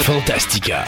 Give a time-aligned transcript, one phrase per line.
[0.00, 0.86] Fantastica.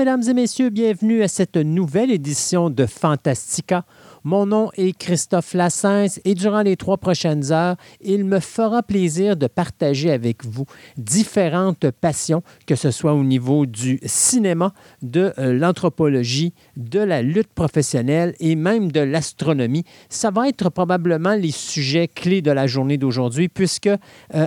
[0.00, 3.84] Mesdames et messieurs, bienvenue à cette nouvelle édition de Fantastica.
[4.22, 9.34] Mon nom est Christophe Lassens et durant les trois prochaines heures, il me fera plaisir
[9.34, 10.66] de partager avec vous
[10.98, 17.52] différentes passions, que ce soit au niveau du cinéma, de euh, l'anthropologie, de la lutte
[17.54, 19.84] professionnelle et même de l'astronomie.
[20.10, 23.96] Ça va être probablement les sujets clés de la journée d'aujourd'hui puisque euh,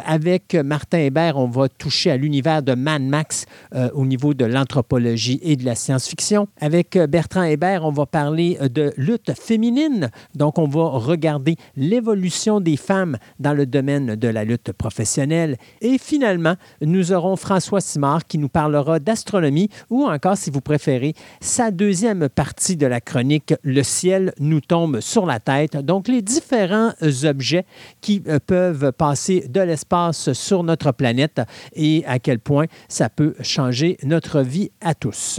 [0.05, 4.45] avec Martin Hébert, on va toucher à l'univers de Mad Max euh, au niveau de
[4.45, 6.47] l'anthropologie et de la science-fiction.
[6.59, 12.77] Avec Bertrand Hébert, on va parler de lutte féminine donc, on va regarder l'évolution des
[12.77, 15.57] femmes dans le domaine de la lutte professionnelle.
[15.81, 21.13] Et finalement, nous aurons François Simard qui nous parlera d'astronomie ou encore, si vous préférez,
[21.41, 25.77] sa deuxième partie de la chronique, Le ciel nous tombe sur la tête.
[25.77, 26.91] Donc, les différents
[27.23, 27.65] objets
[28.01, 31.41] qui euh, peuvent passer de l'espace sur notre planète
[31.73, 35.32] et à quel point ça peut changer notre vie à tous.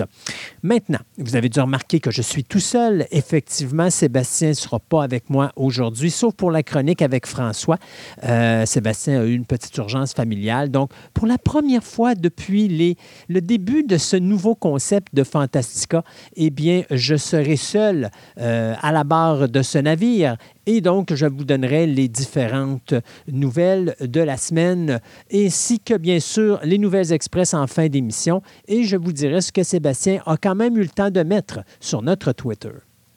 [0.62, 3.06] Maintenant, vous avez dû remarquer que je suis tout seul.
[3.11, 7.78] Effectivement, Sébastien ne sera pas avec moi aujourd'hui, sauf pour la chronique avec François.
[8.25, 10.70] Euh, Sébastien a eu une petite urgence familiale.
[10.70, 12.97] Donc, pour la première fois depuis
[13.28, 16.05] le début de ce nouveau concept de Fantastica,
[16.36, 20.36] eh bien, je serai seul euh, à la barre de ce navire.
[20.67, 22.95] Et donc, je vous donnerai les différentes
[23.31, 25.01] nouvelles de la semaine,
[25.33, 28.43] ainsi que, bien sûr, les nouvelles express en fin d'émission.
[28.69, 31.61] Et je vous dirai ce que Sébastien a quand même eu le temps de mettre
[31.80, 32.73] sur notre Twitter.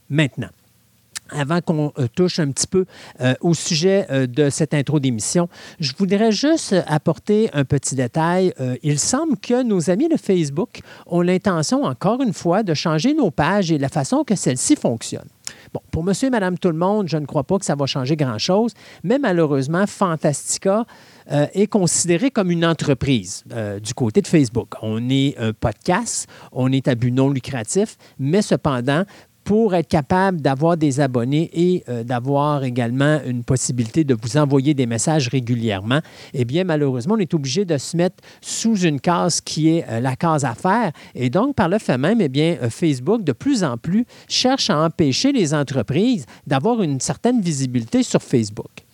[0.10, 0.50] Maintenant,
[1.30, 2.86] avant qu'on euh, touche un petit peu
[3.22, 5.50] euh, au sujet euh, de cette intro d'émission,
[5.80, 8.54] je voudrais juste apporter un petit détail.
[8.84, 13.32] il semble que nos amis de Facebook ont l'intention, encore une fois, de changer nos
[13.32, 15.30] pages et la façon que celles-ci fonctionnent.
[15.74, 17.86] Bon, pour monsieur et madame tout le monde, je ne crois pas que ça va
[17.86, 18.74] changer grand-chose,
[19.04, 20.86] mais malheureusement, Fantastica
[21.30, 23.44] est considéré comme une entreprise
[23.84, 24.76] du côté de Facebook.
[24.82, 29.04] On est un podcast, on est à but non lucratif, mais cependant,
[29.48, 34.74] pour être capable d'avoir des abonnés et euh, d'avoir également une possibilité de vous envoyer
[34.74, 36.02] des messages régulièrement,
[36.34, 40.02] eh bien, malheureusement, on est obligé de se mettre sous une case qui est euh,
[40.02, 40.92] la case affaires.
[41.16, 44.70] Et donc, par le fait même, eh bien, euh, Facebook, de plus en plus, cherche
[44.70, 48.87] à empêcher les entreprises d'avoir une certaine visibilité sur Facebook.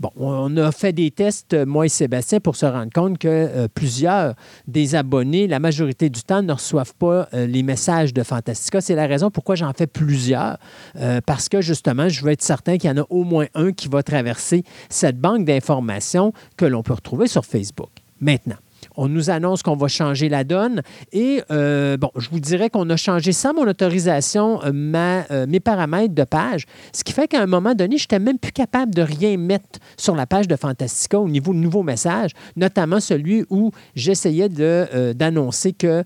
[0.00, 3.68] Bon, on a fait des tests, moi et Sébastien, pour se rendre compte que euh,
[3.68, 4.34] plusieurs
[4.66, 8.80] des abonnés, la majorité du temps, ne reçoivent pas euh, les messages de Fantastica.
[8.80, 10.56] C'est la raison pourquoi j'en fais plusieurs,
[10.96, 13.72] euh, parce que justement, je veux être certain qu'il y en a au moins un
[13.72, 17.90] qui va traverser cette banque d'informations que l'on peut retrouver sur Facebook.
[18.22, 18.56] Maintenant,
[18.96, 20.82] on nous annonce qu'on va changer la donne.
[21.12, 25.46] Et euh, bon, je vous dirais qu'on a changé sans mon autorisation euh, ma, euh,
[25.48, 28.52] mes paramètres de page, ce qui fait qu'à un moment donné, je n'étais même plus
[28.52, 33.00] capable de rien mettre sur la page de Fantastica au niveau de nouveaux messages, notamment
[33.00, 36.04] celui où j'essayais d'annoncer que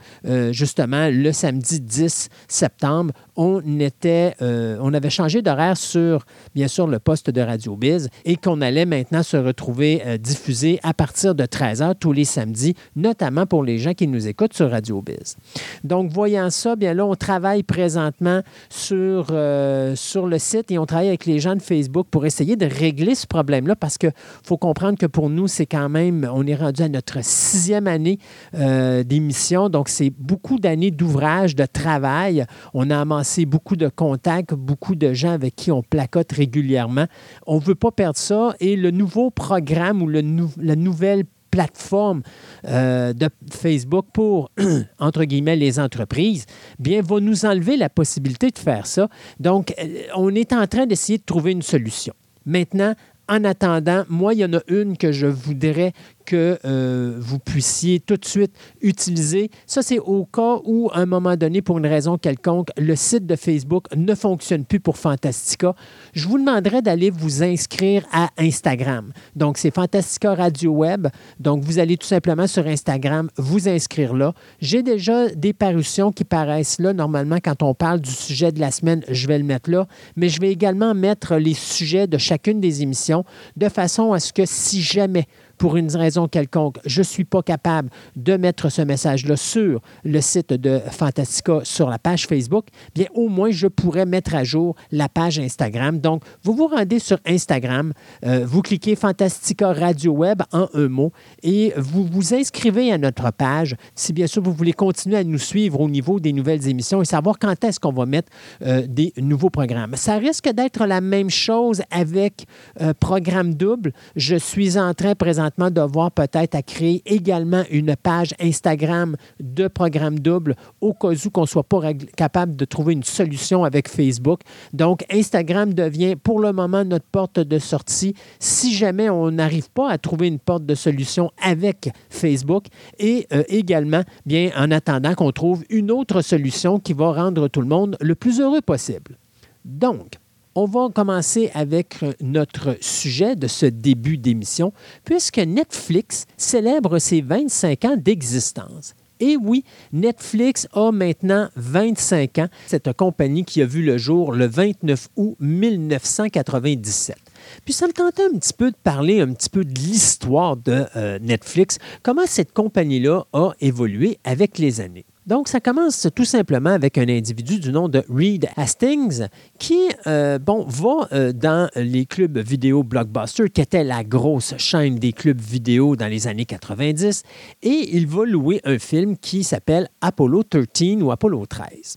[0.50, 6.24] justement le samedi 10 septembre, on, était, on avait changé d'horaire sur,
[6.54, 10.94] bien sûr, le poste de Radio Biz et qu'on allait maintenant se retrouver diffusé à
[10.94, 14.70] partir de 13 h tous les samedis notamment pour les gens qui nous écoutent sur
[14.70, 15.36] Radio Biz.
[15.82, 20.86] Donc, voyant ça, bien là, on travaille présentement sur, euh, sur le site et on
[20.86, 24.12] travaille avec les gens de Facebook pour essayer de régler ce problème-là parce qu'il
[24.42, 28.18] faut comprendre que pour nous, c'est quand même, on est rendu à notre sixième année
[28.54, 29.68] euh, d'émission.
[29.68, 32.44] Donc, c'est beaucoup d'années d'ouvrage, de travail.
[32.72, 37.06] On a amassé beaucoup de contacts, beaucoup de gens avec qui on placote régulièrement.
[37.46, 42.22] On ne veut pas perdre ça et le nouveau programme ou la nouvelle plateforme
[42.66, 44.50] euh, de Facebook pour,
[44.99, 46.46] entre guillemets, les entreprises,
[46.81, 49.08] bien, va nous enlever la possibilité de faire ça.
[49.38, 52.12] Donc, euh, on est en train d'essayer de trouver une solution.
[52.44, 52.94] Maintenant,
[53.28, 55.93] en attendant, moi, il y en a une que je voudrais
[56.25, 59.50] que euh, vous puissiez tout de suite utiliser.
[59.67, 63.26] Ça, c'est au cas où, à un moment donné, pour une raison quelconque, le site
[63.26, 65.75] de Facebook ne fonctionne plus pour Fantastica.
[66.12, 69.12] Je vous demanderai d'aller vous inscrire à Instagram.
[69.37, 71.09] Donc, c'est Fantastica Radio Web.
[71.41, 74.32] Donc, vous allez tout simplement sur Instagram vous inscrire là.
[74.61, 76.93] J'ai déjà des parutions qui paraissent là.
[76.93, 79.87] Normalement, quand on parle du sujet de la semaine, je vais le mettre là.
[80.17, 83.25] Mais je vais également mettre les sujets de chacune des émissions
[83.56, 85.26] de façon à ce que si jamais
[85.58, 90.20] pour une raison quelconque, je ne suis pas capable de mettre ce message-là sur le
[90.20, 94.74] site de Fantastica sur la page Facebook, bien au moins je pourrais mettre à jour
[94.90, 95.98] la page Instagram.
[95.98, 97.92] Donc, vous vous rendez sur Instagram,
[98.24, 101.12] euh, vous cliquez Fantastica Radio Web en un mot
[101.42, 105.38] et vous vous inscrivez à notre page si bien sûr vous voulez continuer à nous
[105.38, 108.30] suivre au niveau des nouvelles émissions et savoir quand est-ce qu'on va mettre
[108.62, 109.94] euh, des nouveaux programmes.
[109.96, 112.46] Ça risque d'être la même chose avec
[112.80, 113.92] euh, Programme Double.
[114.16, 119.69] Je suis en train présentement de voir peut-être à créer également une page Instagram de
[119.69, 123.88] programme double au cas où qu'on ne soit pas capable de trouver une solution avec
[123.88, 124.41] Facebook.
[124.73, 129.91] Donc, Instagram devient pour le moment notre porte de sortie si jamais on n'arrive pas
[129.91, 132.67] à trouver une porte de solution avec Facebook
[132.99, 137.61] et euh, également, bien, en attendant qu'on trouve une autre solution qui va rendre tout
[137.61, 139.19] le monde le plus heureux possible.
[139.64, 140.19] Donc,
[140.54, 144.72] on va commencer avec notre sujet de ce début d'émission,
[145.04, 148.94] puisque Netflix célèbre ses 25 ans d'existence.
[149.20, 152.48] Et oui, Netflix a maintenant 25 ans.
[152.66, 157.16] Cette compagnie qui a vu le jour le 29 août 1997.
[157.64, 160.84] Puis ça me tentait un petit peu de parler un petit peu de l'histoire de
[160.96, 165.06] euh, Netflix, comment cette compagnie-là a évolué avec les années?
[165.26, 169.26] Donc, ça commence tout simplement avec un individu du nom de Reed Hastings
[169.59, 175.12] qui, euh, va euh, dans les clubs vidéo Blockbuster, qui était la grosse chaîne des
[175.12, 177.23] clubs vidéo dans les années 90,
[177.62, 181.97] et il va louer un film qui s'appelle Apollo 13 ou Apollo 13.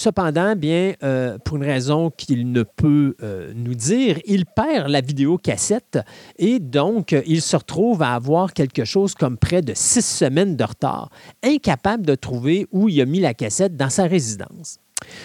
[0.00, 5.02] Cependant, bien, euh, pour une raison qu'il ne peut euh, nous dire, il perd la
[5.02, 5.98] vidéocassette
[6.38, 10.64] et donc il se retrouve à avoir quelque chose comme près de six semaines de
[10.64, 11.10] retard,
[11.42, 14.78] incapable de trouver où il a mis la cassette dans sa résidence.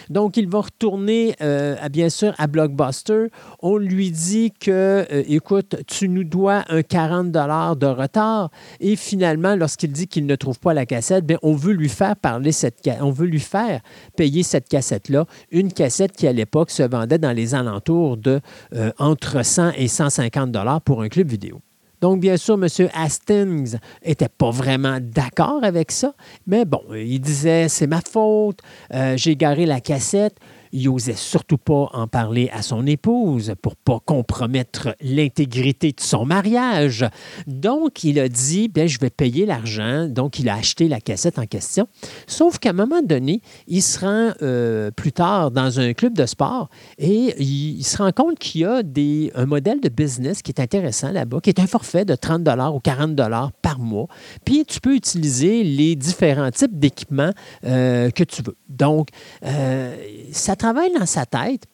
[0.10, 3.28] Donc, il va retourner, euh, bien sûr, à Blockbuster.
[3.60, 8.50] On lui dit que, euh, écoute, tu nous dois un 40 de retard.
[8.80, 12.16] Et finalement, lorsqu'il dit qu'il ne trouve pas la cassette, bien, on veut lui faire
[12.16, 13.82] parler cette, on veut lui faire
[14.16, 18.42] payer cette cassette-là, une cassette qui à l'époque se vendait dans les alentours de
[18.74, 21.62] euh, entre 100 et 150 dollars pour un club vidéo.
[22.06, 22.68] Donc, bien sûr, M.
[22.94, 26.14] Hastings n'était pas vraiment d'accord avec ça,
[26.46, 28.60] mais bon, il disait c'est ma faute,
[28.94, 30.36] euh, j'ai garé la cassette.
[30.78, 36.26] Il n'osait surtout pas en parler à son épouse pour pas compromettre l'intégrité de son
[36.26, 37.06] mariage.
[37.48, 40.10] Donc, il a dit, bien, je vais payer l'argent.
[40.10, 41.88] Donc, il a acheté la cassette en question.
[42.28, 46.26] Sauf qu'à un moment donné, il se rend euh, plus tard dans un club de
[46.26, 46.68] sport
[46.98, 50.60] et il, se rend compte qu'il y a des, un modèle de business qui est
[50.60, 52.42] intéressant là-bas, qui est un forfait de 30
[52.74, 53.16] ou 40
[53.62, 54.08] par mois.
[54.44, 57.32] Puis, tu peux utiliser les différents types d'équipements
[57.66, 58.58] euh, que tu veux.
[58.68, 59.08] Donc,
[59.46, 59.96] euh,
[60.34, 61.68] ça travaille dans sa tête.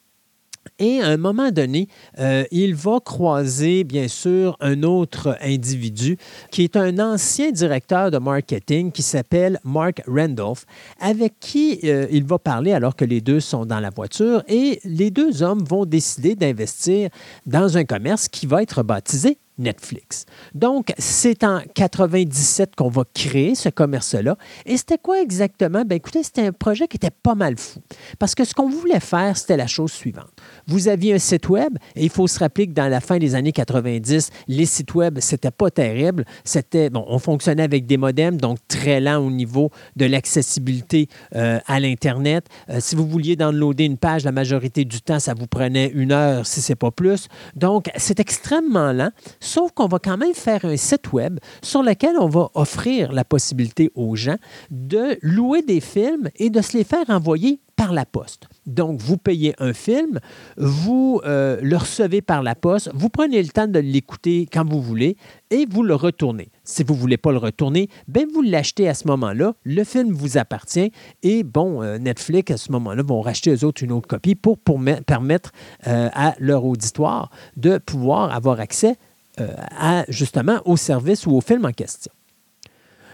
[0.77, 1.87] Et à un moment donné,
[2.19, 6.17] euh, il va croiser, bien sûr, un autre individu
[6.51, 10.65] qui est un ancien directeur de marketing qui s'appelle Mark Randolph,
[10.99, 14.43] avec qui euh, il va parler alors que les deux sont dans la voiture.
[14.49, 17.09] Et les deux hommes vont décider d'investir
[17.45, 20.25] dans un commerce qui va être baptisé Netflix.
[20.53, 24.37] Donc, c'est en 97 qu'on va créer ce commerce-là.
[24.65, 25.83] Et c'était quoi exactement?
[25.85, 27.79] Bien, écoutez, c'était un projet qui était pas mal fou.
[28.19, 30.31] Parce que ce qu'on voulait faire, c'était la chose suivante.
[30.67, 33.35] Vous aviez un site web, et il faut se rappeler que dans la fin des
[33.35, 36.25] années 90, les sites web, c'était pas terrible.
[36.43, 41.59] C'était, bon, on fonctionnait avec des modems, donc très lent au niveau de l'accessibilité euh,
[41.67, 42.45] à l'Internet.
[42.69, 46.11] Euh, si vous vouliez downloader une page, la majorité du temps, ça vous prenait une
[46.11, 47.27] heure, si c'est pas plus.
[47.55, 49.11] Donc, c'est extrêmement lent
[49.51, 53.25] sauf qu'on va quand même faire un site web sur lequel on va offrir la
[53.25, 54.37] possibilité aux gens
[54.69, 58.47] de louer des films et de se les faire envoyer par la poste.
[58.67, 60.19] Donc, vous payez un film,
[60.55, 64.81] vous euh, le recevez par la poste, vous prenez le temps de l'écouter quand vous
[64.81, 65.17] voulez
[65.49, 66.51] et vous le retournez.
[66.63, 70.13] Si vous ne voulez pas le retourner, ben vous l'achetez à ce moment-là, le film
[70.13, 70.91] vous appartient
[71.23, 74.59] et bon, euh, Netflix à ce moment-là vont racheter aux autres une autre copie pour,
[75.07, 75.51] permettre
[75.87, 78.95] euh, à leur auditoire de pouvoir avoir accès
[79.37, 82.11] à, justement au service ou au film en question.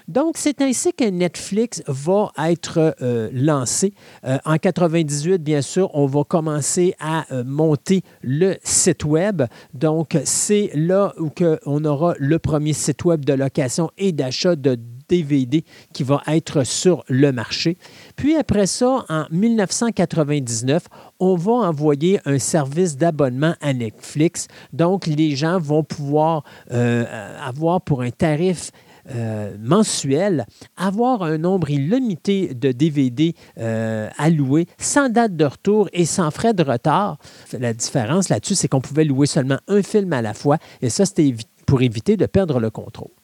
[0.07, 3.93] Donc, c'est ainsi que Netflix va être euh, lancé.
[4.23, 9.43] Euh, en 98, bien sûr, on va commencer à euh, monter le site web.
[9.73, 11.29] Donc, c'est là où
[11.65, 16.63] on aura le premier site web de location et d'achat de DVD qui va être
[16.63, 17.77] sur le marché.
[18.15, 20.83] Puis après ça, en 1999,
[21.19, 24.47] on va envoyer un service d'abonnement à Netflix.
[24.73, 28.71] Donc, les gens vont pouvoir avoir pour un tarif
[29.15, 30.45] euh, mensuel,
[30.75, 36.29] avoir un nombre illimité de DVD euh, à louer sans date de retour et sans
[36.29, 37.17] frais de retard.
[37.57, 41.05] La différence là-dessus, c'est qu'on pouvait louer seulement un film à la fois et ça,
[41.05, 41.33] c'était
[41.65, 43.16] pour éviter de perdre le contrôle.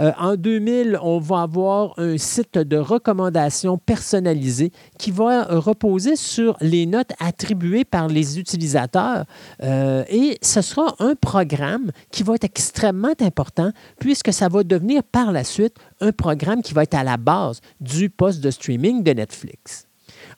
[0.00, 6.56] Euh, en 2000, on va avoir un site de recommandation personnalisé qui va reposer sur
[6.60, 9.24] les notes attribuées par les utilisateurs.
[9.62, 15.02] Euh, et ce sera un programme qui va être extrêmement important puisque ça va devenir
[15.02, 19.02] par la suite un programme qui va être à la base du poste de streaming
[19.02, 19.86] de Netflix.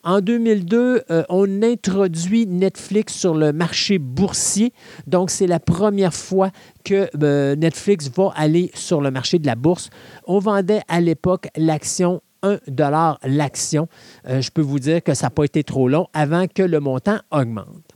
[0.04, 4.75] En 2002, euh, on introduit Netflix sur le marché boursier.
[5.06, 6.50] Donc, c'est la première fois
[6.84, 9.88] que euh, Netflix va aller sur le marché de la bourse.
[10.26, 12.58] On vendait à l'époque l'action 1
[13.25, 13.88] l'action.
[14.28, 16.80] Euh, je peux vous dire que ça n'a pas été trop long avant que le
[16.80, 17.94] montant augmente.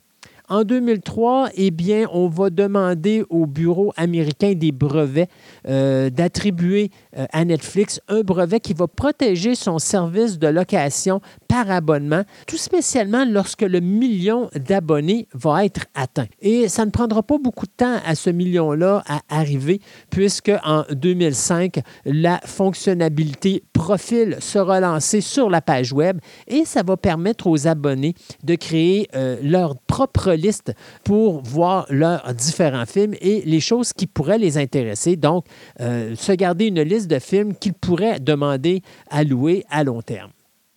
[0.50, 5.28] En 2003, eh bien, on va demander au Bureau américain des brevets
[5.66, 11.70] euh, d'attribuer euh, à Netflix un brevet qui va protéger son service de location par
[11.70, 16.26] abonnement, tout spécialement lorsque le million d'abonnés va être atteint.
[16.40, 20.84] Et ça ne prendra pas beaucoup de temps à ce million-là à arriver, puisque en
[20.90, 27.66] 2005, la fonctionnalité profil sera lancée sur la page web et ça va permettre aux
[27.66, 30.74] abonnés de créer euh, leur propre liste
[31.04, 35.16] pour voir leurs différents films et les choses qui pourraient les intéresser.
[35.16, 35.44] Donc,
[35.81, 40.31] euh, se garder une liste de films qu'ils pourraient demander à louer à long terme.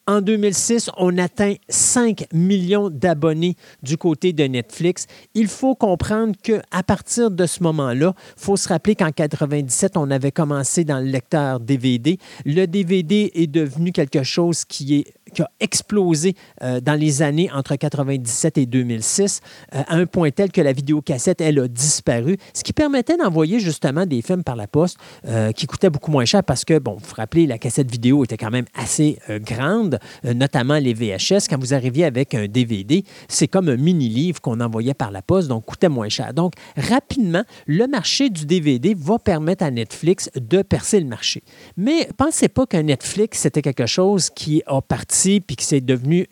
[0.08, 5.06] En 2006, on atteint 5 millions d'abonnés du côté de Netflix.
[5.36, 10.10] Il faut comprendre qu'à partir de ce moment-là, il faut se rappeler qu'en 97, on
[10.10, 12.18] avait commencé dans le lecteur DVD.
[12.46, 15.06] Le DVD est devenu quelque chose qui
[15.40, 19.40] a explosé euh, dans les années entre 97 et 2006,
[19.74, 23.60] euh, à un point tel que la vidéocassette, elle, a disparu, ce qui permettait d'envoyer
[23.60, 26.94] justement des films par la poste euh, qui coûtaient beaucoup moins cher parce que, bon,
[26.94, 29.91] vous vous rappelez, la cassette vidéo était quand même assez grande,
[30.24, 31.48] notamment les VHS.
[31.50, 35.48] Quand vous arriviez avec un DVD, c'est comme un mini-livre qu'on envoyait par la poste,
[35.48, 36.34] donc coûtait moins cher.
[36.34, 41.44] Donc, rapidement, le marché du DVD va permettre à Netflix de percer le marché.
[41.78, 46.28] Mais pensez pas que Netflix, c'était quelque chose qui a parti puis que c'est devenu,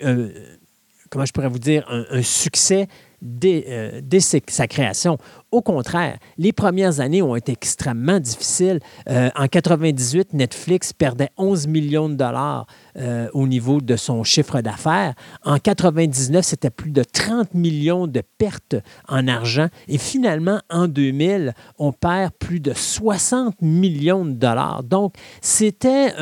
[1.09, 2.87] comment je pourrais vous dire, un, succès
[3.21, 5.17] dès, euh, dès, sa création.
[5.51, 8.79] Au contraire, les premières années ont été extrêmement difficiles.
[9.09, 14.61] Euh, en 98, Netflix perdait 11 millions de dollars euh, au niveau de son chiffre
[14.61, 15.15] d'affaires.
[15.43, 18.75] En 99, c'était plus de 30 millions de pertes
[19.07, 19.69] en argent.
[19.87, 24.83] Et finalement, en 2000, on perd plus de 60 millions de dollars.
[24.83, 26.13] Donc, c'était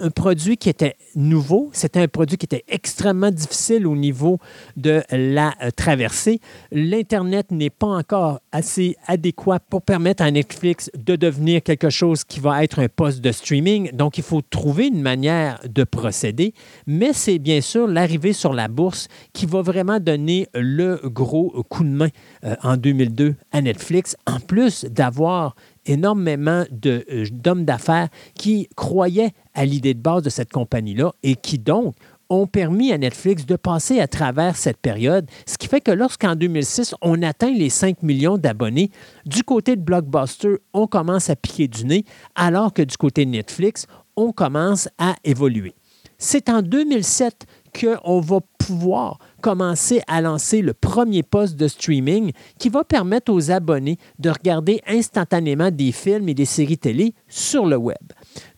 [0.00, 1.70] un produit qui était nouveau.
[1.72, 4.38] C'était un produit qui était extrêmement difficile au niveau
[4.76, 6.40] de la euh, traversée.
[6.70, 12.40] L'Internet n'est pas encore assez adéquat pour permettre à Netflix de devenir quelque chose qui
[12.40, 13.92] va être un poste de streaming.
[13.92, 16.54] Donc, il faut trouver une manière de procéder.
[16.86, 21.84] Mais c'est bien sûr l'arrivée sur la bourse qui va vraiment donner le gros coup
[21.84, 22.08] de main
[22.44, 25.54] euh, en 2002 à Netflix, en plus d'avoir
[25.86, 31.58] énormément euh, d'hommes d'affaires qui croyaient à l'idée de base de cette compagnie-là et qui
[31.58, 31.94] donc
[32.32, 36.34] ont permis à Netflix de passer à travers cette période, ce qui fait que lorsqu'en
[36.34, 38.90] 2006, on atteint les 5 millions d'abonnés,
[39.26, 43.30] du côté de Blockbuster, on commence à piquer du nez, alors que du côté de
[43.30, 43.86] Netflix,
[44.16, 45.74] on commence à évoluer.
[46.16, 47.46] C'est en 2007
[47.78, 53.50] qu'on va pouvoir commencer à lancer le premier poste de streaming qui va permettre aux
[53.50, 57.96] abonnés de regarder instantanément des films et des séries télé sur le web.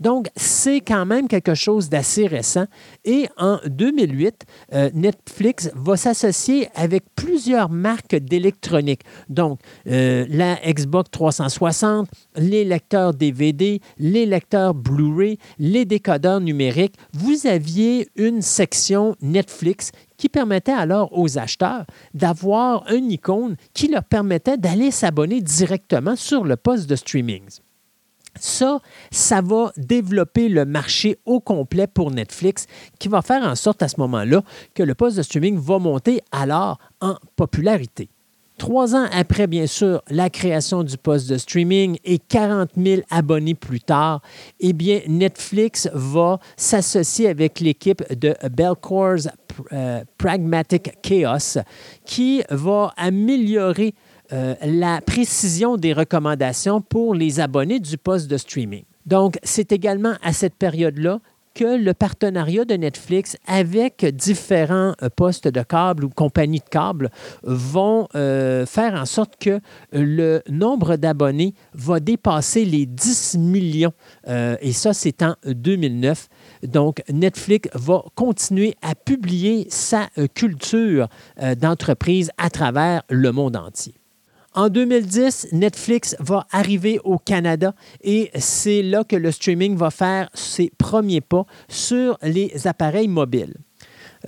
[0.00, 2.66] Donc, c'est quand même quelque chose d'assez récent.
[3.04, 9.02] Et en 2008, euh, Netflix va s'associer avec plusieurs marques d'électronique.
[9.28, 16.94] Donc, euh, la Xbox 360, les lecteurs DVD, les lecteurs Blu-ray, les décodeurs numériques.
[17.12, 24.04] Vous aviez une section Netflix qui permettait alors aux acheteurs d'avoir un icône qui leur
[24.04, 27.42] permettait d'aller s'abonner directement sur le poste de streaming.
[28.38, 32.66] Ça, ça va développer le marché au complet pour Netflix,
[32.98, 34.42] qui va faire en sorte à ce moment-là
[34.74, 38.08] que le poste de streaming va monter alors en popularité.
[38.56, 43.54] Trois ans après, bien sûr, la création du poste de streaming et 40 000 abonnés
[43.54, 44.22] plus tard,
[44.60, 49.28] eh bien, Netflix va s'associer avec l'équipe de Belcore's
[49.72, 51.58] euh, Pragmatic Chaos
[52.04, 53.94] qui va améliorer
[54.32, 58.84] euh, la précision des recommandations pour les abonnés du poste de streaming.
[59.04, 61.20] Donc, c'est également à cette période-là
[61.54, 67.10] que le partenariat de Netflix avec différents euh, postes de câble ou compagnies de câble
[67.42, 69.60] vont euh, faire en sorte que
[69.92, 73.92] le nombre d'abonnés va dépasser les 10 millions.
[74.26, 76.28] Et ça, c'est en 2009.
[76.64, 81.08] Donc, Netflix va continuer à publier sa culture
[81.60, 83.94] d'entreprise à travers le monde entier.
[84.54, 90.30] En 2010, Netflix va arriver au Canada et c'est là que le streaming va faire
[90.32, 93.54] ses premiers pas sur les appareils mobiles.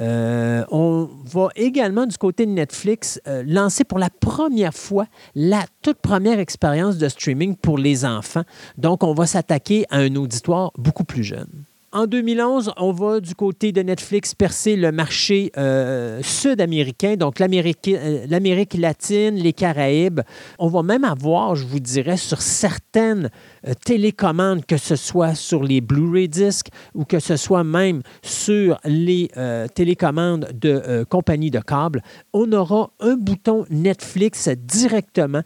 [0.01, 5.65] Euh, on va également du côté de Netflix euh, lancer pour la première fois la
[5.81, 8.45] toute première expérience de streaming pour les enfants.
[8.77, 11.65] Donc, on va s'attaquer à un auditoire beaucoup plus jeune.
[11.93, 18.27] En 2011, on va du côté de Netflix percer le marché euh, sud-américain, donc euh,
[18.29, 20.21] l'Amérique latine, les Caraïbes.
[20.59, 23.31] On va même avoir, je vous dirais, sur certaines
[23.67, 28.79] euh, télécommandes, que ce soit sur les Blu-ray discs ou que ce soit même sur
[28.85, 29.31] les
[29.75, 35.43] télécommandes de compagnies de câble, on aura un bouton Netflix directement.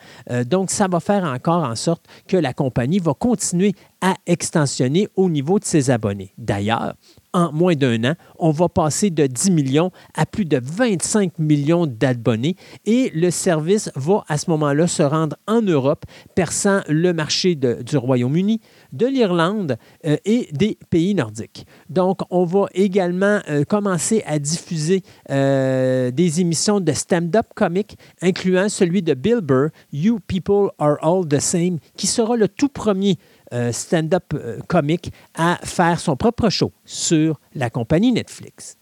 [0.46, 5.28] donc, ça va faire encore en sorte que la compagnie va continuer à extensionner au
[5.28, 6.32] niveau de ses abonnés.
[6.38, 6.94] D'ailleurs,
[7.32, 11.86] en moins d'un an, on va passer de 10 millions à plus de 25 millions
[11.86, 12.56] d'abonnés
[12.86, 17.96] et le service va à ce moment-là se rendre en Europe, perçant le marché du
[17.96, 18.60] Royaume-Uni,
[18.92, 21.66] de l'Irlande euh, et des pays nordiques.
[21.88, 28.68] Donc, on va également euh, commencer à diffuser euh, des émissions de stand-up comique, incluant
[28.68, 33.18] celui de Bill Burr, You People Are All the Same, qui sera le tout premier
[33.72, 38.76] stand-up euh, comique à faire son propre show sur la compagnie Netflix.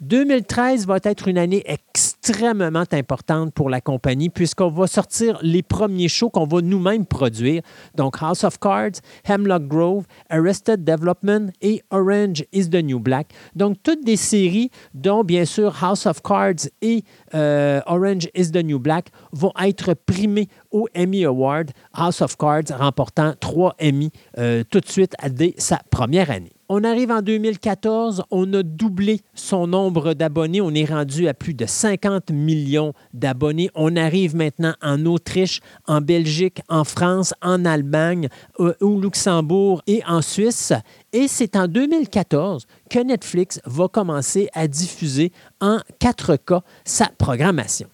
[0.00, 6.08] 2013 va être une année extrêmement importante pour la compagnie puisqu'on va sortir les premiers
[6.08, 7.62] shows qu'on va nous-mêmes produire.
[7.96, 13.32] Donc House of Cards, Hemlock Grove, Arrested Development et Orange is the New Black.
[13.56, 17.02] Donc toutes des séries dont bien sûr House of Cards et
[17.34, 21.72] euh, Orange is the New Black vont être primés au Emmy Award.
[21.92, 26.57] House of Cards remportant trois Emmy euh, tout de suite dès sa première année.
[26.70, 30.60] On arrive en 2014, on a doublé son nombre d'abonnés.
[30.60, 33.70] On est rendu à plus de 50 millions d'abonnés.
[33.74, 38.28] On arrive maintenant en Autriche, en Belgique, en France, en Allemagne,
[38.60, 40.74] euh, au Luxembourg et en Suisse.
[41.14, 47.88] Et c'est en 2014 que Netflix va commencer à diffuser en 4K sa programmation.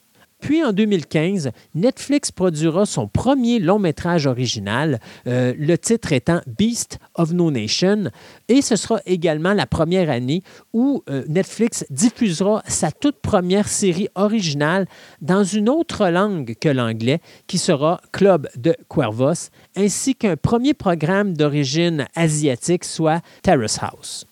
[0.44, 6.98] Puis en 2015, Netflix produira son premier long métrage original, euh, le titre étant Beast
[7.14, 8.10] of No Nation,
[8.48, 10.42] et ce sera également la première année
[10.74, 14.86] où euh, Netflix diffusera sa toute première série originale
[15.22, 21.34] dans une autre langue que l'anglais, qui sera Club de Cuervos, ainsi qu'un premier programme
[21.34, 24.26] d'origine asiatique, soit Terrace House.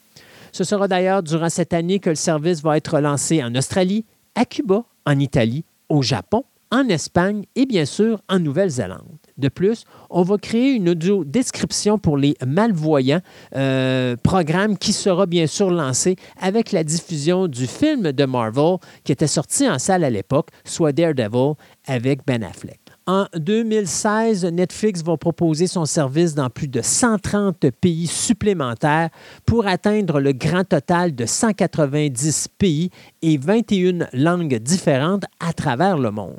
[0.52, 4.44] Ce sera d'ailleurs durant cette année que le service va être lancé en Australie, à
[4.44, 9.18] Cuba, en Italie, au Japon, en Espagne et bien sûr en Nouvelle-Zélande.
[9.36, 13.20] De plus, on va créer une audio description pour les malvoyants,
[13.54, 19.12] euh, programme qui sera bien sûr lancé avec la diffusion du film de Marvel qui
[19.12, 21.54] était sorti en salle à l'époque, soit Daredevil
[21.86, 22.81] avec Ben Affleck.
[23.06, 29.10] En 2016, Netflix va proposer son service dans plus de 130 pays supplémentaires
[29.44, 32.90] pour atteindre le grand total de 190 pays
[33.22, 36.38] et 21 langues différentes à travers le monde.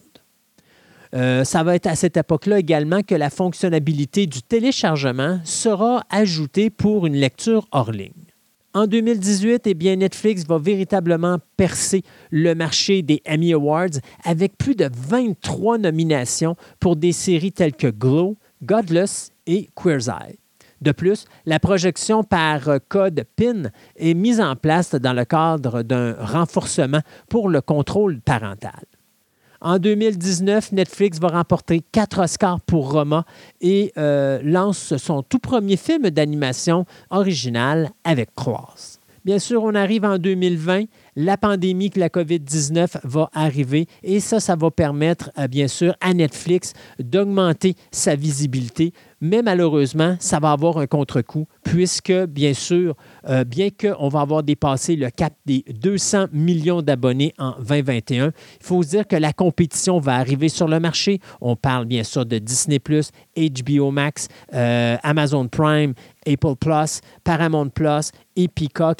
[1.13, 6.69] Euh, ça va être à cette époque-là également que la fonctionnalité du téléchargement sera ajoutée
[6.69, 8.32] pour une lecture hors ligne.
[8.75, 14.73] En 2018, eh bien, Netflix va véritablement percer le marché des Emmy Awards avec plus
[14.75, 20.39] de 23 nominations pour des séries telles que Glow, Godless et Queer's Eye.
[20.81, 26.15] De plus, la projection par code PIN est mise en place dans le cadre d'un
[26.19, 28.83] renforcement pour le contrôle parental.
[29.65, 33.23] En 2019, Netflix va remporter quatre Oscars pour Roma
[33.61, 38.99] et euh, lance son tout premier film d'animation original avec Cross.
[39.23, 40.83] Bien sûr, on arrive en 2020.
[41.15, 45.95] La pandémie de la COVID-19 va arriver et ça, ça va permettre, euh, bien sûr,
[46.01, 48.91] à Netflix d'augmenter sa visibilité,
[49.23, 52.93] mais malheureusement, ça va avoir un contre-coup puisque, bien sûr,
[53.29, 58.33] euh, bien qu'on va avoir dépassé le cap des 200 millions d'abonnés en 2021, il
[58.59, 61.21] faut se dire que la compétition va arriver sur le marché.
[61.39, 62.79] On parle bien sûr de Disney⁇
[63.37, 65.93] HBO Max, euh, Amazon Prime,
[66.27, 68.49] Apple Plus, Paramount Plus et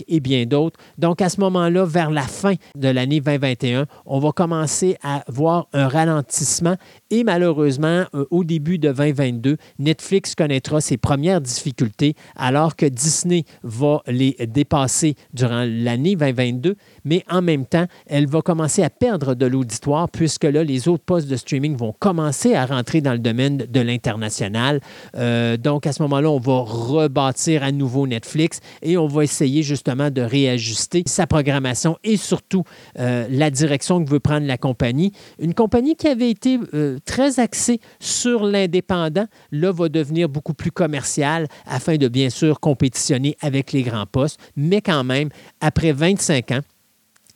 [0.07, 0.79] et bien d'autres.
[0.97, 5.67] Donc, à ce moment-là, vers la fin de l'année 2021, on va commencer à voir
[5.73, 6.75] un ralentissement
[7.13, 13.43] et malheureusement, euh, au début de 2022, Netflix connaîtra ses premières difficultés alors que Disney
[13.62, 19.35] va les dépasser durant l'année 2022, mais en même temps, elle va commencer à perdre
[19.35, 23.19] de l'auditoire puisque là, les autres postes de streaming vont commencer à rentrer dans le
[23.19, 24.79] domaine de l'international.
[25.15, 29.63] Euh, donc, à ce moment-là, on va rebâtir à nouveau Netflix et on va essayer
[29.63, 32.63] justement de réajuster sa programmation et surtout
[32.99, 35.11] euh, la direction que veut prendre la compagnie.
[35.39, 40.71] Une compagnie qui avait été euh, très axée sur l'indépendant, là, va devenir beaucoup plus
[40.71, 45.29] commerciale afin de bien sûr compétitionner avec les grands postes, mais quand même,
[45.61, 46.59] après 25 ans,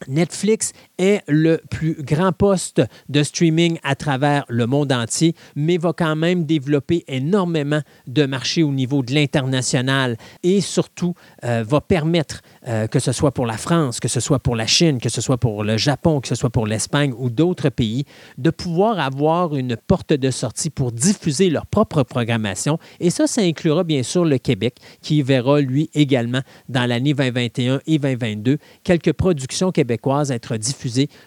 [0.06, 5.94] Netflix est le plus grand poste de streaming à travers le monde entier, mais va
[5.94, 12.42] quand même développer énormément de marchés au niveau de l'international et surtout euh, va permettre,
[12.68, 15.22] euh, que ce soit pour la France, que ce soit pour la Chine, que ce
[15.22, 18.06] soit pour le Japon, que ce soit pour l'Espagne ou d'autres pays,
[18.38, 22.78] de pouvoir avoir une porte de sortie pour diffuser leur propre programmation.
[23.00, 27.82] Et ça, ça inclura bien sûr le Québec, qui verra, lui, également, dans l'année 2021
[27.88, 30.58] et 2022, quelques productions québécoises québécoise être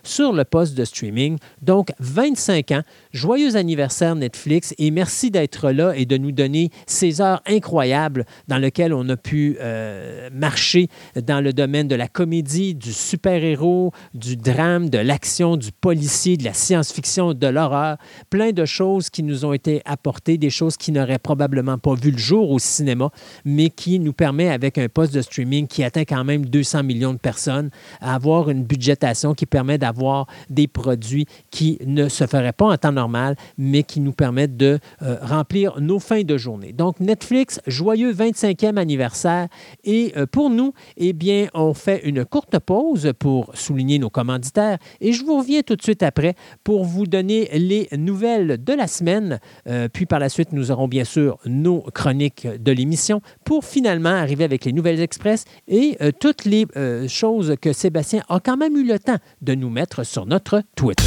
[0.02, 1.38] sur le poste de streaming.
[1.62, 2.82] Donc, 25 ans.
[3.12, 8.58] Joyeux anniversaire Netflix et merci d'être là et de nous donner ces heures incroyables dans
[8.58, 14.36] lesquelles on a pu euh, marcher dans le domaine de la comédie, du super-héros, du
[14.36, 17.96] drame, de l'action, du policier, de la science-fiction, de l'horreur.
[18.28, 22.10] Plein de choses qui nous ont été apportées, des choses qui n'auraient probablement pas vu
[22.10, 23.10] le jour au cinéma,
[23.44, 27.12] mais qui nous permet, avec un poste de streaming qui atteint quand même 200 millions
[27.12, 27.70] de personnes,
[28.00, 32.76] à avoir une budgétation qui permet d'avoir des produits qui ne se feraient pas en
[32.76, 36.72] temps normal, mais qui nous permettent de euh, remplir nos fins de journée.
[36.72, 39.48] Donc, Netflix, joyeux 25e anniversaire.
[39.84, 44.78] Et euh, pour nous, eh bien, on fait une courte pause pour souligner nos commanditaires
[45.00, 46.34] et je vous reviens tout de suite après
[46.64, 49.40] pour vous donner les nouvelles de la semaine.
[49.66, 54.10] Euh, puis par la suite, nous aurons bien sûr nos chroniques de l'émission pour finalement
[54.10, 56.66] arriver avec les nouvelles express et toutes les
[57.08, 61.04] choses que Sébastien a quand même eu le temps de nous mettre sur notre Twitter.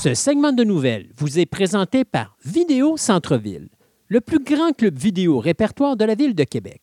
[0.00, 3.68] Ce segment de nouvelles vous est présenté par Vidéo Centre-Ville,
[4.06, 6.80] le plus grand club vidéo répertoire de la ville de Québec.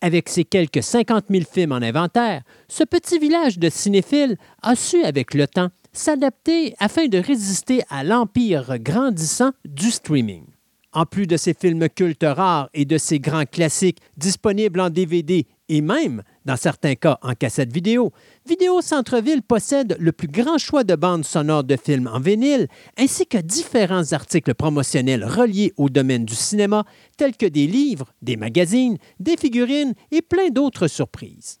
[0.00, 5.04] Avec ses quelques 50 000 films en inventaire, ce petit village de cinéphiles a su,
[5.04, 10.44] avec le temps, s'adapter afin de résister à l'empire grandissant du streaming.
[10.92, 15.46] En plus de ses films cultes rares et de ses grands classiques disponibles en DVD
[15.68, 18.12] et même, dans certains cas, en cassette vidéo,
[18.44, 22.66] Vidéo Centre-Ville possède le plus grand choix de bandes sonores de films en vinyle,
[22.98, 26.84] ainsi que différents articles promotionnels reliés au domaine du cinéma,
[27.16, 31.60] tels que des livres, des magazines, des figurines et plein d'autres surprises.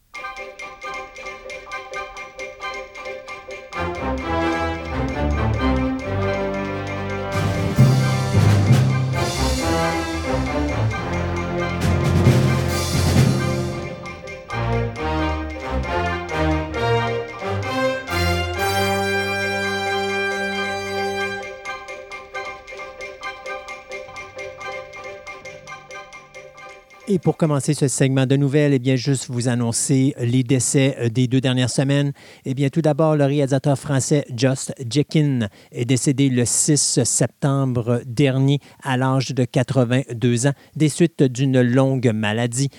[27.13, 31.09] Et pour commencer ce segment de nouvelles, eh bien, juste vous annoncer les décès euh,
[31.09, 32.13] des deux dernières semaines.
[32.45, 38.61] Eh bien, tout d'abord, le réalisateur français Just Jekin est décédé le 6 septembre dernier
[38.81, 42.69] à l'âge de 82 ans des suites d'une longue maladie.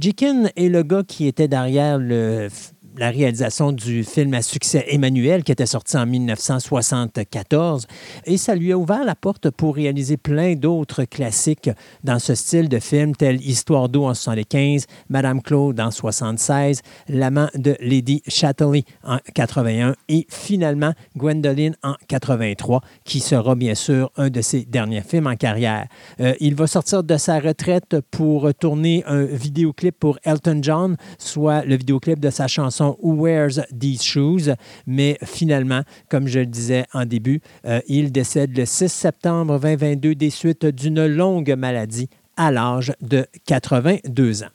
[0.00, 2.48] Jekin est le gars qui était derrière le
[2.96, 7.86] la réalisation du film à succès Emmanuel, qui était sorti en 1974.
[8.26, 11.70] Et ça lui a ouvert la porte pour réaliser plein d'autres classiques
[12.04, 17.48] dans ce style de film, tels Histoire d'eau en 75, Madame Claude en 76, L'amant
[17.54, 24.30] de Lady Chatterley en 81 et finalement Gwendoline en 83, qui sera bien sûr un
[24.30, 25.86] de ses derniers films en carrière.
[26.20, 31.64] Euh, il va sortir de sa retraite pour tourner un vidéoclip pour Elton John, soit
[31.64, 34.54] le vidéoclip de sa chanson Who Wears These Shoes.
[34.86, 40.14] Mais finalement, comme je le disais en début, euh, il décède le 6 septembre 2022
[40.14, 44.48] des suites d'une longue maladie à l'âge de 82 ans.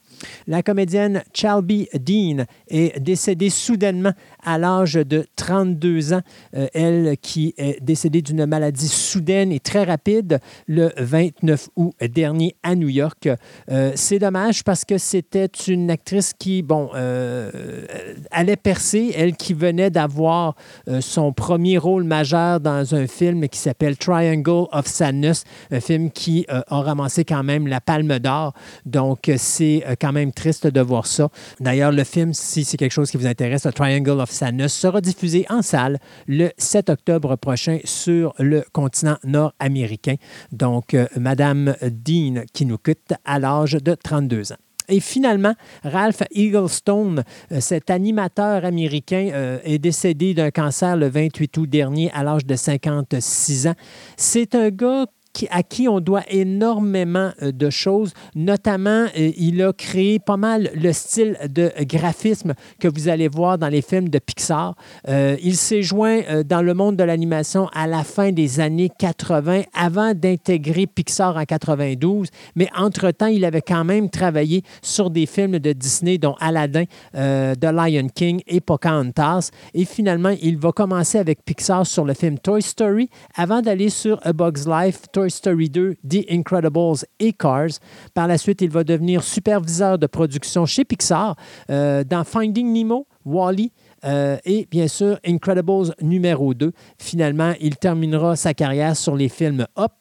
[0.48, 6.22] La comédienne Chalby Dean est décédée soudainement à l'âge de 32 ans.
[6.56, 12.56] Euh, elle qui est décédée d'une maladie soudaine et très rapide le 29 août dernier
[12.64, 13.30] à New York.
[13.70, 17.86] Euh, c'est dommage parce que c'était une actrice qui, bon, euh,
[18.32, 19.14] allait percer.
[19.16, 20.56] Elle qui venait d'avoir
[21.00, 26.46] son premier rôle majeur dans un film qui s'appelle Triangle of Sadness, un film qui
[26.48, 28.54] a ramassé quand même la Palme d'Or.
[28.86, 31.30] Donc, c'est quand même triste de voir ça.
[31.60, 35.46] D'ailleurs, le film, si c'est quelque chose qui vous intéresse, Triangle of Sadness, sera diffusé
[35.50, 40.16] en salle le 7 octobre prochain sur le continent nord-américain.
[40.52, 44.58] Donc, euh, Madame Dean qui nous quitte à l'âge de 32 ans.
[44.90, 51.58] Et finalement, Ralph Eaglestone, euh, cet animateur américain, euh, est décédé d'un cancer le 28
[51.58, 53.76] août dernier à l'âge de 56 ans.
[54.16, 55.08] C'est un gars
[55.52, 58.14] à qui on doit énormément euh, de choses.
[58.36, 63.58] Notamment, euh, il a créé pas mal le style de graphisme que vous allez voir
[63.58, 64.76] dans les films de Pixar.
[65.08, 69.64] Euh, il s'est joint dans le monde de l'animation à la fin des années 80,
[69.74, 72.30] avant d'intégrer Pixar en 92.
[72.56, 77.64] Mais entre-temps, il avait quand même travaillé sur des films de Disney, dont Aladdin, The
[77.64, 79.52] Lion King et Pocahontas.
[79.74, 84.20] Et finalement, il va commencer avec Pixar sur le film Toy Story avant d'aller sur
[84.24, 87.80] A Bug's Life, Toy Story 2, The Incredibles et Cars.
[88.14, 91.36] Par la suite, il va devenir superviseur de production chez Pixar
[91.70, 93.72] euh, dans Finding Nemo, Wally.
[94.06, 96.72] Euh, et bien sûr, Incredibles numéro 2.
[96.98, 99.92] Finalement, il terminera sa carrière sur les films Up,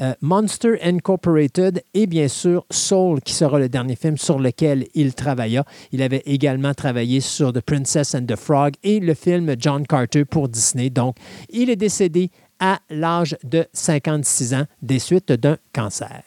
[0.00, 5.14] euh, Monster Incorporated et bien sûr Soul, qui sera le dernier film sur lequel il
[5.14, 5.64] travailla.
[5.92, 10.24] Il avait également travaillé sur The Princess and the Frog et le film John Carter
[10.24, 10.90] pour Disney.
[10.90, 11.16] Donc,
[11.50, 16.22] il est décédé à l'âge de 56 ans des suites d'un cancer.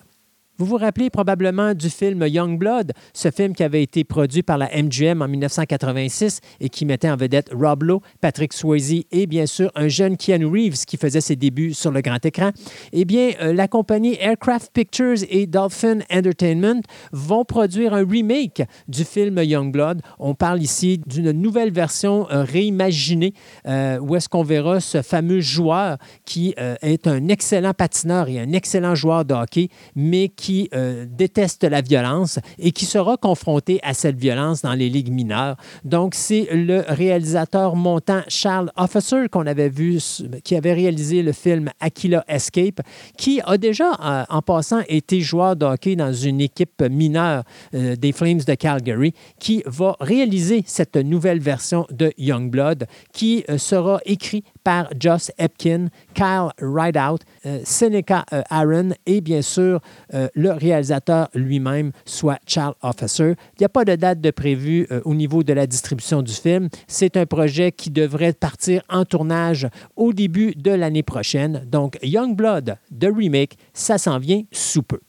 [0.60, 4.58] Vous vous rappelez probablement du film Young Blood, ce film qui avait été produit par
[4.58, 9.46] la MGM en 1986 et qui mettait en vedette Rob Lowe, Patrick Swayze et bien
[9.46, 12.50] sûr un jeune Keanu Reeves qui faisait ses débuts sur le grand écran.
[12.92, 19.04] Eh bien, euh, la compagnie Aircraft Pictures et Dolphin Entertainment vont produire un remake du
[19.04, 20.02] film Young Blood.
[20.18, 23.34] On parle ici d'une nouvelle version euh, réimaginée
[23.68, 28.54] euh, où est-ce qu'on verra ce fameux joueur qui est un excellent patineur et un
[28.54, 33.82] excellent joueur de hockey, mais qui qui euh, déteste la violence et qui sera confronté
[33.84, 35.58] à cette violence dans les ligues mineures.
[35.84, 40.00] Donc, c'est le réalisateur montant Charles Officer qu'on avait vu,
[40.46, 42.80] qui avait réalisé le film Aquila Escape,
[43.18, 48.14] qui a déjà, euh, en passant, été joueur de dans une équipe mineure euh, des
[48.14, 54.90] Flames de Calgary, qui va réaliser cette nouvelle version de Youngblood, qui sera écrit par
[55.00, 57.20] Joss Epkin, Kyle Rideout,
[57.64, 59.80] Seneca Aaron et bien sûr
[60.12, 63.36] le réalisateur lui-même soit Charles Officer.
[63.54, 66.34] Il n'y a pas de date de prévue euh, au niveau de la distribution du
[66.34, 66.70] film.
[66.88, 71.64] C'est un projet qui devrait partir en tournage au début de l'année prochaine.
[71.66, 75.00] Donc, Youngblood, The Remake, ça s'en vient sous peu.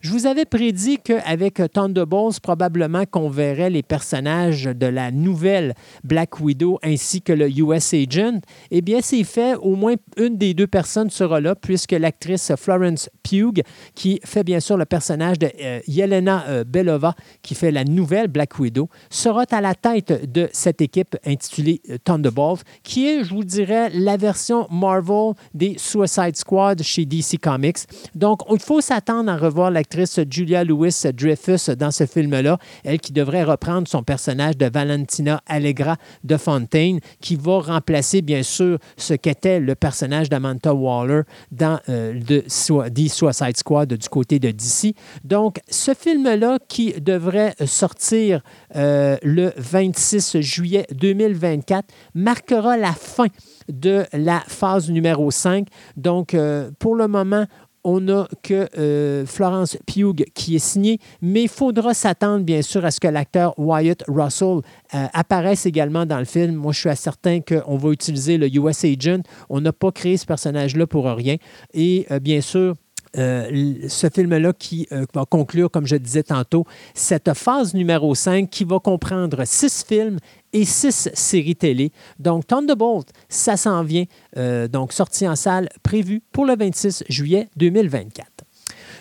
[0.00, 6.38] Je vous avais prédit qu'avec Thunderbolts, probablement qu'on verrait les personnages de la nouvelle Black
[6.38, 8.38] Widow ainsi que le US Agent.
[8.70, 9.56] Eh bien, c'est fait.
[9.56, 13.60] Au moins une des deux personnes sera là, puisque l'actrice Florence Pugh,
[13.96, 18.28] qui fait bien sûr le personnage de euh, Yelena euh, Belova, qui fait la nouvelle
[18.28, 23.34] Black Widow, sera à la tête de cette équipe intitulée euh, Thunderbolts, qui est, je
[23.34, 27.78] vous dirais, la version Marvel des Suicide Squad chez DC Comics.
[28.14, 29.82] Donc, il faut s'attendre à revoir la
[30.30, 35.96] Julia Louis Dreyfus dans ce film-là, elle qui devrait reprendre son personnage de Valentina Allegra
[36.24, 41.22] de Fontaine, qui va remplacer bien sûr ce qu'était le personnage d'Amanda Waller
[41.52, 44.94] dans euh, The Suicide Squad du côté de DC.
[45.24, 48.42] Donc, ce film-là qui devrait sortir
[48.76, 53.26] euh, le 26 juillet 2024 marquera la fin
[53.68, 55.66] de la phase numéro 5.
[55.96, 57.46] Donc, euh, pour le moment,
[57.84, 62.84] on n'a que euh, Florence Pugh qui est signée, mais il faudra s'attendre, bien sûr,
[62.84, 64.60] à ce que l'acteur Wyatt Russell
[64.94, 66.54] euh, apparaisse également dans le film.
[66.54, 69.22] Moi, je suis certain qu'on va utiliser le US Agent.
[69.48, 71.36] On n'a pas créé ce personnage-là pour rien.
[71.72, 72.74] Et euh, bien sûr,
[73.14, 78.78] ce film-là qui va conclure, comme je disais tantôt, cette phase numéro 5 qui va
[78.78, 80.18] comprendre six films
[80.52, 81.92] et six séries télé.
[82.18, 84.04] Donc, Thunderbolt, ça s'en vient.
[84.36, 88.26] Euh, donc, sortie en salle prévue pour le 26 juillet 2024.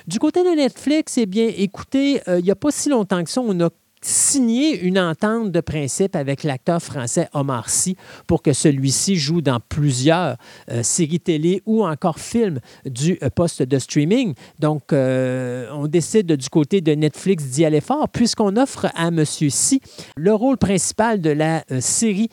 [0.07, 3.29] Du côté de Netflix, eh bien, écoutez, euh, il n'y a pas si longtemps que
[3.29, 3.69] ça, on a
[4.01, 9.59] signé une entente de principe avec l'acteur français Omar Sy pour que celui-ci joue dans
[9.59, 10.37] plusieurs
[10.71, 14.33] euh, séries télé ou encore films du euh, poste de streaming.
[14.59, 19.25] Donc, euh, on décide du côté de Netflix d'y aller fort puisqu'on offre à M.
[19.25, 19.81] Sy
[20.15, 22.29] le rôle principal de la série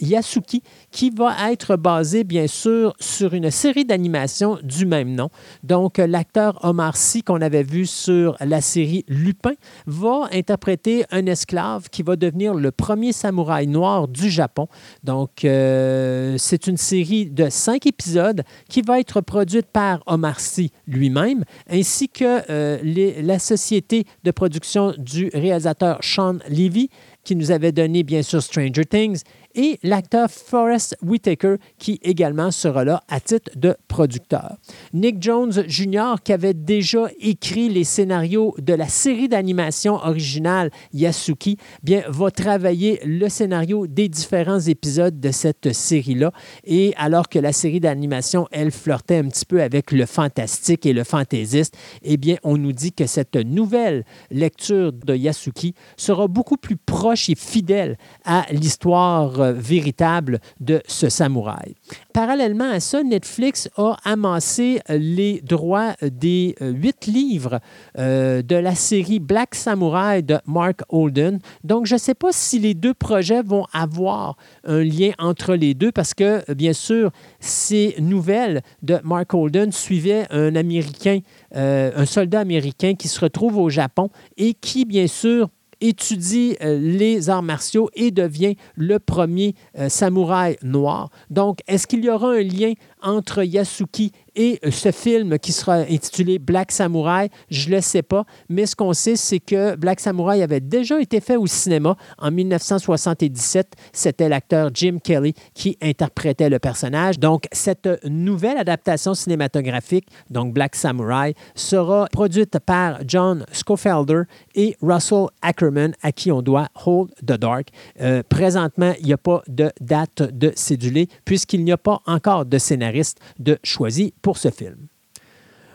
[0.00, 5.30] Yasuki qui va être basée, bien sûr, sur une série d'animation du même nom.
[5.62, 9.54] Donc, l'acteur Omar Sy qu'on avait vu sur la série Lupin
[9.86, 14.68] va interpréter un esclave qui va devenir le premier samouraï noir du Japon.
[15.04, 20.72] Donc, euh, c'est une série de cinq épisodes qui va être produite par Omar Sy
[20.86, 22.78] lui-même, ainsi que euh,
[23.22, 26.90] la société de production du réalisateur Sean Levy,
[27.24, 29.22] qui nous avait donné bien sûr Stranger Things,
[29.54, 34.56] et l'acteur Forrest Whitaker, qui également sera là à titre de producteur.
[34.92, 41.56] Nick Jones Jr., qui avait déjà écrit les scénarios de la série d'animation originale Yasuki,
[41.82, 46.32] bien, va travailler le scénario des différents épisodes de cette série-là.
[46.64, 50.92] Et alors que la série d'animation, elle, flirtait un petit peu avec le fantastique et
[50.92, 56.56] le fantaisiste, eh bien, on nous dit que cette nouvelle lecture de Yasuki sera beaucoup
[56.56, 61.74] plus proche et fidèle à l'histoire euh, véritable de ce samouraï.
[62.12, 67.60] Parallèlement à ça, Netflix a amassé les droits des euh, huit livres
[67.98, 71.38] euh, de la série Black Samurai de Mark Holden.
[71.64, 75.74] Donc, je ne sais pas si les deux projets vont avoir un lien entre les
[75.74, 81.20] deux parce que, bien sûr, ces nouvelles de Mark Holden suivaient un Américain,
[81.54, 85.48] un soldat américain qui se retrouve au Japon et qui, bien sûr,
[85.80, 91.10] étudie euh, les arts martiaux et devient le premier euh, samouraï noir.
[91.30, 94.12] Donc, est-ce qu'il y aura un lien entre Yasuki
[94.42, 98.74] et ce film qui sera intitulé Black Samurai, je ne le sais pas, mais ce
[98.74, 103.74] qu'on sait, c'est que Black Samurai avait déjà été fait au cinéma en 1977.
[103.92, 107.18] C'était l'acteur Jim Kelly qui interprétait le personnage.
[107.18, 114.22] Donc, cette nouvelle adaptation cinématographique, donc Black Samurai, sera produite par John Schofelder
[114.54, 117.68] et Russell Ackerman, à qui on doit Hold the Dark.
[118.00, 122.46] Euh, présentement, il n'y a pas de date de cédulé puisqu'il n'y a pas encore
[122.46, 123.02] de scénario
[123.38, 124.89] de choisi ce film.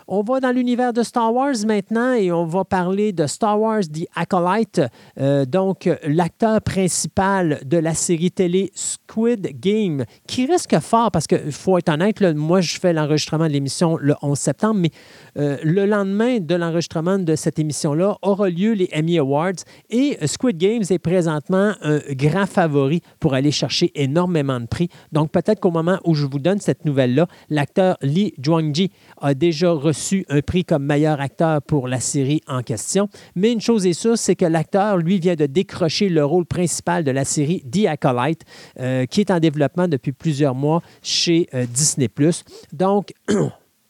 [0.08, 3.82] On va dans l'univers de Star Wars maintenant et on va parler de Star Wars
[3.82, 4.80] The Acolyte,
[5.20, 11.52] euh, donc l'acteur principal de la série télé Squid Game, qui risque fort parce qu'il
[11.52, 14.92] faut être honnête, moi je fais l'enregistrement de l'émission le 11 septembre, mais
[15.40, 19.54] euh, le lendemain de l'enregistrement de cette émission-là aura lieu les Emmy Awards
[19.90, 24.90] et Squid Games est présentement un grand favori pour aller chercher énormément de prix.
[25.12, 29.72] Donc peut-être qu'au moment où je vous donne cette nouvelle-là, l'acteur Lee Juang-ji a déjà
[29.72, 29.95] reçu
[30.30, 33.10] un prix comme meilleur acteur pour la série en question.
[33.36, 37.04] Mais une chose est sûre, c'est que l'acteur, lui, vient de décrocher le rôle principal
[37.04, 38.42] de la série The Acolyte,
[38.80, 42.08] euh, qui est en développement depuis plusieurs mois chez euh, Disney⁇
[42.74, 43.14] Donc,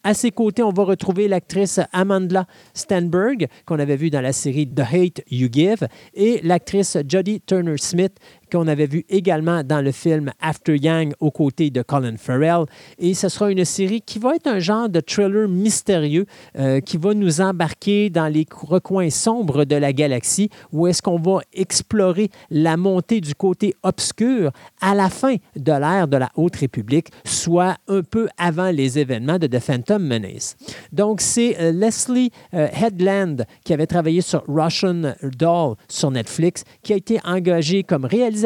[0.08, 4.68] À ses côtés, on va retrouver l'actrice Amanda Stenberg, qu'on avait vue dans la série
[4.68, 8.14] The Hate You Give, et l'actrice Jodie Turner-Smith,
[8.56, 12.66] qu'on avait vu également dans le film After Yang aux côtés de Colin Farrell.
[13.00, 16.26] Et ce sera une série qui va être un genre de thriller mystérieux
[16.58, 21.20] euh, qui va nous embarquer dans les recoins sombres de la galaxie où est-ce qu'on
[21.20, 26.56] va explorer la montée du côté obscur à la fin de l'ère de la Haute
[26.56, 30.56] République, soit un peu avant les événements de The Phantom Menace.
[30.94, 36.94] Donc, c'est euh, Leslie euh, Headland qui avait travaillé sur Russian Doll sur Netflix, qui
[36.94, 38.45] a été engagée comme réalisatrice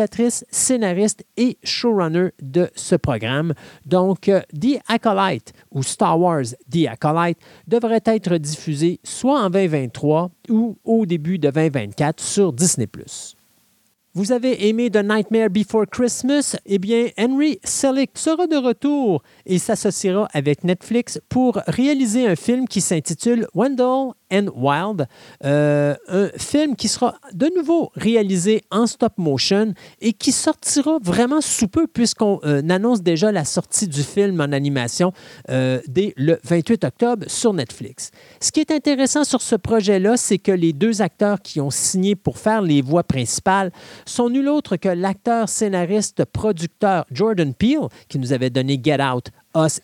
[0.50, 3.54] scénariste et showrunner de ce programme.
[3.86, 10.32] Donc, euh, The Acolyte ou Star Wars The Acolyte devrait être diffusé soit en 2023
[10.50, 12.86] ou au début de 2024 sur Disney⁇
[14.16, 16.56] vous avez aimé The Nightmare Before Christmas?
[16.66, 22.68] Eh bien, Henry Selick sera de retour et s'associera avec Netflix pour réaliser un film
[22.68, 25.08] qui s'intitule Wendell and Wild,
[25.44, 31.42] euh, un film qui sera de nouveau réalisé en stop motion et qui sortira vraiment
[31.42, 35.14] sous peu puisqu'on euh, annonce déjà la sortie du film en animation
[35.50, 38.12] euh, dès le 28 octobre sur Netflix.
[38.40, 42.16] Ce qui est intéressant sur ce projet-là, c'est que les deux acteurs qui ont signé
[42.16, 43.72] pour faire les voix principales
[44.06, 49.30] sont nul autre que l'acteur, scénariste, producteur Jordan Peele, qui nous avait donné Get Out,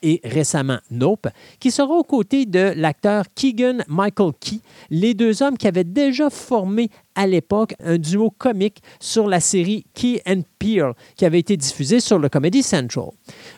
[0.01, 1.27] Et récemment Nope,
[1.59, 4.59] qui sera aux côtés de l'acteur Keegan Michael Key,
[4.89, 9.85] les deux hommes qui avaient déjà formé à l'époque un duo comique sur la série
[9.93, 13.09] Key and Peele qui avait été diffusée sur le Comedy Central.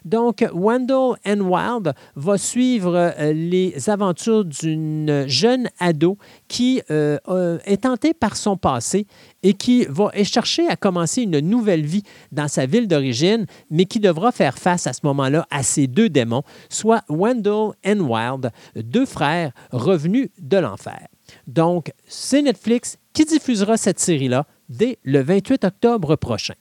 [0.05, 6.17] Donc, Wendell and Wild va suivre euh, les aventures d'une jeune ado
[6.47, 7.17] qui euh,
[7.65, 9.07] est tentée par son passé
[9.43, 13.99] et qui va chercher à commencer une nouvelle vie dans sa ville d'origine, mais qui
[13.99, 19.05] devra faire face à ce moment-là à ces deux démons, soit Wendell and Wild, deux
[19.05, 21.08] frères revenus de l'enfer.
[21.45, 26.53] Donc, c'est Netflix qui diffusera cette série-là dès le 28 octobre prochain.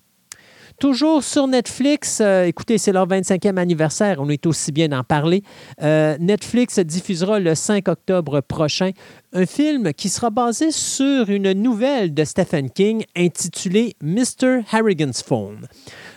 [0.80, 5.42] Toujours sur Netflix, euh, écoutez, c'est leur 25e anniversaire, on est aussi bien d'en parler.
[5.82, 8.92] Euh, Netflix diffusera le 5 octobre prochain
[9.34, 14.61] un film qui sera basé sur une nouvelle de Stephen King intitulée Mr.
[14.72, 15.68] Harrigan's Phone.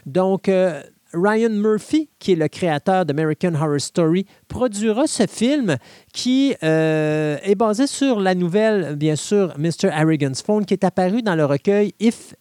[0.06, 0.82] Donc, euh,
[1.14, 5.78] Ryan Murphy, qui est le créateur d'American Horror Story, produira ce film
[6.14, 9.90] qui euh, est basé sur la nouvelle, bien sûr, Mr.
[9.92, 12.36] Harrigan's Phone, qui est apparu dans le recueil If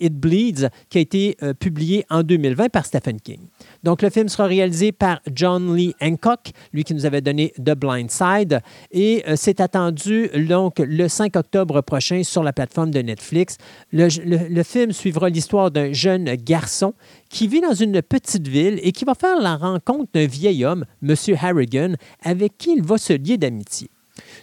[0.00, 3.40] It Bleeds, qui a été euh, publié en 2020 par Stephen King.
[3.82, 7.74] Donc, le film sera réalisé par John Lee Hancock, lui qui nous avait donné The
[7.74, 8.60] Blind Side,
[8.90, 13.56] et euh, c'est attendu donc le 5 octobre prochain sur la plateforme de Netflix.
[13.92, 16.94] Le, le film suivra l'histoire d'un jeune garçon
[17.28, 20.84] qui vit dans une petite ville et qui va faire la rencontre d'un vieil homme,
[21.02, 21.14] M.
[21.40, 23.90] Harrigan, avec qui il va se lier d'amitié.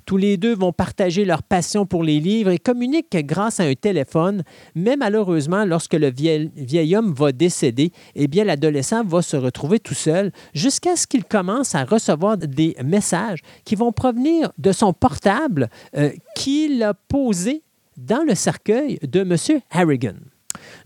[0.06, 3.74] Tous les deux vont partager leur passion pour les livres et communiquent grâce à un
[3.74, 4.44] téléphone,
[4.76, 9.94] mais malheureusement, lorsque le vieil, homme va décéder, eh bien, l'adolescent va se retrouver tout
[9.94, 15.70] seul jusqu'à ce qu'il commence à recevoir des messages qui vont provenir de son portable
[15.96, 17.62] euh, qu'il a posé
[17.98, 19.62] dans le cercueil de M.
[19.72, 20.33] Harrigan.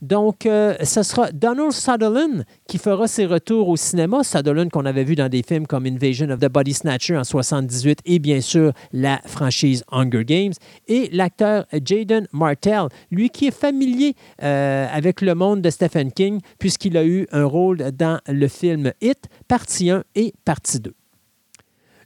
[0.02, 4.24] Donc, euh, ce sera Donald Sutherland qui fera ses retours au cinéma.
[4.24, 8.00] Sutherland qu'on avait vu dans des films comme Invasion of the Body Snatcher en 78
[8.06, 10.54] et bien sûr la franchise Hunger Games.
[10.88, 16.40] Et l'acteur Jaden Martell, lui qui est familier euh, avec le monde de Stephen King
[16.60, 20.97] puisqu'il a eu un rôle dans le film It, partie 1 et partie 2.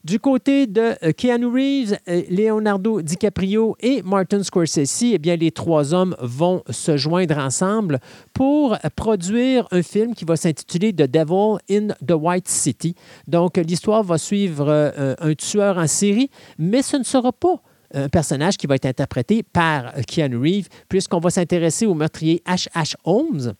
[0.03, 5.51] Du côté de euh, Keanu Reeves, euh, Leonardo DiCaprio et Martin Scorsese, eh bien, les
[5.51, 7.99] trois hommes vont se joindre ensemble
[8.33, 12.95] pour produire un film qui va s'intituler The Devil in the White City.
[13.27, 17.61] Donc, l'histoire va suivre euh, un tueur en série, mais ce ne sera pas
[17.93, 22.95] un personnage qui va être interprété par Keanu Reeves, puisqu'on va s'intéresser au meurtrier H.H.
[23.03, 23.53] Holmes,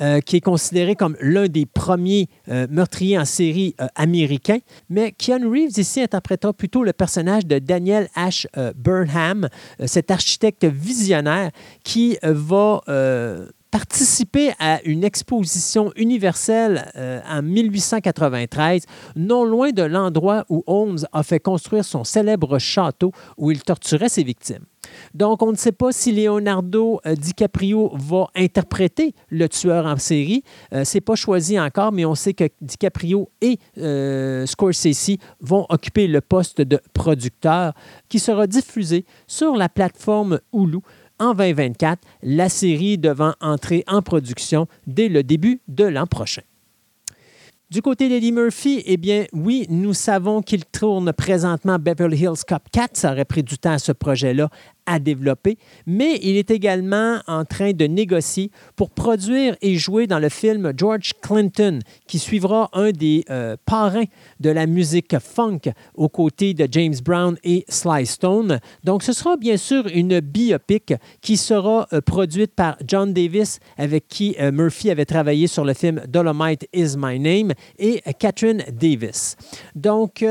[0.00, 4.60] euh, qui est considéré comme l'un des premiers euh, meurtriers en série euh, américains.
[4.88, 8.46] Mais Keanu Reeves ici interprétera plutôt le personnage de Daniel H.
[8.76, 9.48] Burnham,
[9.86, 11.50] cet architecte visionnaire
[11.82, 12.80] qui va
[13.70, 16.90] participer à une exposition universelle
[17.28, 18.84] en 1893,
[19.16, 24.08] non loin de l'endroit où Holmes a fait construire son célèbre château où il torturait
[24.08, 24.64] ses victimes.
[25.14, 30.42] Donc, on ne sait pas si Leonardo euh, DiCaprio va interpréter le tueur en série.
[30.72, 35.66] Euh, Ce n'est pas choisi encore, mais on sait que DiCaprio et euh, Scorsese vont
[35.68, 37.72] occuper le poste de producteur
[38.08, 40.78] qui sera diffusé sur la plateforme Hulu
[41.20, 46.42] en 2024, la série devant entrer en production dès le début de l'an prochain.
[47.70, 52.62] Du côté d'Eddie Murphy, eh bien, oui, nous savons qu'il tourne présentement Beverly Hills Cop
[52.72, 52.96] 4.
[52.96, 54.48] Ça aurait pris du temps à ce projet-là
[54.88, 60.18] à développer, mais il est également en train de négocier pour produire et jouer dans
[60.18, 64.06] le film George Clinton, qui suivra un des euh, parrains
[64.40, 65.60] de la musique funk
[65.94, 68.60] aux côtés de James Brown et Sly Stone.
[68.82, 74.08] Donc, ce sera bien sûr une biopic qui sera euh, produite par John Davis, avec
[74.08, 79.36] qui euh, Murphy avait travaillé sur le film Dolomite is My Name, et Catherine Davis.
[79.74, 80.24] Donc,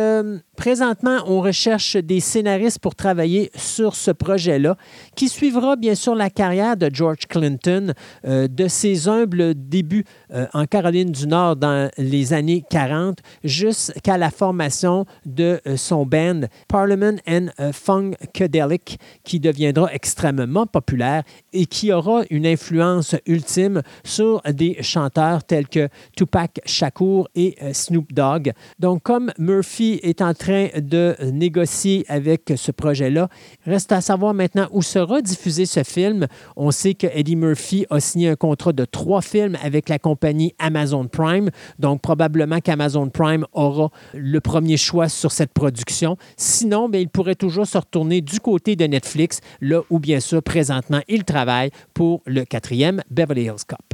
[0.58, 4.76] présentement, on recherche des scénaristes pour travailler sur ce projet là
[5.16, 7.93] qui suivra bien sûr la carrière de George Clinton,
[8.26, 10.03] euh, de ses humbles débuts
[10.34, 16.05] euh, en Caroline du Nord dans les années 40 jusqu'à la formation de euh, son
[16.05, 24.41] band Parliament and Funkadelic, qui deviendra extrêmement populaire et qui aura une influence ultime sur
[24.41, 28.53] des chanteurs tels que Tupac Shakur et Snoop Dogg.
[28.80, 33.30] Donc, comme Murphy est de négocier avec ce projet-là.
[33.66, 36.28] Reste à savoir maintenant où sera diffusé ce film.
[36.56, 40.54] On sait que Eddie Murphy a signé un contrat de trois films avec la compagnie
[40.60, 41.50] Amazon Prime.
[41.80, 46.18] Donc, probablement qu'Amazon Prime aura le premier choix sur cette production.
[46.36, 50.41] Sinon, bien, il pourrait toujours se retourner du côté de Netflix, là où, bien sûr,
[50.43, 53.87] présentement, il travaille pour le quatrième Beverly Hills Cop.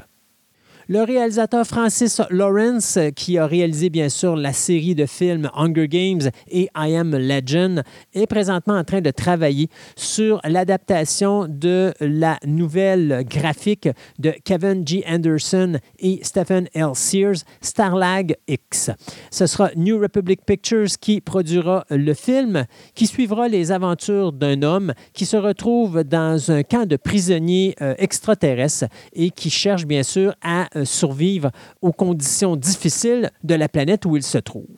[0.90, 6.30] Le réalisateur Francis Lawrence, qui a réalisé bien sûr la série de films Hunger Games
[6.50, 13.24] et I Am Legend, est présentement en train de travailler sur l'adaptation de la nouvelle
[13.30, 13.88] graphique
[14.20, 15.06] de Kevin G.
[15.08, 16.96] Anderson et Stephen L.
[16.96, 18.92] Sears, Starlag X.
[19.32, 24.94] Ce sera New Republic Pictures qui produira le film, qui suivra les aventures d'un homme
[25.14, 30.34] qui se retrouve dans un camp de prisonniers euh, extraterrestres et qui cherche bien sûr
[30.42, 31.52] à euh, survivre
[31.82, 34.78] aux conditions difficiles de la planète où il se trouve.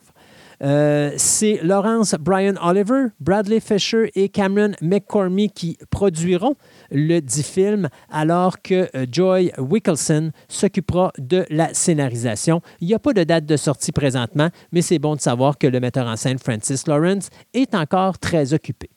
[0.62, 6.54] Euh, c'est Lawrence Brian Oliver, Bradley Fisher et Cameron McCormick qui produiront
[6.90, 12.62] le dit film, alors que euh, Joy Wickelson s'occupera de la scénarisation.
[12.80, 15.66] Il n'y a pas de date de sortie présentement, mais c'est bon de savoir que
[15.66, 18.90] le metteur en scène Francis Lawrence est encore très occupé.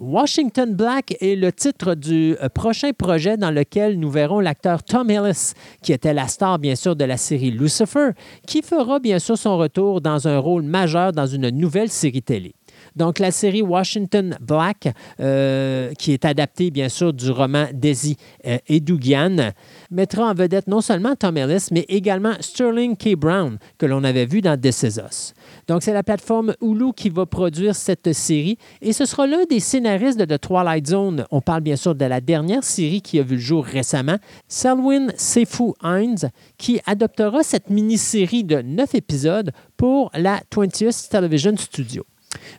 [0.00, 5.08] Washington Black est le titre du euh, prochain projet dans lequel nous verrons l'acteur Tom
[5.08, 8.10] Ellis, qui était la star bien sûr de la série Lucifer,
[8.44, 12.54] qui fera bien sûr son retour dans un rôle majeur dans une nouvelle série télé.
[12.96, 14.88] Donc, la série Washington Black,
[15.20, 18.16] euh, qui est adaptée bien sûr du roman Daisy
[18.46, 19.52] euh, Edougian,
[19.90, 23.16] mettra en vedette non seulement Tom Ellis, mais également Sterling K.
[23.16, 25.34] Brown, que l'on avait vu dans This.
[25.66, 29.60] Donc, c'est la plateforme Hulu qui va produire cette série et ce sera l'un des
[29.60, 31.24] scénaristes de The Twilight Zone.
[31.30, 34.16] On parle bien sûr de la dernière série qui a vu le jour récemment,
[34.48, 42.04] Selwyn Sefu Hines, qui adoptera cette mini-série de neuf épisodes pour la 20th Television Studio.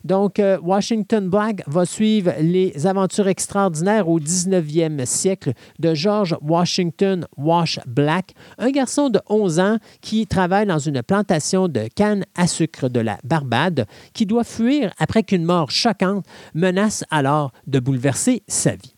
[0.04, 7.26] Donc, euh, Washington Black va suivre les aventures extraordinaires au 19e siècle de George Washington
[7.38, 12.48] Wash Black, un garçon de 11 ans qui travaille dans une plantation de canne à
[12.48, 18.44] sucre de la Barbade, qui doit fuir après qu'une mort choquante menace alors de bouleverser
[18.48, 18.96] sa vie.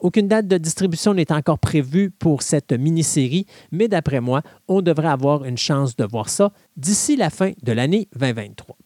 [0.00, 5.08] Aucune date de distribution n'est encore prévue pour cette mini-série, mais d'après moi, on devrait
[5.08, 8.76] avoir une chance de voir ça d'ici la fin de l'année 2023.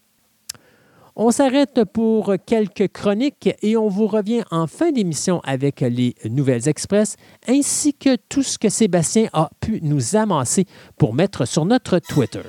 [1.15, 6.67] On s'arrête pour quelques chroniques et on vous revient en fin d'émission avec les Nouvelles
[6.67, 10.65] Express ainsi que tout ce que Sébastien a pu nous amasser
[10.97, 12.41] pour mettre sur notre Twitter.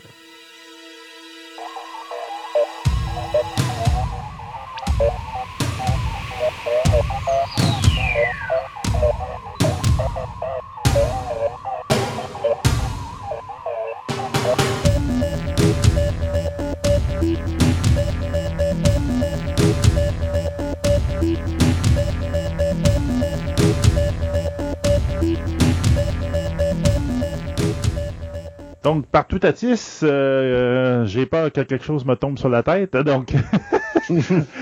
[28.85, 32.95] Donc, partout à Tis, euh, j'ai peur que quelque chose me tombe sur la tête.
[32.95, 33.33] Donc,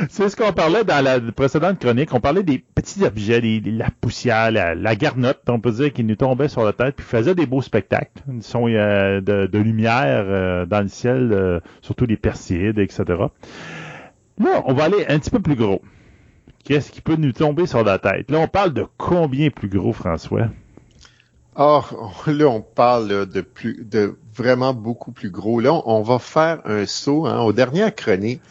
[0.09, 2.15] c'est ce qu'on parlait dans la précédente chronique.
[2.15, 6.47] On parlait des petits objets, la poussière, la, garnotte, on peut dire, qui nous tombait
[6.47, 8.23] sur la tête, puis faisait des beaux spectacles.
[8.29, 13.05] Une son euh, de, lumière euh, dans le ciel, surtout les persides, etc.
[14.39, 15.83] Là, on va aller un petit peu plus gros.
[16.65, 18.31] Qu'est-ce qui peut nous tomber sur la tête?
[18.31, 20.47] Là, on parle de combien plus gros, François?
[21.55, 25.61] Or, là, on parle de plus, de vraiment beaucoup plus gros.
[25.61, 27.27] Là, on, va faire un saut.
[27.27, 27.41] Hein.
[27.41, 28.43] Aux dernières chroniques,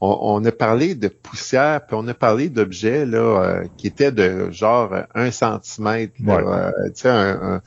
[0.00, 4.50] on, a parlé de poussière, puis on a parlé d'objets là euh, qui étaient de
[4.50, 7.60] genre un centimètre, euh, tu sais, un,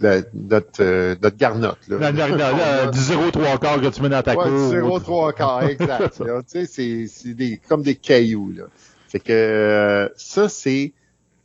[0.00, 1.78] notre, euh, notre garnotte.
[1.88, 2.12] Là.
[2.12, 6.22] La, la, du 0,3 quart que tu mets dans ta ouais, Du 0,3 quart, exact.
[6.52, 8.52] tu sais, c'est des, comme des cailloux.
[8.54, 8.64] Là.
[9.08, 10.92] Fait que ça, c'est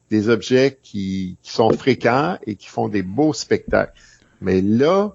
[0.09, 3.93] des objets qui, sont fréquents et qui font des beaux spectacles.
[4.41, 5.13] Mais là,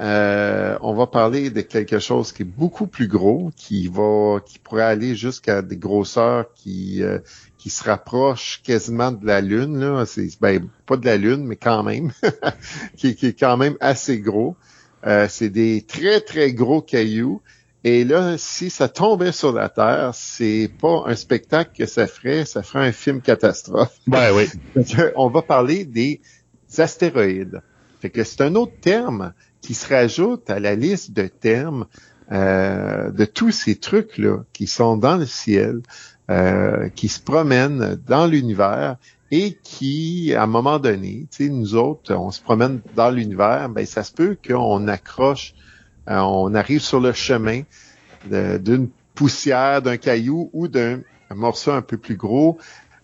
[0.00, 4.58] euh, on va parler de quelque chose qui est beaucoup plus gros, qui va, qui
[4.58, 7.18] pourrait aller jusqu'à des grosseurs qui euh,
[7.58, 9.78] qui se rapprochent quasiment de la Lune.
[9.78, 12.12] Là, c'est ben, pas de la Lune, mais quand même,
[12.96, 14.56] qui, qui, est quand même assez gros.
[15.06, 17.40] Euh, c'est des très très gros cailloux
[17.88, 22.44] et là, si ça tombait sur la Terre, c'est pas un spectacle que ça ferait,
[22.44, 23.96] ça ferait un film catastrophe.
[24.06, 24.46] Ben oui.
[25.16, 26.20] On va parler des
[26.76, 27.62] astéroïdes.
[28.00, 29.32] Fait que c'est un autre terme
[29.62, 31.86] qui se rajoute à la liste de termes
[32.30, 35.80] euh, de tous ces trucs-là qui sont dans le ciel,
[36.30, 38.96] euh, qui se promènent dans l'univers
[39.30, 43.70] et qui, à un moment donné, tu sais, nous autres, on se promène dans l'univers,
[43.70, 45.54] ben ça se peut qu'on accroche
[46.08, 47.62] euh, on arrive sur le chemin
[48.24, 51.00] d'une poussière d'un caillou ou d'un
[51.34, 52.58] morceau un peu plus gros.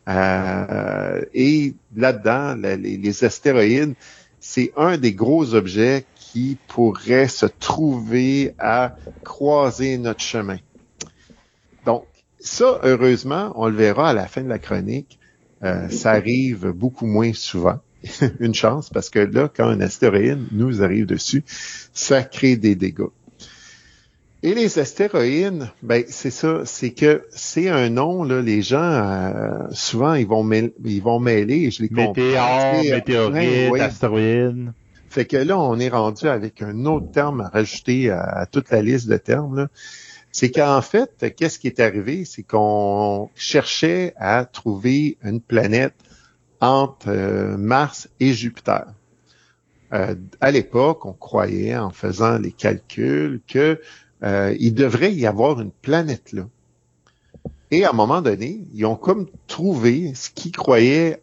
[0.09, 3.95] Euh, et là-dedans, les, les, astéroïdes,
[4.39, 10.59] c'est un des gros objets qui pourrait se trouver à croiser notre chemin.
[11.87, 12.05] Donc,
[12.39, 15.19] ça, heureusement, on le verra à la fin de la chronique,
[15.63, 17.81] euh, ça arrive beaucoup moins souvent.
[18.41, 21.45] Une chance, parce que là, quand un astéroïde nous arrive dessus,
[21.93, 23.11] ça crée des dégâts.
[24.45, 29.69] Et les astéroïdes, ben c'est ça, c'est que c'est un nom là, les gens euh,
[29.71, 32.13] souvent ils vont mêler, ils vont mêler, je les comprends.
[32.13, 34.75] météorite, astéroïde.
[35.09, 38.83] Fait que là on est rendu avec un autre terme à rajouter à, toute la
[38.83, 39.69] liste de termes
[40.31, 45.95] C'est qu'en fait, qu'est-ce qui est arrivé, c'est qu'on cherchait à trouver une planète
[46.65, 48.87] entre euh, Mars et Jupiter.
[49.93, 53.81] Euh, à l'époque, on croyait en faisant les calculs que
[54.23, 56.49] euh, il devrait y avoir une planète là.
[57.71, 61.21] Et à un moment donné, ils ont comme trouvé ce qu'ils croyaient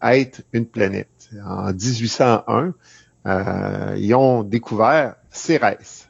[0.00, 1.30] être une planète.
[1.44, 2.74] En 1801,
[3.26, 6.08] euh, ils ont découvert Cérès.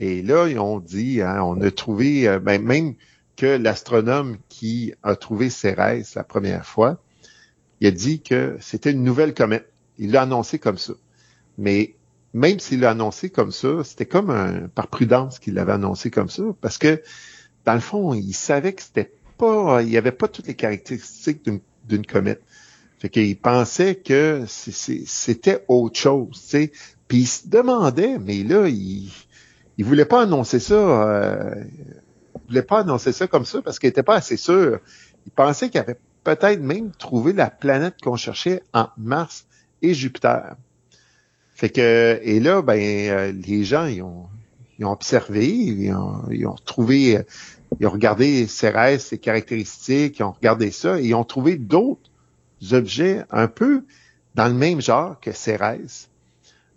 [0.00, 2.94] Et là, ils ont dit, hein, on a trouvé, ben, même
[3.36, 6.98] que l'astronome qui a trouvé Cérès la première fois,
[7.80, 9.70] il a dit que c'était une nouvelle comète.
[9.98, 10.94] Il l'a annoncé comme ça.
[11.58, 11.94] Mais
[12.32, 16.28] même s'il l'a annoncé comme ça, c'était comme un, par prudence qu'il l'avait annoncé comme
[16.28, 17.00] ça, parce que
[17.64, 21.48] dans le fond, il savait que c'était pas, il n'y avait pas toutes les caractéristiques
[21.88, 22.42] d'une comète.
[22.98, 26.72] Fait qu'il pensait que c'était autre chose, tu sais.
[27.06, 29.10] Puis il se demandait, mais là, il,
[29.78, 31.54] il voulait pas annoncer ça, euh,
[32.34, 34.80] il voulait pas annoncer ça comme ça parce qu'il était pas assez sûr.
[35.26, 39.46] Il pensait qu'il avait peut-être même trouvé la planète qu'on cherchait en Mars
[39.82, 40.56] et Jupiter.
[41.54, 44.26] Fait que et là, ben euh, les gens ils ont,
[44.82, 47.22] observé, ils ont, ils trouvé, euh,
[47.78, 52.10] ils ont regardé Cérès, ses caractéristiques, ils ont regardé ça et ils ont trouvé d'autres
[52.72, 53.84] objets un peu
[54.34, 56.08] dans le même genre que Cérès.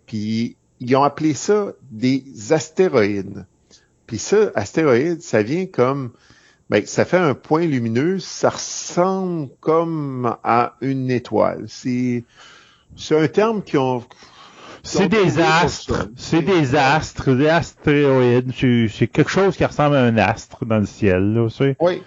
[0.06, 3.46] Puis ils ont appelé ça des astéroïdes.
[4.06, 6.12] Puis ça, astéroïde, ça vient comme
[6.70, 11.64] ben, ça fait un point lumineux, ça ressemble comme à une étoile.
[11.68, 12.24] C'est
[12.96, 14.04] c'est un terme qui ont
[14.82, 16.08] c'est des astres.
[16.16, 18.52] C'est des astres, des astéroïdes.
[18.90, 21.74] C'est quelque chose qui ressemble à un astre dans le ciel, là, aussi.
[21.80, 22.02] Oui.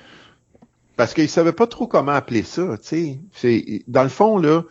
[0.95, 3.84] Parce qu'ils savaient pas trop comment appeler ça, tu sais.
[3.88, 4.64] Dans le fond, là,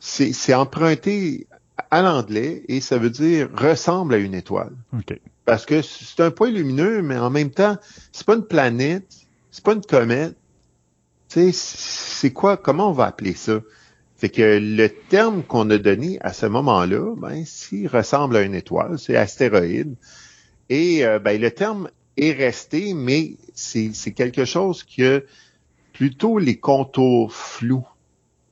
[0.00, 1.46] c'est emprunté
[1.90, 4.72] à l'anglais et ça veut dire ressemble à une étoile.
[4.92, 5.18] OK.
[5.44, 7.76] Parce que c'est un point lumineux, mais en même temps,
[8.12, 9.23] c'est pas une planète,
[9.54, 10.34] c'est pas une comète.
[11.28, 13.60] Tu sais, c'est quoi, comment on va appeler ça?
[14.16, 18.56] C'est que le terme qu'on a donné à ce moment-là, ben, s'il ressemble à une
[18.56, 19.94] étoile, c'est astéroïde.
[20.70, 25.04] Et euh, ben, le terme est resté, mais c'est quelque chose qui
[25.92, 27.86] plutôt les contours flous.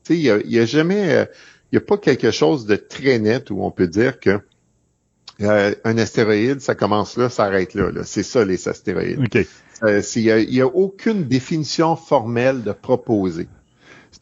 [0.08, 1.24] Il n'y a, y a jamais, il euh,
[1.72, 4.40] y a pas quelque chose de très net où on peut dire que
[5.40, 7.90] euh, un astéroïde, ça commence là, ça arrête là.
[8.04, 9.28] C'est ça les astéroïdes.
[10.14, 13.48] Il n'y a, a, aucune définition formelle de proposer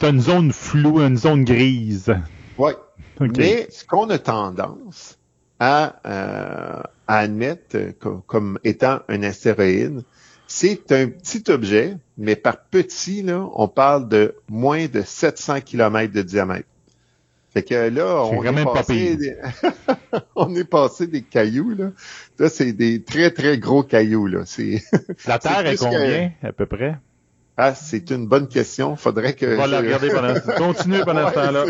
[0.00, 2.14] c'est une zone floue, une zone grise.
[2.58, 2.72] Oui.
[3.20, 5.18] Mais ce qu'on a tendance
[5.58, 7.76] à, euh, admettre
[8.26, 10.02] comme, étant un astéroïde,
[10.46, 16.12] c'est un petit objet, mais par petit, là, on parle de moins de 700 km
[16.12, 16.66] de diamètre.
[17.52, 19.36] Fait que là, on est, passé des...
[20.36, 21.90] on est passé des cailloux, là.
[22.38, 24.42] Là, c'est des très, très gros cailloux, là.
[24.46, 24.82] C'est...
[25.26, 26.96] La Terre est combien, à peu près?
[27.62, 28.96] Ah, c'est une bonne question.
[28.96, 29.54] Faudrait que.
[29.54, 30.32] On va la regarder pendant.
[30.56, 31.64] Continue pendant ce temps-là.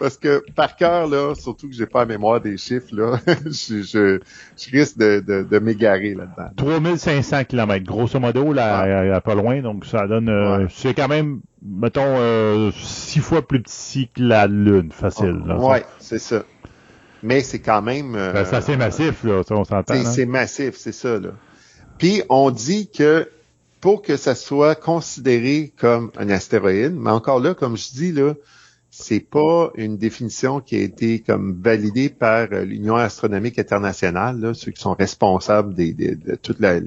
[0.00, 3.82] Parce que par cœur, là, surtout que j'ai pas la mémoire des chiffres, là, je,
[3.82, 4.20] je,
[4.56, 6.50] je, risque de, de, de m'égarer là-dedans.
[6.56, 9.62] 3500 km, grosso modo, là, pas loin.
[9.62, 10.28] Donc ça donne.
[10.28, 15.40] Euh, c'est quand même, mettons, euh, six fois plus petit que la Lune, facile.
[15.56, 16.42] Oui, c'est ça.
[17.22, 18.16] Mais c'est quand même.
[18.16, 19.94] Euh, ben, c'est assez massif, là, on s'entend.
[20.02, 21.30] C'est massif, c'est ça, là.
[21.98, 23.28] Puis on dit que
[23.82, 26.94] pour que ça soit considéré comme un astéroïde.
[26.94, 28.34] Mais encore là, comme je dis, là,
[28.90, 34.54] c'est pas une définition qui a été comme validée par euh, l'Union astronomique internationale, là,
[34.54, 36.78] ceux qui sont responsables de toute la,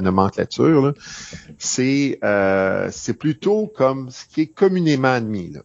[0.00, 0.92] nomenclature.
[1.56, 5.52] C'est euh, plutôt comme ce qui est communément admis.
[5.52, 5.60] Là.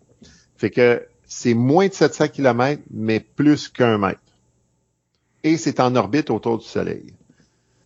[0.55, 4.21] Fait que c'est moins de 700 km, mais plus qu'un mètre.
[5.43, 7.13] Et c'est en orbite autour du Soleil.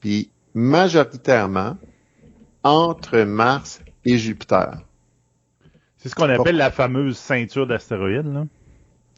[0.02, 1.78] Puis majoritairement,
[2.64, 4.82] entre Mars et Jupiter.
[5.98, 8.46] C'est ce qu'on appelle la fameuse ceinture d'astéroïdes, là?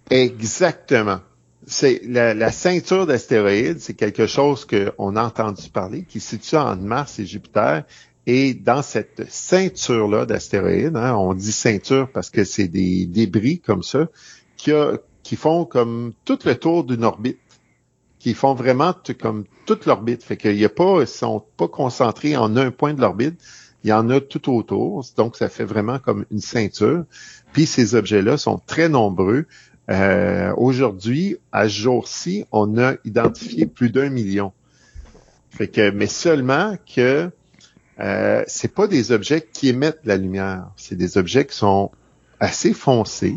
[0.10, 1.20] Exactement.
[1.66, 6.58] c'est la, la ceinture d'astéroïdes, c'est quelque chose qu'on a entendu parler, qui se situe
[6.58, 7.84] entre Mars et Jupiter.
[8.26, 13.84] Et dans cette ceinture-là d'astéroïdes, hein, on dit ceinture parce que c'est des débris comme
[13.84, 14.08] ça,
[14.56, 17.40] qui, a, qui font comme tout le tour d'une orbite,
[18.24, 20.24] qui font vraiment comme toute l'orbite.
[20.24, 23.38] Fait qu'il y a pas, ils sont pas concentrés en un point de l'orbite,
[23.84, 27.04] il y en a tout autour, donc ça fait vraiment comme une ceinture.
[27.52, 29.46] Puis ces objets-là sont très nombreux.
[29.90, 34.54] Euh, Aujourd'hui, à jour-ci, on a identifié plus d'un million.
[35.50, 37.30] Fait que, mais seulement que
[38.00, 41.92] euh, c'est pas des objets qui émettent la lumière, c'est des objets qui sont
[42.40, 43.36] assez foncés.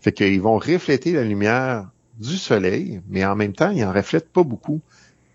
[0.00, 1.86] Fait qu'ils vont refléter la lumière
[2.18, 4.80] du soleil, mais en même temps, ils en reflètent pas beaucoup.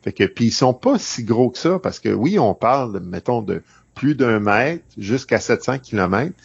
[0.04, 3.00] Fait que, puis ils sont pas si gros que ça, parce que oui, on parle,
[3.00, 3.64] mettons, de
[3.96, 6.36] plus d'un mètre jusqu'à 700 kilomètres,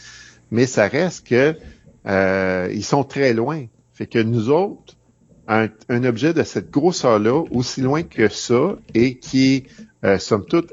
[0.50, 1.56] mais ça reste que
[2.06, 3.64] euh, ils sont très loin.
[3.92, 4.94] Fait que nous autres,
[5.48, 5.68] un,
[6.04, 9.66] objet de cette grosseur-là, aussi loin que ça, et qui est,
[10.04, 10.18] euh,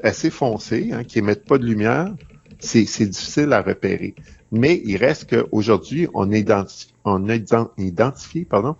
[0.02, 2.14] assez foncé, hein, qui émet pas de lumière,
[2.58, 4.14] c'est difficile à repérer.
[4.52, 6.30] Mais il reste qu'aujourd'hui, on,
[7.04, 7.36] on a
[7.78, 8.76] identifié pardon,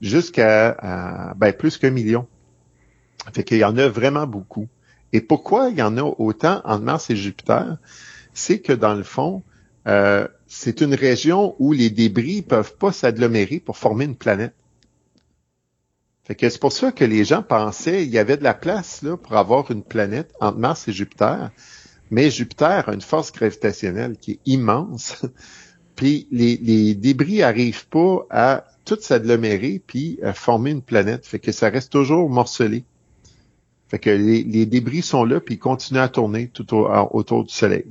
[0.00, 2.26] jusqu'à ben, plus qu'un million.
[3.32, 4.68] Fait qu'il y en a vraiment beaucoup.
[5.12, 7.78] Et pourquoi il y en a autant en Mars et Jupiter?
[8.34, 9.42] C'est que dans le fond,
[9.86, 14.54] euh, c'est une région où les débris peuvent pas s'agglomérer pour former une planète.
[16.24, 19.02] Fait que c'est pour ça que les gens pensaient qu'il y avait de la place
[19.02, 21.50] là, pour avoir une planète entre Mars et Jupiter.
[22.10, 25.24] Mais Jupiter a une force gravitationnelle qui est immense.
[25.96, 31.26] puis les, les débris arrivent pas à tout s'agglomérer puis à former une planète.
[31.26, 32.84] Fait que ça reste toujours morcelé.
[33.88, 37.84] Fait que les, débris sont là puis ils continuent à tourner tout autour du Soleil.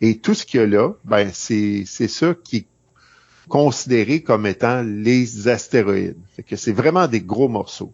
[0.00, 2.66] Et tout ce qu'il y a là, ben c'est ça qui est
[3.48, 6.16] considéré comme étant les astéroïdes.
[6.36, 7.92] Fait que c'est vraiment des gros morceaux.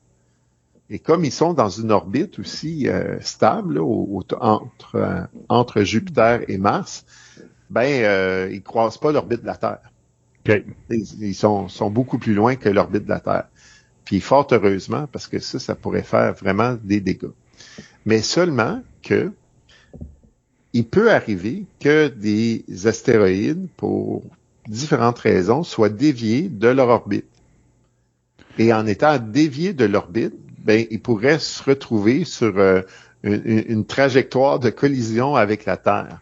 [0.90, 6.59] Et comme ils sont dans une orbite aussi euh, stable entre, euh, entre Jupiter et
[6.59, 7.05] Mars,
[7.70, 9.89] ben euh, ils croisent pas l'orbite de la Terre.
[10.47, 13.49] Ils, sont, beaucoup plus loin que l'orbite de la Terre.
[14.05, 17.30] Puis fort heureusement, parce que ça, ça pourrait faire vraiment des dégâts.
[18.07, 19.32] Mais seulement que
[20.72, 24.22] il peut arriver que des astéroïdes, pour
[24.68, 27.26] différentes raisons, soient déviés de leur orbite.
[28.59, 30.34] Et en étant déviés de l'orbite,
[30.64, 32.82] ben, ils pourraient se retrouver sur euh,
[33.22, 36.20] une, trajectoire de collision avec la Terre.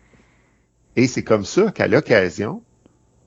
[0.97, 2.63] Et c'est comme ça qu'à l'occasion,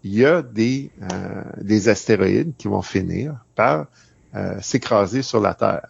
[0.03, 3.87] il y a des, euh, des astéroïdes qui vont finir par
[4.35, 5.87] euh, s'écraser sur la Terre.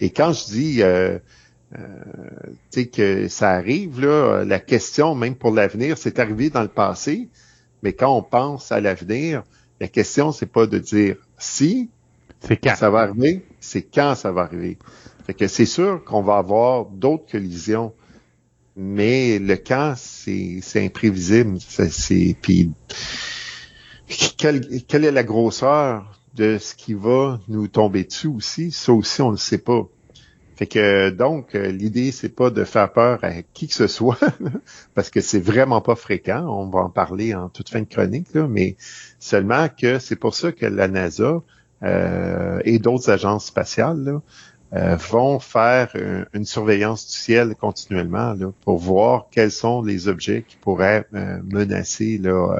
[0.00, 1.18] Et quand je dis euh,
[2.92, 7.28] que ça arrive, là, la question, même pour l'avenir, c'est arrivé dans le passé,
[7.82, 9.42] mais quand on pense à l'avenir,
[9.80, 11.90] la question, c'est pas de dire si
[12.40, 14.78] c'est quand ça va arriver, c'est quand ça va arriver.
[15.26, 17.92] Fait que c'est sûr qu'on va avoir d'autres collisions,
[18.76, 21.58] mais le quand, c'est, c'est imprévisible.
[21.60, 22.70] C'est, puis
[24.36, 28.70] quelle, quelle est la grosseur de ce qui va nous tomber dessus aussi?
[28.70, 29.86] Ça aussi, on ne le sait pas.
[30.56, 34.18] Fait que donc euh, l'idée c'est pas de faire peur à qui que ce soit
[34.94, 36.44] parce que c'est vraiment pas fréquent.
[36.48, 38.76] On va en parler en toute fin de chronique là, mais
[39.20, 41.42] seulement que c'est pour ça que la NASA
[41.84, 44.18] euh, et d'autres agences spatiales
[44.72, 45.92] euh, vont faire
[46.32, 51.06] une surveillance du ciel continuellement là, pour voir quels sont les objets qui pourraient
[51.44, 52.56] menacer là,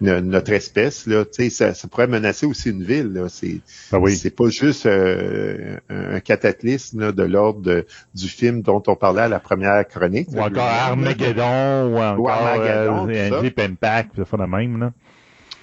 [0.00, 3.12] notre espèce, là, ça, ça pourrait menacer aussi une ville.
[3.12, 3.28] Là.
[3.28, 3.60] C'est,
[3.92, 4.16] ah oui.
[4.16, 7.84] c'est pas juste euh, un cataclysme de l'ordre
[8.14, 10.28] du film dont on parlait à la première chronique.
[10.32, 14.80] Ou encore Armageddon, ou encore Armageddon, euh, Impact, ça fait même.
[14.80, 14.92] Là.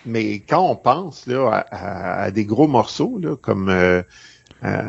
[0.08, 4.02] Mais quand on pense là, à, des gros morceaux, là, comme euh,
[4.64, 4.82] euh,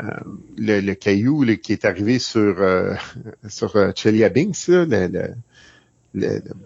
[0.56, 2.94] le, le, caillou là, qui est arrivé sur, euh,
[3.48, 5.34] sur Chelyabinsk, là, le,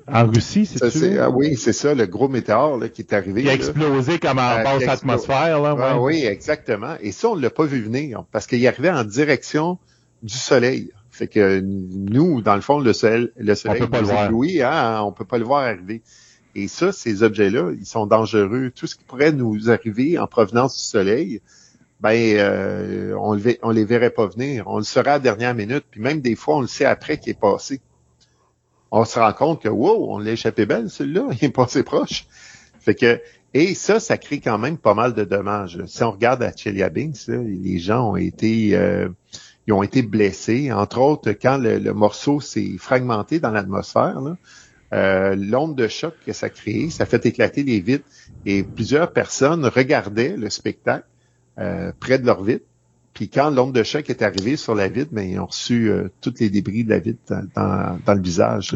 [0.07, 1.07] en Russie, c'est ça?
[1.25, 3.43] Ah oui, c'est ça, le gros météore là, qui est arrivé.
[3.43, 5.61] Qui a explosé comme en euh, basse atmosphère.
[5.61, 6.95] Là, ah, oui, exactement.
[7.01, 9.79] Et ça, on ne l'a pas vu venir parce qu'il arrivait en direction
[10.23, 10.91] du soleil.
[11.11, 14.33] Fait que nous, dans le fond, le soleil, le soleil on peut pas le voir.
[14.33, 16.03] Oui, hein, on peut pas le voir arriver.
[16.55, 18.71] Et ça, ces objets-là, ils sont dangereux.
[18.75, 21.41] Tout ce qui pourrait nous arriver en provenance du soleil,
[22.01, 24.65] ben, euh, on, le, on les verrait pas venir.
[24.67, 25.85] On le saura à la dernière minute.
[25.91, 27.81] Puis même des fois, on le sait après qu'il est passé
[28.93, 32.27] on se rend compte que wow, on l'a échappé belle, celui-là, il est passé proche.
[32.79, 33.21] Fait que
[33.55, 35.79] et ça, ça crée quand même pas mal de dommages.
[35.87, 39.09] Si on regarde à Chelyabinsk, les gens ont été euh,
[39.67, 40.73] ils ont été blessés.
[40.73, 44.21] Entre autres, quand le, morceau s'est fragmenté dans l'atmosphère,
[44.93, 48.05] euh, l'onde de choc que ça crée, ça fait éclater les vitres
[48.45, 51.07] et plusieurs personnes regardaient le spectacle
[51.59, 52.65] euh, près de leur vitre
[53.15, 56.09] Puis quand l'onde de choc est arrivée sur la vitre, ben, ils ont reçu euh,
[56.21, 57.21] tous les débris de la vitre
[57.55, 58.75] dans, dans, le visage.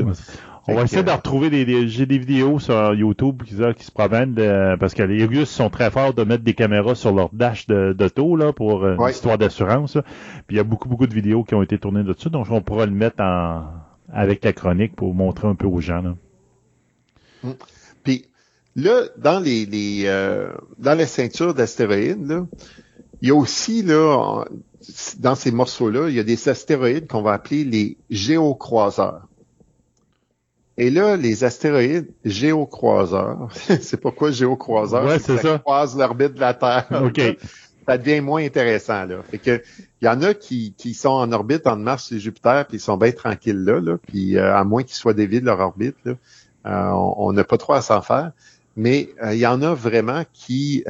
[0.69, 4.35] On va essayer de retrouver des, j'ai des vidéos sur YouTube qui, qui se promènent
[4.79, 8.37] parce que les Russ sont très forts de mettre des caméras sur leur dash d'auto
[8.37, 9.97] là pour euh, une histoire d'assurance.
[10.47, 12.61] Puis il y a beaucoup beaucoup de vidéos qui ont été tournées de-dessus, donc on
[12.63, 13.65] pourra le mettre en
[14.13, 16.03] avec la chronique pour montrer un peu aux gens.
[16.03, 16.15] Là.
[17.45, 17.51] Mm.
[18.03, 18.27] Puis
[18.75, 22.47] là, dans les, les euh, dans les ceintures d'astéroïdes, là,
[23.23, 24.45] il y a aussi là
[25.19, 29.27] dans ces morceaux-là, il y a des astéroïdes qu'on va appeler les géocroiseurs.
[30.79, 36.55] Et là, les astéroïdes géocroiseurs, c'est pourquoi géocroiseurs, ouais, c'est ça, croisent l'orbite de la
[36.55, 36.87] Terre.
[37.05, 37.21] OK.
[37.89, 39.23] ça devient moins intéressant là.
[39.31, 39.63] Fait que
[40.03, 42.81] il y en a qui, qui sont en orbite entre Mars et Jupiter, puis ils
[42.81, 45.97] sont bien tranquilles là, là puis euh, à moins qu'ils soient déviés de leur orbite,
[46.05, 46.13] là,
[46.67, 48.33] euh, on n'a pas trop à s'en faire.
[48.77, 50.85] Mais euh, il y en a vraiment qui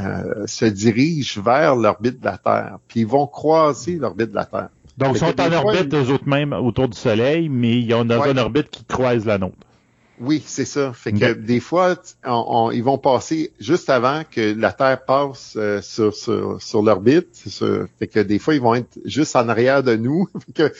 [0.47, 4.69] se dirigent vers l'orbite de la Terre, puis ils vont croiser l'orbite de la Terre.
[4.99, 8.25] Donc, ils sont en orbite eux autres mêmes autour du Soleil, mais ils ont dans
[8.25, 9.57] une orbite qui croise la nôtre.
[10.19, 10.93] Oui, c'est ça.
[10.95, 11.97] Fait que des fois,
[12.73, 17.29] ils vont passer juste avant que la Terre passe euh, sur, sur, sur l'orbite.
[17.99, 20.27] Fait que des fois, ils vont être juste en arrière de nous.
[20.55, 20.73] que,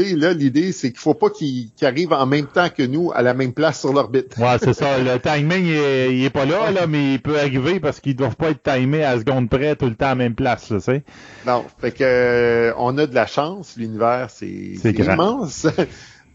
[0.00, 3.22] sais, là, l'idée, c'est qu'il faut pas qu'ils arrivent en même temps que nous à
[3.22, 4.36] la même place sur l'orbite.
[4.38, 4.98] Ouais, c'est ça.
[4.98, 8.50] Le timing, il est, pas là, là, mais il peut arriver parce qu'ils doivent pas
[8.50, 11.02] être timés à seconde près tout le temps à la même place, tu sais.
[11.46, 13.74] Non, fait que euh, on a de la chance.
[13.76, 14.46] L'univers, c'est
[14.84, 15.66] immense.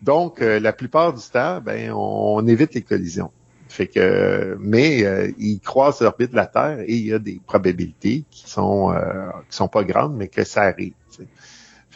[0.01, 3.31] Donc, euh, la plupart du temps, ben, on, évite les collisions.
[3.69, 7.41] Fait que, mais euh, ils croisent l'orbite de la Terre et il y a des
[7.45, 10.93] probabilités qui sont euh, qui sont pas grandes, mais que ça arrive.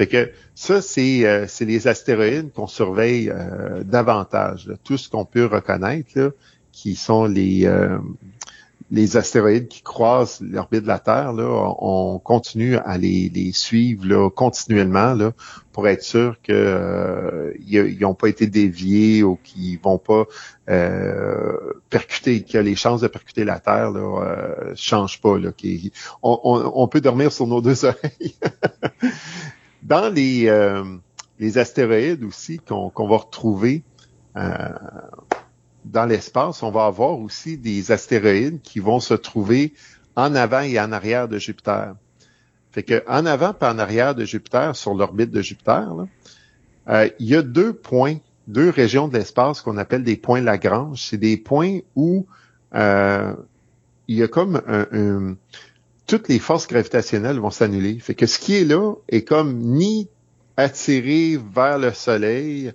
[0.02, 3.32] Fait que ça, c'est c'est les astéroïdes qu'on surveille
[3.86, 4.72] davantage.
[4.84, 6.32] Tout ce qu'on peut reconnaître, là,
[6.72, 7.68] qui sont les
[8.92, 14.06] les astéroïdes qui croisent l'orbite de la Terre, là, on continue à les, les suivre
[14.06, 15.32] là, continuellement là,
[15.72, 17.54] pour être sûr qu'ils euh,
[18.02, 20.26] n'ont pas été déviés ou qu'ils vont pas
[20.70, 21.56] euh,
[21.90, 25.38] percuter, que les chances de percuter la Terre là, euh, changent pas.
[25.38, 25.52] Là,
[26.22, 28.36] on, on, peut dormir sur nos deux oreilles.
[29.84, 30.84] Dans les, euh,
[31.40, 33.84] les astéroïdes aussi qu'on va retrouver,
[34.38, 34.70] euh,
[35.86, 39.74] dans l'espace, on va avoir aussi des astéroïdes qui vont se trouver
[40.16, 41.96] en avant et en arrière de Jupiter.
[42.72, 46.08] Fait que en avant et en arrière de Jupiter, sur l'orbite de Jupiter,
[46.90, 48.18] euh, il y a deux points,
[48.48, 51.02] deux régions de l'espace qu'on appelle des points Lagrange.
[51.02, 52.26] C'est des points où
[52.76, 53.34] euh,
[54.08, 55.36] il y a comme un,
[56.12, 57.98] toutes les forces gravitationnelles vont s'annuler.
[58.00, 60.10] Fait que ce qui est là est comme ni
[60.58, 62.74] attiré vers le Soleil,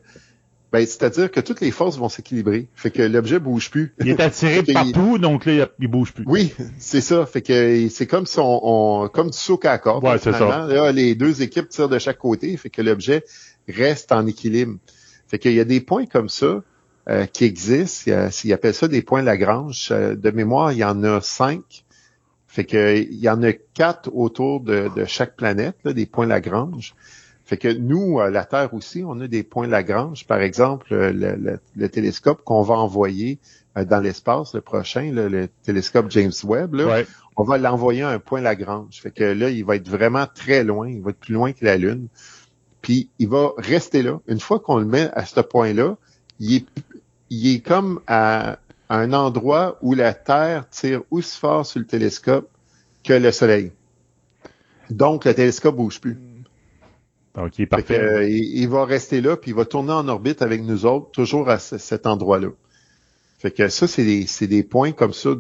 [0.73, 2.69] ben, c'est-à-dire que toutes les forces vont s'équilibrer.
[2.75, 3.95] Fait que l'objet bouge plus.
[4.01, 6.25] Il est attiré partout, donc là, il bouge plus.
[6.27, 7.27] Oui, c'est ça.
[7.27, 10.03] Fait que c'est comme si on, comme du saut à corde.
[10.03, 10.67] Ouais, c'est ça.
[10.67, 13.23] Là, les deux équipes tirent de chaque côté, fait que l'objet
[13.69, 14.79] reste en équilibre.
[15.29, 16.63] Fait qu'il y a des points comme ça
[17.11, 18.31] euh, qui existent.
[18.31, 21.85] S'ils appellent ça des points Lagrange, euh, de mémoire, il y en a cinq.
[22.57, 26.25] Fait que il y en a quatre autour de, de chaque planète, là, des points
[26.25, 26.95] Lagrange.
[27.45, 30.27] Fait que nous, la Terre aussi, on a des points Lagrange.
[30.27, 33.41] Par exemple, le, télescope qu'on va envoyer
[33.77, 36.75] euh, dans l'espace, le prochain, le télescope James Webb,
[37.37, 39.03] on va l'envoyer à un point Lagrange.
[39.03, 40.89] Fait que là, il va être vraiment très loin.
[40.89, 42.09] Il va être plus loin que la Lune.
[42.81, 44.19] Puis il va rester là.
[44.29, 45.99] Une fois qu'on le met à ce point-là,
[46.41, 46.67] il est,
[47.29, 52.49] il est comme à un endroit où la Terre tire aussi fort sur le télescope
[53.05, 53.73] que le Soleil.
[54.91, 56.19] Donc, le télescope bouge plus.
[57.35, 58.01] Donc, il est parfait.
[58.01, 61.51] Euh, il, va rester là, puis il va tourner en orbite avec nous autres, toujours
[61.51, 62.49] à cet endroit-là.
[63.39, 65.31] Fait que ça, c'est des, des, points comme ça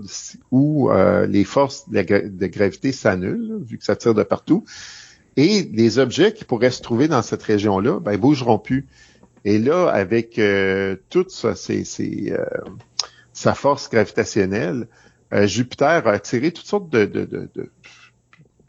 [0.50, 4.64] où euh, les forces de, gravité s'annulent, vu que ça tire de partout.
[5.38, 8.86] Et les objets qui pourraient se trouver dans cette région-là, ben, ils bougeront plus.
[9.46, 10.96] Et là, avec euh,
[11.28, 11.54] ça,
[13.36, 14.88] sa force gravitationnelle,
[15.44, 17.70] Jupiter a attiré toutes sortes de, de, de,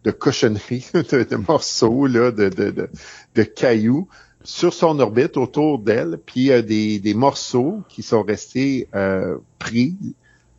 [0.03, 2.89] de cochonneries, de, morceaux, là, de, de,
[3.36, 4.09] de, cailloux
[4.43, 8.89] sur son orbite autour d'elle, puis il y a des, des morceaux qui sont restés
[8.93, 9.95] euh, pris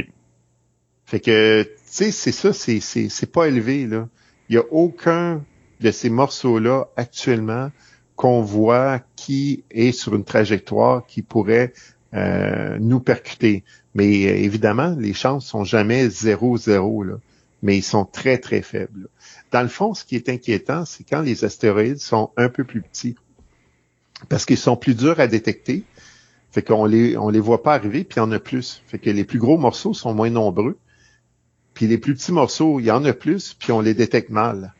[1.07, 4.09] Fait que, tu sais, c'est ça, c'est, c'est, c'est pas élevé, là.
[4.49, 5.43] Il y a aucun
[5.81, 7.71] de ces morceaux-là actuellement
[8.17, 11.73] qu'on voit qui est sur une trajectoire qui pourrait
[12.15, 13.65] euh, nous percuter.
[13.95, 17.19] Mais euh, évidemment, les chances sont jamais 0-0,
[17.63, 19.09] mais ils sont très, très faibles.
[19.51, 22.83] Dans le fond, ce qui est inquiétant, c'est quand les astéroïdes sont un peu plus
[22.83, 23.17] petits.
[24.29, 25.83] Parce qu'ils sont plus durs à détecter.
[26.55, 28.81] Fait qu'on les, on les voit pas arriver, puis il y en a plus.
[28.87, 30.79] Fait que les plus gros morceaux sont moins nombreux.
[31.75, 34.73] Puis les plus petits morceaux, il y en a plus, puis on les détecte mal.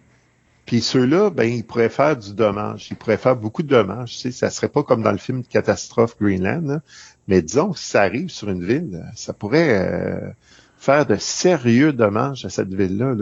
[0.67, 2.87] Puis ceux-là, ben, ils pourraient faire du dommage.
[2.93, 4.13] Ils pourraient faire beaucoup de dommages.
[4.13, 6.81] Tu sais, ça serait pas comme dans le film de catastrophe Greenland.
[7.27, 10.31] Mais disons si ça arrive sur une ville, ça pourrait euh,
[10.79, 13.17] faire de sérieux dommages à cette ville-là.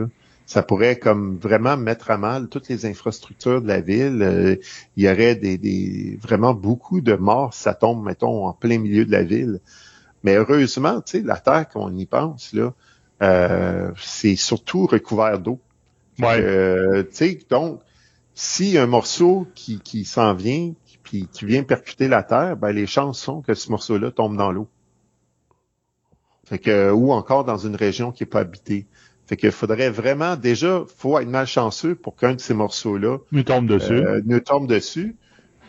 [0.46, 4.22] Ça pourrait comme vraiment mettre à mal toutes les infrastructures de la ville.
[4.22, 4.56] Euh,
[4.96, 9.04] il y aurait des, des, vraiment beaucoup de morts ça tombe, mettons, en plein milieu
[9.04, 9.60] de la ville.
[10.24, 12.74] Mais heureusement, tu sais, la Terre, qu'on y pense, là,
[13.22, 15.60] euh, c'est surtout recouvert d'eau.
[16.18, 16.40] Ouais.
[16.40, 17.04] Euh,
[17.48, 17.80] donc,
[18.34, 20.72] si un morceau qui, qui s'en vient,
[21.02, 24.50] puis qui vient percuter la terre, ben les chances sont que ce morceau-là tombe dans
[24.50, 24.68] l'eau.
[26.44, 28.86] Fait que, ou encore dans une région qui n'est pas habitée.
[29.26, 33.66] Fait qu'il faudrait vraiment, déjà, faut être malchanceux pour qu'un de ces morceaux-là nous tombe
[33.66, 33.92] dessus.
[33.92, 35.16] Euh, nous tombe dessus.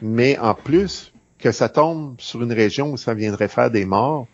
[0.01, 4.27] Mais en plus, que ça tombe sur une région où ça viendrait faire des morts,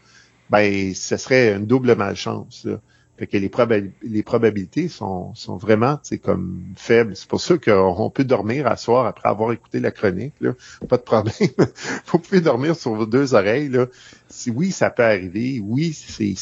[0.49, 2.65] ben, ce serait une double malchance.
[2.65, 2.80] Là.
[3.20, 7.17] Fait que les, probabilités sont, sont vraiment comme faibles.
[7.17, 10.36] C'est pour ça qu'on peut dormir à soir après avoir écouté la chronique.
[10.39, 10.53] Là.
[10.88, 11.36] Pas de problème.
[12.05, 13.67] Vous pouvez dormir sur vos deux oreilles.
[13.67, 13.88] Là.
[14.30, 15.61] Si, oui, ça peut arriver.
[15.61, 16.34] Oui, c'est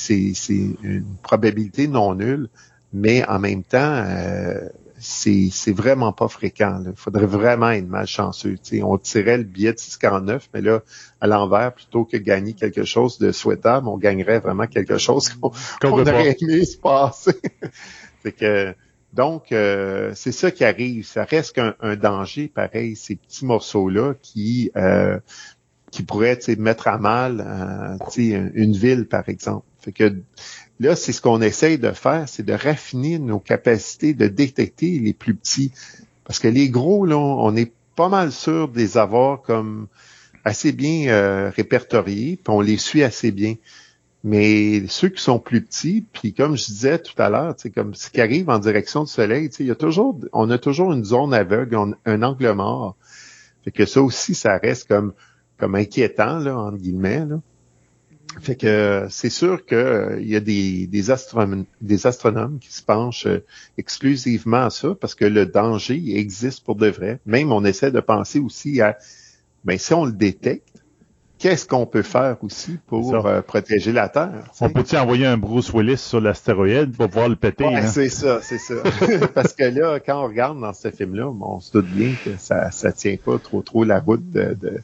[0.83, 2.47] une probabilité non nulle.
[2.93, 4.69] Mais en même temps, euh,
[4.99, 6.81] c'est, c'est vraiment pas fréquent.
[6.85, 8.57] Il faudrait vraiment être malchanceux.
[8.63, 10.81] sais, On tirait le billet de 6,49, mais là,
[11.21, 15.51] à l'envers, plutôt que gagner quelque chose de souhaitable, on gagnerait vraiment quelque chose qu'on,
[15.91, 17.35] aurait aimé se passer.
[18.23, 18.75] fait que,
[19.13, 21.05] donc, euh, c'est ça qui arrive.
[21.05, 25.19] Ça reste qu'un un danger, pareil, ces petits morceaux-là qui euh,
[25.91, 29.65] qui pourraient mettre à mal euh, une ville, par exemple.
[29.79, 30.15] Fait que
[30.79, 35.13] Là, c'est ce qu'on essaye de faire, c'est de raffiner nos capacités de détecter les
[35.13, 35.71] plus petits.
[36.23, 39.87] Parce que les gros, là, on est pas mal sûr de les avoir comme
[40.43, 43.55] assez bien euh, répertoriés, puis on les suit assez bien.
[44.23, 47.95] Mais ceux qui sont plus petits, puis comme je disais tout à l'heure, c'est comme
[47.95, 51.05] ce qui arrive en direction du soleil, il y a toujours, on a toujours une
[51.05, 52.95] zone aveugle, un angle mort.
[53.63, 55.13] Fait que ça aussi, ça reste comme,
[55.57, 57.25] comme inquiétant, là, entre guillemets.
[57.25, 57.39] Là.
[58.41, 62.81] Fait que c'est sûr qu'il euh, y a des, des, astronomes, des astronomes qui se
[62.83, 63.43] penchent euh,
[63.77, 67.19] exclusivement à ça parce que le danger existe pour de vrai.
[67.25, 68.97] Même on essaie de penser aussi à,
[69.65, 70.67] ben si on le détecte,
[71.39, 74.51] qu'est-ce qu'on peut faire aussi pour euh, protéger la Terre?
[74.61, 77.65] On peut-il envoyer un Bruce Willis sur l'astéroïde pour pouvoir le péter?
[77.65, 77.87] hein?
[77.87, 78.75] C'est ça, c'est ça.
[79.33, 82.71] Parce que là, quand on regarde dans ce film-là, on se doute bien que ça
[82.71, 84.79] ça tient pas trop trop la route de, de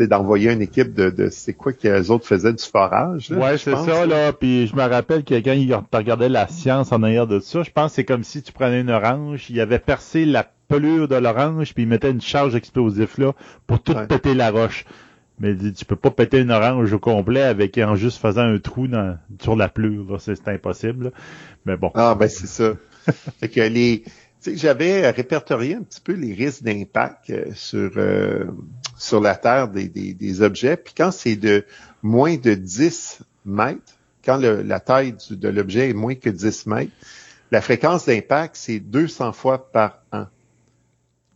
[0.00, 3.30] d'envoyer une équipe de, de c'est quoi que les autres faisaient du forage.
[3.30, 4.32] Là, ouais, c'est ça, là.
[4.32, 7.70] Puis je me rappelle que quand il regardait la science en arrière de ça, je
[7.70, 11.16] pense que c'est comme si tu prenais une orange, il avait percé la pelure de
[11.16, 13.32] l'orange, puis il mettait une charge explosive là
[13.66, 14.84] pour tout péter la roche.
[15.38, 18.86] Mais tu peux pas péter une orange au complet avec en juste faisant un trou
[18.86, 21.12] dans, sur la pelure, c'est impossible.
[21.66, 21.90] Mais bon.
[21.94, 22.74] Ah ben c'est ça.
[23.40, 24.04] fait que les
[24.46, 28.44] j'avais répertorié un petit peu les risques d'impact euh, sur euh,
[28.96, 30.76] sur la Terre des, des, objets.
[30.76, 31.64] Puis quand c'est de
[32.02, 36.92] moins de 10 mètres, quand la taille de l'objet est moins que 10 mètres,
[37.50, 40.26] la fréquence d'impact, c'est 200 fois par an.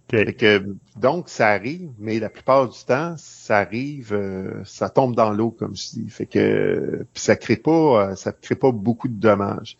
[0.08, 5.16] Fait que, donc, ça arrive, mais la plupart du temps, ça arrive, euh, ça tombe
[5.16, 6.08] dans l'eau, comme je dis.
[6.08, 9.76] Fait que puis ça crée pas, ça crée pas beaucoup de dommages.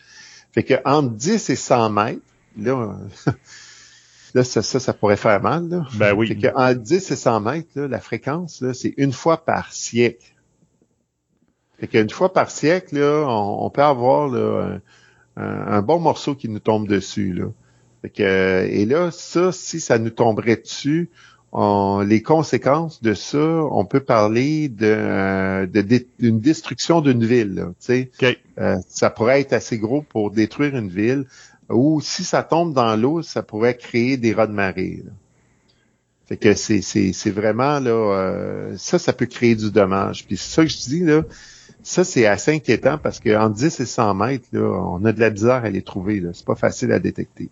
[0.51, 2.23] Fait que entre 10 et 100 mètres,
[2.59, 2.97] là,
[4.35, 5.69] là ça, ça, pourrait faire mal.
[5.69, 5.87] Là.
[5.95, 6.39] Ben oui.
[6.55, 10.35] Entre 10 et 100 mètres, là, la fréquence, là, c'est une fois par siècle.
[11.79, 14.79] Fait qu'une fois par siècle, là, on, peut avoir là,
[15.37, 17.35] un, un, bon morceau qui nous tombe dessus.
[17.35, 17.47] Là.
[18.01, 21.11] Fait que, et là, ça, si ça nous tomberait dessus,
[22.07, 25.67] les conséquences de ça, on peut parler de,
[26.19, 27.69] d'une destruction d'une ville.
[28.59, 31.27] Euh, ça pourrait être assez gros pour détruire une ville.
[31.69, 35.03] Ou si ça tombe dans l'eau, ça pourrait créer des rats de marée.
[36.27, 40.27] Fait que c'est, c'est, vraiment là, euh, ça, ça peut créer du dommage.
[40.27, 41.23] Puis ça que je dis là,
[41.83, 45.31] ça c'est assez inquiétant parce qu'en 10 et 100 mètres, là, on a de la
[45.31, 46.19] bizarre à les trouver.
[46.21, 46.31] Là.
[46.33, 47.49] C'est pas facile à détecter.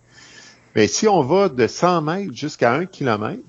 [0.75, 3.43] Mais si on va de 100 mètres jusqu'à 1 kilomètre,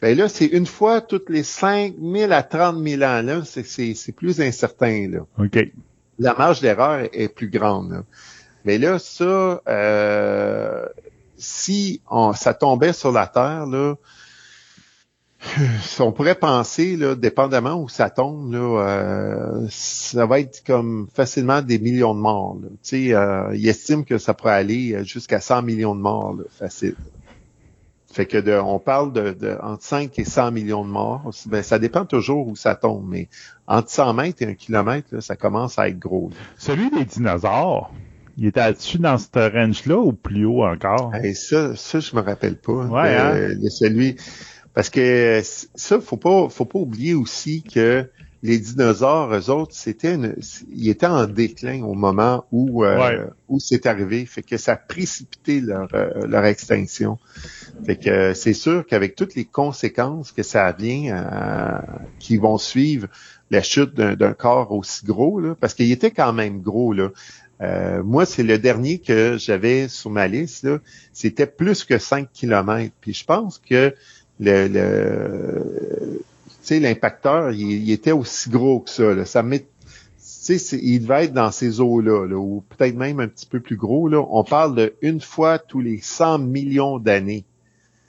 [0.00, 3.22] ben là, c'est une fois toutes les 5 000 à 30 000 ans.
[3.22, 5.08] Là, c'est plus incertain.
[5.08, 5.20] Là.
[5.38, 5.70] OK.
[6.18, 8.04] La marge d'erreur est plus grande.
[8.64, 10.86] Mais là, ça, euh,
[11.36, 13.94] si on, ça tombait sur la Terre, là,
[16.00, 21.62] on pourrait penser, là, dépendamment où ça tombe, là, euh, ça va être comme facilement
[21.62, 22.58] des millions de morts.
[22.60, 26.44] Tu sais, euh, il estime que ça pourrait aller jusqu'à 100 millions de morts, là,
[26.50, 26.96] facile.
[28.12, 31.30] Fait que de, on parle de, de, entre 5 et 100 millions de morts.
[31.46, 33.28] Ben, ça dépend toujours où ça tombe, mais
[33.66, 36.30] entre 100 mètres et 1 kilomètre, ça commence à être gros.
[36.58, 37.90] Celui des dinosaures,
[38.36, 41.12] il était dessus dans ce range-là ou plus haut encore?
[41.34, 42.86] ça, ça, je me rappelle pas.
[42.86, 43.70] Ouais, hein?
[43.70, 44.16] celui.
[44.74, 48.08] Parce que ça, faut pas, faut pas oublier aussi que
[48.42, 50.18] les dinosaures, eux autres, c'était
[50.72, 54.76] ils étaient en déclin au moment où euh, où c'est arrivé, fait que ça a
[54.76, 57.18] précipité leur euh, leur extinction.
[57.86, 61.80] Fait que euh, c'est sûr qu'avec toutes les conséquences que ça vient,
[62.18, 63.06] qui vont suivre
[63.50, 67.10] la chute d'un corps aussi gros, là, parce qu'il était quand même gros là.
[68.04, 70.68] Moi, c'est le dernier que j'avais sur ma liste.
[71.12, 72.92] C'était plus que 5 km.
[73.00, 73.94] Puis je pense que
[74.40, 76.22] le, le
[76.62, 79.14] sais, l'impacteur, il, était aussi gros que ça.
[79.14, 79.24] Là.
[79.24, 79.66] Ça met,
[80.48, 84.08] il devait être dans ces eaux-là, là, ou peut-être même un petit peu plus gros.
[84.08, 84.24] Là.
[84.30, 87.44] On parle de une fois tous les 100 millions d'années.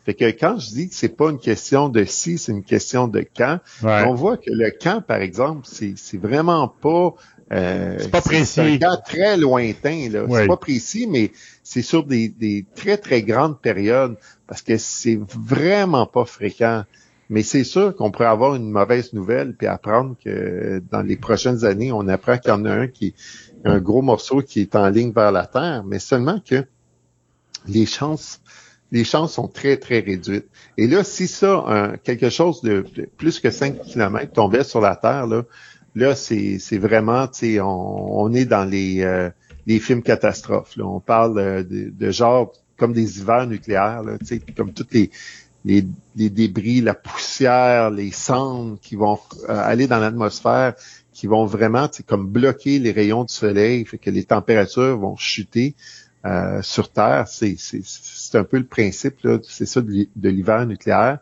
[0.06, 3.08] Fait que quand je dis que c'est pas une question de si, c'est une question
[3.08, 7.16] de quand, on voit que le quand, par exemple, c'est vraiment pas
[7.52, 8.46] euh, c'est pas précis.
[8.46, 10.26] C'est un cas très lointain, là.
[10.30, 11.32] C'est pas précis, mais
[11.64, 14.18] c'est sur des, des très, très grandes périodes
[14.48, 16.84] parce que c'est vraiment pas fréquent.
[17.30, 21.66] Mais c'est sûr qu'on pourrait avoir une mauvaise nouvelle puis apprendre que dans les prochaines
[21.66, 23.16] années, on apprend qu'il y en a un qui
[23.66, 26.66] un gros morceau qui est en ligne vers la Terre, mais seulement que
[27.66, 28.42] les chances
[28.92, 30.46] les chances sont très, très réduites.
[30.78, 32.86] Et là, si ça, quelque chose de,
[33.18, 35.44] plus que 5 km tombait sur la Terre, là,
[35.96, 39.30] là c'est, vraiment, tu on, on est dans les, euh,
[39.66, 40.76] les films catastrophes.
[40.76, 40.86] Là.
[40.86, 44.18] On parle euh, de, de, genre comme des hivers nucléaires, là,
[44.56, 45.12] comme toutes les,
[45.66, 49.20] les, débris, la poussière, les cendres qui vont
[49.50, 50.74] euh, aller dans l'atmosphère,
[51.14, 55.76] qui vont vraiment comme bloquer les rayons du soleil, fait que les températures vont chuter
[56.26, 57.28] euh, sur Terre.
[57.28, 57.56] C'est,
[58.34, 61.20] un peu le principe, c'est ça de, l'hiver nucléaire.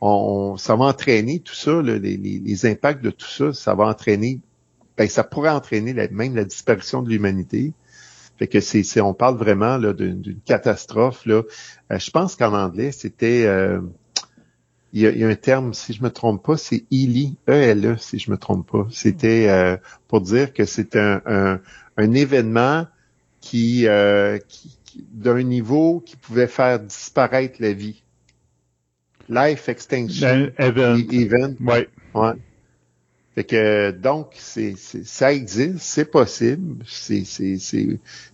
[0.00, 4.40] On, ça va entraîner tout ça, les, impacts de tout ça, ça va entraîner,
[4.96, 7.72] ben, ça pourrait entraîner même la disparition de l'humanité.
[8.38, 11.26] Fait que c'est, on parle vraiment d'une, catastrophe.
[11.26, 11.42] Là.
[11.90, 13.80] Euh, je pense qu'en anglais, c'était euh,
[14.92, 18.30] il, y a, un terme, si je me trompe pas, c'est ELE, E-L-E, si je
[18.30, 18.86] me trompe pas.
[18.92, 19.76] C'était euh,
[20.06, 20.62] pour dire que
[20.96, 21.60] un,
[21.96, 22.86] un, événement
[23.40, 28.04] qui, d'un niveau qui pouvait faire disparaître la vie.
[29.28, 31.54] Life extinction event.
[31.60, 31.88] Ouais.
[32.14, 32.32] ouais.
[33.38, 37.56] Fait que donc c'est, ça existe, c'est possible, c'est c'est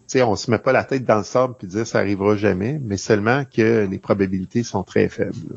[0.06, 2.80] c'est on se met pas la tête dans le sable puis dire ça arrivera jamais,
[2.82, 5.56] mais seulement que les probabilités sont très faibles.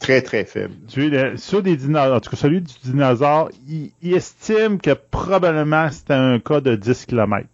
[0.00, 0.74] Très très faibles.
[0.86, 6.12] Tu sur des dinosaures, en tout cas celui du dinosaure, il, estime que probablement c'était
[6.12, 7.46] un cas de 10 km.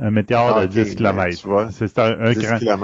[0.00, 1.70] Un météore de 10 km.
[1.70, 2.78] c'est un, un 10 grand.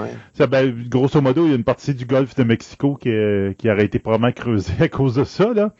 [0.49, 3.09] ben, grosso modo, il y a une partie du golfe de Mexico qui,
[3.57, 5.53] qui aurait été probablement creusée à cause de ça.
[5.53, 5.71] Là.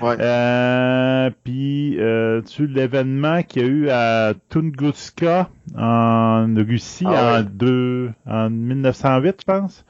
[0.00, 0.16] Ouais.
[0.20, 7.42] Euh, puis, euh, tu l'événement qu'il y a eu à Tunguska en Russie ah en,
[7.42, 9.84] deux, en 1908, je pense.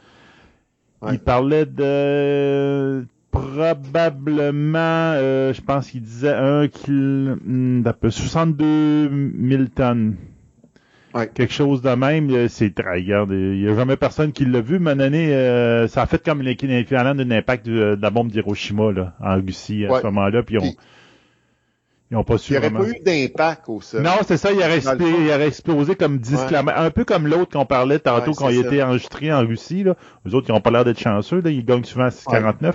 [1.13, 7.37] Il parlait de probablement, euh, je pense qu'il disait un kilo,
[8.09, 10.17] 62 000 tonnes.
[11.35, 14.79] Quelque chose de même, c'est très, regarde, il n'y a jamais personne qui l'a vu,
[14.79, 19.15] mais année, euh, ça a fait comme l'équivalent d'un impact de, la bombe d'Hiroshima, là,
[19.21, 20.73] en Russie, à ce moment-là, puis on,
[22.11, 22.53] ils n'ont pas su.
[22.53, 24.03] Il n'y aurait pas eu d'impact au sol.
[24.03, 26.79] Non, c'est ça, il aurait, aurait, explosé comme 10 km.
[26.79, 29.83] Un peu comme l'autre qu'on parlait tantôt quand il était enregistré en Russie.
[29.83, 29.97] Là.
[30.25, 31.41] Les autres, ils n'ont pas l'air d'être chanceux.
[31.41, 31.51] Là.
[31.51, 32.63] Ils gagnent souvent à 6,49.
[32.63, 32.73] Ouais.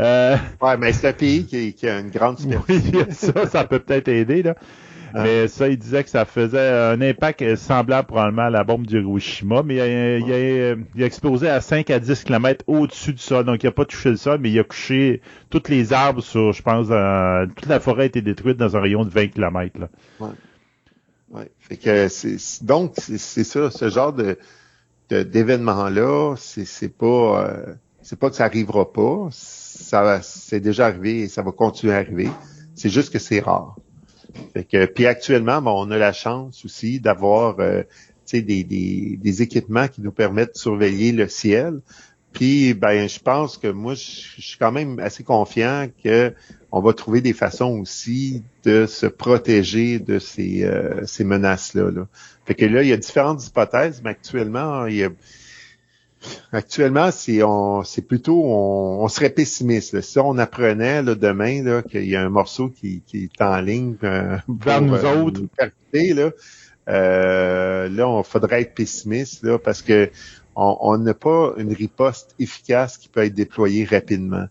[0.00, 0.36] Euh...
[0.60, 2.90] ouais, mais c'est un pays qui, qui, a une grande superficie.
[2.92, 4.42] Oui, ça, ça peut peut-être aider.
[4.42, 4.56] Là.
[5.18, 5.22] Ah.
[5.22, 9.62] Mais ça, il disait que ça faisait un impact semblable probablement à la bombe d'Hiroshima,
[9.62, 13.46] mais il a, il, a, explosé à 5 à 10 km au-dessus du sol.
[13.46, 16.52] Donc, il n'a pas touché le sol, mais il a couché toutes les arbres sur,
[16.52, 19.80] je pense, euh, toute la forêt a été détruite dans un rayon de 20 km.
[19.80, 19.88] Là.
[20.20, 20.28] Ouais.
[21.30, 21.50] ouais.
[21.60, 24.36] Fait que c'est, donc, c'est ça, ce genre de,
[25.08, 27.06] d'événement-là, c'est pas,
[27.42, 29.28] euh, c'est pas que ça arrivera pas.
[29.30, 32.28] Ça, c'est déjà arrivé et ça va continuer à arriver.
[32.74, 33.76] C'est juste que c'est rare.
[34.52, 37.82] Fait que, puis actuellement, on a la chance aussi d'avoir euh,
[38.32, 41.80] des, des, des, équipements qui nous permettent de surveiller le ciel.
[42.32, 44.00] Puis, ben, je pense que moi, je,
[44.40, 46.34] suis quand même assez confiant que
[46.70, 51.90] on va trouver des façons aussi de se protéger de ces, euh, ces menaces-là.
[51.90, 52.06] Là.
[52.44, 55.08] Fait que là, il y a différentes hypothèses, mais actuellement, il y a
[56.52, 60.00] Actuellement, c'est on, c'est plutôt on, serait pessimiste.
[60.00, 63.96] Si on apprenait là, demain qu'il y a un morceau qui, qui est en ligne
[64.04, 65.42] euh, vers nous euh, autres,
[65.92, 66.30] là,
[66.88, 70.10] euh, là, on faudrait être pessimiste là, parce que
[70.58, 74.46] on n'a pas une riposte efficace qui peut être déployée rapidement.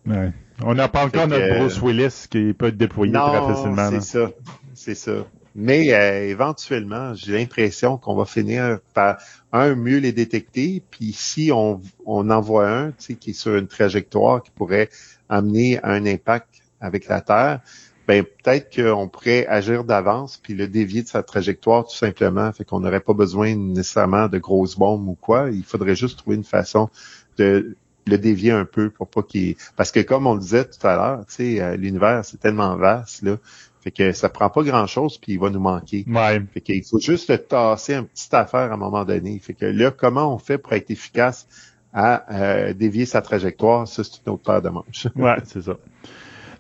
[0.64, 3.89] On n'a pas encore notre Bruce Willis qui peut être déployé très facilement.
[3.89, 4.31] C'est ça,
[4.73, 5.26] c'est ça.
[5.56, 9.18] Mais euh, éventuellement, j'ai l'impression qu'on va finir par
[9.53, 13.56] un mieux les détecter, puis si on, on envoie un, tu sais, qui est sur
[13.56, 14.90] une trajectoire qui pourrait
[15.30, 16.49] amener un impact
[16.82, 17.61] avec la Terre,
[18.06, 22.65] ben peut-être qu'on pourrait agir d'avance puis le dévier de sa trajectoire tout simplement, fait
[22.65, 25.49] qu'on n'aurait pas besoin nécessairement de grosses bombes ou quoi.
[25.52, 26.90] Il faudrait juste trouver une façon
[27.38, 27.76] de
[28.06, 30.95] le dévier un peu pour pas qu'il parce que comme on le disait tout à
[30.95, 33.38] l'heure, tu sais, euh, l'univers c'est tellement vaste là
[33.86, 36.06] fait que ça prend pas grand chose puis il va nous manquer.
[36.07, 36.41] Ouais.
[36.52, 39.38] Fait qu'il faut juste tasser une petite affaire à un moment donné.
[39.38, 41.48] Fait que là, comment on fait pour être efficace
[41.94, 45.07] à euh, dévier sa trajectoire, ça c'est une autre paire de manches.
[45.16, 45.78] ouais, c'est ça.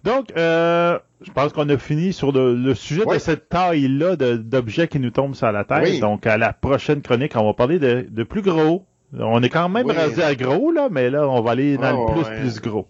[0.03, 4.99] Donc, euh, je pense qu'on a fini sur le, sujet de cette taille-là d'objets qui
[4.99, 5.99] nous tombent sur la tête.
[5.99, 8.85] Donc, à la prochaine chronique, on va parler de, plus gros.
[9.17, 12.23] On est quand même rendu à gros, là, mais là, on va aller dans le
[12.23, 12.85] plus, plus gros.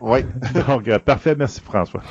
[0.00, 0.20] Oui.
[0.68, 1.34] Donc, euh, parfait.
[1.36, 2.02] Merci, François.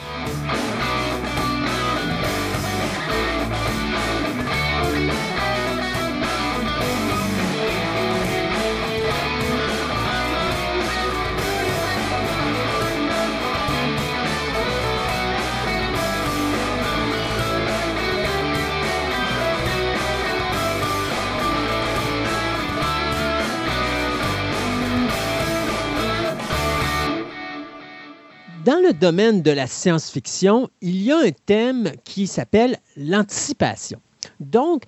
[28.68, 34.02] Dans le domaine de la science-fiction, il y a un thème qui s'appelle l'anticipation.
[34.42, 34.84] Donc,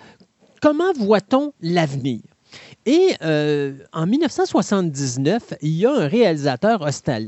[0.61, 2.19] comment voit-on l'avenir?
[2.85, 6.87] Et euh, en 1979, il y a un réalisateur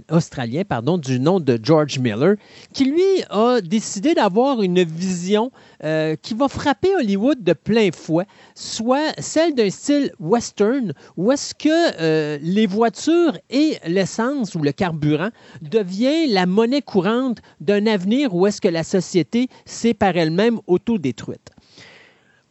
[0.09, 2.35] australien pardon, du nom de George Miller
[2.73, 5.51] qui, lui, a décidé d'avoir une vision
[5.83, 8.25] euh, qui va frapper Hollywood de plein fouet,
[8.55, 14.71] soit celle d'un style western, où est-ce que euh, les voitures et l'essence ou le
[14.71, 20.59] carburant devient la monnaie courante d'un avenir où est-ce que la société s'est par elle-même
[20.67, 21.50] autodétruite.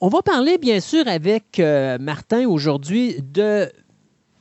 [0.02, 3.70] On va parler, bien sûr, avec euh, Martin aujourd'hui de.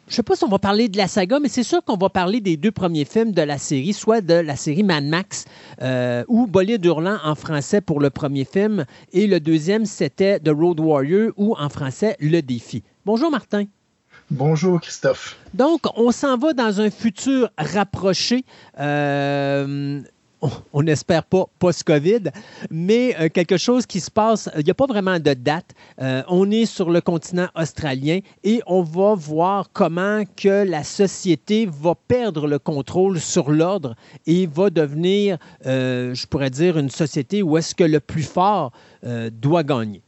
[0.07, 1.97] Je ne sais pas si on va parler de la saga, mais c'est sûr qu'on
[1.97, 5.45] va parler des deux premiers films de la série, soit de la série Mad Max
[5.81, 10.49] euh, ou Bolide hurlant en français pour le premier film, et le deuxième, c'était The
[10.49, 12.81] Road Warrior ou en français Le Défi.
[13.05, 13.65] Bonjour Martin.
[14.31, 15.37] Bonjour Christophe.
[15.53, 18.45] Donc, on s'en va dans un futur rapproché.
[18.79, 20.01] Euh,
[20.73, 22.31] on n'espère pas post-COVID,
[22.69, 25.73] mais euh, quelque chose qui se passe, il n'y a pas vraiment de date.
[26.01, 31.67] Euh, on est sur le continent australien et on va voir comment que la société
[31.69, 33.95] va perdre le contrôle sur l'ordre
[34.25, 38.71] et va devenir, euh, je pourrais dire, une société où est-ce que le plus fort
[39.31, 40.01] doit gagner.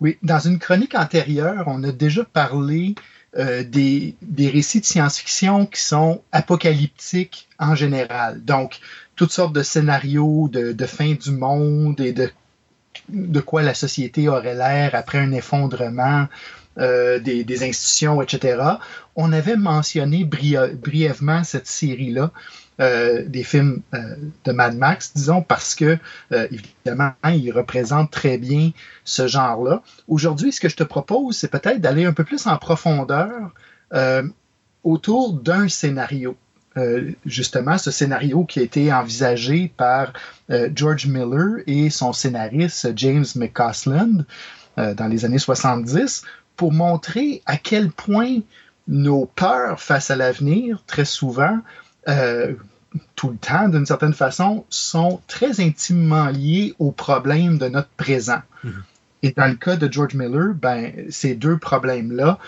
[0.00, 2.96] Oui, dans une chronique antérieure, on a déjà parlé
[3.36, 8.44] des, des récits de science-fiction qui sont apocalyptiques en général.
[8.44, 8.80] Donc,
[9.20, 12.30] toutes sortes de scénarios de, fin du monde et de
[13.10, 16.26] de quoi la société aurait l'air après un effondrement
[16.78, 18.62] des, institutions, etc.
[19.16, 22.30] On avait mentionné brièvement cette série-là.
[22.78, 23.82] des films
[24.46, 25.98] de Mad Max, disons, parce que,
[26.30, 28.70] évidemment, il représente très bien
[29.04, 29.82] ce genre-là.
[30.08, 33.52] Aujourd'hui, ce que je te propose, c'est peut-être d'aller un peu plus en profondeur
[34.82, 36.38] autour d'un scénario.
[36.76, 40.12] Euh, justement, ce scénario qui a été envisagé par
[40.50, 44.24] euh, George Miller et son scénariste James McCausland
[44.78, 46.22] euh, dans les années 70
[46.56, 48.38] pour montrer à quel point
[48.86, 51.58] nos peurs face à l'avenir, très souvent,
[53.14, 58.42] tout le temps d'une certaine façon, sont très intimement liés aux problèmes de notre présent.
[58.64, 58.70] Mm-hmm.
[59.22, 62.38] Et dans le cas de George Miller, ben, ces deux problèmes-là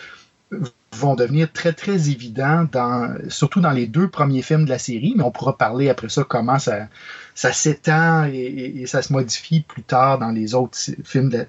[0.94, 5.14] vont devenir très, très évidents, dans, surtout dans les deux premiers films de la série,
[5.16, 6.88] mais on pourra parler après ça comment ça,
[7.34, 11.46] s'étend et, ça se modifie plus tard dans les autres films de,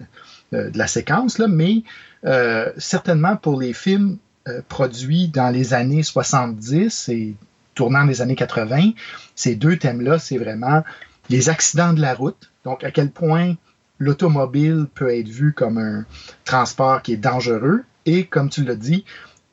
[0.53, 1.37] euh, la séquence.
[1.37, 1.83] Là, mais
[2.25, 4.17] euh, certainement pour les films
[4.47, 7.35] euh, produits dans les années 70 et
[7.75, 8.91] tournant les années 80,
[9.35, 10.83] ces deux thèmes-là, c'est vraiment
[11.29, 13.55] les accidents de la route, donc à quel point
[13.99, 16.05] l'automobile peut être vu comme un
[16.45, 19.05] transport qui est dangereux, et comme tu l'as dit,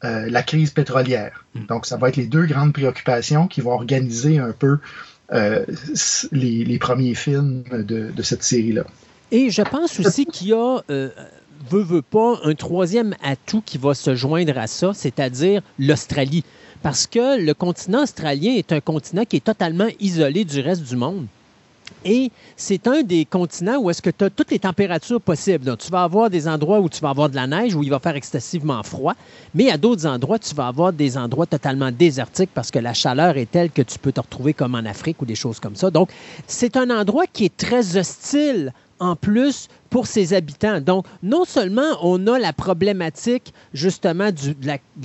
[0.05, 1.45] euh, la crise pétrolière.
[1.55, 1.67] Mm.
[1.67, 4.79] Donc, ça va être les deux grandes préoccupations qui vont organiser un peu
[5.33, 5.65] euh,
[6.33, 8.85] les, premiers films de, cette série-là.
[9.31, 11.11] Et je pense aussi qu'il y a, euh,
[11.69, 16.45] veut, veut pas, un troisième atout qui va se joindre à ça, c'est-à-dire l'Australie.
[16.83, 20.97] Parce que le continent australien est un continent qui est totalement isolé du reste du
[20.97, 21.27] monde.
[22.05, 25.65] Et c'est un des continents où est-ce que tu as toutes les températures possibles.
[25.65, 27.91] Donc, tu vas avoir des endroits où tu vas avoir de la neige, où il
[27.91, 29.15] va faire excessivement froid,
[29.55, 33.37] mais à d'autres endroits, tu vas avoir des endroits totalement désertiques parce que la chaleur
[33.37, 35.91] est telle que tu peux te retrouver comme en Afrique ou des choses comme ça.
[35.91, 36.11] Donc,
[36.47, 40.81] c'est un endroit qui est très hostile en plus pour ses habitants.
[40.81, 44.55] Donc, non seulement on a la problématique justement de,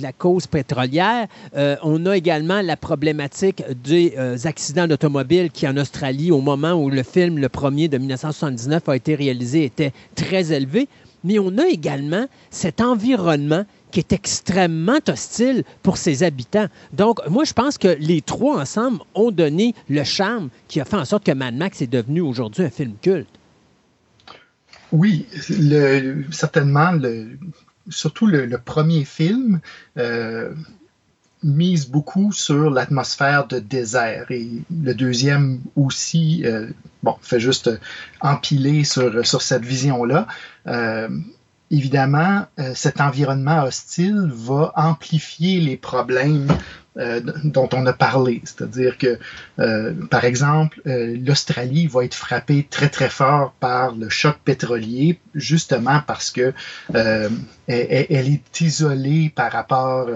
[0.00, 5.76] la, cause pétrolière, euh, on a également la problématique des euh, accidents d'automobile qui en
[5.76, 10.52] Australie, au moment où le film, le premier de 1979 a été réalisé, était très
[10.52, 10.88] élevé,
[11.24, 16.66] mais on a également cet environnement qui est extrêmement hostile pour ses habitants.
[16.92, 20.96] Donc, moi, je pense que les trois ensemble ont donné le charme qui a fait
[20.96, 23.28] en sorte que Mad Max est devenu aujourd'hui un film culte.
[24.92, 25.26] Oui,
[26.30, 26.92] certainement,
[27.88, 29.60] surtout le, premier film
[29.98, 30.54] euh,
[31.42, 36.68] mise beaucoup sur l'atmosphère de désert et le deuxième aussi, euh,
[37.02, 37.70] bon, fait juste
[38.20, 40.26] empiler sur, sur cette vision-là.
[40.68, 41.08] Euh,
[41.70, 46.46] évidemment, cet environnement hostile va amplifier les problèmes
[46.98, 48.40] euh, dont on a parlé.
[48.44, 49.18] C'est-à-dire que,
[49.58, 55.18] euh, par exemple, euh, l'Australie va être frappée très très fort par le choc pétrolier,
[55.34, 56.54] justement parce que
[56.94, 60.08] elle, est isolée par rapport,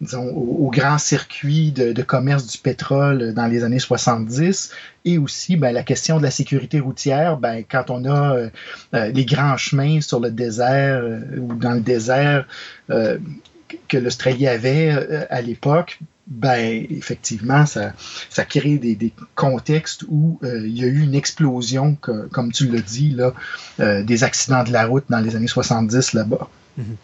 [0.00, 4.70] disons, au, grand circuit de, commerce du pétrole dans les années 70,
[5.04, 7.36] et aussi ben, la question de la sécurité routière.
[7.36, 8.48] Ben, quand on a
[8.92, 11.04] les grands chemins sur le désert
[11.36, 12.46] ou dans le désert
[12.88, 17.92] que l'Australie avait à l'époque, ben effectivement, ça,
[18.30, 22.80] ça crée des, contextes où euh, il y a eu une explosion, comme tu l'as
[22.80, 23.34] dit, là,
[23.80, 26.48] euh, des accidents de la route dans les années 70 là-bas.
[26.78, 26.96] Mhm.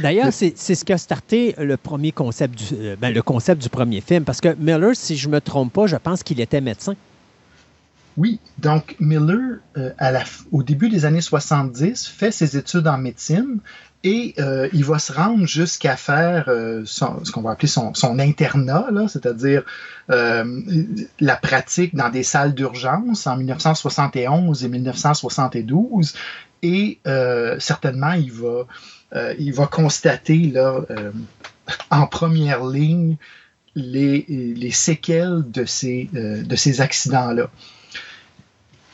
[0.00, 3.68] D'ailleurs, c'est ce qui a starté le premier concept du, euh, ben, le concept du
[3.68, 6.60] premier film, parce que Miller, si je ne me trompe pas, je pense qu'il était
[6.60, 6.94] médecin.
[8.16, 9.58] Oui, donc Miller,
[9.98, 10.22] à la,
[10.52, 13.58] au début des années 70, fait ses études en médecine,
[14.04, 18.86] et euh, il va se rendre jusqu'à faire euh, ce qu'on va appeler son, internat,
[19.08, 19.62] c'est-à-dire
[20.10, 20.44] euh,
[21.20, 26.14] la pratique dans des salles d'urgence en 1971 et 1972.
[26.62, 27.00] Et
[27.58, 28.66] certainement, il va,
[29.38, 30.80] il va constater là,
[31.90, 33.16] en première ligne
[33.74, 37.50] les, les séquelles de ces, de ces accidents-là.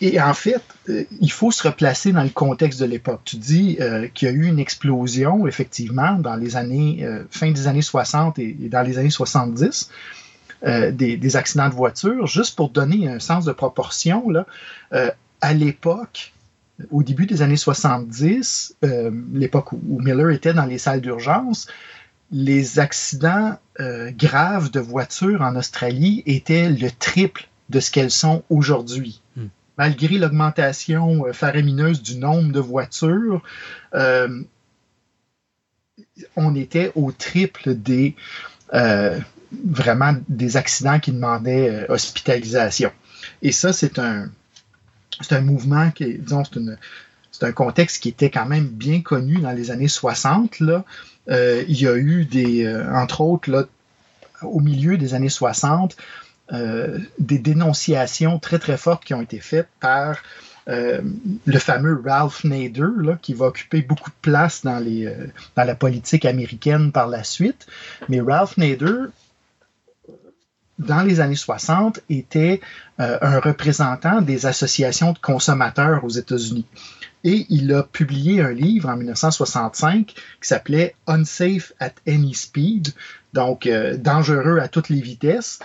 [0.00, 3.20] Et en fait, euh, il faut se replacer dans le contexte de l'époque.
[3.24, 7.50] Tu dis euh, qu'il y a eu une explosion, effectivement, dans les années, euh, fin
[7.50, 9.90] des années 60 et, dans les années 70,
[10.62, 12.26] des, accidents de voiture.
[12.26, 14.46] Juste pour donner un sens de proportion, là,
[15.40, 16.34] à l'époque,
[16.90, 18.76] au début des années 70,
[19.32, 21.66] l'époque où, où, Miller était dans les salles d'urgence,
[22.30, 29.22] les accidents graves de voiture en Australie étaient le triple de ce qu'elles sont aujourd'hui.
[29.80, 33.42] Malgré l'augmentation euh, faramineuse du nombre de voitures,
[33.94, 34.42] euh,
[36.36, 38.14] on était au triple des
[38.74, 39.18] euh,
[39.64, 42.92] vraiment des accidents qui demandaient hospitalisation.
[43.40, 44.28] Et ça, c'est un,
[45.22, 46.42] c'est un mouvement qui, disons,
[47.32, 50.60] c'est un contexte qui était quand même bien connu dans les années 60.
[50.60, 50.84] Là.
[51.26, 53.64] Il y a eu des, entre autres, là,
[54.42, 55.96] au milieu des années 60,
[56.52, 60.22] euh, des dénonciations très très fortes qui ont été faites par
[60.66, 65.12] le fameux Ralph Nader, là, qui va occuper beaucoup de place dans, les,
[65.56, 67.66] dans la politique américaine par la suite.
[68.08, 69.06] Mais Ralph Nader,
[70.78, 72.60] dans les années 60, était
[72.98, 76.66] un représentant des associations de consommateurs aux États-Unis.
[77.24, 82.94] Et il a publié un livre en 1965 qui s'appelait Unsafe at Any Speed,
[83.34, 85.58] donc euh, dangereux à toutes les vitesses,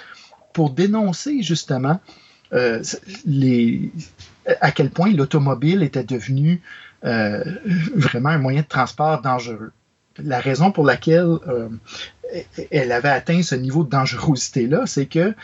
[0.56, 2.00] pour dénoncer justement
[2.54, 2.82] euh,
[4.62, 6.62] à quel point l'automobile était devenu
[7.04, 7.44] euh,
[7.94, 9.74] vraiment un moyen de transport dangereux.
[10.18, 11.40] La raison pour laquelle
[12.72, 15.36] elle avait atteint ce niveau de dangerosité-là, c'est que,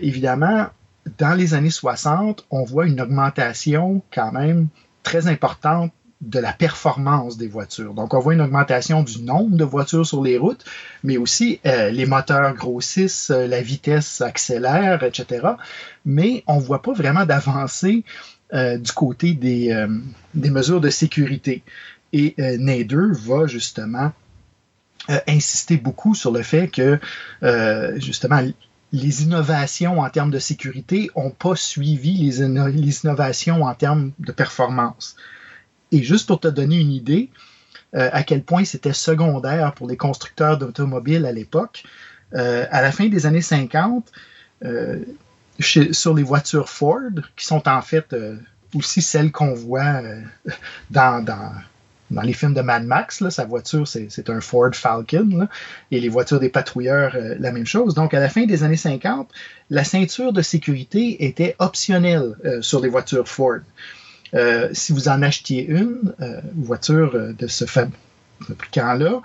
[0.00, 0.68] évidemment,
[1.18, 4.68] dans les années 60, on voit une augmentation quand même
[5.02, 7.94] très importante de la performance des voitures.
[7.94, 10.64] Donc, on voit une augmentation du nombre de voitures sur les routes,
[11.02, 15.48] mais aussi euh, les moteurs grossissent, euh, la vitesse accélère, etc.
[16.04, 18.04] Mais on ne voit pas vraiment d'avancée
[18.52, 19.86] euh, du côté des,
[20.34, 21.62] des, mesures de sécurité.
[22.12, 24.12] Et Nader va justement
[25.28, 26.98] insister beaucoup sur le fait que,
[27.98, 28.42] justement,
[28.92, 32.40] les innovations en termes de sécurité n'ont pas suivi les,
[33.04, 35.16] innovations en termes de performance.
[35.92, 37.30] Et juste pour te donner une idée
[37.94, 41.82] euh, à quel point c'était secondaire pour les constructeurs d'automobiles à l'époque,
[42.34, 44.06] euh, à la fin des années 50,
[44.64, 45.00] euh,
[45.58, 48.14] sur les voitures Ford, qui sont en fait
[48.74, 50.00] aussi celles qu'on voit
[50.90, 55.48] dans, dans les films de Mad Max, sa voiture, c'est un Ford Falcon.
[55.90, 57.94] et les voitures des patrouilleurs, la même chose.
[57.94, 59.28] Donc, à la fin des années 50,
[59.68, 63.60] la ceinture de sécurité était optionnelle sur les voitures Ford.
[64.34, 66.14] Euh, si vous en achetiez une,
[66.54, 69.20] voiture de ce fabricant-là,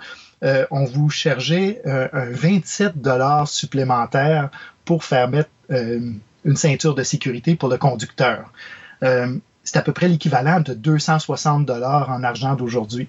[0.70, 4.50] on vous chargeait un 27 dollars supplémentaire
[4.84, 8.52] pour faire mettre une ceinture de sécurité pour le conducteur
[9.66, 13.08] c'est à peu près l'équivalent de 260 dollars en argent d'aujourd'hui.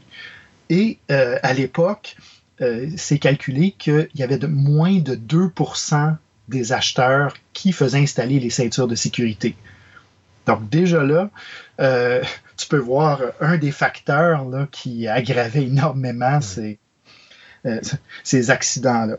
[0.70, 2.18] Et euh, à l'époque,
[2.62, 6.16] euh, c'est calculé qu'il y avait de moins de 2%
[6.50, 9.56] des acheteurs qui faisaient installer les ceintures de sécurité.
[10.48, 11.30] Donc déjà là,
[11.80, 12.24] euh,
[12.56, 16.80] tu peux voir un des facteurs qui aggravait énormément ces
[18.50, 19.18] accidents-là.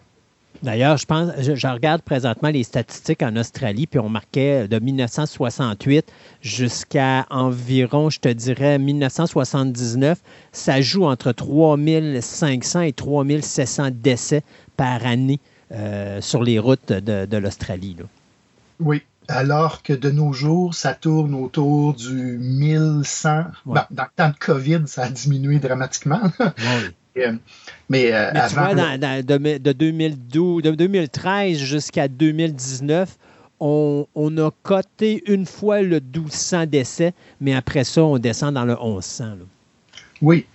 [0.63, 6.13] D'ailleurs, je pense, je, regarde présentement les statistiques en Australie, puis on marquait de 1968
[6.43, 10.19] jusqu'à environ, je te dirais, 1979,
[10.51, 14.43] ça joue entre 3500 et 3700 décès
[14.77, 15.39] par année
[15.71, 17.97] euh, sur les routes de, l'Australie.
[18.81, 23.45] Oui, alors que de nos jours, ça tourne autour du 1100.
[23.67, 26.23] dans le temps de COVID, ça a diminué dramatiquement.
[26.41, 26.93] Oui.
[27.19, 27.33] Euh,
[27.89, 33.17] mais, euh, tu vois, de, 2012, de 2013 jusqu'à 2019,
[33.61, 38.77] on, a coté une fois le 1200 décès, mais après ça, on descend dans le
[38.77, 39.39] 1100.
[40.21, 40.47] Oui.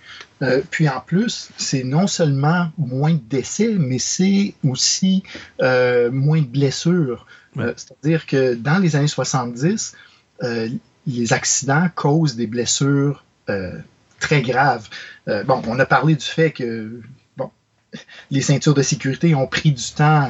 [0.42, 5.22] Euh, puis en plus, c'est non seulement moins de décès, mais c'est aussi
[5.60, 7.26] moins de blessures.
[7.56, 9.94] C'est-à-dire que dans les années 70,
[11.06, 13.24] les accidents causent des blessures
[14.24, 14.88] très grave.
[15.28, 17.00] Euh, bon, on a parlé du fait que
[18.30, 20.28] les ceintures de sécurité ont pris du temps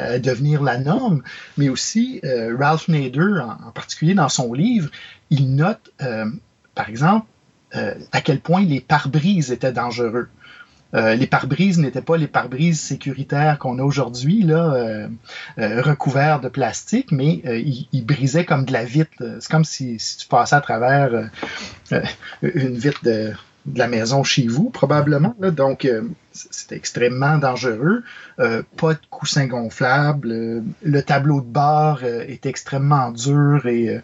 [0.00, 1.22] à, devenir la norme,
[1.56, 4.90] mais aussi euh, Ralph Nader, en, particulier dans son livre,
[5.30, 6.26] il note, euh,
[6.74, 7.26] par exemple,
[8.12, 10.28] à quel point les pare-brises étaient dangereux.
[10.94, 15.08] Les pare-brises n'étaient pas les pare-brises sécuritaires qu'on a aujourd'hui, là,
[15.58, 17.42] recouverts de plastique, mais
[17.92, 19.10] ils, brisaient comme de la vitre.
[19.40, 21.30] C'est comme si, si, tu passais à travers
[22.42, 23.32] une vitre de,
[23.66, 25.34] de la maison chez vous, probablement.
[25.38, 28.02] Donc, euh, c'est extrêmement dangereux.
[28.38, 30.30] Euh, pas de coussin gonflable.
[30.30, 34.00] Euh, le tableau de bord est extrêmement dur et,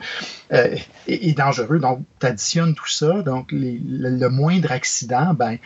[1.07, 1.79] et, dangereux.
[1.79, 3.23] Donc, tu additionnes tout ça.
[3.23, 5.59] Donc, le, moindre accident ben,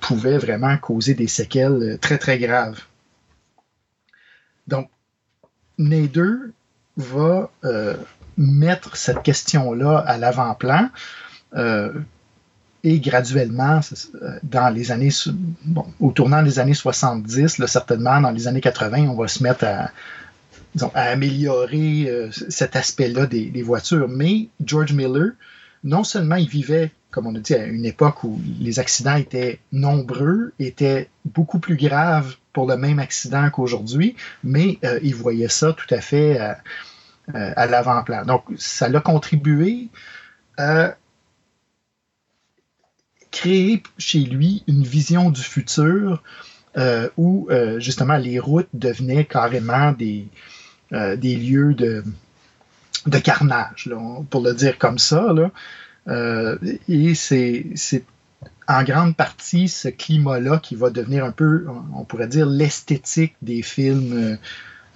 [0.00, 2.80] pouvait vraiment causer des séquelles très, très graves.
[4.66, 4.88] Donc,
[5.78, 6.52] Nader
[6.96, 7.50] va
[8.36, 10.88] mettre cette question-là à l'avant-plan
[12.82, 13.80] et graduellement,
[14.22, 15.10] euh, dans les années,
[15.64, 19.42] bon, au tournant des années 70, là, certainement dans les années 80, on va se
[19.42, 19.90] mettre à,
[20.94, 24.08] à améliorer euh, cet aspect-là des, voitures.
[24.08, 25.32] Mais George Miller,
[25.84, 29.60] non seulement il vivait, comme on a dit, à une époque où les accidents étaient
[29.72, 35.74] nombreux, étaient beaucoup plus graves pour le même accident qu'aujourd'hui, mais euh, il voyait ça
[35.74, 36.38] tout à fait
[37.32, 38.24] à l'avant-plan.
[38.24, 39.88] Donc, ça l'a contribué
[40.56, 40.96] à
[43.30, 46.22] créer chez lui une vision du futur
[47.16, 47.48] où
[47.78, 50.28] justement les routes devenaient carrément des,
[50.92, 52.04] des lieux de,
[53.06, 53.90] de carnage,
[54.30, 55.34] pour le dire comme ça.
[56.08, 58.04] et c'est
[58.68, 63.62] en grande partie ce climat-là qui va devenir un peu, on pourrait dire, l'esthétique des
[63.62, 64.38] films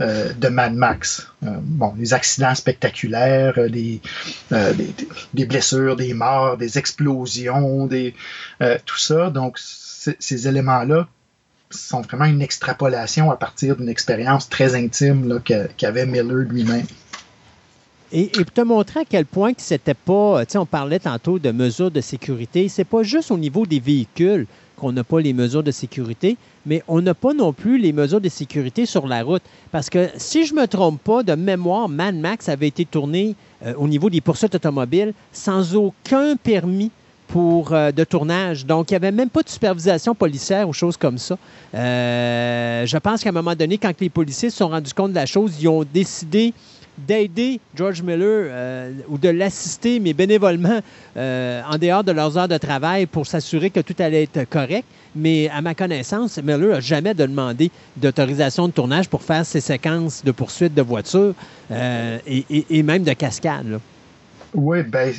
[0.01, 1.29] euh, euh, de Mad Max.
[1.43, 4.01] Euh, bon, les accidents spectaculaires, des,
[5.35, 8.15] des, blessures, des morts, des explosions, des,
[8.85, 9.31] tout ça.
[9.31, 11.09] Donc, ces éléments-là
[11.71, 15.41] sont vraiment une extrapolation à partir d'une expérience très intime
[15.77, 16.87] qu'avait Miller lui-même.
[18.12, 21.51] Et, pour te montrer à quel point c'était pas, tu sais, on parlait tantôt de
[21.51, 24.47] mesures de sécurité, c'est pas juste au niveau des véhicules
[24.85, 26.36] qu'on n'a pas les mesures de sécurité,
[26.66, 29.43] mais on n'a pas non plus les mesures de sécurité sur la route.
[29.73, 33.35] Parce que si je ne me trompe pas, de mémoire, Mad Max avait été tourné
[33.65, 36.90] euh, au niveau des poursuites automobiles sans aucun permis
[37.28, 38.66] pour, euh, de tournage.
[38.66, 41.39] Donc, il n'y avait même pas de supervision policière ou choses comme ça.
[41.74, 45.16] Euh, je pense qu'à un moment donné, quand les policiers se sont rendus compte de
[45.16, 46.52] la chose, ils ont décidé
[46.99, 50.81] d'aider George Miller euh, ou de l'assister, mais bénévolement,
[51.16, 54.85] euh, en dehors de leurs heures de travail pour s'assurer que tout allait être correct.
[55.16, 60.25] Mais à ma connaissance, Miller n'a jamais demandé d'autorisation de tournage pour faire ses séquences
[60.25, 61.35] de poursuite de voitures
[61.71, 63.79] euh, et, même de cascade.
[64.55, 65.12] Oui, ben,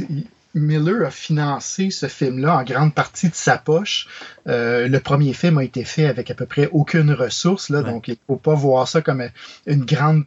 [0.56, 4.08] Miller a financé ce film-là en grande partie de sa poche.
[4.48, 8.08] Euh, le premier film a été fait avec à peu près aucune ressource, là, donc
[8.08, 9.22] il ne faut pas voir ça comme
[9.68, 10.24] une grande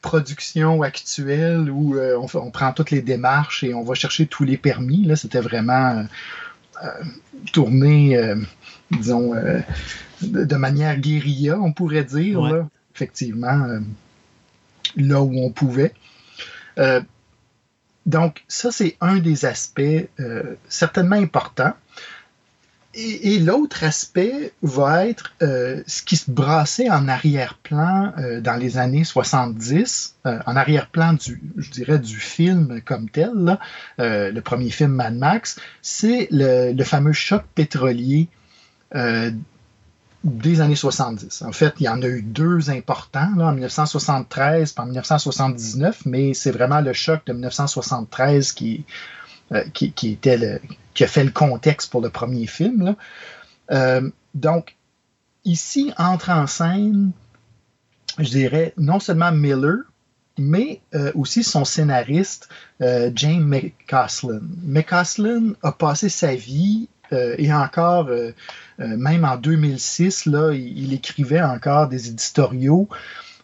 [0.00, 4.56] production actuelle où euh, on, prend toutes les démarches et on va chercher tous les
[4.56, 5.04] permis.
[5.04, 6.06] Là, c'était vraiment
[6.84, 6.88] euh,
[7.52, 8.16] tourné,
[8.92, 9.34] disons,
[10.22, 12.64] de, manière guérilla, on pourrait dire,
[12.94, 13.66] effectivement,
[14.96, 15.92] là où on pouvait.
[18.08, 19.82] Donc, ça, c'est un des aspects
[20.18, 21.74] euh, certainement importants.
[22.94, 28.78] Et, l'autre aspect va être euh, ce qui se brassait en arrière-plan euh, dans les
[28.78, 33.58] années 70, en arrière-plan du, je dirais, du film comme tel,
[33.98, 38.28] le premier film Mad Max, c'est le, le, fameux choc pétrolier
[40.24, 41.42] des années 70.
[41.42, 46.34] En fait, il y en a eu deux importants, en 1973 et en 1979, mais
[46.34, 48.84] c'est vraiment le choc de 1973 qui,
[49.52, 50.60] euh, qui, était
[50.94, 52.96] qui a fait le contexte pour le premier film.
[53.70, 54.76] Euh, donc,
[55.44, 57.12] ici entre en scène,
[58.18, 59.84] je dirais, non seulement Miller,
[60.36, 62.48] mais euh, aussi son scénariste,
[62.80, 64.40] James McCaslin.
[64.64, 68.10] McCaslin a passé sa vie et encore
[68.80, 72.88] euh, même en 2006, là, il, écrivait encore des éditoriaux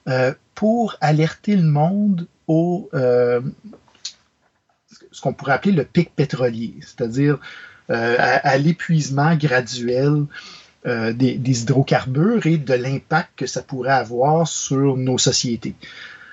[0.08, 3.40] euh, pour alerter le monde au euh,
[5.10, 7.38] ce qu'on pourrait appeler le pic pétrolier, c'est-à-dire
[7.88, 10.24] à, l'épuisement graduel
[10.84, 15.74] des, hydrocarbures et de l'impact que ça pourrait avoir sur nos sociétés.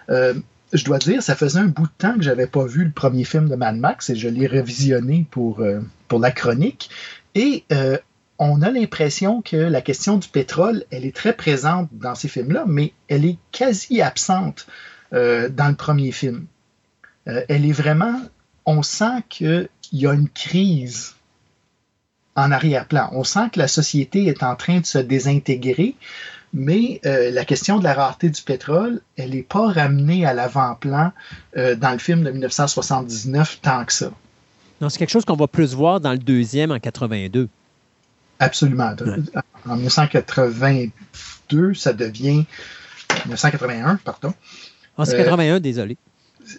[0.10, 3.26] je dois dire, ça faisait un bout de temps que j'avais pas vu le premier
[3.26, 5.64] film de Mad Max et je l'ai revisionné pour,
[6.08, 6.90] pour la chronique.
[7.36, 7.66] Et
[8.44, 12.64] on a l'impression que la question du pétrole, elle est très présente dans ces films-là,
[12.68, 14.66] mais elle est quasi absente
[15.14, 16.48] euh, dans le premier film.
[17.28, 18.20] Euh, elle est vraiment,
[18.66, 21.14] on sent qu'il y a une crise
[22.36, 23.10] en arrière-plan.
[23.12, 25.96] On sent que la société est en train de se désintégrer,
[26.52, 31.12] mais euh, la question de la rareté du pétrole, elle n'est pas ramenée à l'avant-plan
[31.56, 34.12] dans le film de 1979 tant que ça.
[34.90, 37.50] C'est quelque chose qu'on va plus voir dans le deuxième en 82.
[38.40, 38.96] Absolument.
[39.68, 42.46] En 1982, ça devient
[43.26, 44.34] 1981, pardon.
[44.98, 45.98] En 1981, désolé.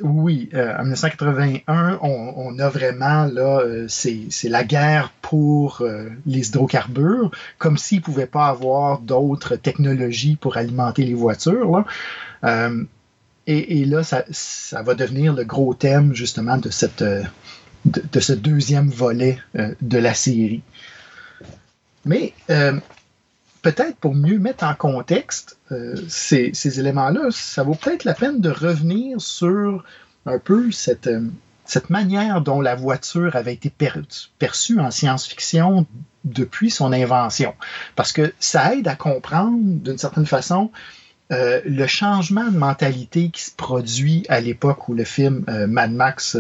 [0.01, 6.49] Oui, euh, en 1981, on, a vraiment, là, euh, c'est la guerre pour euh, les
[6.49, 11.85] hydrocarbures, comme s'ils ne pouvaient pas avoir d'autres technologies pour alimenter les voitures.
[13.49, 17.05] Et, là, ça, va devenir le gros thème, justement, de, cette,
[17.85, 20.63] de ce deuxième volet de la série.
[22.05, 22.79] Mais euh,
[23.63, 28.51] peut-être pour mieux mettre en contexte euh, ces, éléments-là, ça vaut peut-être la peine de
[28.51, 29.85] revenir sur
[30.27, 31.27] un peu cette, euh,
[31.65, 33.71] cette manière dont la voiture avait été
[34.39, 35.87] perçue en science-fiction
[36.25, 37.55] depuis son invention.
[37.97, 40.71] Parce que ça aide à comprendre, d'une certaine façon,
[41.31, 46.37] le changement de mentalité qui se produit à l'époque où le film Mad Max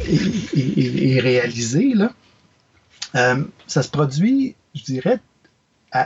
[0.00, 1.94] est, réalisé.
[1.94, 2.12] Là.
[3.14, 5.20] Euh, ça se produit, je dirais,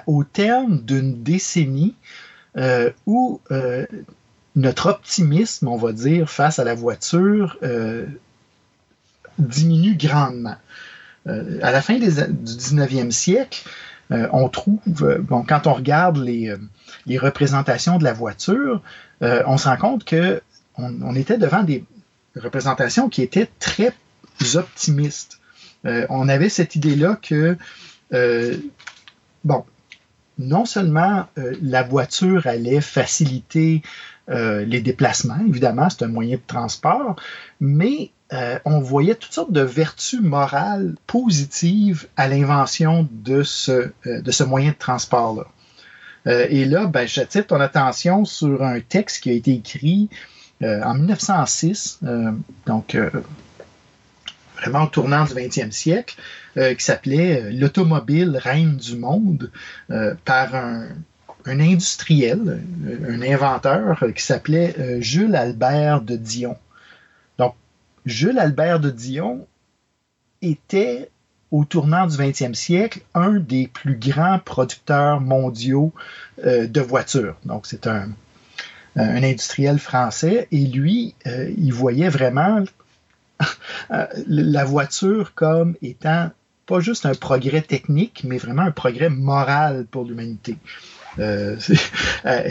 [0.06, 1.94] au terme d'une décennie
[2.56, 3.86] euh, où euh,
[4.56, 7.58] notre optimisme, on va dire, face à la voiture
[9.38, 10.56] diminue grandement.
[11.26, 13.68] à la fin du 19e siècle,
[14.10, 16.56] on trouve, bon, quand on regarde les,
[17.18, 18.82] représentations de la voiture,
[19.20, 20.42] on se rend compte que
[20.78, 21.84] on, était devant des
[22.38, 23.92] représentations qui étaient très
[24.54, 25.38] optimistes.
[25.86, 27.56] Euh, on avait cette idée-là que,
[28.12, 28.56] euh,
[29.44, 29.64] bon,
[30.38, 33.82] non seulement euh, la voiture allait faciliter
[34.30, 37.16] les déplacements, évidemment, c'est un moyen de transport,
[37.60, 38.10] mais
[38.66, 44.72] on voyait toutes sortes de vertus morales positives à l'invention de ce, de ce moyen
[44.72, 45.46] de transport-là.
[46.26, 50.10] et là, ben, j'attire ton attention sur un texte qui a été écrit
[50.62, 52.32] en 1906, euh,
[52.66, 53.10] donc euh,
[54.56, 56.16] vraiment au tournant du 20e siècle,
[56.56, 59.52] qui s'appelait L'automobile reine du monde
[60.24, 60.88] par un,
[61.46, 62.60] industriel,
[63.08, 66.56] un inventeur qui s'appelait Jules Albert de Dion.
[67.38, 67.54] Donc,
[68.06, 69.46] Jules Albert de Dion
[70.42, 71.08] était
[71.52, 75.92] au tournant du 20e siècle, un des plus grands producteurs mondiaux
[76.44, 77.36] de voitures.
[77.44, 78.08] Donc, c'est un,
[78.98, 82.64] un industriel français, et lui, euh, il voyait vraiment
[83.90, 86.30] euh, la voiture comme étant
[86.66, 90.56] pas juste un progrès technique, mais vraiment un progrès moral pour l'humanité.
[91.18, 91.56] Euh,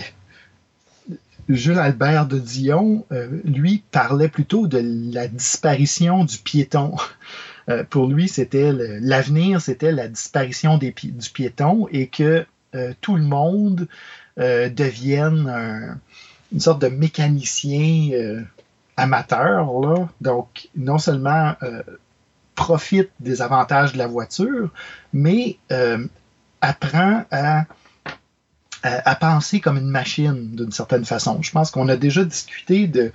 [1.50, 3.06] Jules Albert de Dion,
[3.46, 4.82] lui, parlait plutôt de
[5.14, 6.96] la disparition du piéton.
[7.90, 12.46] pour lui, c'était l'avenir, c'était la disparition du piéton et que
[13.00, 13.88] tout le monde
[14.36, 16.00] devienne un,
[16.52, 18.42] une sorte de mécanicien euh,
[18.96, 20.10] amateur, là.
[20.22, 21.82] Donc, non seulement euh,
[22.56, 24.70] profite des avantages de la voiture,
[25.14, 26.06] mais euh,
[26.62, 27.66] apprend à,
[28.84, 31.42] à, penser comme une machine d'une certaine façon.
[31.42, 33.12] Je pense qu'on a déjà discuté de,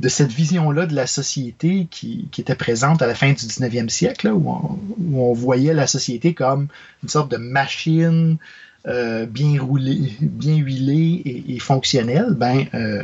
[0.00, 4.28] de cette vision-là de la société qui, était présente à la fin du 19e siècle,
[4.28, 6.68] on, où, on, voyait la société comme
[7.02, 8.38] une sorte de machine
[8.86, 13.02] euh, bien roulé, bien huilé et, fonctionnel, ben, euh,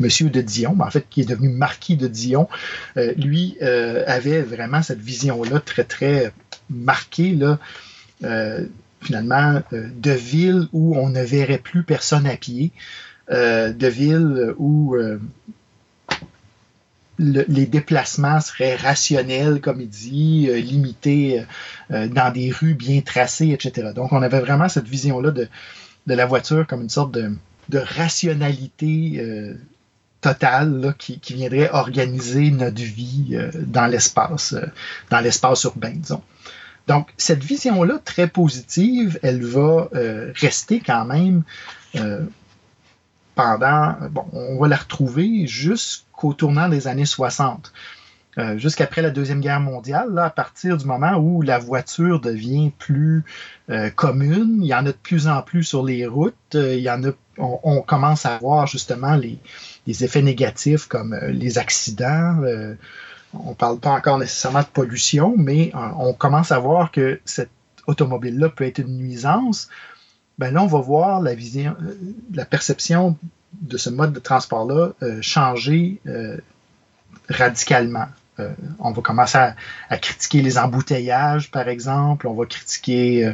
[0.00, 2.48] Monsieur de Dion, ben, en fait, qui est devenu marquis de Dion,
[2.96, 6.32] euh, lui avait vraiment cette vision-là très, très
[6.70, 7.38] marquée,
[9.02, 12.72] finalement, de ville où on ne verrait plus personne à pied,
[13.30, 14.96] de ville où
[17.18, 21.44] les déplacements seraient rationnels, comme il dit, euh, limités euh,
[21.92, 23.92] euh, dans des rues bien tracées, etc.
[23.94, 25.48] Donc, on avait vraiment cette vision-là de,
[26.06, 27.36] de, la voiture comme une sorte de,
[27.72, 29.56] rationalité
[30.20, 34.54] totale qui, viendrait organiser notre vie dans l'espace,
[35.08, 36.22] dans l'espace urbain, disons.
[36.88, 39.88] Donc, cette vision-là, très positive, elle va
[40.34, 41.42] rester quand même
[43.34, 45.46] pendant, bon, on va la retrouver
[46.24, 47.72] jusqu'au tournant des années 60.
[48.36, 53.22] Euh, jusqu'après la Deuxième Guerre mondiale, à partir du moment où la voiture devient plus
[53.70, 56.82] euh, commune, il y en a de plus en plus sur les routes, euh, il
[56.82, 59.38] y en a, on, commence à voir justement les,
[59.86, 62.38] effets négatifs comme les accidents.
[63.34, 67.50] on ne parle pas encore nécessairement de pollution, mais on commence à voir que cette
[67.86, 69.68] automobile-là peut être une nuisance
[70.38, 71.76] ben là, on va voir la vision,
[72.32, 73.16] la perception
[73.60, 76.36] de ce mode de transport-là euh, changer euh,
[77.28, 78.06] radicalement.
[78.80, 82.26] on va commencer à, critiquer les embouteillages, par exemple.
[82.26, 83.32] On va critiquer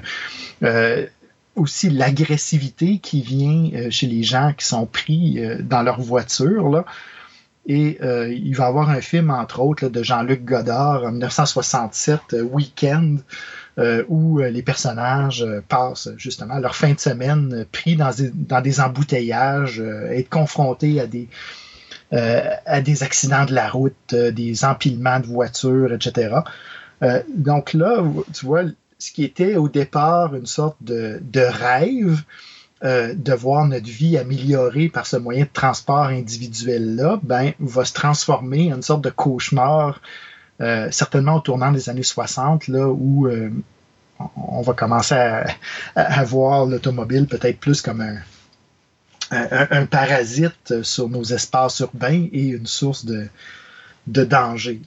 [1.56, 6.68] aussi l'agressivité qui vient chez les gens qui sont pris dans leur voiture.
[6.68, 6.84] Là.
[7.66, 13.22] Et il va y avoir un film, entre autres, de Jean-Luc Godard en 1967, Weekend,
[13.78, 18.10] euh, où euh, les personnages euh, passent justement leur fin de semaine pris dans
[18.62, 26.34] des, embouteillages, être confrontés à des, accidents de la route, des empilements de voitures, etc.
[27.34, 28.02] donc là,
[28.34, 28.64] tu vois,
[28.98, 32.22] ce qui était au départ une sorte de, de rêve,
[32.82, 38.72] de voir notre vie améliorée par ce moyen de transport individuel-là, ben, va se transformer
[38.72, 40.00] en une sorte de cauchemar
[40.60, 43.50] euh, certainement au tournant des années 60, là, où euh,
[44.36, 45.14] on va commencer
[45.94, 53.06] à, voir l'automobile peut-être plus comme un, parasite sur nos espaces urbains et une source
[53.06, 53.28] de,
[54.06, 54.82] danger.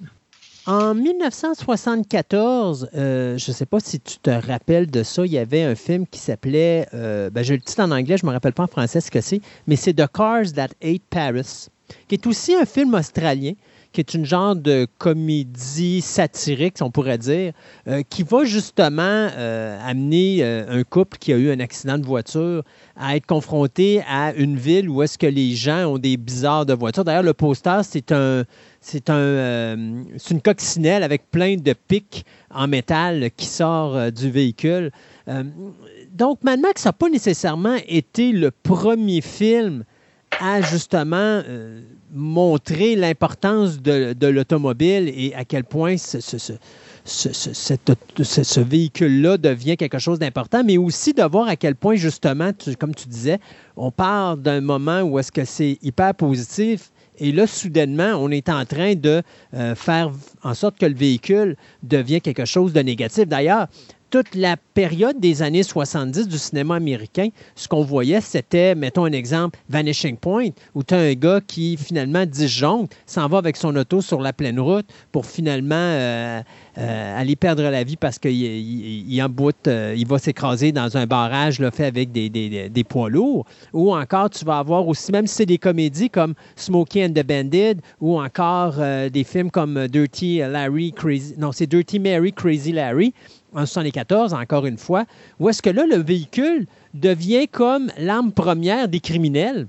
[0.67, 5.37] En 1974, euh, je ne sais pas si tu te rappelles de ça, il y
[5.37, 8.53] avait un film qui s'appelait, ben, je le titre en anglais, je ne me rappelle
[8.53, 11.69] pas en français ce que c'est, mais c'est The Cars That Ate Paris,
[12.07, 13.53] qui est aussi un film australien
[13.93, 17.53] qui est une genre de comédie satirique, on pourrait dire,
[17.87, 22.63] euh, qui va justement euh, amener un couple qui a eu un accident de voiture
[22.97, 26.73] à être confronté à une ville où est-ce que les gens ont des bizarres de
[26.73, 27.03] voitures.
[27.03, 28.43] D'ailleurs, le poster, c'est un,
[28.81, 34.91] c'est un, une coccinelle avec plein de pics en métal qui sort du véhicule.
[36.11, 39.85] donc, Mad Max n'a pas nécessairement été le premier film
[40.39, 41.81] à justement euh,
[42.11, 46.53] montrer l'importance de, l'automobile et à quel point ce,
[48.61, 53.07] véhicule-là devient quelque chose d'important, mais aussi de voir à quel point, justement, comme tu
[53.07, 53.39] disais,
[53.75, 58.49] on part d'un moment où est-ce que c'est hyper positif et là, soudainement, on est
[58.49, 59.21] en train de
[59.53, 60.11] euh, faire
[60.43, 63.27] en sorte que le véhicule devient quelque chose de négatif.
[63.27, 63.67] D'ailleurs,
[64.13, 69.11] toute la période des années 70 du cinéma américain, ce qu'on voyait, c'était, mettons un
[69.11, 73.75] exemple, Vanishing Point, où tu as un gars qui finalement disjoncte, s'en va avec son
[73.75, 76.43] auto sur la pleine route pour finalement euh,
[76.77, 81.59] euh, aller perdre la vie parce qu'il il, euh, il va s'écraser dans un barrage
[81.59, 83.47] là, fait avec des, des, poids lourds.
[83.73, 87.25] Ou encore, tu vas avoir aussi, même si c'est des comédies comme Smokey and the
[87.25, 88.75] Bandit, ou encore
[89.11, 93.11] des films comme Dirty Larry Crazy, non, c'est Dirty Mary Crazy Larry,
[93.55, 95.05] en 74, encore une fois,
[95.39, 99.67] où est-ce que là, le véhicule devient comme l'arme première des criminels,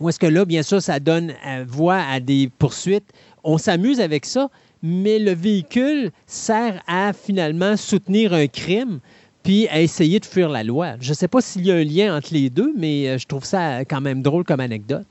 [0.00, 3.10] où est-ce que là, bien sûr, ça donne euh, voix à des poursuites?
[3.42, 4.48] On s'amuse avec ça,
[4.82, 9.00] mais le véhicule sert à finalement soutenir un crime
[9.42, 10.94] puis à essayer de fuir la loi.
[11.00, 13.26] Je ne sais pas s'il y a un lien entre les deux, mais euh, je
[13.26, 15.06] trouve ça quand même drôle comme anecdote.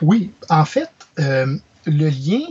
[0.00, 1.56] Oui, en fait, euh,
[1.86, 2.46] le lien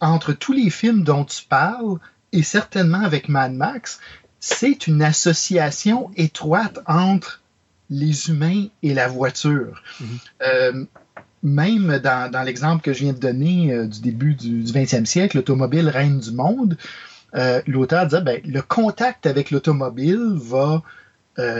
[0.00, 1.98] entre tous les films dont tu parles,
[2.32, 4.00] et certainement avec Mad Max,
[4.40, 7.42] c'est une association étroite entre
[7.90, 9.82] les humains et la voiture.
[10.00, 10.06] Mhm.
[10.42, 10.84] Euh,
[11.42, 15.88] même dans, l'exemple que je viens de donner euh, du début du, 20e siècle, l'automobile
[15.88, 16.76] règne du monde,
[17.34, 20.82] euh, l'auteur disait ben, le contact avec l'automobile va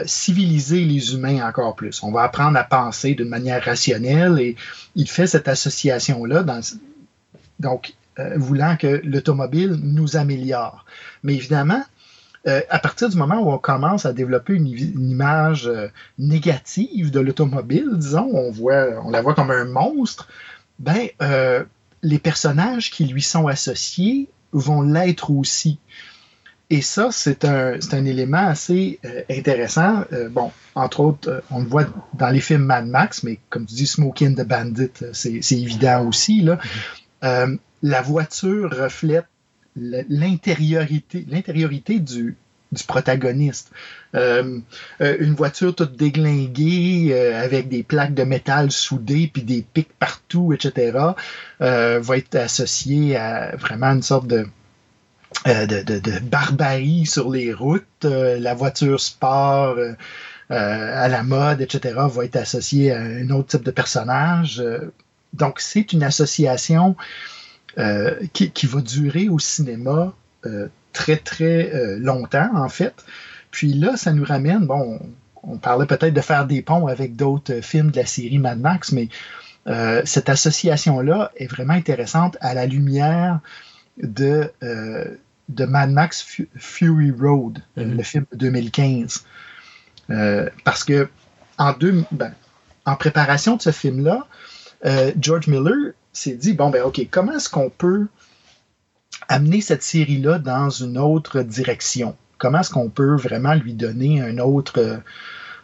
[0.06, 2.02] civiliser les humains encore plus.
[2.02, 4.56] On va apprendre à penser d'une manière rationnelle et
[4.94, 6.46] il fait cette association-là.
[7.60, 10.86] donc, euh, voulant que l'automobile nous améliore.
[11.22, 11.82] Mais évidemment,
[12.46, 15.88] euh, à partir du moment où on commence à développer une, image euh,
[16.18, 20.28] négative de l'automobile, disons, on, voit, on la voit comme un monstre,
[20.78, 21.08] ben,
[22.02, 25.78] les personnages qui lui sont associés vont l'être aussi.
[26.70, 28.98] Et ça, c'est un, un, élément assez
[29.30, 30.04] intéressant.
[30.30, 33.86] bon, entre autres, on le voit dans les films Mad Max, mais comme tu dis,
[33.86, 36.40] Smoking the Bandit, c'est évident aussi.
[36.42, 36.58] Là.
[37.22, 39.26] Mm-hmm la voiture reflète
[39.76, 42.36] l'intériorité, du,
[42.86, 43.70] protagoniste.
[44.14, 44.58] Euh,
[45.00, 49.92] euh, une voiture toute déglinguée, euh, avec des plaques de métal soudées, puis des pics
[49.98, 50.98] partout, etc.,
[51.60, 54.46] va être associée à vraiment une sorte de,
[55.44, 58.04] de, barbarie sur les routes.
[58.04, 59.76] la voiture sport
[60.48, 64.62] à la mode, etc., va être associée à un autre type de personnage.
[65.32, 66.96] donc, c'est une association
[67.78, 70.14] euh, qui, va durer au cinéma
[70.46, 73.04] euh, très, très euh, longtemps, en fait.
[73.50, 74.98] Puis là, ça nous ramène, bon,
[75.42, 78.92] on, parlait peut-être de faire des ponts avec d'autres films de la série Mad Max,
[78.92, 79.08] mais
[80.04, 83.40] cette association-là est vraiment intéressante à la lumière
[83.98, 86.24] de, de Mad Max
[86.54, 87.96] Fury Road, mm-hmm.
[87.96, 89.24] le film de 2015.
[90.64, 91.10] parce que
[91.58, 92.32] en, deux, ben,
[92.86, 94.26] en préparation de ce film-là,
[95.20, 98.06] George Miller s'est dit, bon, ben OK, comment est-ce qu'on peut
[99.28, 102.16] amener cette série-là dans une autre direction?
[102.38, 105.02] Comment est-ce qu'on peut vraiment lui donner un autre,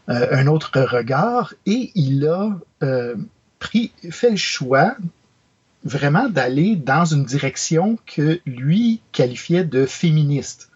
[0.09, 1.55] euh, regard?
[1.67, 2.51] Et il a
[2.83, 3.17] euh,
[3.59, 4.97] pris, fait le choix
[5.85, 10.71] vraiment d'aller dans une direction que lui qualifiait de féministe.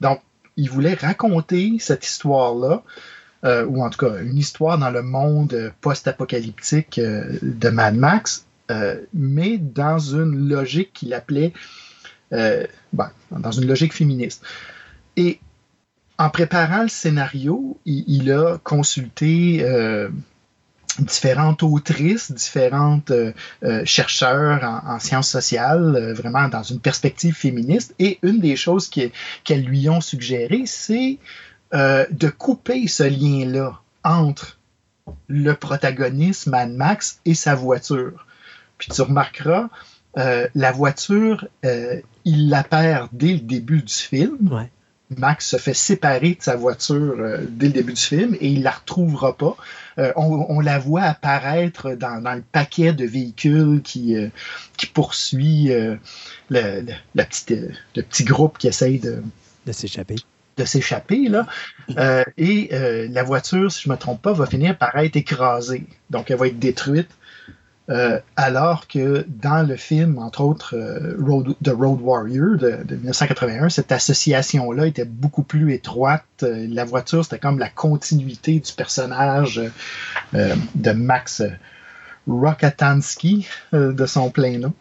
[0.00, 0.20] Donc,
[0.56, 2.82] il voulait raconter cette histoire-là,
[3.44, 9.00] euh, ou en tout cas une histoire dans le monde post-apocalyptique de Mad Max, euh,
[9.14, 11.52] mais dans une logique qu'il appelait,
[12.32, 12.66] euh,
[13.30, 14.42] dans une logique féministe.
[15.16, 15.40] Et
[16.18, 20.08] en préparant le scénario, il, a consulté euh,
[20.98, 23.12] différentes autrices, différentes
[23.84, 27.94] chercheurs en, sciences sociales, vraiment dans une perspective féministe.
[27.98, 31.18] Et une des choses qu'elles lui ont suggéré, c'est
[31.72, 34.58] de couper ce lien-là entre
[35.28, 38.25] le protagoniste Mad Max et sa voiture.
[38.78, 39.68] Puis tu remarqueras,
[40.18, 44.66] euh, la voiture, euh, il la perd dès le début du film.
[45.16, 48.62] Max se fait séparer de sa voiture euh, dès le début du film et il
[48.62, 49.56] la retrouvera pas.
[50.16, 54.16] on, la voit apparaître dans, le paquet de véhicules qui,
[54.76, 55.98] qui poursuit le,
[56.50, 57.60] le, petit,
[57.94, 59.22] le petit groupe qui essaye de,
[59.66, 60.16] de s'échapper
[60.58, 61.28] de s'échapper.
[61.28, 61.46] Là.
[62.38, 65.86] Et la voiture, si je ne me trompe pas, va finir par être écrasée.
[66.08, 67.10] Donc, elle va être détruite.
[67.88, 70.74] Euh, alors que dans le film, entre autres,
[71.20, 76.24] Road, The Road Warrior de, 1981, cette association-là était beaucoup plus étroite.
[76.42, 79.60] la voiture, c'était comme la continuité du personnage
[80.32, 81.42] de Max
[82.26, 84.72] Rokatansky, de son plein nom.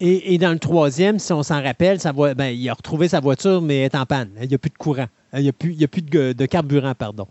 [0.00, 1.98] Et, dans le troisième, si on s'en rappelle,
[2.36, 4.30] ben, il a retrouvé sa voiture, mais elle est en panne.
[4.42, 5.06] Il n'y a plus de courant.
[5.32, 7.26] Il n'y a plus, a plus de, carburant, pardon.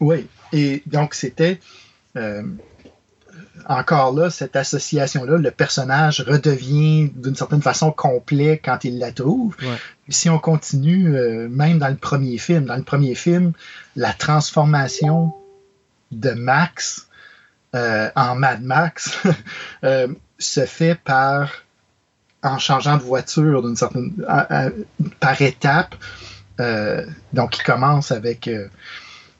[0.00, 1.58] Oui, et donc c'était
[2.16, 2.42] euh,
[3.66, 9.56] encore là, cette association-là, le personnage redevient d'une certaine façon complet quand il la trouve.
[10.08, 13.52] Si on continue, euh, même dans le premier film, dans le premier film,
[13.96, 15.32] la transformation
[16.10, 17.08] de Max
[17.74, 19.18] euh, en Mad Max
[20.38, 21.50] se fait par
[22.42, 24.12] en changeant de voiture d'une certaine
[25.20, 25.94] par étape.
[26.60, 28.68] Euh, donc, il commence avec euh,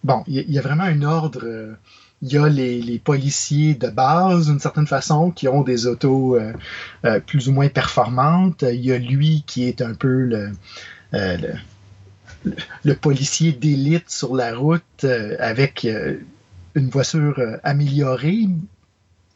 [0.05, 1.77] bon, il y, a vraiment un ordre.
[2.23, 6.39] Euh, il y a les, policiers de base, d'une certaine façon, qui ont des autos
[7.27, 8.63] plus ou moins performantes.
[8.63, 10.53] Il y a lui qui est un peu le,
[12.85, 15.07] le, policier d'élite sur la route
[15.39, 15.87] avec
[16.75, 18.49] une voiture améliorée,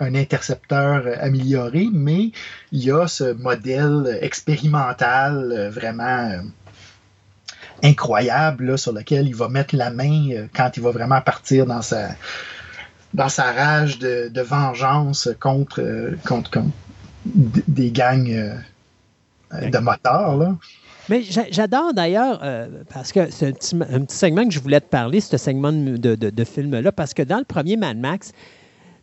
[0.03, 2.33] un intercepteur amélioré, mais
[2.73, 6.43] il y a ce modèle expérimental euh, vraiment euh,
[7.83, 11.83] incroyable sur lequel il va mettre la main euh, quand il va vraiment partir dans
[11.83, 12.11] sa,
[13.15, 15.83] dans sa rage de, vengeance contre,
[16.27, 16.63] contre,
[17.25, 18.61] des gangs
[19.53, 20.57] de motards.
[21.09, 22.41] Mais j'adore d'ailleurs,
[22.93, 26.45] parce que c'est un petit, segment que je voulais te parler, ce segment de, de
[26.45, 28.33] film-là, parce que dans le premier Mad Max,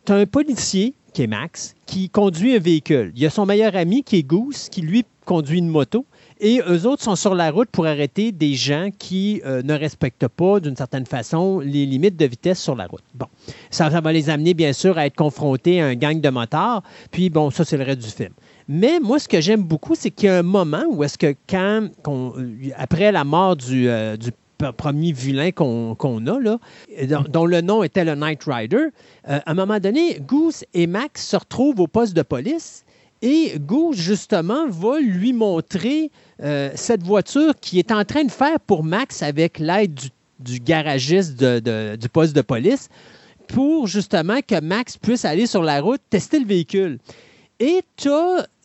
[0.06, 3.12] tu as un policier, qui est Max, qui conduit un véhicule.
[3.14, 6.06] Il y a son meilleur ami, qui est Goose, qui lui conduit une moto.
[6.42, 10.26] Et eux autres sont sur la route pour arrêter des gens qui euh, ne respectent
[10.26, 13.04] pas, d'une certaine façon, les limites de vitesse sur la route.
[13.14, 13.26] Bon,
[13.70, 16.82] ça, va les amener, bien sûr, à être confrontés à un gang de motards.
[17.10, 18.32] Puis, bon, ça, c'est le reste du film.
[18.68, 21.34] Mais moi, ce que j'aime beaucoup, c'est qu'il y a un moment où est-ce que
[21.46, 21.88] quand,
[22.76, 24.16] après la mort du, euh,
[24.78, 26.58] premier vilain qu'on a, là,
[27.28, 28.86] dont, le nom était le Knight Rider,
[29.28, 32.84] euh, à un moment donné, Goose et Max se retrouvent au poste de police
[33.22, 36.10] et Goose, justement, va lui montrer
[36.42, 39.98] euh, cette voiture qui est en train de faire pour Max avec l'aide
[40.38, 42.88] du, garagiste du poste de police
[43.46, 46.98] pour justement que Max puisse aller sur la route tester le véhicule.
[47.62, 48.08] Et tu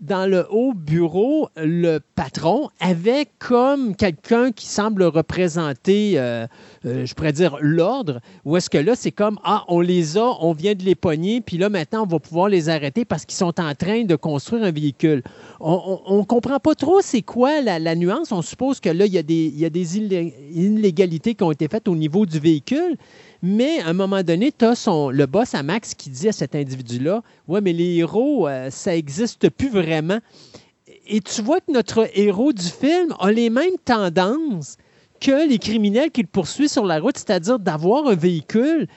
[0.02, 6.48] dans le haut bureau le patron avec comme quelqu'un qui semble représenter, euh,
[6.86, 10.38] euh, je pourrais dire, l'ordre, ou est-ce que là, c'est comme, ah, on les a,
[10.42, 13.38] on vient de les pogner, puis là, maintenant, on va pouvoir les arrêter parce qu'ils
[13.38, 15.24] sont en train de construire un véhicule.
[15.60, 18.32] On ne comprend pas trop c'est quoi la, nuance.
[18.32, 21.52] On suppose que là, il y a des, il y a des illégalités qui ont
[21.52, 22.98] été faites au niveau du véhicule,
[23.46, 26.32] mais à un moment donné, tu as son, le boss à Max qui dit à
[26.32, 30.18] cet individu-là Ouais, mais les héros, euh, ça n'existe plus vraiment.
[31.06, 34.78] Et tu vois que notre héros du film a les mêmes tendances
[35.22, 38.88] que les criminels qu'il poursuit sur la route, c'est-à-dire d'avoir un véhicule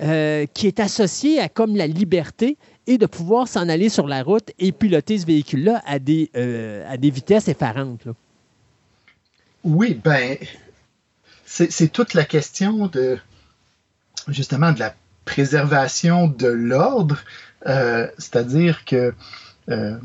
[0.00, 2.56] euh, qui est associé à comme la liberté
[2.86, 6.82] et de pouvoir s'en aller sur la route et piloter ce véhicule-là à, des, euh,
[6.90, 8.08] à des vitesses effarantes.
[9.64, 10.38] Oui, ben,
[11.44, 13.18] c'est toute la question de
[14.28, 14.94] justement de la
[15.24, 17.18] préservation de l'ordre,
[17.66, 19.12] euh, c'est-à-dire que
[19.68, 19.96] euh,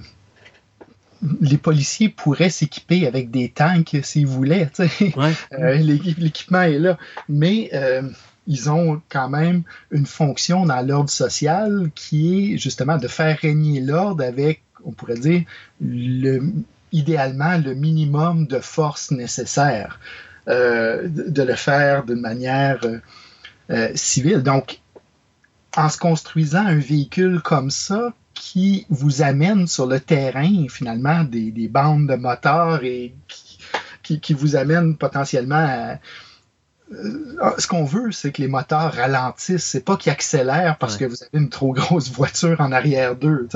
[1.40, 4.70] les policiers pourraient s'équiper avec des tanks s'ils voulaient.
[5.54, 6.98] Euh, l'équipement est là.
[7.30, 7.72] Mais
[8.48, 13.80] ils ont quand même une fonction dans l'ordre social qui est justement de faire régner
[13.80, 15.44] l'ordre avec, on pourrait dire,
[15.80, 16.42] le,
[16.92, 20.00] idéalement le minimum de force nécessaire.
[20.48, 22.82] de, le faire d'une manière
[23.70, 24.44] euh, civil.
[24.44, 24.80] Donc,
[25.76, 31.68] en se construisant un véhicule comme ça, qui vous amène sur le terrain, finalement, des,
[31.70, 33.14] bandes de moteurs et
[34.02, 36.00] qui, vous amène potentiellement à.
[36.92, 39.64] Euh, ce qu'on veut, c'est que les moteurs ralentissent.
[39.64, 43.48] C'est pas qu'ils accélèrent parce que vous avez une trop grosse voiture en arrière d'eux.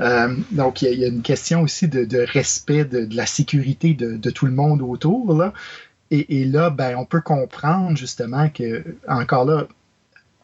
[0.00, 4.46] Euh, donc, il y, a une question aussi de, respect de, la sécurité de, tout
[4.46, 5.34] le monde autour.
[5.36, 5.52] Là.
[6.10, 9.68] Et, là, ben, on peut comprendre justement que, encore là,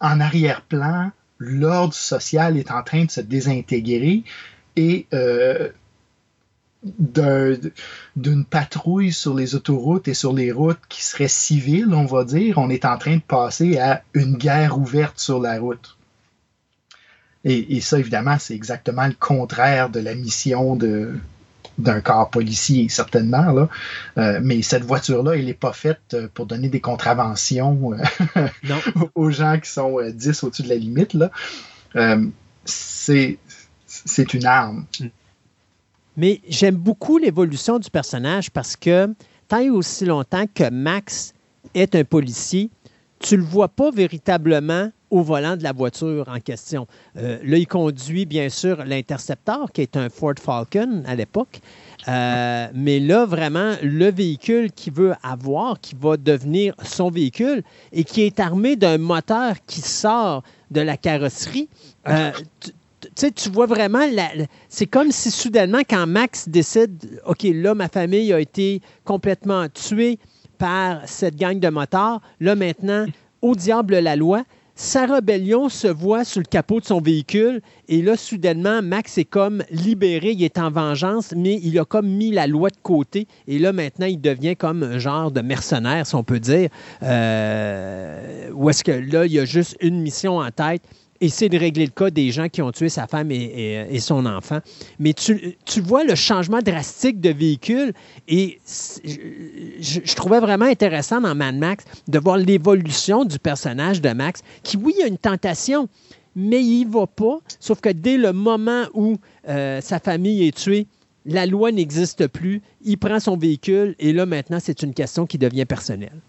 [0.01, 4.25] en arrière-plan, l'ordre social est en train de se désintégrer
[4.77, 5.71] et euh,
[8.17, 12.59] d'une patrouille sur les autoroutes et sur les routes qui serait civile, on va dire,
[12.59, 15.97] on est en train de passer à une guerre ouverte sur la route.
[17.47, 21.15] Et, ça, évidemment, c'est exactement le contraire de la mission de,
[21.79, 23.53] d'un corps policier, certainement.
[23.53, 23.69] Là.
[24.19, 27.93] Euh, mais cette voiture-là, elle n'est pas faite euh, pour donner des contraventions
[28.37, 28.47] euh,
[29.15, 31.15] aux gens qui sont 10 au-dessus de la limite.
[31.15, 31.31] Là.
[32.65, 33.39] c'est,
[33.87, 34.87] c'est une arme.
[35.01, 35.07] Mm.
[36.17, 39.13] Mais j'aime beaucoup l'évolution du personnage parce que
[39.49, 41.35] tant et aussi longtemps que Max
[41.75, 42.71] est un policier,
[43.19, 46.89] tu ne le vois pas véritablement au volant de la voiture en question.
[47.17, 51.61] Euh, là, il conduit bien sûr l'Interceptor, qui est un Ford Falcon à l'époque.
[52.09, 57.63] Euh, mais là, vraiment, le véhicule qu'il veut avoir, qui va devenir son véhicule
[57.93, 60.43] et qui est armé d'un moteur qui sort
[60.73, 61.69] de la carrosserie,
[62.09, 62.33] euh,
[63.15, 64.05] tu vois vraiment,
[64.69, 70.19] c'est comme si soudainement, quand Max décide, OK, là, ma famille a été complètement tuée
[70.59, 73.07] par cette gang de motards, là, maintenant,
[73.43, 74.43] au diable la loi,
[74.77, 79.25] sa rébellion se voit sur le capot de son véhicule et là, soudainement, Max est
[79.25, 83.29] comme libéré, il est en vengeance, mais il a comme mis la loi de côté
[83.47, 86.71] et là, maintenant, il devient comme un genre de mercenaire, si on peut dire.
[87.03, 90.83] Euh, ou est-ce que là, il a juste une mission en tête,
[91.25, 94.61] essayer de régler le cas des gens qui ont tué sa femme et, son enfant.
[94.99, 97.93] Mais tu, vois le changement drastique de véhicule
[98.29, 104.43] et je, trouvais vraiment intéressant dans Mad Max de voir l'évolution du personnage de Max,
[104.63, 105.89] qui, oui, a une tentation,
[106.37, 107.39] mais il va pas.
[107.61, 109.17] Sauf que dès le moment où
[109.49, 110.87] euh, sa famille est tuée,
[111.27, 115.39] la loi n'existe plus, il prend son véhicule et là, maintenant, c'est une question qui
[115.39, 116.21] devient personnelle.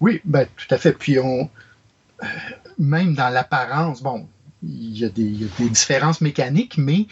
[0.00, 0.92] Oui, ben, tout à fait.
[0.92, 1.48] Puis on
[2.78, 4.26] même dans l'apparence, bon,
[4.62, 7.06] il y, a des, différences mécaniques, mais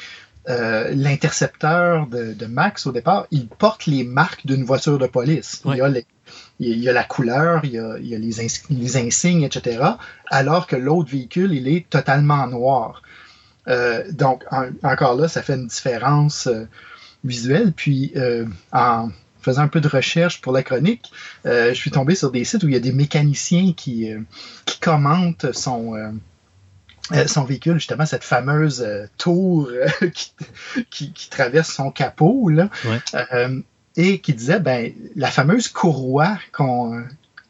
[0.48, 5.62] euh, l'intercepteur de, Max, au départ, il porte les marques d'une voiture de police.
[6.60, 9.84] Il, y a la couleur, il y a, les, insignes, etc.
[10.28, 13.02] Alors que l'autre véhicule, il est totalement noir.
[13.68, 14.44] Euh, donc,
[14.82, 16.66] encore là, ça fait une différence euh,
[17.24, 17.72] visuelle.
[17.72, 18.14] Puis,
[18.72, 19.10] en
[19.40, 21.10] faisant un peu de recherche pour la chronique,
[21.46, 24.20] euh, je suis tombé sur des sites où il y a des mécaniciens qui, euh,
[24.80, 28.86] commentent son, euh, son véhicule, justement, cette fameuse
[29.18, 29.70] tour
[30.90, 32.70] qui, traverse son capot, là,
[33.96, 37.04] et qui disait, ben, la fameuse courroie qu'on,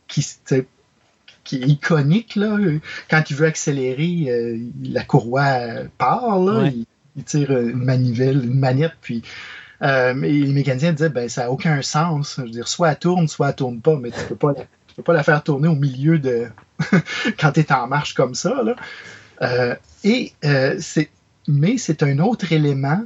[0.08, 0.26] qui,
[1.44, 2.58] qui est iconique, là,
[3.08, 5.60] quand il veut accélérer, la courroie
[5.98, 6.86] part, là, il,
[7.16, 9.22] il, tire une manivelle, une manette, puis
[9.82, 12.35] euh, mais les mécaniciens disaient, ben, ça n'a aucun sens.
[12.36, 14.55] Je veux dire, soit elle tourne, soit elle tourne pas, mais tu peux pas
[15.01, 16.48] peux pas la faire tourner au milieu de,
[17.39, 18.77] quand tu es en marche comme ça, là.
[19.43, 19.74] Euh,
[20.05, 21.09] et, euh, c'est,
[21.48, 23.02] mais c'est un autre élément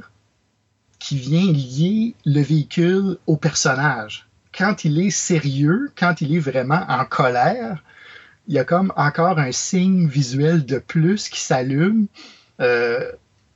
[0.99, 4.27] qui vient lier le véhicule au personnage.
[4.57, 7.83] Quand il est sérieux, quand il est vraiment en colère,
[8.47, 12.07] il y a comme encore un signe visuel de plus qui s'allume.
[12.59, 13.11] Euh,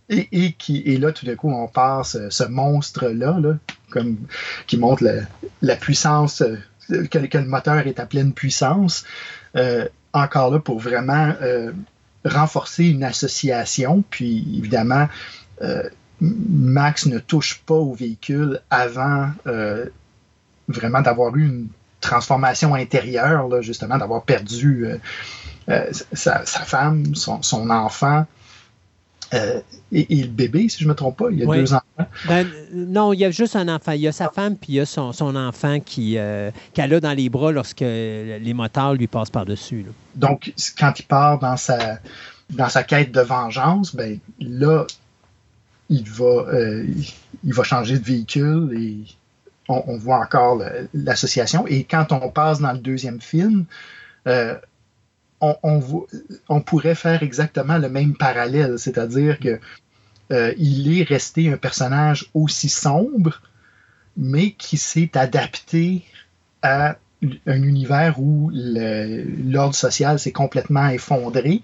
[0.10, 3.40] et, qui, et là, tout d'un coup, on passe ce, monstre-là,
[4.65, 5.03] qui montre
[5.61, 9.06] la, puissance, euh, que, le moteur est à pleine puissance.
[9.56, 11.72] Euh, encore là, pour vraiment euh,
[12.26, 14.03] renforcer une association.
[14.10, 15.07] Puis, évidemment,
[16.22, 19.30] Max ne touche pas au véhicule avant
[20.68, 21.68] vraiment d'avoir eu une
[22.02, 24.88] transformation intérieure, justement, d'avoir perdu
[26.14, 28.26] sa, femme, son enfant.
[29.34, 29.61] Euh,
[29.91, 31.84] et, le bébé, si je ne me trompe pas, il y a deux enfants.
[32.27, 33.91] Ben, non, il y a juste un enfant.
[33.91, 36.99] Il y a sa femme, puis il y a son, enfant qui, euh, qu'elle a
[36.99, 39.85] dans les bras lorsque les motards lui passent par-dessus.
[40.15, 41.99] Donc, quand il part dans sa,
[42.51, 44.85] dans sa quête de vengeance, ben là,
[45.89, 46.85] il va, euh,
[47.43, 48.97] il va changer de véhicule et
[49.68, 50.64] on, voit encore
[50.95, 51.68] l'association.
[51.68, 53.65] Et quand on passe dans le deuxième film,
[55.41, 59.60] on, pourrait faire exactement le même parallèle, c'est-à-dire que
[60.32, 63.41] euh, il est resté un personnage aussi sombre,
[64.18, 66.03] mais qui s'est adapté
[66.61, 66.98] à
[67.48, 71.61] un univers où l'ordre social s'est complètement effondré,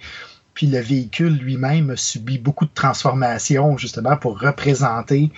[0.54, 5.32] puis le véhicule lui-même a subi beaucoup de transformations justement pour représenter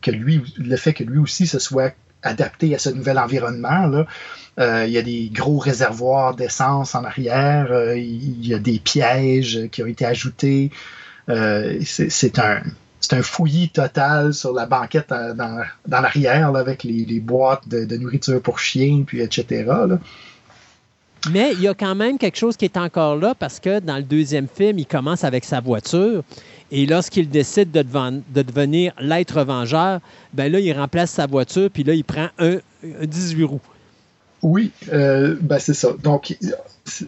[0.00, 1.94] que lui, le fait que lui aussi se soit
[2.24, 4.04] adapté à ce nouvel environnement.
[4.58, 7.68] Euh, il y a des gros réservoirs d'essence en arrière.
[7.70, 10.70] Euh, il y a des pièges qui ont été ajoutés.
[11.28, 12.62] Euh, c'est un,
[13.22, 19.04] fouillis total sur la banquette dans, dans l'arrière avec les, boîtes de, nourriture pour chiens,
[19.06, 19.70] puis etc.
[21.30, 23.96] Mais il y a quand même quelque chose qui est encore là parce que dans
[23.96, 26.22] le deuxième film, il commence avec sa voiture
[26.70, 27.82] Et lorsqu'il décide de,
[28.42, 30.00] devenir l'être vengeur,
[30.32, 32.58] ben là, il remplace sa voiture, puis là, il prend un,
[33.02, 33.60] 18 roues.
[34.42, 35.92] Oui, euh, ben c'est ça.
[36.02, 36.36] Donc,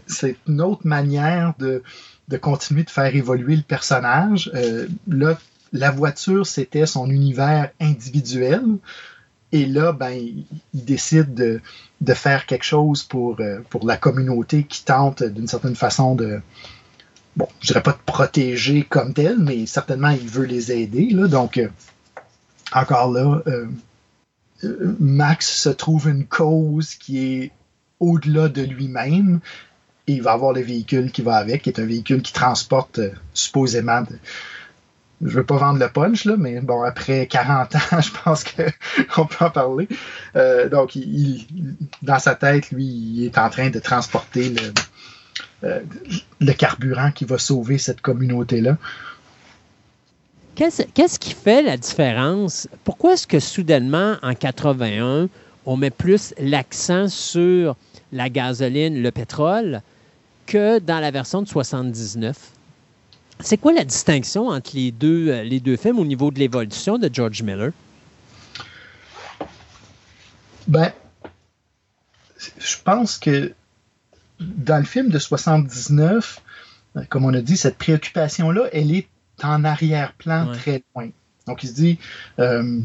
[0.06, 1.82] c'est une autre manière de,
[2.38, 4.50] continuer de faire évoluer le personnage.
[4.54, 5.38] Euh, là,
[5.72, 8.62] la voiture, c'était son univers individuel.
[9.52, 14.84] Et là, ben, il, décide de, faire quelque chose pour, euh, pour la communauté qui
[14.84, 16.40] tente d'une certaine façon de,
[17.36, 21.12] bon, je dirais pas de protéger comme tel, mais certainement il veut les aider.
[21.12, 21.68] Donc, euh,
[22.72, 23.66] encore là, euh,
[24.98, 27.52] Max se trouve une cause qui est
[28.00, 29.40] au-delà de lui-même.
[30.08, 33.00] Et il va avoir le véhicule qui va avec, qui est un véhicule qui transporte
[33.34, 34.04] supposément
[35.22, 39.26] je veux pas vendre le punch, là, mais bon, après 40 ans, je pense qu'on
[39.26, 39.88] peut en parler.
[40.36, 41.46] Euh, donc, il,
[42.02, 44.72] dans sa tête, lui, il est en train de transporter le, euh,
[45.62, 48.76] le carburant qui va sauver cette communauté-là.
[50.56, 52.66] Qu'est-ce qui fait la différence?
[52.84, 55.28] Pourquoi est-ce que soudainement, en 81,
[55.66, 57.76] on met plus l'accent sur
[58.10, 59.82] la gasoline, le pétrole,
[60.46, 62.36] que dans la version de 79?
[63.40, 66.96] C'est quoi la distinction entre les deux, euh, les deux films au niveau de l'évolution
[66.96, 67.72] de George Miller?
[70.66, 70.90] Ben,
[72.58, 73.52] je pense que
[74.40, 76.40] dans le film de 79,
[76.96, 79.08] euh, comme on a dit, cette préoccupation-là, elle est
[79.42, 81.08] en arrière-plan très loin.
[81.46, 81.98] Donc, il se dit,
[82.38, 82.80] euh,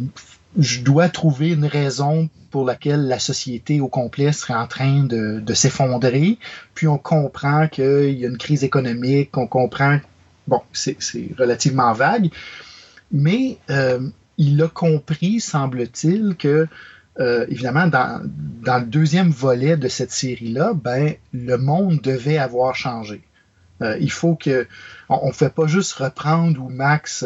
[0.57, 5.39] je dois trouver une raison pour laquelle la société au complet serait en train de,
[5.39, 6.37] de s'effondrer.
[6.75, 9.99] Puis on comprend qu'il y a une crise économique, on comprend
[10.47, 10.97] Bon, c'est
[11.37, 12.29] relativement vague,
[13.11, 16.67] mais euh, il a compris, semble-t-il, que
[17.19, 18.29] euh, évidemment, dans,
[18.63, 23.21] le deuxième volet de cette série-là, ben, le monde devait avoir changé.
[23.81, 24.67] Euh, il faut que.
[25.09, 27.25] On ne fait pas juste reprendre où Max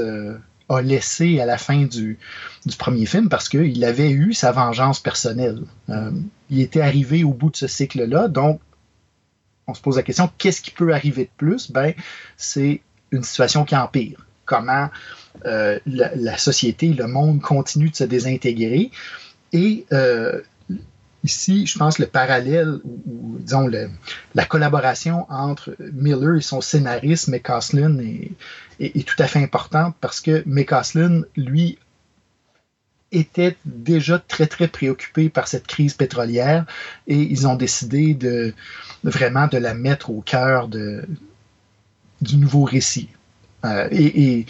[0.69, 2.17] a laissé à la fin du,
[2.65, 5.61] du premier film parce qu'il avait eu sa vengeance personnelle.
[6.49, 8.59] il était arrivé au bout de ce cycle-là, donc
[9.67, 11.71] on se pose la question qu'est-ce qui peut arriver de plus?
[11.71, 11.93] Ben,
[12.37, 12.81] c'est
[13.11, 14.25] une situation qui empire.
[14.45, 14.89] Comment
[15.45, 18.91] euh, la, société, le monde continue de se désintégrer?
[19.55, 20.41] Et euh,
[21.23, 23.69] ici, je pense le parallèle, ou, disons
[24.35, 28.31] la collaboration entre Miller et son scénariste, McCaslin, est,
[28.81, 31.77] est, tout à fait importante parce que McCaslin, lui,
[33.13, 36.65] était déjà très, très préoccupé par cette crise pétrolière
[37.07, 38.53] et ils ont décidé de
[39.05, 41.05] vraiment de la mettre au cœur du
[42.35, 43.07] nouveau récit.
[43.63, 44.45] Euh, et,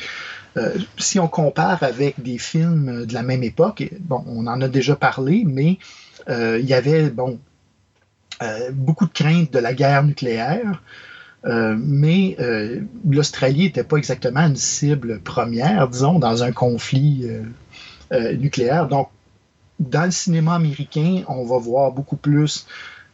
[0.97, 4.95] si on compare avec des films de la même époque, bon, on en a déjà
[4.95, 5.77] parlé, mais
[6.29, 7.39] euh, il y avait bon,
[8.71, 10.81] beaucoup de craintes de la guerre nucléaire.
[11.43, 12.37] mais
[13.09, 17.27] l'Australie n'était pas exactement une cible première, disons, dans un conflit
[18.11, 18.87] nucléaire.
[18.87, 19.09] Donc,
[19.79, 22.65] dans le cinéma américain, on va voir beaucoup plus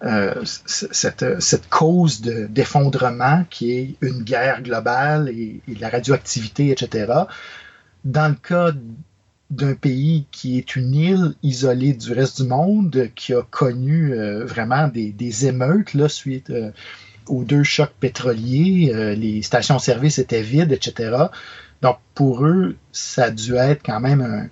[0.04, 7.14] euh, cette, cette, cause d'effondrement qui est une guerre globale et, la radioactivité, etc.
[8.04, 8.72] Dans le cas
[9.52, 14.44] d'un pays qui est une île isolée du reste du monde, qui a connu euh,
[14.44, 16.72] vraiment des, des, émeutes suite euh,
[17.28, 21.16] aux deux chocs pétroliers, les stations-service étaient vides, etc.
[21.84, 24.50] Donc pour eux, ça a dû être quand même un,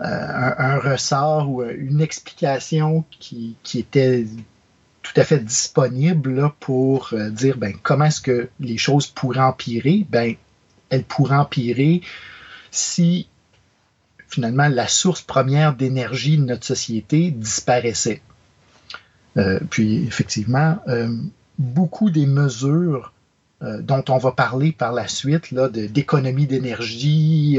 [0.00, 4.24] un, un ressort ou une explication qui, qui était
[5.08, 10.06] tout à fait disponible pour euh, dire ben, comment est-ce que les choses pourraient empirer?
[10.10, 10.34] Ben,
[10.90, 12.02] elles pourraient empirer
[12.70, 13.28] si
[14.28, 18.20] finalement la source première d'énergie de notre société disparaissait.
[19.38, 21.08] Euh, puis effectivement, euh,
[21.58, 23.12] beaucoup des mesures
[23.60, 27.58] dont on va parler par la suite, là, d'économie d'énergie,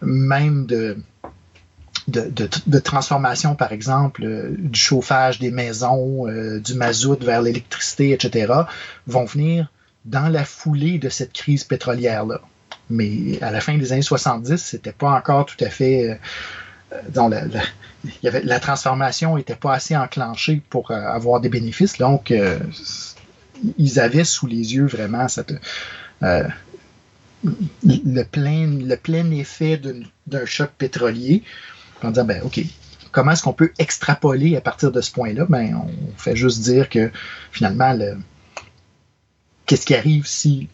[0.00, 0.98] même de,
[2.08, 8.52] de, transformation, par exemple, euh, du chauffage des maisons, euh, du mazout vers l'électricité, etc.,
[9.06, 9.70] vont venir
[10.04, 12.40] dans la foulée de cette crise pétrolière-là.
[12.90, 16.10] Mais à la fin des années 70, c'était pas encore tout à fait.
[16.10, 16.14] Euh,
[17.16, 17.42] la,
[18.22, 21.98] y avait, la transformation n'était pas assez enclenchée pour avoir des bénéfices.
[21.98, 22.32] Donc,
[23.76, 25.54] ils avaient sous les yeux vraiment cette,
[26.22, 29.80] le, plein, le plein effet
[30.28, 31.42] d'un choc pétrolier
[32.02, 32.60] en disant, ben, OK,
[33.12, 35.46] comment est-ce qu'on peut extrapoler à partir de ce point-là?
[35.48, 37.10] Ben, on fait juste dire que
[37.52, 37.96] finalement,
[39.66, 40.68] qu'est-ce qui arrive si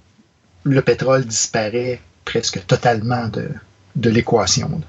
[0.65, 3.49] le pétrole disparaît presque totalement de,
[3.97, 4.81] de l'équation?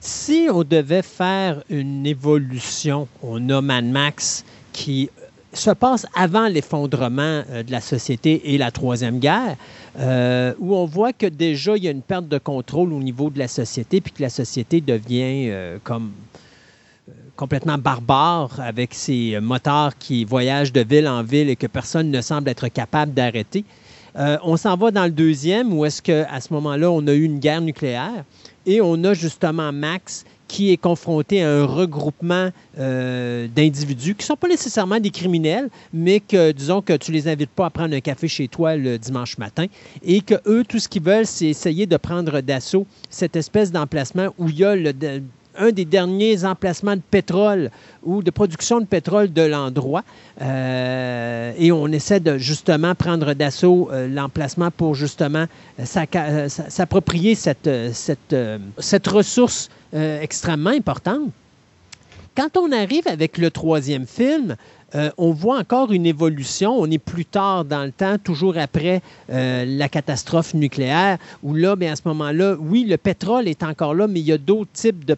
[0.00, 5.10] Si on devait faire une évolution, on a Mad Max qui
[5.52, 9.56] se passe avant l'effondrement euh, de la société et la Troisième Guerre,
[9.98, 13.30] euh, où on voit que déjà il y a une perte de contrôle au niveau
[13.30, 16.12] de la société, puis que la société devient euh, comme
[17.34, 22.20] complètement barbare avec ses moteurs qui voyagent de ville en ville et que personne ne
[22.20, 23.64] semble être capable d'arrêter.
[24.14, 27.38] on s'en va dans le deuxième, où est-ce qu'à ce moment-là, on a eu une
[27.38, 28.24] guerre nucléaire
[28.66, 34.26] et on a justement Max qui est confronté à un regroupement euh, d'individus qui ne
[34.26, 37.94] sont pas nécessairement des criminels, mais que, disons, que tu les invites pas à prendre
[37.94, 39.66] un café chez toi le dimanche matin
[40.02, 44.34] et que eux, tout ce qu'ils veulent, c'est essayer de prendre d'assaut cette espèce d'emplacement
[44.38, 44.92] où il y a le,
[45.56, 47.70] un des derniers emplacements de pétrole
[48.02, 50.04] ou de production de pétrole de l'endroit.
[50.40, 55.46] Euh, et on essaie de justement prendre d'assaut euh, l'emplacement pour justement
[55.78, 57.68] euh, s'approprier cette,
[59.08, 61.30] ressource extrêmement importante.
[62.36, 64.56] Quand on arrive avec le troisième film,
[64.94, 66.78] euh, on voit encore une évolution.
[66.78, 71.76] On est plus tard dans le temps, toujours après euh, la catastrophe nucléaire, où là,
[71.76, 74.72] bien, à ce moment-là, oui, le pétrole est encore là, mais il y a d'autres
[74.72, 75.14] types de,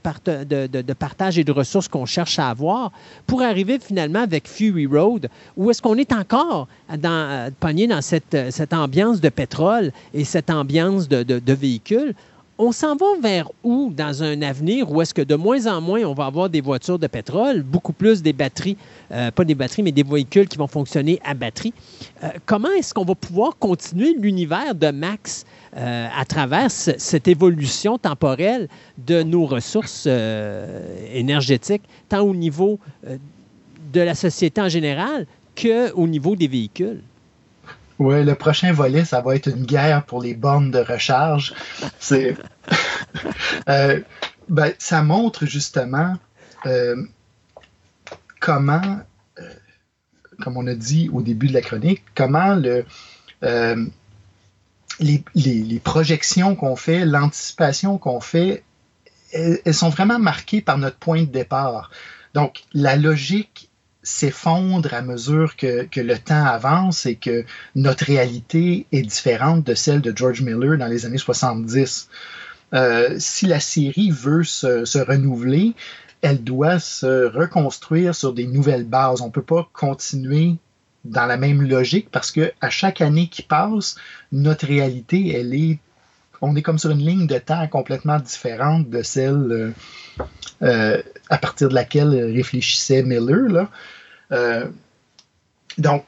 [0.95, 2.93] partage et de ressources qu'on cherche à avoir
[3.27, 6.69] pour arriver finalement avec Fury Road, où est-ce qu'on est encore
[6.99, 12.15] dans, euh, pogné dans cette ambiance de pétrole et cette ambiance de véhicules
[12.63, 16.03] on s'en va vers où dans un avenir où est-ce que de moins en moins
[16.05, 18.77] on va avoir des voitures de pétrole, beaucoup plus des batteries,
[19.11, 21.75] euh, pas des batteries, mais des véhicules qui vont fonctionner à batterie.
[22.23, 25.45] Euh, comment est-ce qu'on va pouvoir continuer l'univers de Max
[25.77, 30.07] euh, à travers cette évolution temporelle de nos ressources
[31.13, 32.79] énergétiques, tant au niveau
[33.93, 35.27] de la société en général
[35.57, 37.01] qu'au niveau des véhicules?
[38.03, 41.55] Oui, le prochain volet, ça va être une guerre pour les bornes de recharge.
[42.01, 42.37] C'est,
[43.69, 44.01] euh,
[44.49, 46.15] ben, ça montre justement
[46.67, 46.97] euh,
[48.41, 48.99] comment,
[49.39, 49.55] euh,
[50.41, 52.85] comme on a dit au début de la chronique, comment le,
[54.99, 58.65] les, les, projections qu'on fait, l'anticipation qu'on fait,
[59.33, 61.93] elles sont vraiment marquées par notre point de départ.
[62.35, 63.71] Donc, la logique
[64.03, 70.01] s'effondre à mesure que, le temps avance et que notre réalité est différente de celle
[70.01, 72.09] de George Miller dans les années 70.
[72.75, 75.75] Euh, si la série veut se, renouveler,
[76.21, 79.21] elle doit se reconstruire sur des nouvelles bases.
[79.21, 80.57] On ne peut pas continuer
[81.05, 83.97] dans la même logique parce que à chaque année qui passe,
[84.31, 85.79] notre réalité, elle est,
[86.41, 89.71] on est comme sur une ligne de temps complètement différente de celle euh,
[90.63, 93.69] euh, à partir de laquelle réfléchissait Miller.
[94.33, 94.67] Euh,
[95.79, 96.05] donc,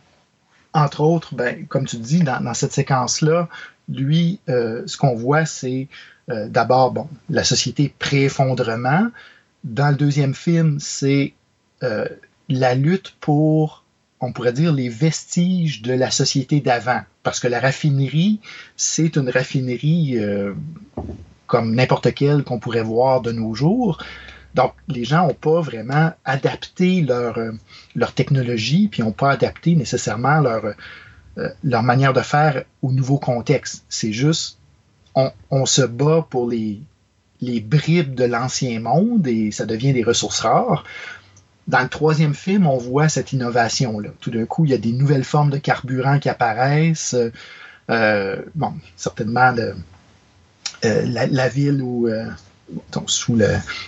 [0.73, 3.49] entre autres, ben, comme tu dis, dans, cette séquence-là,
[3.89, 5.89] lui, euh, ce qu'on voit, c'est
[6.31, 9.09] euh, d'abord bon, la société pré-effondrement.
[9.62, 11.35] Dans le deuxième film, c'est
[12.49, 13.85] la lutte pour,
[14.20, 17.03] on pourrait dire, les vestiges de la société d'avant.
[17.23, 18.41] Parce que la raffinerie,
[18.74, 20.19] c'est une raffinerie
[21.47, 23.99] comme n'importe quelle qu'on pourrait voir de nos jours.
[24.55, 27.52] Donc, les gens n'ont pas vraiment adapté leur, euh,
[27.94, 30.64] leur technologie, puis n'ont pas adapté nécessairement leur,
[31.39, 33.85] euh, leur manière de faire au nouveau contexte.
[33.89, 34.59] C'est juste,
[35.16, 36.81] on, on, se bat pour les,
[37.40, 40.85] les bribes de l'ancien monde et ça devient des ressources rares.
[41.66, 44.10] Dans le troisième film, on voit cette innovation-là.
[44.20, 47.16] Tout d'un coup, il y a des nouvelles formes de carburant qui apparaissent.
[47.90, 49.52] Euh, bon, certainement
[50.82, 52.06] la, ville où
[53.07, 53.39] sous,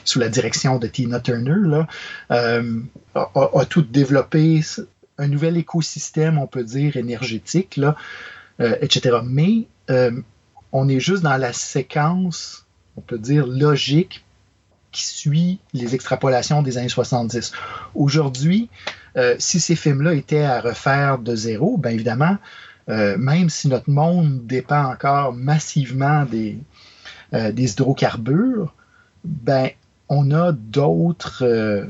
[0.04, 1.82] sous la direction de Tina Turner,
[2.30, 2.80] euh,
[3.14, 4.60] a, tout développé
[5.18, 7.96] un nouvel écosystème, on peut dire, énergétique, là,
[8.60, 9.18] euh, etc.
[9.24, 10.10] Mais euh,
[10.72, 14.24] on est juste dans la séquence, on peut dire, logique
[14.92, 17.52] qui suit les extrapolations des années 70.
[17.94, 18.70] Aujourd'hui,
[19.38, 22.36] si ces films-là étaient à refaire de zéro, bien évidemment,
[22.86, 26.58] même si notre monde dépend encore massivement des,
[27.34, 28.74] euh, des hydrocarbures,
[29.24, 29.70] ben,
[30.08, 31.86] on a d'autres euh,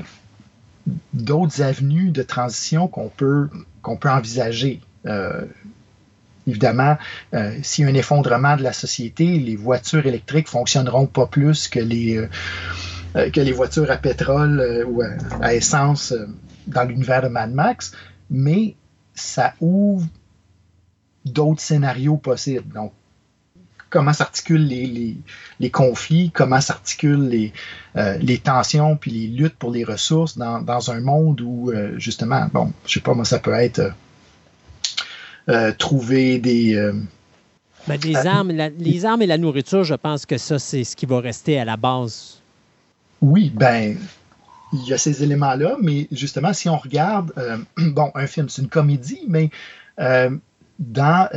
[1.59, 3.49] avenues de transition qu'on peut,
[3.83, 4.81] peut envisager.
[5.05, 5.45] Euh,
[6.47, 6.97] évidemment,
[7.61, 11.79] s'il y a un effondrement de la société, les voitures électriques fonctionneront pas plus que
[11.79, 12.25] les,
[13.13, 15.03] que les voitures à pétrole ou
[15.41, 16.13] à, essence
[16.65, 17.91] dans l'univers de Mad Max,
[18.29, 18.75] mais
[19.13, 20.07] ça ouvre
[21.25, 22.73] d'autres scénarios possibles.
[22.73, 22.93] Donc,
[23.89, 27.53] comment s'articulent les, conflits, comment s'articulent les,
[27.95, 32.47] euh, les tensions puis les luttes pour les ressources dans, un monde où, euh, justement,
[32.53, 33.91] bon, je sais pas, moi, ça peut être
[35.49, 36.75] euh, trouver des.
[37.87, 41.05] Ben, les, armes, les armes et la nourriture, je pense que ça, c'est ce qui
[41.05, 42.41] va rester à la base.
[43.21, 43.97] Oui, ben,
[44.73, 47.33] il y a ces éléments-là, mais justement, si on regarde,
[47.77, 49.49] bon, un film, c'est une comédie, mais
[50.79, 51.29] dans,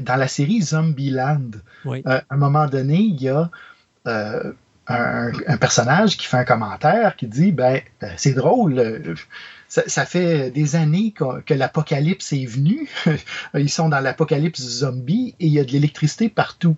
[0.00, 1.50] dans la série Zombieland,
[2.04, 3.50] à un moment donné, il y a
[4.86, 7.80] un, personnage qui fait un commentaire qui dit ben
[8.16, 9.16] c'est drôle
[9.68, 12.88] ça, fait des années que, l'apocalypse est venu
[13.54, 16.76] ils sont dans l'apocalypse zombie et il y a de l'électricité partout.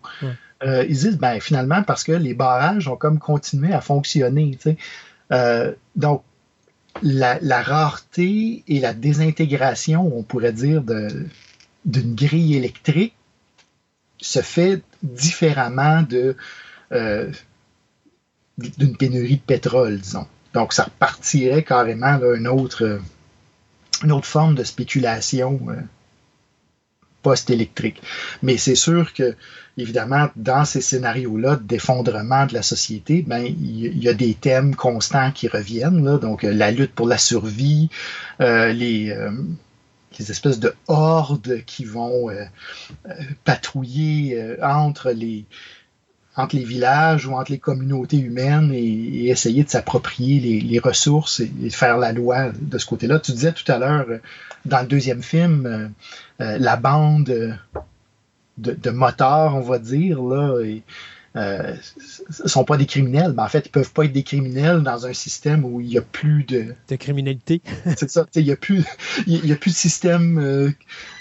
[0.63, 4.59] Euh, ils disent ben finalement parce que les barrages ont comme continué à fonctionner
[5.33, 6.23] euh, donc
[7.03, 10.83] la, rareté et la désintégration on pourrait dire
[11.87, 13.15] d'une grille électrique
[14.21, 16.37] se fait différemment de
[16.93, 17.31] euh,
[18.59, 20.27] d'une pénurie de pétrole, disons.
[20.55, 23.01] Donc, ça repartirait carrément une, autre,
[24.03, 25.75] une autre forme de spéculation euh,
[27.23, 28.01] post-électrique.
[28.43, 29.37] Mais c'est sûr que,
[29.77, 35.31] évidemment, dans ces scénarios-là d'effondrement de la société, ben, il y, a des thèmes constants
[35.33, 36.19] qui reviennent.
[36.19, 37.91] Donc, euh, la lutte pour la survie,
[38.41, 39.15] euh, les,
[40.19, 42.29] les espèces de hordes qui vont
[43.45, 45.45] patrouiller entre les,
[46.37, 51.47] entre les villages ou entre les communautés humaines et, essayer de s'approprier les, ressources et,
[51.47, 53.19] de faire la loi de ce côté-là.
[53.19, 54.19] Tu disais tout à l'heure, euh,
[54.67, 55.89] dans le deuxième film, euh,
[56.43, 57.55] euh, la bande de,
[58.59, 60.83] de, motards, on va dire, là, et,
[62.31, 65.13] sont pas des criminels, mais en fait, ils peuvent pas être des criminels dans un
[65.13, 66.75] système où il n'y a plus de...
[66.89, 67.63] De criminalité.
[67.97, 68.85] c'est ça, il n'y a, plus,
[69.27, 70.75] y a plus de système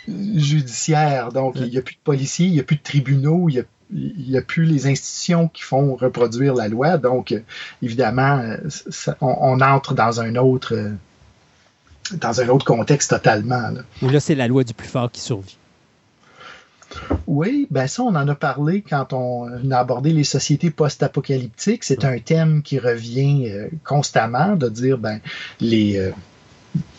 [0.08, 3.54] judiciaire, donc il n'y a plus de policiers, il n'y a plus de tribunaux, il
[3.54, 3.64] n'y a
[3.94, 6.98] il n'y a plus les institutions qui font reproduire la loi.
[6.98, 7.36] Donc,
[7.82, 8.56] évidemment,
[9.22, 10.92] on, entre dans un autre euh,
[12.14, 13.70] dans un autre contexte totalement.
[13.70, 13.82] Là.
[14.02, 15.58] Là, c'est la loi du plus fort qui survit.
[17.27, 21.84] Oui, ben ça, on en a parlé quand on a abordé les sociétés post-apocalyptiques.
[21.84, 25.19] C'est un thème qui revient euh, constamment, de dire, ben,
[25.59, 26.11] les, euh,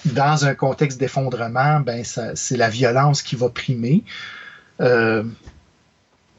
[0.06, 4.05] dans un contexte d'effondrement, ben, c'est la violence qui va primer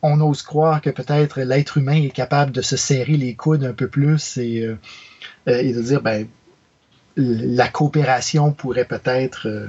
[0.01, 3.73] on ose croire que peut-être l'être humain est capable de se serrer les coudes un
[3.73, 4.77] peu plus et, euh,
[5.47, 6.27] euh, de dire ben
[7.15, 9.67] la coopération pourrait peut-être euh,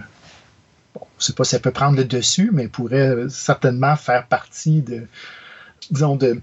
[1.18, 5.02] je sais pas si elle peut prendre le dessus, mais pourrait certainement faire partie de
[5.90, 6.40] disons de,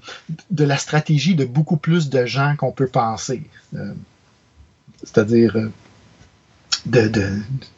[0.49, 3.43] de la stratégie de beaucoup plus de gens qu'on peut penser.
[5.03, 5.69] C'est-à-dire
[6.85, 7.11] de,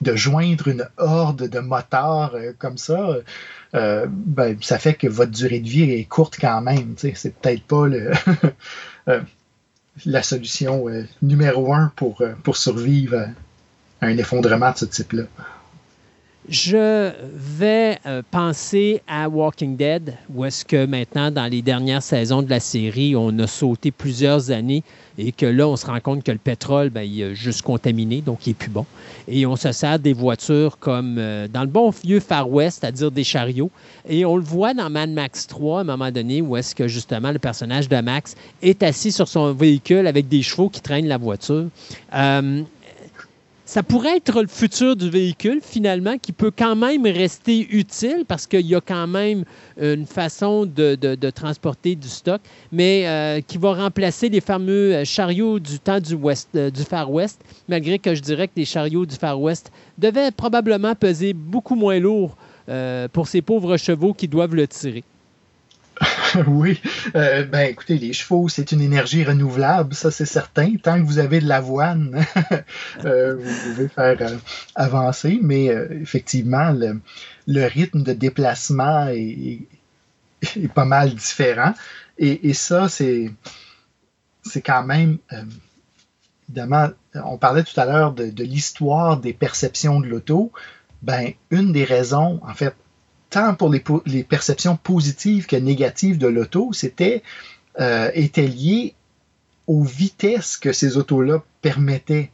[0.01, 3.17] de, joindre une horde de motards comme ça,
[3.75, 6.95] euh, ben, ça fait que votre durée de vie est courte quand même.
[6.97, 7.85] C'est peut-être pas
[9.07, 9.21] euh,
[10.05, 13.27] la solution euh, numéro un pour, pour survivre
[14.01, 15.23] à un effondrement de ce type-là.
[16.49, 22.41] Je vais euh, penser à Walking Dead, où est-ce que maintenant, dans les dernières saisons
[22.41, 24.81] de la série, on a sauté plusieurs années
[25.17, 28.21] et que là, on se rend compte que le pétrole, ben, il est juste contaminé,
[28.21, 28.85] donc il n'est plus bon.
[29.27, 33.11] Et on se sert des voitures comme euh, dans le bon vieux Far West, c'est-à-dire
[33.11, 33.71] des chariots.
[34.07, 36.87] Et on le voit dans Mad Max 3, à un moment donné, où est-ce que
[36.87, 41.07] justement le personnage de Max est assis sur son véhicule avec des chevaux qui traînent
[41.07, 41.65] la voiture.
[42.15, 42.61] Euh,
[43.67, 48.47] ça pourrait être le futur du véhicule, finalement, qui peut quand même rester utile parce
[48.47, 49.43] qu'il y a quand même
[49.77, 52.39] une façon de, transporter du stock,
[52.71, 55.99] mais euh, qui va remplacer les fameux euh, chariots du temps
[56.55, 60.31] euh, du Far West, malgré que je dirais que les chariots du Far West devaient
[60.31, 62.37] probablement peser beaucoup moins lourd
[63.13, 65.03] pour ces pauvres chevaux qui doivent le tirer.
[66.47, 66.81] oui.
[67.15, 70.75] Euh, ben, écoutez, les chevaux, c'est une énergie renouvelable, ça c'est certain.
[70.81, 72.25] Tant que vous avez de l'avoine,
[73.05, 74.37] euh, vous pouvez faire euh,
[74.75, 75.39] avancer.
[75.41, 79.67] Mais effectivement, le, rythme de déplacement est,
[80.73, 81.73] pas mal différent.
[82.17, 83.31] Et, ça, c'est,
[84.43, 85.17] c'est quand même.
[86.49, 90.51] évidemment, on parlait tout à l'heure de, de l'histoire des perceptions de l'auto.
[91.03, 92.75] Ben, une des raisons, en fait,
[93.29, 97.23] tant pour les, perceptions positives que négatives de l'auto, c'était
[97.79, 98.95] euh, était lié
[99.67, 102.31] aux vitesses que ces autos-là permettaient.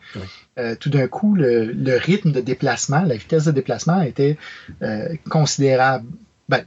[0.60, 4.38] Euh, tout d'un coup, le, rythme de déplacement, la vitesse de déplacement était
[4.84, 6.06] euh, considérable.
[6.48, 6.64] Ben,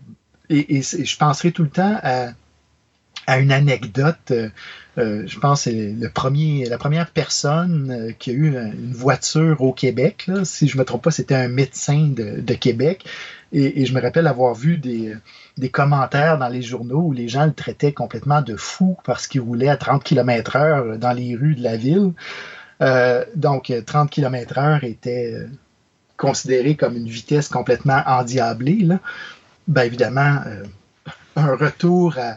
[0.50, 4.32] et, je penserai tout le temps à, une anecdote.
[4.96, 9.72] Je pense que c'est le premier, la première personne qui a eu une voiture au
[9.72, 10.30] Québec.
[10.44, 13.04] si je ne me trompe pas, c'était un médecin de Québec
[13.52, 15.16] et, je me rappelle avoir vu des,
[15.70, 19.68] commentaires dans les journaux où les gens le traitaient complètement de fou parce qu'il roulait
[19.68, 22.12] à 30 km heure dans les rues de la ville.
[22.82, 25.46] Euh, donc, 30 km heure était euh,
[26.16, 28.86] considéré comme une vitesse complètement endiablée.
[29.68, 30.64] Ben, évidemment, euh,
[31.36, 32.36] un retour à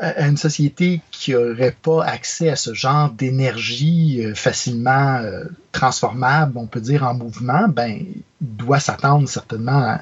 [0.00, 6.66] une société qui n'aurait pas accès à ce genre d'énergie euh, facilement euh, transformable, on
[6.66, 8.04] peut dire en mouvement, ben,
[8.40, 9.98] doit s'attendre certainement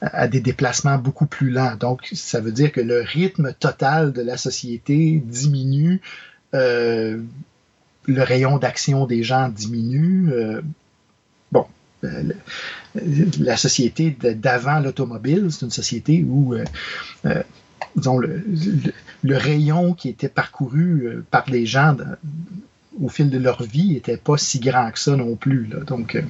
[0.00, 1.76] à, des déplacements beaucoup plus lents.
[1.76, 6.00] Donc, ça veut dire que le rythme total de la société diminue,
[6.54, 7.20] euh,
[8.04, 10.30] le rayon d'action des gens diminue.
[11.50, 11.66] bon,
[12.02, 16.54] la société d'avant l'automobile, c'est une société où
[17.96, 18.44] disons, le,
[19.34, 21.96] rayon qui était parcouru euh, par les gens
[23.00, 25.68] au fil de leur vie n'était pas si grand que ça non plus.
[25.86, 26.22] Donc, euh,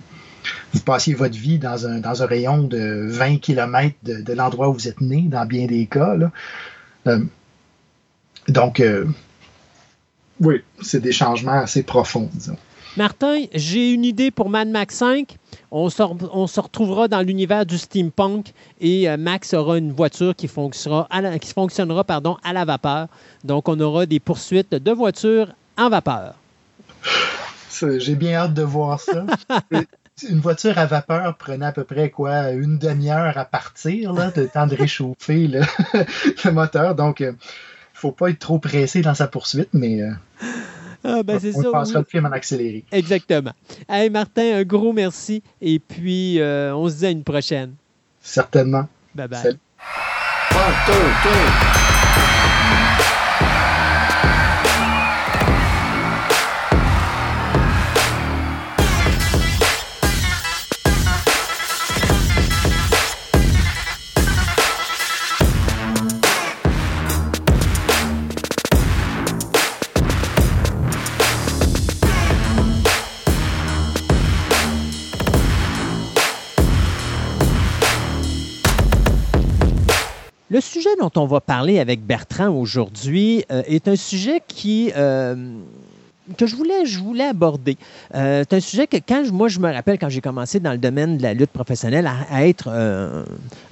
[0.73, 4.75] vous passiez votre vie dans un, dans un rayon de 20 km de, l'endroit où
[4.75, 6.17] vous êtes né, dans bien des cas.
[7.07, 7.21] Euh,
[8.49, 8.83] donc,
[10.41, 12.57] oui, c'est des changements assez profonds, disons.
[12.97, 15.37] Martin, j'ai une idée pour Mad Max 5.
[15.71, 21.07] On se, retrouvera dans l'univers du steampunk et euh, Max aura une voiture qui fonctionnera,
[21.11, 23.09] à la, qui fonctionnera pardon, à la vapeur.
[23.45, 26.35] Donc, on aura des poursuites de voitures en vapeur.
[27.99, 29.27] J'ai bien hâte de voir ça.
[30.31, 34.45] une voiture à vapeur prenait à peu près quoi une demi-heure à partir, là, de
[34.47, 36.95] temps de réchauffer le, moteur.
[36.95, 37.37] Donc, il euh, ne
[37.93, 40.01] faut pas être trop pressé dans sa poursuite, mais.
[40.01, 40.13] Euh,
[41.07, 41.71] ah, ben, c'est on ça.
[41.71, 42.85] passera le film en accéléré.
[42.91, 43.53] Exactement.
[43.89, 45.43] Hey, Martin, un gros merci.
[45.61, 47.75] Et puis, euh, on se dit à une prochaine.
[48.21, 48.89] Certainement.
[49.15, 49.43] Bye bye.
[49.45, 49.51] Le
[50.93, 51.86] sujet
[81.07, 85.35] dont on va parler avec Bertrand aujourd'hui euh, est un sujet qui euh,
[86.37, 86.99] que je voulais, je
[87.29, 87.77] aborder.
[88.15, 90.79] Euh, c'est un sujet que quand moi je me rappelle quand j'ai commencé dans le
[90.79, 92.69] domaine de la lutte professionnelle à, être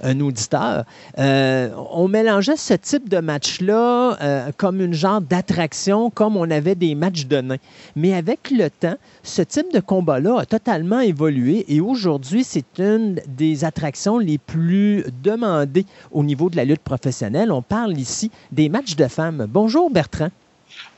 [0.02, 0.84] un auditeur,
[1.16, 7.26] on mélangeait ce type de match-là comme une genre d'attraction, comme on avait des matchs
[7.26, 7.56] de nains.
[7.96, 13.20] Mais avec le temps, ce type de combat-là a totalement évolué et aujourd'hui, c'est une
[13.26, 17.52] des attractions les plus demandées au niveau de la lutte professionnelle.
[17.52, 19.46] On parle ici des matchs de femmes.
[19.48, 20.30] Bonjour Bertrand.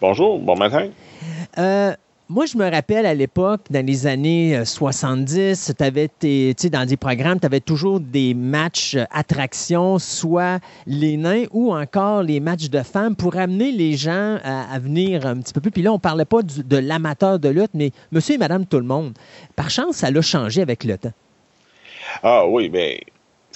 [0.01, 0.91] Bonjour, bon matin.
[1.57, 1.95] Euh,
[2.29, 6.11] moi, je me rappelle à l'époque, dans les années 70, tu avais
[6.71, 12.23] dans des programmes, tu avais toujours des matchs euh, attractions, soit les nains ou encore
[12.23, 15.71] les matchs de femmes pour amener les gens à, venir un petit peu plus.
[15.71, 18.79] Puis là, on ne parlait pas de l'amateur de lutte, mais monsieur et madame tout
[18.79, 19.15] le monde.
[19.55, 21.13] Par chance, ça l'a changé avec le temps.
[22.23, 22.97] Ah oui, bien,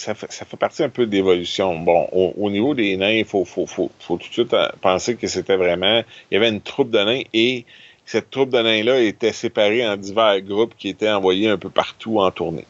[0.00, 1.78] ça fait, partie un peu d'évolution.
[1.78, 6.02] Bon, au, niveau des nains, il faut, tout de suite euh, penser que c'était vraiment.
[6.30, 7.66] Il y avait une troupe de nains et
[8.06, 12.18] cette troupe de nains-là était séparée en divers groupes qui étaient envoyés un peu partout
[12.18, 12.64] en tournée.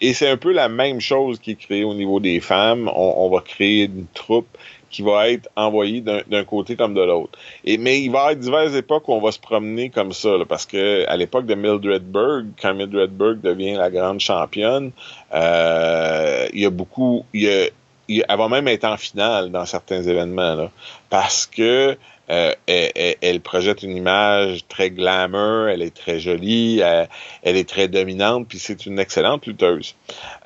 [0.00, 2.90] Et c'est un peu la même chose qui est créée au niveau des femmes.
[2.92, 4.48] On, va créer une troupe
[4.92, 7.36] qui va être envoyée d'un côté comme de l'autre.
[7.64, 10.30] Et mais il va y avoir diverses époques où on va se promener comme ça,
[10.48, 14.92] parce que à l'époque de Mildred Berg, quand Mildred Berg devient la grande championne,
[15.34, 19.64] euh, il y a beaucoup, il y a, elle va même être en finale dans
[19.64, 20.70] certains événements là,
[21.08, 21.96] parce que
[22.32, 28.48] euh, elle, projette une image très glamour, elle est très jolie, elle, est très dominante,
[28.48, 29.94] puis c'est une excellente lutteuse.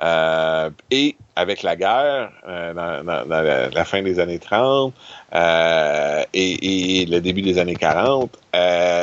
[0.03, 4.93] Euh, et avec la guerre, euh, dans, la, fin des années 30
[6.35, 8.37] et, et, le début des années 40,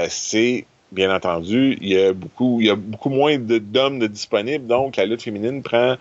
[0.10, 4.68] c'est bien entendu, il y a beaucoup, il y a beaucoup moins d'hommes de, disponibles,
[4.68, 5.98] donc la lutte féminine prend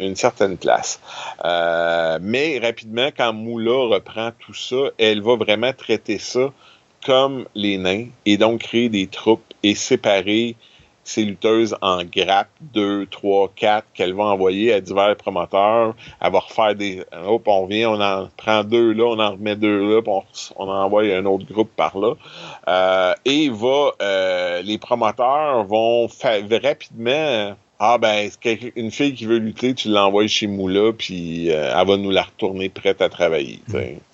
[0.00, 1.00] une certaine place.
[1.44, 6.52] Euh, mais rapidement, quand Moula reprend tout ça, elle va vraiment traiter ça
[7.04, 10.56] comme les nains et donc créer des troupes et séparer
[11.04, 15.94] ces lutteuses en grappes 2, 3, 4 qu'elle va envoyer à divers promoteurs.
[16.20, 17.02] Elle va refaire des.
[17.26, 20.12] Hop, on vient, on en prend deux là, on en remet deux là, puis
[20.56, 22.14] on, en envoie un autre groupe par là.
[22.68, 26.08] Euh, et va euh, les promoteurs vont
[26.62, 27.56] rapidement.
[27.84, 28.30] Ah ben,
[28.76, 32.22] une fille qui veut lutter, tu l'envoies chez Moula, puis euh, elle va nous la
[32.22, 33.58] retourner prête à travailler.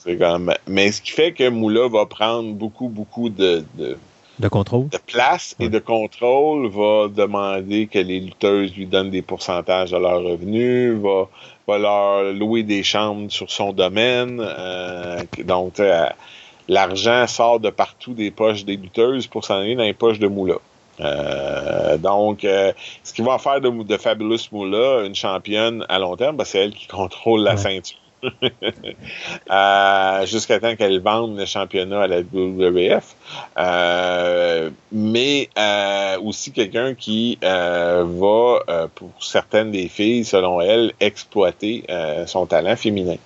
[0.06, 0.56] Quand même...
[0.66, 3.98] Mais ce qui fait que Moula va prendre beaucoup, beaucoup de de
[4.47, 4.89] contrôle?
[4.89, 9.97] De place et de contrôle va demander que les lutteuses lui donnent des pourcentages de
[9.97, 11.28] leurs revenus, va,
[11.66, 14.40] va leur louer des chambres sur son domaine.
[14.40, 15.82] Euh, donc,
[16.69, 20.28] l'argent sort de partout des poches des lutteuses pour s'en aller dans les poches de
[20.28, 20.59] Moula.
[21.01, 22.73] Euh, donc, euh,
[23.05, 26.59] ce qui va faire de, de Fabulous Moula une championne à long terme, ben, c'est
[26.59, 27.98] elle qui contrôle la ceinture.
[29.50, 33.14] euh, jusqu'à temps qu'elle vende le championnat à la WWF.
[33.58, 41.84] Euh, mais euh, aussi quelqu'un qui va, pour certaines des filles, selon elle, exploiter
[42.26, 43.16] son talent féminin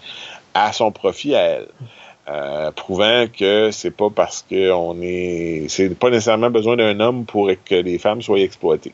[0.54, 2.72] à son profit à elle.
[2.74, 5.66] Prouvant que c'est pas parce qu'on est.
[5.68, 8.92] C'est pas nécessairement besoin d'un homme pour que les femmes soient exploitées.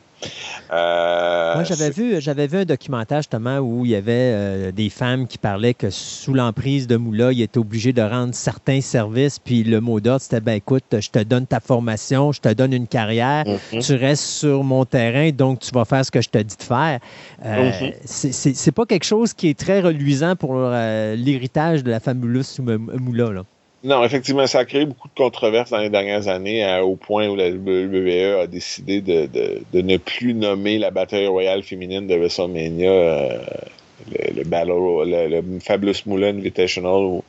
[0.71, 4.89] Euh, Moi, j'avais vu, j'avais vu un documentaire justement où il y avait euh, des
[4.89, 9.39] femmes qui parlaient que sous l'emprise de Moula, ils étaient obligés de rendre certains services.
[9.39, 12.73] Puis le mot d'ordre, c'était ben écoute, je te donne ta formation, je te donne
[12.73, 13.81] une carrière, mhm.
[13.81, 16.63] tu restes sur mon terrain, donc tu vas faire ce que je te dis de
[16.63, 16.99] faire.
[17.43, 17.93] Mhm.
[18.05, 23.43] C'est pas quelque chose qui est très reluisant pour l'héritage de la fabuleuse Moula.
[23.83, 27.29] Non, effectivement, ça a créé beaucoup de controverses dans les dernières années, euh, au point
[27.29, 29.29] où la WWE a décidé de,
[29.73, 33.37] ne plus nommer la bataille royale féminine de WrestleMania euh,
[34.11, 37.21] le, le, le, Fabulous Moulin Invitational,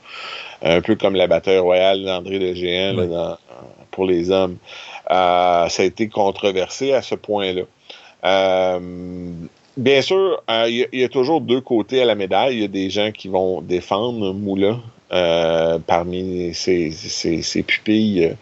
[0.62, 3.36] un peu comme la bataille royale d'André de Géant
[3.92, 4.56] pour les hommes.
[5.08, 7.62] Euh, ça a été controversé à ce point-là.
[9.76, 12.54] bien sûr, il y, y, a toujours deux côtés à la médaille.
[12.54, 14.78] Il y a des gens qui vont défendre Moula
[15.12, 18.34] euh, parmi ces, pupilles euh,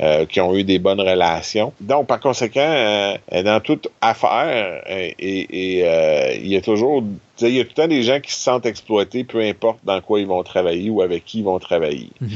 [0.00, 1.74] euh, qui ont eu des bonnes relations.
[1.80, 7.04] Donc, par conséquent, dans toute affaire, et, il y a toujours
[7.40, 10.00] il y a tout le temps des gens qui se sentent exploités, peu importe dans
[10.00, 12.10] quoi ils vont travailler ou avec qui ils vont travailler.
[12.20, 12.30] Mhm.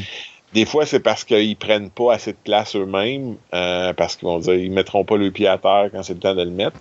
[0.54, 4.38] Des fois, c'est parce qu'ils prennent pas assez de place eux-mêmes, euh, parce qu'ils vont
[4.38, 6.80] dire ils mettront pas le pied à terre quand c'est le temps de le mettre.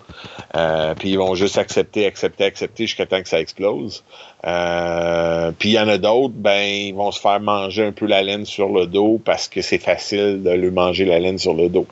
[0.55, 4.05] Euh, puis ils vont juste accepter, accepter, accepter jusqu'à temps que ça explose.
[4.45, 8.05] Euh, puis il y en a d'autres, ben ils vont se faire manger un peu
[8.05, 11.53] la laine sur le dos parce que c'est facile de lui manger la laine sur
[11.53, 11.87] le dos.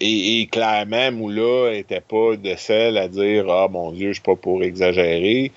[0.00, 4.22] et, et, clairement, Moula était pas de celle à dire ah mon Dieu, je suis
[4.22, 5.52] pas pour exagérer.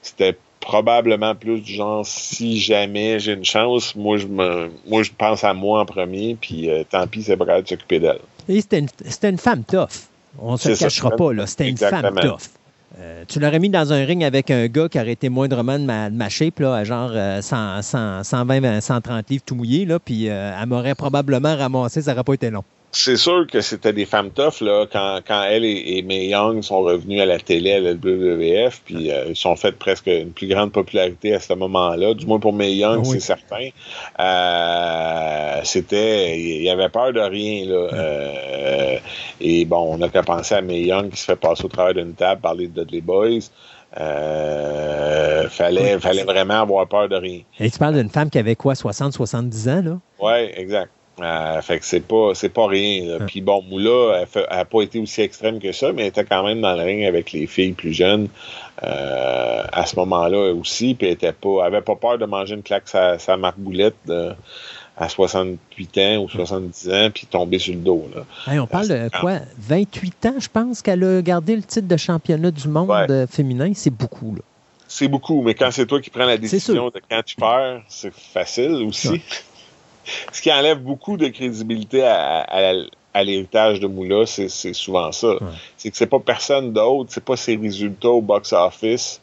[0.00, 0.36] C'était
[0.66, 5.44] probablement plus du genre si jamais j'ai une chance, moi je me, moi je pense
[5.44, 8.18] à moi en premier, puis euh, tant pis, c'est prêt de s'occuper d'elle.
[8.48, 8.88] C'était une,
[9.22, 10.08] une, femme tough.
[10.40, 11.46] On ne se cachera pas, là.
[11.46, 12.50] C'était une femme tough.
[12.98, 15.84] Euh, tu l'aurais mis dans un ring avec un gars qui aurait été moindrement de
[15.84, 17.82] ma, de ma shape, là, à genre 100,
[18.24, 22.34] 120, 130 livres tout mouillé, là, puis euh, elle m'aurait probablement ramassé, ça n'aurait pas
[22.34, 22.64] été long
[22.96, 26.80] c'est sûr que c'était des femmes tough là, quand, quand elle et, May Young sont
[26.80, 30.48] revenus à la télé à la WWF, puis euh, ils sont fait presque une plus
[30.48, 32.14] grande popularité à ce moment-là.
[32.14, 33.68] Du moins pour May Young, c'est certain.
[34.18, 37.88] Euh, c'était, il y avait peur de rien là.
[37.92, 38.98] Euh,
[39.40, 41.94] et bon, on n'a qu'à penser à May Young qui se fait passer au travers
[41.94, 43.50] d'une table par les Dudley Boys.
[43.98, 47.40] Euh, fallait, fallait vraiment avoir peur de rien.
[47.60, 49.98] Et tu parles d'une femme qui avait quoi, 60, 70 ans, là?
[50.18, 50.90] Oui, exact.
[51.20, 53.18] Euh, fait que c'est pas c'est pas rien.
[53.26, 56.44] Puis bon, Moula, elle, n'a pas été aussi extrême que ça, mais elle était quand
[56.44, 58.28] même dans le ring avec les filles plus jeunes
[58.82, 60.94] euh, à ce moment-là aussi.
[60.94, 63.96] Puis elle était pas, avait pas peur de manger une claque sa, sa marboulette
[64.96, 68.08] à 68 ans ou 70 ans, puis tomber sur le dos.
[68.14, 68.62] Là.
[68.62, 69.40] on parle de quoi?
[69.58, 73.72] 28 ans, je pense, qu'elle a gardé le titre de championnat du monde euh, féminin.
[73.74, 74.34] C'est beaucoup.
[74.34, 74.42] Là.
[74.88, 78.12] C'est beaucoup, mais quand c'est toi qui prends la décision de quand tu perds, c'est
[78.14, 79.20] facile aussi
[80.32, 85.36] ce qui enlève beaucoup de crédibilité à, l'héritage de Moula, c'est souvent ça.
[85.76, 89.20] C'est que c'est pas personne d'autre, c'est pas ses résultats au box-office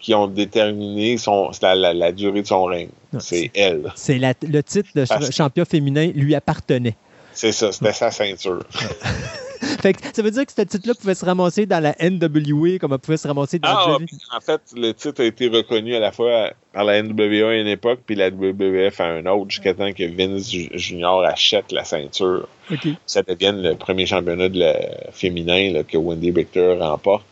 [0.00, 2.90] qui ont déterminé son, la, durée de son règne.
[3.18, 3.92] C'est elle.
[3.96, 6.96] C'est le titre de champion féminin lui appartenait.
[7.32, 8.64] C'est ça, c'était sa ceinture.
[10.12, 13.16] ça veut dire que ce titre-là pouvait se ramasser dans la NWA comme elle pouvait
[13.16, 13.98] se ramasser dans ah,
[14.36, 17.66] En fait, le titre a été reconnu à la fois par la NWA à une
[17.66, 22.48] époque puis la WWF à un autre jusqu'à temps que Vince Junior achète la ceinture.
[23.06, 24.76] Ça devienne le premier championnat de la
[25.12, 27.24] féminin que Wendy Richter remporte.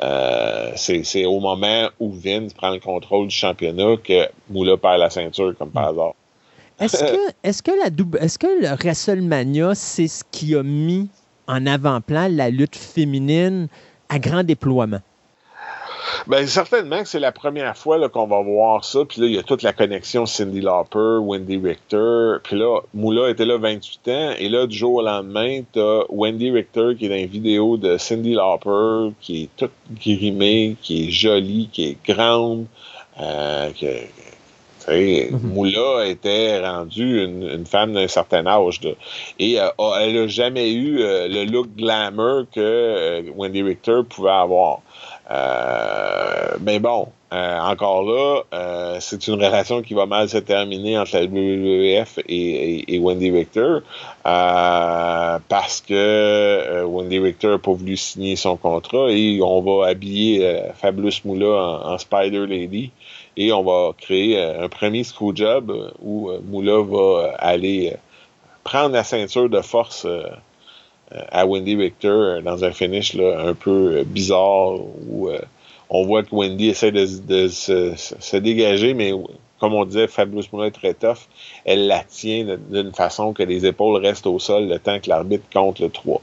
[0.00, 5.10] Euh, c'est au moment où Vince prend le contrôle du championnat que Moula perd la
[5.10, 6.14] ceinture, comme par hasard.
[6.78, 11.08] Est-ce que, est-ce que, la, est-ce que le WrestleMania, c'est ce qui a mis
[11.48, 13.68] en avant-plan la lutte féminine
[14.08, 15.00] à grand déploiement?
[16.26, 19.04] Ben, certainement que c'est la première fois qu'on va voir ça.
[19.04, 22.36] Puis là, il y a toute la connexion Cindy Lauper, Wendy Richter.
[22.42, 24.30] Puis là, Moula était là 28 ans.
[24.38, 27.96] Et là, du jour au lendemain, t'as Wendy Richter qui est dans une vidéo de
[27.98, 29.72] Cindy Lauper, qui est toute
[30.02, 32.66] grimée, qui est jolie, qui est grande,
[33.20, 33.70] euh,
[34.88, 35.52] Mhm.
[35.52, 38.80] Moula était rendue une, femme d'un certain âge.
[39.38, 39.68] et euh,
[40.00, 44.80] elle n'a jamais eu euh, le look glamour que euh, Wendy Richter pouvait avoir.
[46.60, 52.20] mais bon, encore là, c'est une relation qui va mal se terminer entre la WWF
[52.26, 53.78] et, Wendy Richter
[54.24, 61.20] parce que Wendy Richter n'a pas voulu signer son contrat et on va habiller Fabulous
[61.24, 62.90] Moula en Spider Lady
[63.38, 67.94] et on va créer un premier screw job où Moula va aller
[68.64, 70.06] prendre la ceinture de force
[71.10, 74.74] à Wendy Victor dans un finish là, un peu bizarre
[75.08, 75.30] où
[75.90, 77.06] on voit que Wendy essaie de,
[77.48, 79.12] se, dégager, mais
[79.58, 81.28] comme on disait, Fabulous Moula est très tough.
[81.64, 85.44] Elle la tient d'une façon que les épaules restent au sol le temps que l'arbitre
[85.52, 86.20] compte le 3.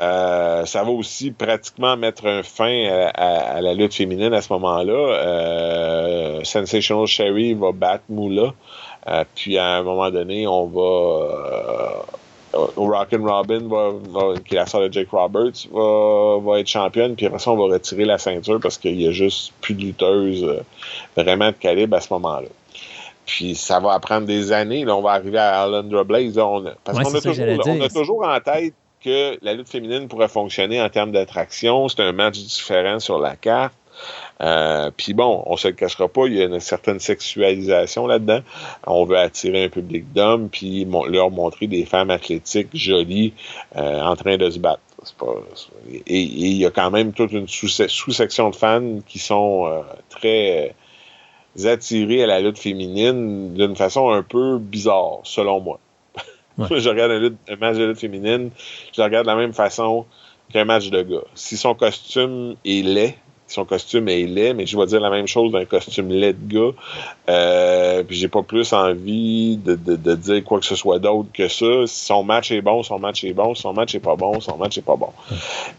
[0.00, 4.92] Euh, ça va aussi pratiquement mettre un fin à, la lutte féminine à ce moment-là.
[4.92, 8.52] Euh, Sensational Sherry va battre Moula.
[9.08, 12.04] Euh, puis à un moment donné, on va
[12.54, 17.26] euh, Rockin' Robin, va, qui est la sœur de Jake Roberts, va, être championne, puis
[17.26, 20.44] après ça, on va retirer la ceinture parce qu'il y a juste plus de lutteuses
[20.44, 20.62] euh,
[21.16, 22.48] vraiment de calibre à ce moment-là.
[23.26, 24.84] Puis ça va prendre des années.
[24.84, 26.34] Là, on va arriver à Alundra Blaze.
[26.84, 30.80] parce qu'on a, toujours, on a toujours en tête que la lutte féminine pourrait fonctionner
[30.80, 31.88] en termes d'attraction.
[31.88, 33.74] C'est un match différent sur la carte.
[34.40, 38.40] Euh, puis bon, on se le cachera pas, il y a une certaine sexualisation là-dedans.
[38.86, 43.34] On veut attirer un public d'hommes, puis leur montrer des femmes athlétiques jolies
[43.76, 44.80] euh, en train de se battre.
[46.06, 50.74] et, il y a quand même toute une sous-section de fans qui sont euh, très
[51.64, 55.78] attirés à la lutte féminine d'une façon un peu bizarre, selon moi.
[56.58, 57.12] je regarde
[57.48, 58.50] un, match de lutte féminine,
[58.94, 60.06] je le regarde de la même façon
[60.52, 61.24] qu'un match de gars.
[61.34, 63.14] Si son costume est laid,
[63.52, 66.54] son costume est laid, mais je vais dire la même chose d'un costume laid de
[66.54, 66.76] gars.
[67.28, 69.74] Euh, puis j'ai pas plus envie de,
[70.14, 71.86] dire quoi que ce soit d'autre que ça.
[71.86, 73.54] Son match est bon, son match est bon.
[73.54, 75.10] Son match est pas bon, son match est pas bon.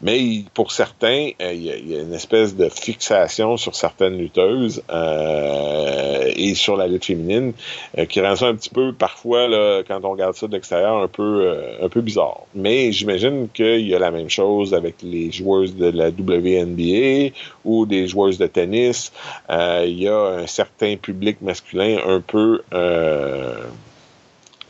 [0.02, 6.32] Mais pour certains, euh, il y, a une espèce de fixation sur certaines lutteuses euh,
[6.36, 7.54] et sur la lutte féminine
[7.98, 10.98] euh, qui rend ça un petit peu parfois là, quand on regarde ça de l'extérieur
[10.98, 12.42] un peu un peu bizarre.
[12.56, 17.34] Mais j'imagine qu'il y a la même chose avec les joueuses de la WNBA
[17.66, 19.12] ou des joueuses de tennis.
[19.50, 23.56] Euh, il y a un certain public masculin un peu euh,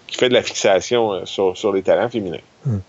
[0.07, 2.37] qui fait de la fixation euh, sur, sur les talents féminins.
[2.65, 2.79] Hmm.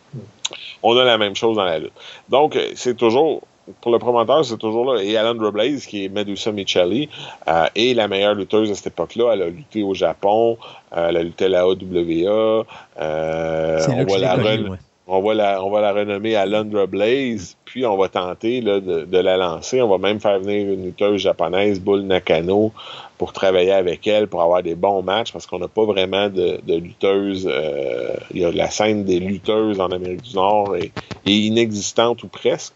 [0.83, 1.93] On a la même chose dans la lutte.
[2.29, 3.43] Donc, c'est toujours
[3.81, 5.03] pour le promoteur, c'est toujours là.
[5.03, 7.09] Et Alan Blaze, qui est Medusa Michelli,
[7.49, 9.31] euh, est la meilleure lutteuse à cette époque-là.
[9.33, 10.59] Elle a lutté au Japon,
[10.95, 12.67] elle a lutté à la AWA.
[12.99, 14.37] on voit la
[15.07, 19.37] on va la, on va la renommer Alundra Blaze, puis on va tenter de, la
[19.37, 19.83] lancer.
[19.83, 22.73] On va même faire venir une lutteuse japonaise, Bull Nakano,
[23.19, 26.59] pour travailler avec elle, pour avoir des bons matchs, parce qu'on n'a pas vraiment de,
[26.67, 27.47] de lutteuses.
[27.51, 30.93] Euh, il y a la scène des lutteuses en Amérique du Nord est,
[31.27, 32.73] inexistante ou presque.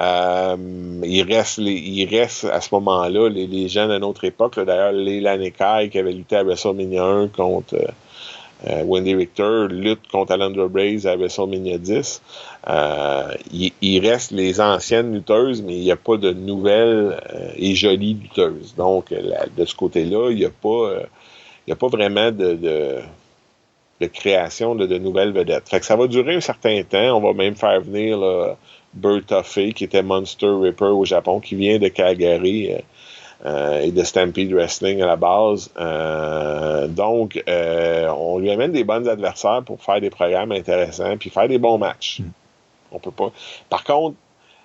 [0.00, 0.56] Euh,
[1.04, 4.58] il, reste il reste à ce moment-là les, les gens de notre époque.
[4.58, 7.74] D'ailleurs, Leila Nekai qui avait lutté à WrestleMania 1 contre...
[7.74, 7.86] Euh,
[8.66, 12.22] euh, Wendy Richter lutte contre Alandra Braze à WrestleMania 10.
[12.68, 13.34] Euh,
[13.80, 18.14] il, reste les anciennes lutteuses, mais il n'y a pas de nouvelles euh, et jolies
[18.14, 18.74] lutteuses.
[18.76, 20.92] Donc, de ce côté-là, il n'y a pas,
[21.66, 23.00] il a pas vraiment de,
[24.00, 25.68] de, création de, nouvelles vedettes.
[25.68, 27.16] Fait que ça va durer un certain temps.
[27.16, 28.56] On va même faire venir là,
[28.92, 32.74] Bertha qui était Monster Ripper au Japon, qui vient de Calgary.
[33.46, 35.70] Euh, et de Stampede Wrestling à la base.
[35.78, 41.30] Euh, donc, euh, on lui amène des bons adversaires pour faire des programmes intéressants puis
[41.30, 42.20] faire des bons matchs.
[42.20, 42.30] Mm.
[42.92, 43.32] On peut pas.
[43.70, 44.16] Par contre,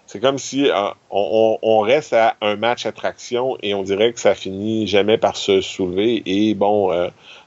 [0.08, 0.70] c'est comme si
[1.10, 5.62] on, reste à un match attraction et on dirait que ça finit jamais par se
[5.62, 6.22] soulever.
[6.26, 6.92] Et bon,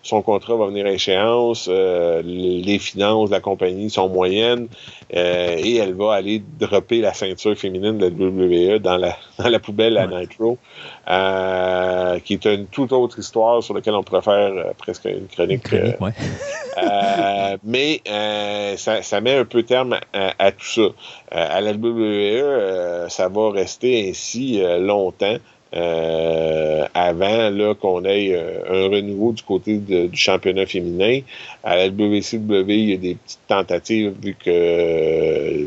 [0.09, 4.69] son contrat va venir à échéance, euh, les finances de la compagnie sont moyennes
[5.15, 9.49] euh, et elle va aller dropper la ceinture féminine de la WWE dans la, dans
[9.49, 10.57] la poubelle à Nitro,
[11.11, 15.69] euh, qui est une toute autre histoire sur laquelle on pourrait faire presque une chronique.
[17.65, 18.01] mais
[18.79, 20.89] ça, ça, met un peu terme à, tout ça.
[21.31, 25.37] à la WWE, ça va rester ainsi longtemps.
[25.75, 31.21] Euh, avant là qu'on ait euh, un renouveau du côté du championnat féminin.
[31.63, 35.67] À la WCW, il y a des petites tentatives vu que euh,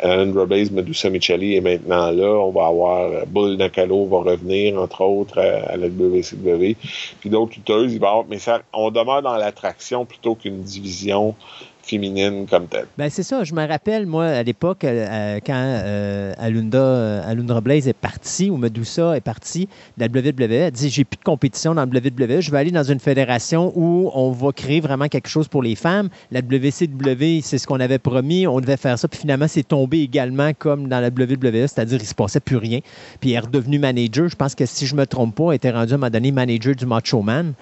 [0.00, 2.28] Alan Robles, Medusa Michelli est maintenant là.
[2.28, 6.76] On va avoir euh, Bull Nakalo va revenir, entre autres, à, la WCW.
[7.20, 11.34] Puis d'autres lutteuses, il va avoir, mais ça, on demeure dans l'attraction plutôt qu'une division
[11.82, 12.86] féminine comme telle.
[12.96, 13.44] Ben c'est ça.
[13.44, 18.56] Je me rappelle, moi, à l'époque, euh, quand euh, Alunda, Alundra Blaze est parti, ou
[18.56, 19.68] Medusa est parti
[19.98, 22.70] de la WWE, elle dit J'ai plus de compétition dans la WWE, je vais aller
[22.70, 26.08] dans une fédération où on va créer vraiment quelque chose pour les femmes.
[26.30, 30.00] La WCW, c'est ce qu'on avait promis, on devait faire ça, puis finalement, c'est tombé
[30.00, 32.80] également comme dans la WWE, c'est-à-dire il se passait plus rien.
[33.20, 34.28] Puis elle est redevenue manager.
[34.28, 36.32] Je pense que si je me trompe pas, elle était rendue à un moment donné
[36.32, 37.54] manager du Macho Man.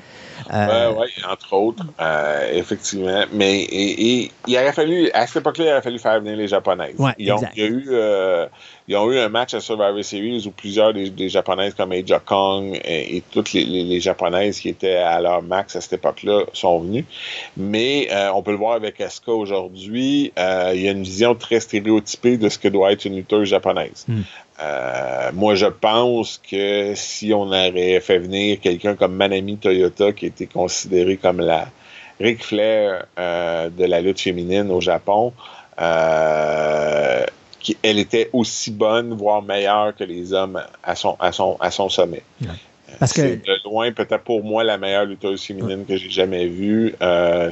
[0.50, 1.84] Oui, entre autres,
[2.52, 3.24] effectivement.
[3.32, 6.48] Mais et et il aurait fallu, à cette époque-là, il aurait fallu faire venir les
[6.48, 6.96] Japonaises.
[7.18, 8.46] ils, ont, il y a eu, euh,
[8.88, 12.80] ils ont eu un match à Survivor Series où plusieurs des, Japonaises comme Aja Kong
[12.84, 17.04] et, toutes les, Japonaises qui étaient à leur max à cette époque-là sont venues.
[17.56, 21.34] Mais euh, on peut le voir avec Asuka aujourd'hui, euh, il y a une vision
[21.34, 24.06] très stéréotypée de ce que doit être une lutteuse japonaise.
[24.60, 25.34] Hmm.
[25.34, 30.46] moi, je pense que si on aurait fait venir quelqu'un comme Manami Toyota, qui était
[30.46, 31.68] considéré comme la
[32.20, 35.32] Ric Flair de la lutte féminine au Japon,
[35.80, 37.24] euh,
[37.82, 42.22] elle était aussi bonne, voire meilleure que les hommes à son sommet.
[43.06, 46.94] C'est de loin, peut-être pour moi, la meilleure lutteuse féminine que j'ai jamais vue.
[47.02, 47.50] Euh,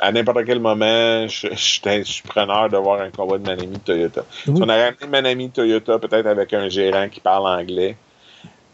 [0.00, 4.24] à n'importe quel moment, je, suis preneur de voir un combat de Manami Toyota.
[4.44, 7.96] Si on aurait amené Manami Toyota, peut-être avec un gérant qui parle anglais,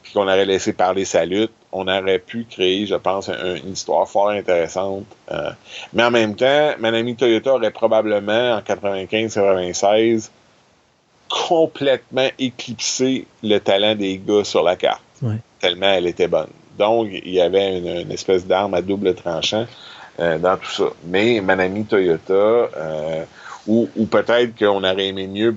[0.02, 4.08] puis qu'on aurait laissé parler sa lutte, on aurait pu créer, je pense, une histoire
[4.08, 5.04] fort intéressante.
[5.30, 5.50] Euh,
[5.92, 10.30] mais en même temps, Manami Toyota aurait probablement, en 95-96,
[11.28, 15.02] complètement éclipsé le talent des gars sur la carte.
[15.60, 16.48] Tellement elle était bonne.
[16.78, 19.66] Donc, il y avait une, espèce d'arme à double tranchant
[20.20, 20.84] euh, dans tout ça.
[21.04, 23.24] Mais Manami Toyota, euh,
[23.66, 25.56] ou, peut-être qu'on aurait aimé mieux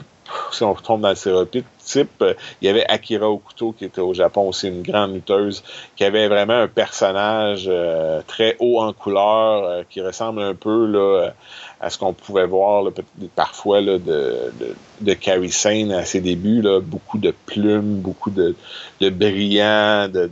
[0.51, 2.23] si on retombe dans le stéréotype, type,
[2.61, 5.61] il y avait Akira Okuto qui était au Japon aussi, une grande lutteuse,
[5.97, 11.31] qui avait vraiment un personnage euh, très haut en couleur, qui ressemble un peu là,
[11.81, 12.85] à ce qu'on pouvait voir
[13.35, 16.61] parfois là, de, de, de Carrie Sane à ses débuts.
[16.61, 18.55] Là, beaucoup de plumes, beaucoup de,
[19.01, 20.29] de brillants, de,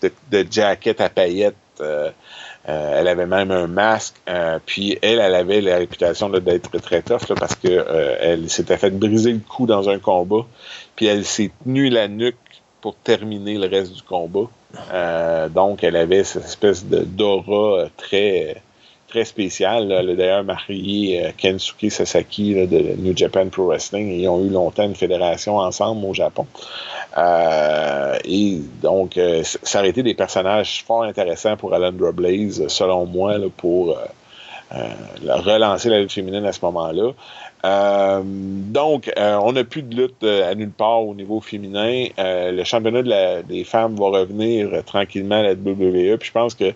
[0.00, 1.54] de, jackets à paillettes.
[1.80, 2.10] Euh,
[2.68, 4.14] euh, elle avait même un masque.
[4.28, 7.86] Euh, puis elle, elle avait la réputation d'être très tough parce que
[8.20, 10.46] elle s'était fait briser le cou dans un combat.
[10.96, 12.36] Puis elle s'est tenue la nuque
[12.80, 14.48] pour terminer le reste du combat.
[15.50, 18.62] donc elle avait cette espèce d'aura très
[19.08, 19.90] très spécial.
[19.90, 24.12] A d'ailleurs marié euh, Kensuke Sasaki de New Japan Pro Wrestling.
[24.12, 26.46] Ils ont eu longtemps une fédération ensemble au Japon.
[27.16, 33.06] Euh, et donc, euh, ça aurait été des personnages fort intéressants pour Alundra Blaze, selon
[33.06, 33.98] moi, pour
[34.70, 37.12] relancer la lutte féminine à ce moment-là.
[37.64, 42.08] donc, on n'a plus de lutte à nulle part au niveau féminin.
[42.18, 46.18] le championnat des femmes va revenir tranquillement à la WWE.
[46.18, 46.74] Puis je pense que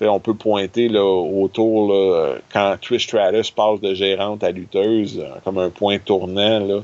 [0.00, 5.28] on peut pointer là, autour là, quand Trish Stratus passe de gérante à lutteuse euh,
[5.44, 6.80] comme un point tournant là,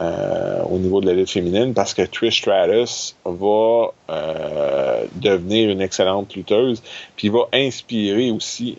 [0.00, 5.80] euh, au niveau de la lutte féminine parce que Trish Stratus va euh, devenir une
[5.80, 6.82] excellente lutteuse
[7.16, 8.78] puis va inspirer aussi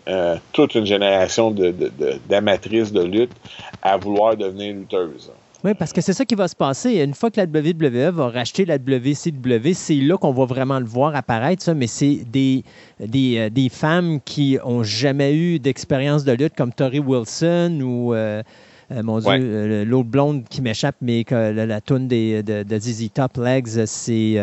[0.52, 3.32] toute une génération de, de, de lutte
[3.82, 5.30] à vouloir devenir lutteuse.
[5.64, 6.94] Oui, parce que c'est ça qui va se passer.
[7.02, 10.86] Une fois que la WWE va racheter la WCW, c'est là qu'on va vraiment le
[10.86, 12.64] voir apparaître, ça, mais c'est des,
[12.98, 18.14] des, euh, des, femmes qui ont jamais eu d'expérience de lutte comme Tori Wilson ou.
[18.14, 18.42] Euh,
[18.90, 23.10] euh, mon Dieu, l'autre blonde qui m'échappe, mais que la, la toune de, de ZZ
[23.14, 24.36] Top Legs, c'est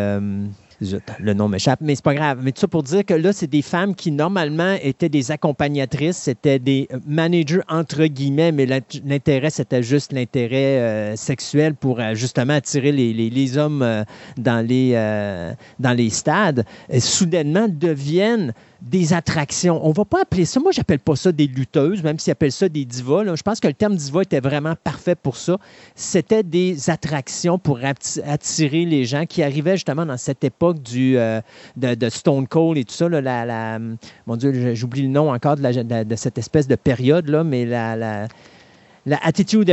[1.19, 2.40] le nom m'échappe, mais c'est pas grave.
[2.41, 6.17] Mais tout ça pour dire que là, c'est des femmes qui, normalement, étaient des accompagnatrices,
[6.17, 12.53] c'était des managers, entre guillemets, mais l'intérêt, c'était juste l'intérêt euh, sexuel pour euh, justement
[12.53, 14.03] attirer les, hommes euh,
[14.38, 14.93] dans, les,
[15.80, 16.66] dans les stades.
[16.99, 19.85] Soudainement, deviennent des attractions.
[19.85, 22.69] On va pas appeler ça, moi j'appelle pas ça des lutteuses, même s'ils appellent ça
[22.69, 23.24] des divas.
[23.35, 25.58] Je pense que le terme diva était vraiment parfait pour ça.
[25.95, 27.80] C'était des attractions pour
[28.25, 31.41] attirer les gens qui arrivaient justement dans cette époque du, euh,
[31.75, 33.09] de, Stone Cold et tout ça.
[33.09, 33.80] la,
[34.27, 38.27] mon Dieu, j'oublie le nom encore de, cette espèce de période-là, mais la, la,
[39.24, 39.69] Attitude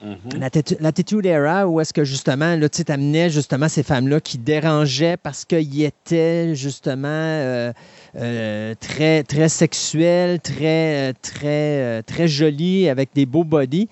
[0.00, 0.14] Era.
[0.14, 0.76] Mm-hmm.
[0.80, 5.44] L'attitude era, où est-ce que justement, là, tu amenais justement ces femmes-là qui dérangeaient parce
[5.44, 7.72] qu'ils étaient justement euh,
[8.16, 13.88] euh, très, très sexuels, très, très, très jolis, avec des beaux bodies.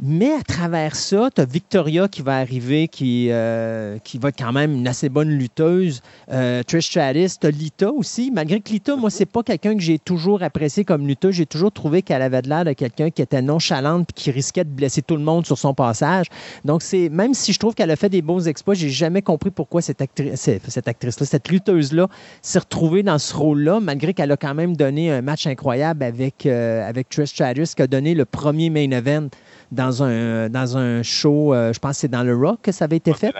[0.00, 4.38] Mais à travers ça, tu as Victoria qui va arriver, qui, euh, qui va être
[4.38, 6.00] quand même une assez bonne lutteuse.
[6.30, 8.30] Euh, Trish Stratus, tu as Lita aussi.
[8.32, 11.36] Malgré que Lita, moi, c'est pas quelqu'un que j'ai toujours apprécié comme lutteuse.
[11.36, 14.64] J'ai toujours trouvé qu'elle avait de l'air de quelqu'un qui était nonchalante et qui risquait
[14.64, 16.26] de blesser tout le monde sur son passage.
[16.64, 19.50] Donc, c'est même si je trouve qu'elle a fait des bons exploits, j'ai jamais compris
[19.50, 20.02] pourquoi cette,
[20.34, 22.08] cette actrice-là, cette lutteuse-là,
[22.40, 26.46] s'est retrouvée dans ce rôle-là, malgré qu'elle a quand même donné un match incroyable avec,
[26.46, 29.28] euh, avec Trish Stratus, qui a donné le premier main event
[29.72, 32.84] dans un, dans un show, euh, je pense que c'est dans le Rock que ça
[32.84, 33.34] avait été fait.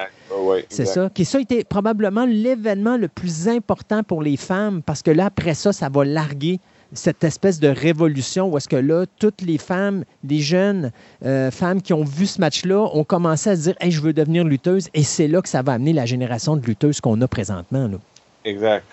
[0.69, 1.11] c'est ça.
[1.15, 5.27] Qui ça a été probablement l'événement le plus important pour les femmes parce que là,
[5.27, 6.59] après ça, ça va larguer
[6.94, 10.91] cette espèce de révolution où est-ce que là, toutes les femmes, les jeunes
[11.25, 14.12] euh, femmes qui ont vu ce match-là ont commencé à se dire hey, je veux
[14.12, 17.28] devenir lutteuse et c'est là que ça va amener la génération de lutteuses qu'on a
[17.28, 17.89] présentement.
[17.89, 17.99] Là.
[18.44, 18.85] Exact.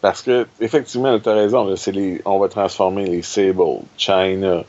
[0.00, 4.62] Parce que, effectivement, tu as raison, les, on va transformer les Sable, China,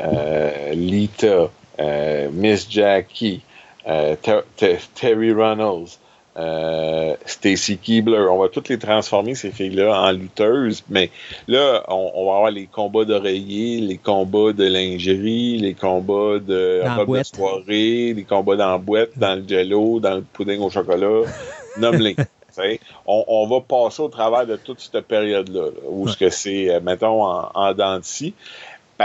[0.00, 1.50] euh, Lita,
[2.32, 3.42] Miss Jackie,
[3.88, 4.16] euh,
[4.94, 5.98] Terry Reynolds,
[6.36, 8.26] euh, Stacy Keebler.
[8.30, 10.82] On va toutes les transformer, ces filles-là, en lutteuses.
[10.88, 11.10] Mais
[11.46, 17.18] là, on, va avoir les combats d'oreiller, les combats de lingerie, les combats de robe
[17.18, 21.22] de soirée, les combats dans la boîte, dans le jello, dans le pudding au chocolat.
[21.78, 22.16] Nomme-les.
[23.06, 26.80] on, on, va passer au travers de toute cette période-là, où ce que c'est, euh,
[26.80, 28.00] mettons, en, en dents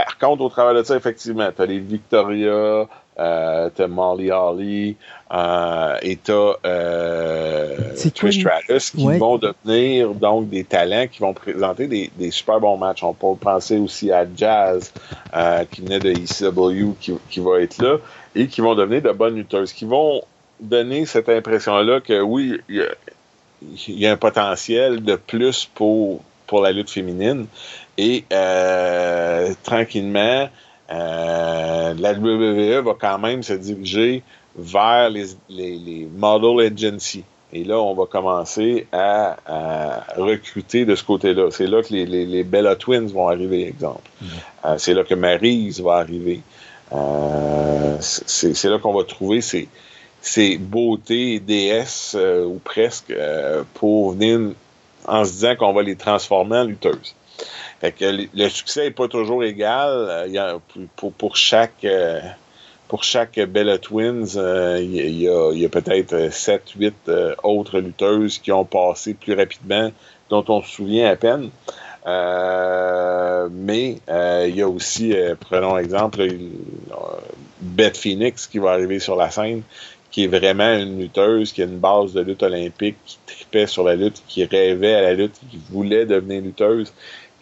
[0.04, 2.86] Par contre, au travers de ça, effectivement, tu as les Victoria,
[3.18, 4.96] euh, t'as Molly Holly
[5.32, 11.88] euh, et t'as euh, Trish Stratus qui vont devenir donc des talents qui vont présenter
[11.88, 13.02] des, des, super bons matchs.
[13.02, 14.92] On peut penser aussi à Jazz
[15.34, 17.96] euh, qui venait de ECW qui, qui, va être là
[18.36, 20.22] et qui vont devenir de bonnes lutteuses, qui vont
[20.60, 22.86] donner cette impression-là que oui, il
[23.88, 27.46] y, y, a un potentiel de plus pour, pour la lutte féminine
[27.98, 30.48] et euh, tranquillement
[30.90, 34.22] euh, la WWE va quand même se diriger
[34.56, 37.24] vers les, les, model agencies.
[37.52, 39.36] Et là, on va commencer à,
[40.16, 41.50] recruter de ce côté-là.
[41.50, 44.08] C'est là que les, les, Bella Twins vont arriver, exemple.
[44.22, 44.26] Mm-hmm.
[44.64, 46.40] Euh, c'est là que Maryse va arriver.
[46.92, 49.68] Euh, c'est là qu'on va trouver ces,
[50.22, 53.12] ces beautés déesses, ou presque,
[53.74, 54.52] pour venir
[55.06, 57.14] en se disant qu'on va les transformer en lutteuses.
[57.80, 59.90] Fait que le succès n'est pas toujours égal.
[59.90, 60.58] Euh, il y a,
[60.96, 62.20] pour, pour chaque euh,
[62.88, 67.10] pour chaque Bella Twins, euh, il y a, a peut-être 7, 8
[67.42, 69.90] autres lutteuses qui ont passé plus rapidement,
[70.30, 71.50] dont on se souvient à peine.
[73.50, 76.26] mais il y a aussi, prenons exemple,
[77.60, 79.60] Beth Phoenix qui va arriver sur la scène,
[80.10, 83.84] qui est vraiment une lutteuse, qui a une base de lutte olympique, qui tripait sur
[83.84, 86.90] la lutte, qui rêvait à la lutte, qui voulait devenir lutteuse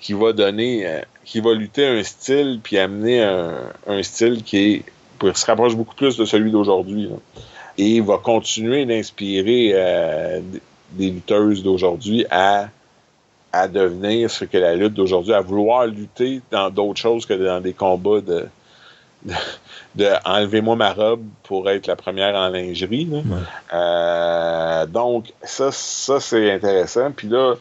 [0.01, 4.83] qui va donner, euh, qui va lutter un style puis amener un, style qui est,
[5.35, 7.09] se rapproche beaucoup plus de celui d'aujourd'hui.
[7.79, 10.41] Et va continuer d'inspirer euh,
[10.93, 12.69] des lutteuses d'aujourd'hui à,
[13.53, 17.61] à devenir ce que la lutte d'aujourd'hui, à vouloir lutter dans d'autres choses que dans
[17.61, 18.47] des combats de,
[19.95, 23.09] de, enlevez-moi ma robe pour être la première en lingerie.
[23.73, 27.11] Euh, donc, ça, ça c'est intéressant.
[27.13, 27.55] Puis là,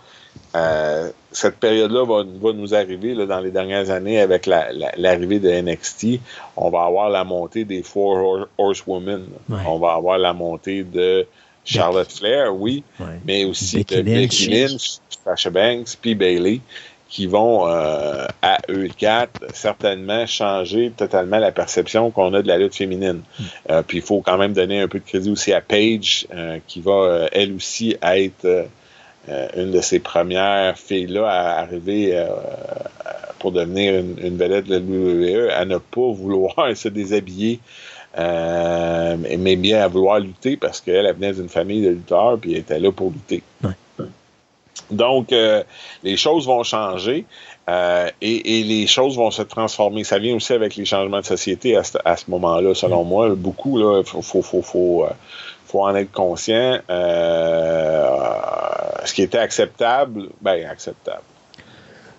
[0.56, 6.19] euh, cette période-là va, nous arriver dans les dernières années avec l'arrivée de NXT.
[6.56, 9.25] On va avoir la montée des Four Horsewomen.
[9.50, 11.27] On va avoir la montée de
[11.66, 12.84] Charlotte Flair, oui,
[13.25, 16.61] mais aussi de Becky Lynch, Sasha Banks, puis Bailey,
[17.09, 22.58] qui vont, euh, à eux quatre, certainement changer totalement la perception qu'on a de la
[22.58, 23.22] lutte féminine.
[23.40, 23.43] Hmm.
[23.72, 26.27] Euh, puis il faut quand même donner un peu de crédit aussi à Paige,
[26.67, 28.67] qui va, elle aussi, être
[29.28, 32.28] euh, une de ces premières filles-là à arriver euh,
[33.40, 37.60] pour devenir une, vedette de la WWE, à ne pas vouloir se déshabiller,
[38.20, 42.60] euh, mais bien à vouloir lutter parce qu'elle venait d'une famille de lutteurs puis elle
[42.60, 43.42] était là pour lutter.
[44.92, 45.34] Donc,
[46.04, 47.26] les choses vont changer.
[48.22, 50.04] et, les choses vont se transformer.
[50.04, 53.34] Ça vient aussi avec les changements de société à, ce, moment-là, selon moi.
[53.34, 55.08] Beaucoup, là, faut, faut, faut, faut,
[55.76, 56.80] faut en être conscient.
[56.90, 58.08] Euh,
[59.04, 61.24] ce qui était acceptable, ben acceptable.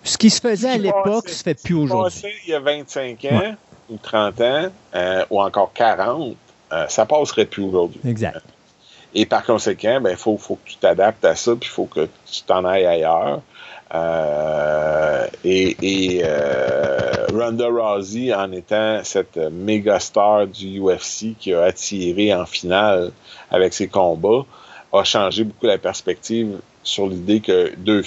[0.05, 2.23] Ce qui se faisait à l'époque se fait plus aujourd'hui.
[2.47, 3.55] Il y a 25 ans
[3.89, 6.37] ou 30 ans euh, ou encore 40,
[6.73, 8.01] euh, ça passerait plus aujourd'hui.
[8.07, 8.43] Exact.
[9.15, 11.87] Et par conséquent, ben, il faut, faut, que tu t'adaptes à ça, puis il faut
[11.87, 13.41] que tu t'en ailles ailleurs.
[13.95, 16.23] Euh, et, et
[17.33, 23.13] Ronda Rousey, en étant cette méga star du UFC qui a attiré en finale
[23.51, 24.45] avec ses combats,
[24.93, 28.03] a changé beaucoup la perspective sur l'idée que deux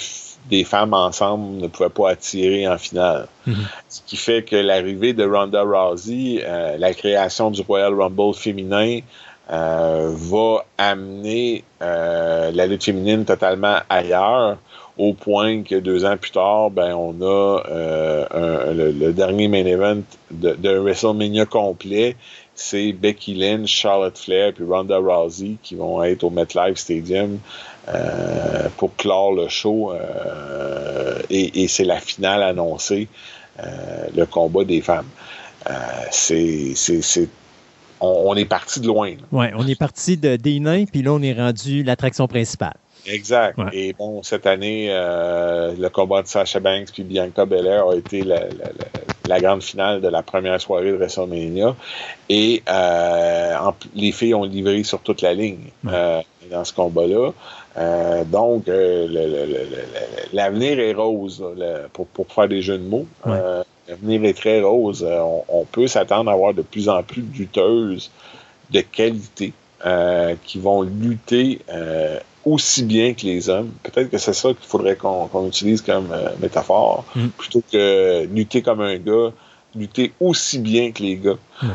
[0.48, 3.28] des femmes ensemble ne pouvaient pas attirer en finale.
[3.46, 3.54] Mm-hmm.
[3.88, 9.00] Ce qui fait que l'arrivée de Ronda Rousey, euh, la création du Royal Rumble féminin,
[9.52, 14.58] va amener la lutte féminine totalement ailleurs
[15.00, 20.02] au point que deux ans plus tard, ben, on a euh, le, dernier main event
[20.30, 22.16] de, WrestleMania complet.
[22.54, 27.38] C'est Becky Lynch, Charlotte Flair puis Ronda Rousey qui vont être au MetLife Stadium
[27.88, 29.92] euh, pour clore le show.
[29.92, 33.08] Euh, et, c'est la finale annoncée,
[34.14, 35.08] le combat des femmes.
[36.10, 36.74] c'est,
[38.02, 39.14] on, est parti de loin.
[39.32, 42.76] Oui, on est parti de, des nains, puis là, on est rendu l'attraction principale.
[43.06, 43.58] Exact.
[43.72, 48.22] Et bon, cette année, euh, le combat de Sasha Banks puis Bianca Belair a été
[48.22, 48.44] la,
[49.28, 51.74] la grande finale de la première soirée de WrestleMania.
[52.28, 52.62] Et
[53.94, 57.32] les filles ont livré sur toute la ligne dans ce combat-là.
[58.24, 58.64] donc,
[60.32, 61.44] l'avenir est rose
[61.92, 63.06] pour, pour, faire des jeux de mots.
[63.88, 65.06] l'avenir est très rose.
[65.08, 68.10] On, on peut s'attendre à avoir de plus en plus de lutteuses
[68.70, 69.52] de qualité
[69.86, 73.72] euh, qui vont lutter euh, aussi bien que les hommes.
[73.82, 77.28] Peut-être que c'est ça qu'il faudrait qu'on utilise comme euh, métaphore, mm.
[77.28, 79.32] plutôt que lutter comme un gars,
[79.74, 81.38] lutter aussi bien que les gars.
[81.62, 81.68] Mm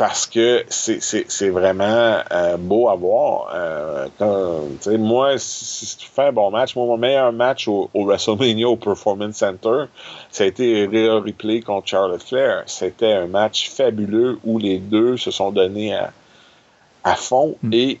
[0.00, 3.50] parce que c'est vraiment euh, beau à voir.
[3.52, 4.08] Euh,
[4.96, 9.34] moi, si, tu fais un bon match, moi, mon meilleur match au, WrestleMania au Performance
[9.34, 9.84] Center,
[10.30, 12.62] ça a été Rhea Ripley contre Charlotte Flair.
[12.64, 16.12] C'était un match fabuleux où les deux se sont donnés à,
[17.04, 17.74] à fond mm.
[17.74, 18.00] et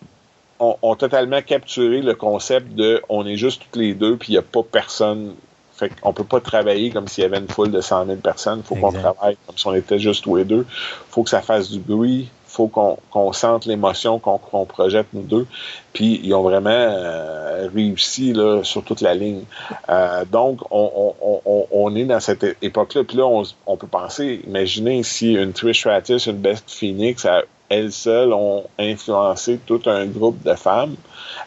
[0.60, 4.32] ont, ont, totalement capturé le concept de on est juste toutes les deux puis il
[4.32, 5.34] n'y a pas personne
[5.80, 8.58] fait qu'on peut pas travailler comme s'il y avait une foule de 100 000 personnes.
[8.58, 10.66] Il faut qu'on travaille comme si on était juste tous les deux.
[10.68, 12.28] Il faut que ça fasse du bruit.
[12.28, 15.46] Il faut qu'on sente l'émotion qu'on projette nous deux.
[15.94, 19.44] Puis ils ont vraiment euh, réussi là, sur toute la ligne.
[19.88, 23.04] Euh, donc, on, est dans cette époque-là.
[23.04, 23.24] Puis là,
[23.66, 27.24] on, peut penser, imaginez si une Trish Stratus, une Best Phoenix,
[27.70, 30.96] elles seules ont influencé tout un groupe de femmes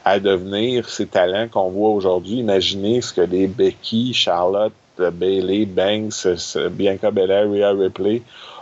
[0.05, 2.37] à devenir ces talents qu'on voit aujourd'hui.
[2.37, 6.27] Imaginez ce que les Becky, Charlotte, Bailey, Banks,
[6.71, 8.21] Bianca Belair, Rhea Ripley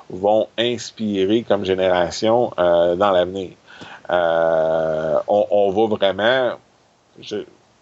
[0.10, 3.52] vont inspirer comme génération euh, dans l'avenir.
[4.10, 6.58] Euh, on, va vraiment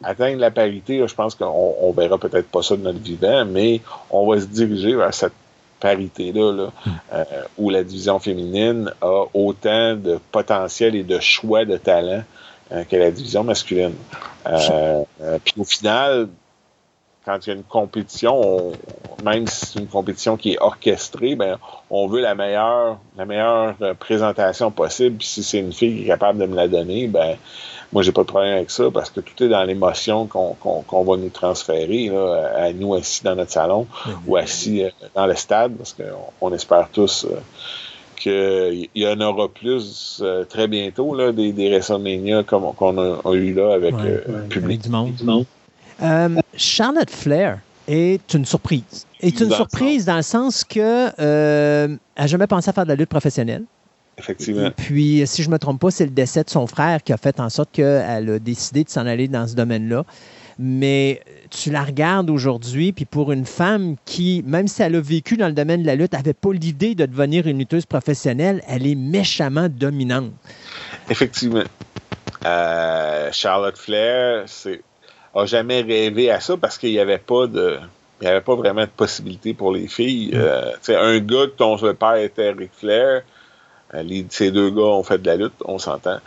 [0.03, 1.01] atteindre la parité.
[1.07, 4.45] je pense qu'on on verra peut-être pas ça de notre vivant, mais on va se
[4.45, 5.33] diriger vers cette
[5.79, 6.89] parité-là, là, hmm.
[7.13, 7.23] euh,
[7.57, 12.23] où la division féminine a autant de potentiel et de choix de talent
[12.71, 13.95] euh, que la division masculine.
[14.47, 15.03] Euh,
[15.43, 16.29] puis au final,
[17.25, 18.71] quand il y a une compétition,
[19.23, 21.57] même si c'est une compétition qui est orchestrée, ben,
[21.89, 25.17] on veut la meilleure, la meilleure présentation possible.
[25.17, 27.37] Puis si c'est une fille qui est capable de me la donner, ben,
[27.91, 31.17] moi, j'ai pas de problème avec ça parce que tout est dans l'émotion qu'on va
[31.17, 33.87] nous transférer là, à nous assis dans notre salon
[34.27, 34.83] ou assis
[35.15, 37.25] dans le stade parce qu'on on espère tous
[38.19, 43.33] qu'il y en aura plus euh, très bientôt, là, des, des WrestleMania comme qu'on a,
[43.33, 44.81] eu là avec euh, le public.
[44.81, 45.45] du monde.
[46.01, 49.07] Euh, Charlotte Flair est une surprise.
[49.21, 52.95] Est une surprise dans le sens que elle n'a jamais pensé à faire de la
[52.95, 53.63] lutte professionnelle.
[54.19, 54.67] Effectivement.
[54.67, 57.13] Et puis, si je ne me trompe pas, c'est le décès de son frère qui
[57.13, 60.05] a fait en sorte qu'elle a décidé de s'en aller dans ce domaine-là.
[60.61, 65.37] Mais tu la regardes aujourd'hui, puis pour une femme qui, même si elle a vécu
[65.37, 68.85] dans le domaine de la lutte, n'avait pas l'idée de devenir une lutteuse professionnelle, elle
[68.85, 70.33] est méchamment dominante.
[71.09, 71.63] Effectivement.
[72.45, 74.45] Euh, Charlotte Flair
[75.33, 77.77] n'a jamais rêvé à ça parce qu'il n'y avait pas de.
[78.21, 80.31] Il avait pas vraiment de possibilité pour les filles.
[80.33, 80.39] Mm.
[80.39, 83.21] Euh, un gars dont le père était Ric Flair,
[83.93, 86.19] euh, ces deux gars ont fait de la lutte, on s'entend.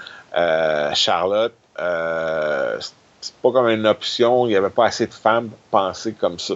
[0.94, 1.54] Charlotte,
[3.22, 6.40] c'est pas comme une option, il n'y avait pas assez de femmes pour penser comme
[6.40, 6.54] ça.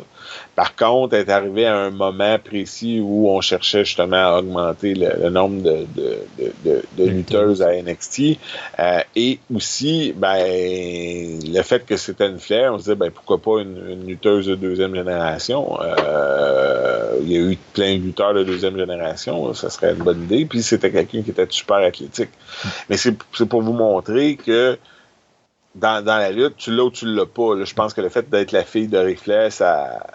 [0.56, 4.94] Par contre, elle est arrivée à un moment précis où on cherchait justement à augmenter
[4.94, 5.86] le, nombre de,
[6.64, 8.38] de, de, lutteuses à NXT.
[8.80, 13.38] Euh, et aussi, ben, le fait que c'était une flair, on se disait, ben, pourquoi
[13.38, 15.78] pas une, lutteuse de deuxième génération?
[15.80, 20.24] Euh, il y a eu plein de lutteurs de deuxième génération, ça serait une bonne
[20.24, 20.44] idée.
[20.46, 22.30] Puis c'était quelqu'un qui était super athlétique.
[22.90, 23.16] Mais c'est
[23.48, 24.76] pour vous montrer que
[25.76, 27.64] dans, dans la lutte, tu l'as ou tu l'as pas.
[27.64, 30.06] Je pense que le fait d'être la fille de Ric Flair, ça,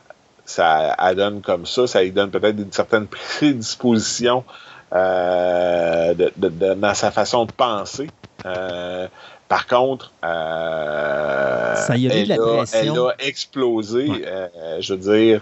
[0.45, 1.88] ça donne comme ça.
[1.88, 4.43] Ça lui donne peut-être une certaine prédisposition
[4.93, 8.07] euh, de, de, dans sa façon de penser.
[8.45, 9.07] Euh,
[9.48, 14.07] par contre, euh, ça y elle, a, elle, a, explosé.
[14.80, 15.41] Je veux dire,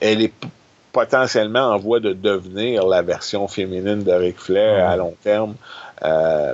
[0.00, 0.32] elle est
[0.92, 5.54] potentiellement en voie de devenir la version féminine de Ric Flair à long terme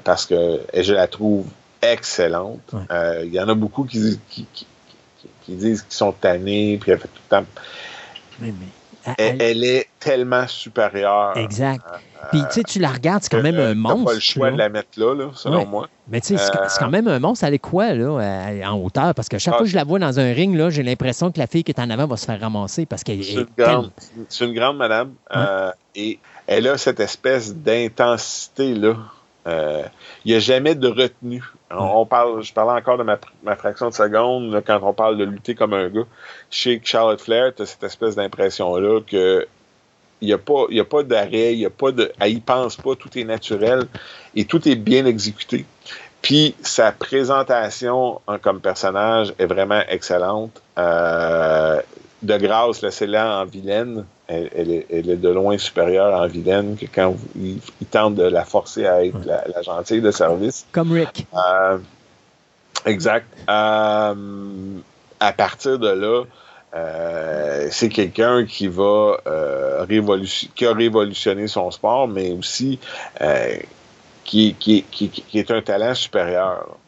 [0.04, 1.46] parce que je la trouve
[1.92, 2.74] excellente.
[2.90, 4.18] Euh, il y en a beaucoup qui,
[5.48, 7.46] disent qu'ils sont tannés, puis elle fait tout le temps.
[9.18, 11.36] elle, est tellement supérieure.
[11.36, 11.84] Exact.
[12.30, 14.04] puis tu sais, tu la regardes, c'est quand même un monstre.
[14.04, 15.88] pas le choix de la mettre là, selon moi.
[16.08, 17.44] Mais tu sais, c'est quand même un monstre.
[17.44, 19.14] Elle est quoi, là, en hauteur?
[19.14, 21.30] Parce que chaque ah, fois que je la vois dans un ring, là, j'ai l'impression
[21.30, 23.46] que la fille qui est en avant va se faire ramasser parce qu'elle est.
[24.28, 25.12] C'est une, grande madame.
[25.34, 28.96] Euh, et elle a cette espèce d'intensité, là.
[29.46, 29.82] Euh,
[30.24, 31.42] il n'y a jamais de retenue.
[31.70, 33.18] On, parle, je parlais encore de ma,
[33.56, 36.06] fraction de seconde quand on parle de lutter comme un gars.
[36.50, 39.46] Chez Charlotte Flair, tu as cette espèce d'impression-là que
[40.20, 42.94] il n'y a pas, pas d'arrêt, il y a pas de, elle y pense pas,
[42.94, 43.86] tout est naturel
[44.34, 45.66] et tout est bien exécuté.
[46.22, 50.62] Puis sa présentation comme personnage est vraiment excellente.
[50.78, 51.82] Euh,
[52.24, 54.04] de grâce, laissez-la en vilaine.
[54.26, 54.48] Elle,
[54.90, 59.18] est, de loin supérieure en vilaine que quand il, tente de la forcer à être
[59.26, 60.66] la, gentille de service.
[60.72, 61.26] Comme Rick.
[61.34, 61.78] Euh,
[62.86, 63.26] exact.
[63.50, 64.14] Euh,
[65.20, 66.24] à partir de là,
[66.74, 69.18] euh, c'est quelqu'un qui va
[69.86, 72.78] qui a révolutionné son sport, mais aussi
[74.24, 74.84] qui, qui,
[75.34, 76.78] est un talent supérieur.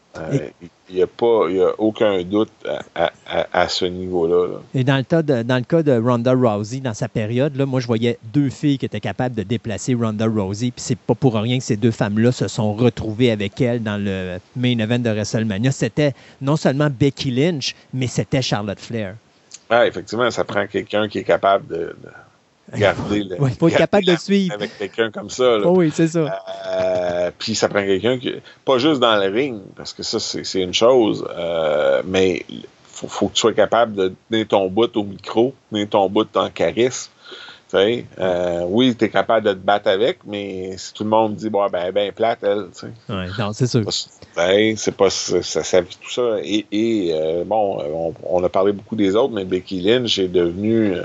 [0.89, 2.51] Il n'y a pas, y a aucun doute
[2.95, 3.11] à,
[3.51, 4.59] à, ce niveau-là.
[4.73, 7.65] Et dans le, cas de, dans le cas de Ronda Rousey, dans sa période, là,
[7.65, 10.71] moi, je voyais deux filles qui étaient capables de déplacer Ronda Rousey.
[10.71, 14.01] Puis c'est pas pour rien que ces deux femmes-là se sont retrouvées avec elle dans
[14.01, 15.71] le main event de WrestleMania.
[15.71, 19.15] C'était non seulement Becky Lynch, mais c'était Charlotte Flair.
[19.69, 21.95] Ah, effectivement, ça prend quelqu'un qui est capable de
[22.75, 23.25] garder.
[23.29, 24.53] Il faut être capable de suivre.
[24.55, 25.59] Avec quelqu'un comme ça.
[25.63, 26.43] Oh oui, c'est ça.
[26.67, 28.33] Euh, puis ça prend quelqu'un qui.
[28.65, 32.45] Pas juste dans le ring, parce que ça, c'est une chose, euh, mais
[32.85, 36.27] faut, faut que tu sois capable de tenir ton bout au micro, tenir ton bout
[36.35, 37.11] en charisme.
[37.73, 41.49] Euh, oui, tu es capable de te battre avec, mais si tout le monde dit,
[41.49, 43.13] bon, ben, ben plate, elle, tu sais.
[43.13, 43.83] Ouais, non, c'est sûr.
[43.91, 46.37] c'est pas, ça, ça, tout ça.
[46.43, 50.95] Et, et bon, on, on, a parlé beaucoup des autres, mais Becky Lynch est devenue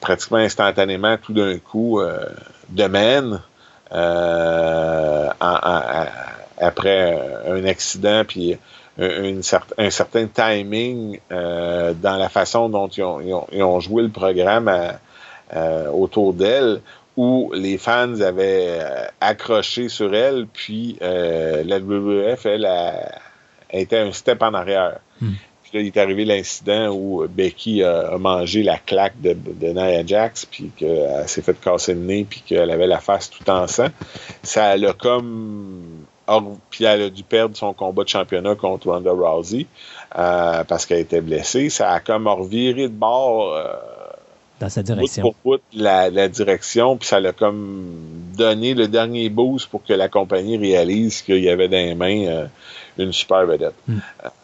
[0.00, 2.24] pratiquement instantanément, tout d'un coup, euh,
[2.68, 2.88] de
[3.92, 5.28] euh,
[6.58, 8.56] après un accident, puis
[8.98, 14.72] un, certain timing euh, dans la façon dont ils ont, joué le programme
[15.92, 16.80] autour d'elle,
[17.16, 18.80] où les fans avaient
[19.20, 23.20] accroché sur elle, puis la WWF, elle, a,
[23.70, 24.98] été un step en arrière.
[25.72, 30.70] Hmm il est arrivé l'incident où Becky a, mangé la claque de, Nia Jax, puis
[30.76, 33.88] qu'elle s'est fait casser le nez, puis qu'elle avait la face tout en sang.
[34.42, 36.04] Ça l'a comme.
[36.70, 39.66] Puis elle a dû perdre son combat de championnat contre Ronda Rousey
[40.18, 41.70] euh, parce qu'elle était blessée.
[41.70, 43.54] Ça a comme reviré de bord.
[43.54, 43.74] Euh,
[44.58, 45.22] dans sa direction.
[45.22, 47.86] Bout pour bout, la, direction, puis ça l'a comme
[48.36, 52.26] donné le dernier boost pour que la compagnie réalise qu'il y avait dans les mains
[52.26, 52.46] euh,
[52.98, 53.74] une super vedette.
[53.86, 53.98] Hmm.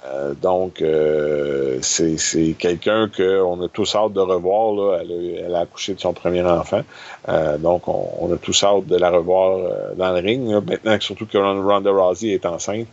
[0.07, 4.75] Euh, donc, euh, c'est quelqu'un qu'on a tous hâte de revoir.
[4.75, 4.99] Là.
[5.01, 6.83] Elle, a, accouché de son premier enfant.
[7.29, 9.59] Euh, donc, on, a tous hâte de la revoir
[9.97, 10.49] dans le ring.
[10.67, 12.87] Maintenant, surtout que Ronda Rousey est enceinte.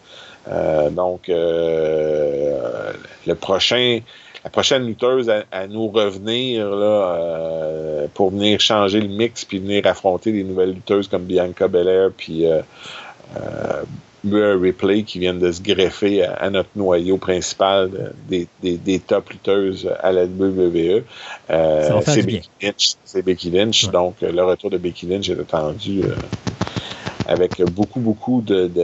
[0.91, 1.73] donc, le
[3.39, 3.99] prochain
[4.45, 10.31] la prochaine lutteuse à, nous revenir là, pour venir changer le mix puis venir affronter
[10.31, 12.45] des nouvelles lutteuses comme Bianca Belair puis
[15.05, 20.25] qui viennent de se greffer à, notre noyau principal des, des, top lutteuses à la
[20.25, 21.03] WWE.
[21.49, 22.95] Euh, c'est Becky Lynch.
[23.05, 23.89] C'est Becky Lynch.
[23.89, 26.15] Donc, le retour de Becky Lynch est attendu euh,
[27.27, 28.43] avec beaucoup, beaucoup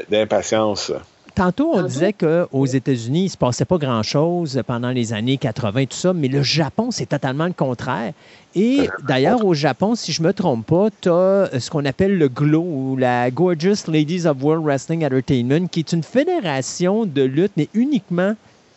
[0.10, 0.92] d'impatience.
[1.36, 5.86] Tantôt, on disait qu'aux États-Unis, il ne se passait pas grand-chose pendant les années 80,
[5.88, 8.14] tout ça, mais le Japon, c'est totalement le contraire.
[8.56, 11.84] Et d'ailleurs, au Japon, si je ne me trompe pas, tu as euh, ce qu'on
[11.84, 17.06] appelle le GLOW, ou la Gorgeous Ladies of World Wrestling Entertainment, qui est une fédération
[17.06, 18.36] de lutte, mais uniquement,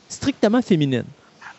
[0.09, 1.05] strictement féminine.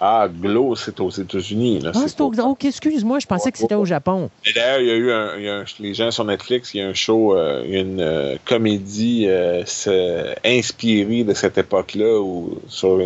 [0.02, 1.82] Ah, Glow, c'est aux États-Unis.
[1.86, 2.32] Ah, c'est au...
[2.32, 4.30] OK, excuse-moi, je pensais que c'était au Japon.
[4.56, 7.36] D'ailleurs, il y a eu un, les gens sur Netflix, il y a un show,
[7.36, 9.64] euh, une euh, comédie euh,
[10.46, 12.24] inspirée de cette époque-là,
[12.70, 12.98] sur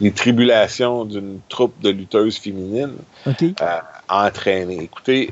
[0.00, 2.96] les tribulations d'une troupe de lutteuses féminines
[3.26, 3.54] okay.
[4.08, 4.82] entraînées.
[4.82, 5.30] Écoutez,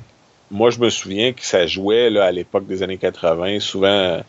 [0.51, 4.23] moi, je me souviens que ça jouait là, à l'époque des années 80, souvent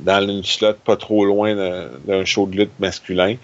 [0.00, 3.36] dans une slot pas trop loin d'un show de lutte masculin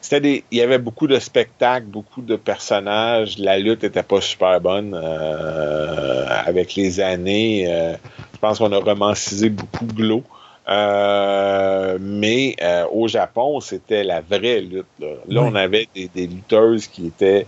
[0.00, 3.38] c'était des, il y avait beaucoup de spectacles, beaucoup de personnages.
[3.38, 7.66] La lutte était pas super bonne euh, avec les années.
[7.68, 7.94] Euh,
[8.32, 10.24] je pense qu'on a romancisé beaucoup Glow.
[10.68, 12.56] Euh, mais
[12.92, 14.86] au Japon, c'était la vraie lutte.
[15.00, 17.46] Là, on avait des, des, lutteuses qui étaient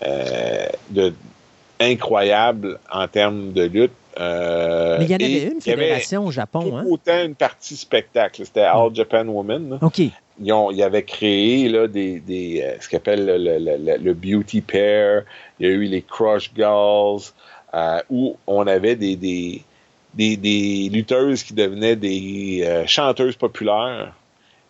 [0.00, 1.12] de,
[1.80, 3.92] incroyables en termes de lutte.
[4.18, 6.76] mais il y en avait une fédération au Japon.
[6.76, 6.84] Hein?
[6.88, 8.44] Autant une partie spectacle.
[8.44, 9.78] C'était All Japan Women.
[9.82, 10.02] OK
[10.40, 14.14] ils, ont, ils avaient créé là, des, des euh, ce qu'on appelle le, le, le,
[14.14, 15.24] Beauty Pair.
[15.58, 17.22] Il y a eu les Crush Girls,
[17.74, 19.62] euh, où on avait des, des,
[20.14, 24.12] des, des, lutteuses qui devenaient des euh, chanteuses populaires,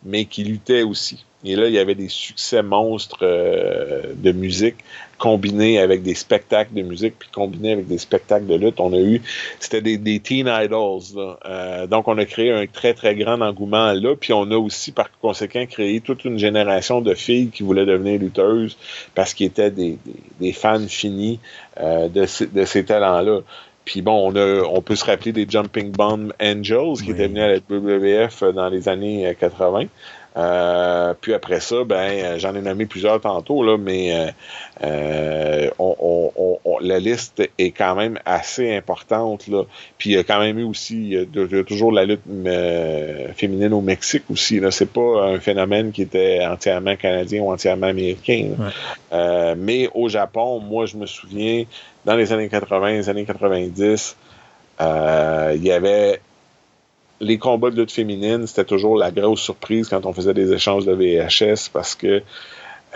[0.05, 1.24] mais qui luttaient aussi.
[1.44, 4.76] Et là, il y avait des succès monstres euh, de musique
[5.18, 8.80] combinés avec des spectacles de musique, puis combinés avec des spectacles de lutte.
[8.80, 9.20] On a eu,
[9.60, 11.02] c'était des, des teen idols.
[11.44, 14.14] Euh, donc, on a créé un très, très grand engouement là.
[14.14, 18.20] Puis, on a aussi, par conséquent, créé toute une génération de filles qui voulaient devenir
[18.20, 18.76] lutteuses
[19.14, 19.98] parce qu'ils étaient des,
[20.40, 21.40] des, fans finis
[21.80, 23.40] euh, de, de ces talents-là.
[23.84, 27.42] Puis bon, on, a, on peut se rappeler des Jumping Bomb Angels qui étaient venus
[27.42, 29.86] à la WWF dans les années 80.
[30.36, 34.32] Euh, puis après ça, ben, j'en ai nommé plusieurs tantôt, là, mais
[34.84, 35.70] euh,
[36.81, 39.48] la liste est quand même assez importante.
[39.48, 39.65] Là.
[39.97, 42.23] Puis il y a quand même eu aussi, il y a, toujours la lutte
[43.34, 44.60] féminine au Mexique aussi.
[44.60, 44.70] Là.
[44.70, 48.50] C'est pas un phénomène qui était entièrement canadien ou entièrement américain.
[49.57, 51.65] mais au Japon, moi, je me souviens,
[52.05, 54.16] dans les années 80, les années 90,
[54.81, 56.20] il y avait
[57.20, 60.86] les combats de lutte féminine, c'était toujours la grosse surprise quand on faisait des échanges
[60.86, 62.22] de VHS parce que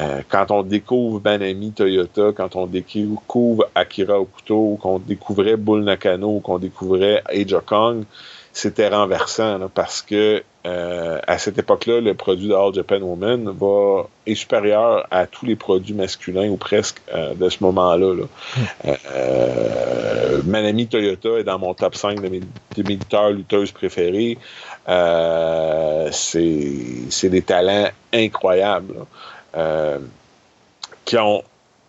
[0.00, 6.40] euh, quand on découvre Banami Toyota, quand on découvre Akira Okuto, qu'on découvrait Bull Nakano,
[6.40, 8.04] qu'on découvrait Age of Kong,
[8.52, 14.08] c'était renversant parce que euh, à cette époque-là, le produit de All Japan Woman va,
[14.26, 18.14] est supérieur à tous les produits masculins ou presque euh, de ce moment-là.
[18.14, 18.90] Hmm.
[19.14, 24.38] Euh, Manami Toyota est dans mon top 5 de mes, de lutteurs, lutteuses préférées.
[26.12, 29.06] c'est des talents incroyables
[31.04, 31.42] qui ont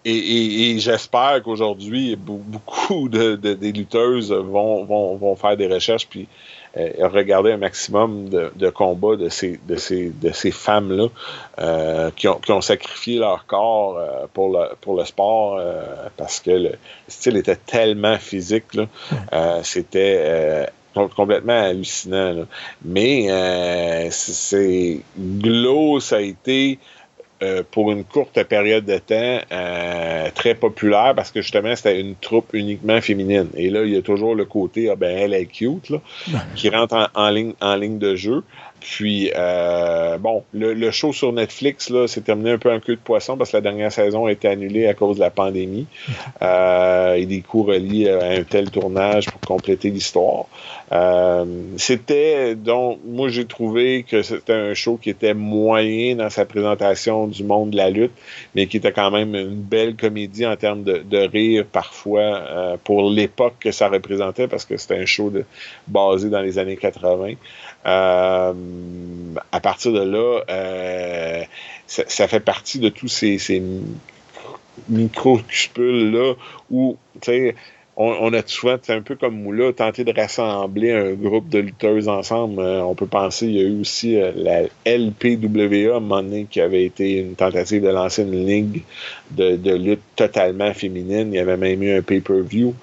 [0.06, 6.63] et, j'espère qu'aujourd'hui, beaucoup de, des lutteuses vont, vont, vont, faire des recherches puis euh,
[6.76, 11.08] regarder un maximum de, de combats de ces, de ces, de ces femmes-là
[11.60, 15.84] euh, qui, ont, qui ont sacrifié leur corps euh, pour, le, pour le sport euh,
[16.18, 16.72] parce que le
[17.08, 18.66] style était tellement physique.
[18.74, 20.68] Là, C'était
[21.16, 22.34] complètement hallucinant.
[22.34, 22.44] Là.
[22.84, 26.80] Mais c'est Glow, ça a été
[27.44, 32.16] euh, pour une courte période de temps euh, très populaire parce que justement c'était une
[32.16, 33.50] troupe uniquement féminine.
[33.56, 35.98] Et là, il y a toujours le côté ah ben elle est cute là,
[36.56, 38.44] qui rentre en, ligne en ligne de jeu.
[38.84, 43.02] Puis, euh, bon, le, show sur Netflix, là, s'est terminé un peu en queue de
[43.02, 45.88] poisson parce que la dernière saison a été annulée à cause de la pandémie.
[46.42, 50.46] Euh, et des coûts reliés à un tel tournage pour compléter l'histoire.
[50.92, 51.46] Euh,
[51.78, 57.28] c'était, donc, moi, j'ai trouvé que c'était un show qui était moyen dans sa présentation
[57.28, 58.12] du monde de la lutte,
[58.56, 62.78] mais qui était quand même une belle comédie en termes de, de rire parfois euh,
[62.84, 65.46] pour l'époque que ça représentait parce que c'était un show de,
[65.88, 67.36] basé dans les années 80.
[67.86, 68.54] Euh,
[69.52, 71.44] à partir de là, euh,
[71.88, 73.62] ça, fait partie de tous ces,
[74.90, 76.34] micro-cupules-là
[76.72, 77.56] où, tu sais,
[77.96, 82.60] on, a souvent, un peu comme Moula, tenté de rassembler un groupe de lutteuses ensemble.
[82.60, 87.20] Euh, on peut penser, il y a eu aussi la LPWA, à qui avait été
[87.20, 88.82] une tentative de lancer une ligue
[89.30, 91.34] de, lutte totalement féminine.
[91.34, 92.74] Il y avait même eu un pay-per-view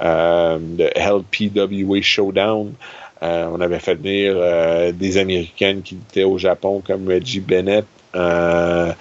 [0.00, 2.74] de LPWA Showdown.
[3.22, 7.84] Euh, on avait fait venir euh, des Américaines qui étaient au Japon comme Reggie Bennett,
[8.14, 8.92] euh,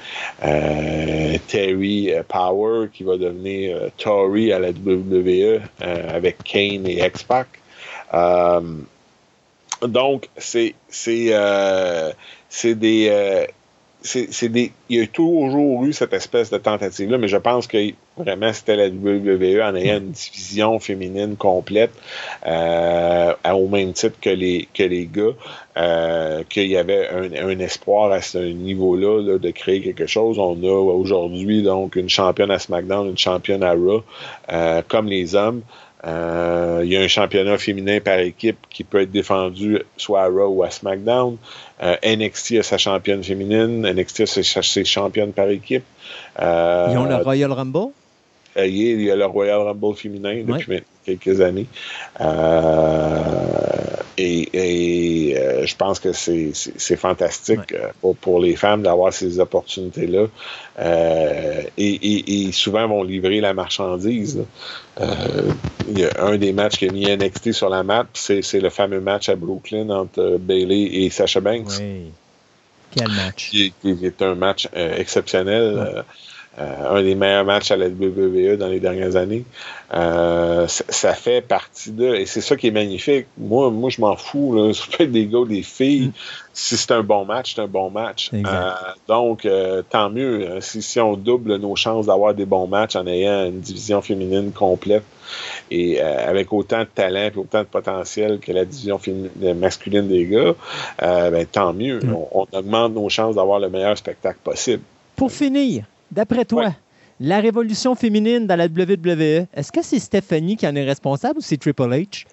[1.48, 7.48] Terry Power qui va devenir Tory à la WWE avec Kane et X-Pac.
[9.82, 11.32] donc, c'est c'est
[12.50, 13.48] c'est des
[14.02, 17.78] c'est il y a toujours eu cette espèce de tentative-là, mais je pense que
[18.16, 21.92] vraiment c'était la WWE en ayant une division féminine complète,
[22.46, 24.68] euh, au même titre que les,
[25.12, 25.24] gars,
[25.78, 30.38] euh, qu'il y avait un, espoir à ce niveau-là de créer quelque chose.
[30.40, 34.04] On a aujourd'hui donc une championne à SmackDown, une championne à Raw,
[34.52, 35.64] euh, comme les hommes.
[36.06, 40.28] Euh, il y a un championnat féminin par équipe qui peut être défendu soit à
[40.28, 41.38] Raw ou à SmackDown.
[41.84, 43.88] Euh, NXT a sa championne féminine.
[43.88, 45.84] NXT a ses, championnes par équipe.
[46.40, 47.92] Euh, Ils ont le Royal Rumble?
[48.66, 51.68] Il y a le Royal Rumble féminin depuis quelques années.
[52.20, 53.24] Euh,
[54.18, 60.28] et, euh, je pense que c'est fantastique euh, pour, les femmes d'avoir ces opportunités-là.
[61.78, 64.44] Et, souvent vont livrer la marchandise.
[65.00, 68.70] il y a un des matchs qui a mis NXT sur la map, c'est le
[68.70, 71.80] fameux match à Brooklyn entre Bailey et Sasha Banks.
[71.80, 72.12] Oui.
[72.96, 73.50] Quel match?
[73.50, 76.04] Qui, est un match exceptionnel.
[76.58, 79.46] Un des meilleurs matchs à la WWE dans les dernières années.
[79.94, 82.16] Euh, ça fait partie de...
[82.16, 83.28] Et c'est ça qui est magnifique.
[83.38, 84.56] Moi, moi je m'en fous.
[84.56, 84.74] Là.
[84.78, 86.08] Ça peut être des gars ou des filles.
[86.08, 86.14] Mm.
[86.54, 88.32] Si c'est un bon match, c'est un bon match.
[88.34, 88.72] Euh,
[89.08, 89.48] donc,
[89.90, 90.50] tant mieux.
[90.50, 90.58] Hein.
[90.60, 94.52] Si, si on double nos chances d'avoir des bons matchs en ayant une division féminine
[94.52, 95.04] complète
[95.70, 99.00] et avec autant de talent et autant de potentiel que la division
[99.56, 100.56] masculine des gars,
[101.00, 102.00] ben, tant mieux.
[102.00, 102.16] Mm.
[102.32, 104.82] on augmente nos chances d'avoir le meilleur spectacle possible.
[105.16, 106.74] Pour finir, D'après toi,
[107.20, 111.42] la révolution féminine dans la WWE, est-ce que c'est Stephanie qui en est responsable ou
[111.42, 112.26] c'est Triple H?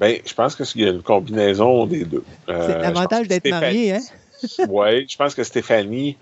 [0.00, 2.24] Ben, je pense qu'il y a une combinaison des deux.
[2.48, 4.00] Euh, c'est l'avantage d'être marié, hein?
[4.68, 6.16] oui, je pense que Stéphanie,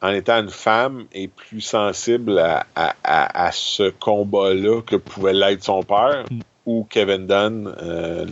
[0.00, 2.38] en étant une femme, est plus sensible
[2.74, 6.40] à, ce combat-là que pouvait l'être son père mm.
[6.66, 8.24] ou Kevin Dunn, euh,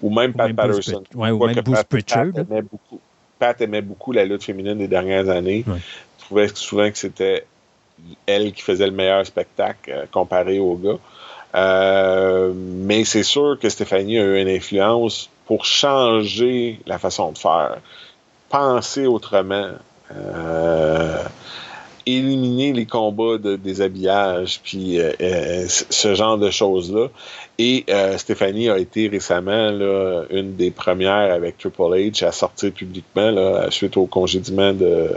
[0.00, 1.02] ou même Pat même Patterson.
[1.14, 2.26] Ouais, ou même Bruce Pat- Pritchard.
[2.32, 3.00] Pat beaucoup,
[3.38, 5.64] Pat aimait beaucoup la lutte féminine des dernières années.
[5.66, 5.78] Ouais.
[6.18, 7.44] Je trouvais souvent que c'était
[8.26, 10.98] elle qui faisait le meilleur spectacle euh, comparé aux gars.
[11.54, 17.38] Euh, mais c'est sûr que Stéphanie a eu une influence pour changer la façon de
[17.38, 17.78] faire,
[18.50, 19.70] penser autrement,
[20.14, 21.22] euh,
[22.06, 27.08] éliminer les combats de déshabillage, puis euh, euh, ce genre de choses-là.
[27.58, 32.72] Et euh, Stéphanie a été récemment là, une des premières avec Triple H à sortir
[32.72, 35.10] publiquement là, suite au congédiement de,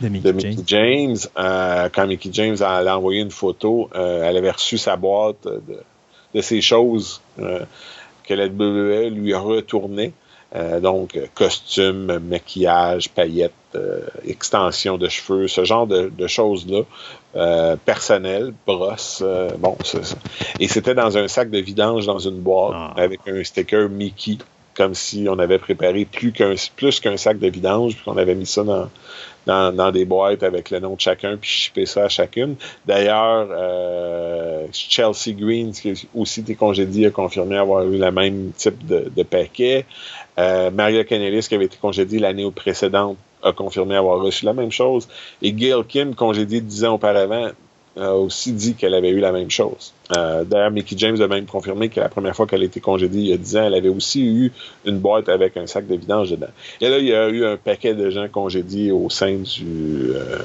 [0.00, 1.16] de Mickey de Mickey James.
[1.16, 1.16] James.
[1.38, 5.82] Euh, quand Mickey James a, envoyé une photo, elle avait reçu sa boîte de,
[6.34, 10.12] de ces choses que la WWE lui retournait.
[10.56, 16.80] Euh, donc, euh, costume, maquillage, paillettes, euh, extension de cheveux, ce genre de, de choses-là.
[17.36, 20.16] Euh, personnel, brosse, euh, bon, c'est ça.
[20.58, 22.94] Et c'était dans un sac de vidange dans une boîte Ah.
[22.96, 24.38] avec un sticker Mickey,
[24.74, 28.34] comme si on avait préparé plus qu'un plus qu'un sac de vidange, puis qu'on avait
[28.34, 28.88] mis ça dans,
[29.46, 32.56] dans, dans des boîtes avec le nom de chacun, puis shippé ça à chacune.
[32.86, 38.50] D'ailleurs, euh, Chelsea Green, qui a aussi été congédié, a confirmé avoir eu le même
[38.56, 39.84] type de, de paquet.
[40.38, 44.70] Euh, Maria Kanellis, qui avait été congédiée l'année précédente, a confirmé avoir reçu la même
[44.70, 45.08] chose.
[45.42, 47.50] Et Gail Kim, congédiée dix ans auparavant,
[47.96, 49.92] a aussi dit qu'elle avait eu la même chose.
[50.16, 53.20] Euh, D'ailleurs, Mickey James a même confirmé que la première fois qu'elle a été congédiée
[53.22, 54.52] il y a 10 ans, elle avait aussi eu
[54.84, 56.48] une boîte avec un sac de vidange dedans.
[56.80, 60.38] Et là, il y a eu un paquet de gens congédiés au sein du euh,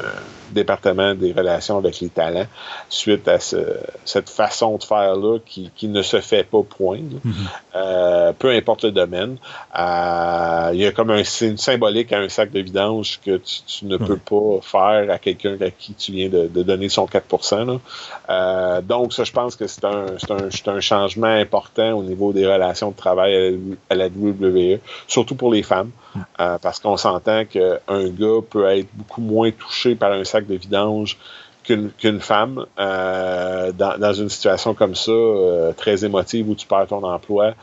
[0.51, 2.45] département des relations avec les talents
[2.89, 3.57] suite à ce-
[4.05, 6.99] cette façon de faire-là qui, qui ne se fait pas point.
[7.23, 7.33] Mhm.
[7.75, 9.37] Euh, peu importe le domaine.
[9.77, 13.61] Euh, il y a comme un, une symbolique à un sac de vidange que tu,
[13.65, 14.05] tu ne Ouais.
[14.05, 17.25] peux pas faire à quelqu'un à qui tu viens de, de donner son 4
[17.65, 18.81] là.
[18.81, 23.59] Donc, ça, je pense que c'est un, changement important au niveau des relations de travail
[23.89, 25.91] à la, WWE, surtout pour les femmes,
[26.39, 30.55] euh, parce qu'on s'entend qu'un gars peut être beaucoup moins touché par un sac de
[30.55, 31.17] vidange
[31.63, 37.01] qu'une femme euh, dans, une situation comme ça, euh, très émotive, où tu perds ton
[37.01, 37.55] emploi,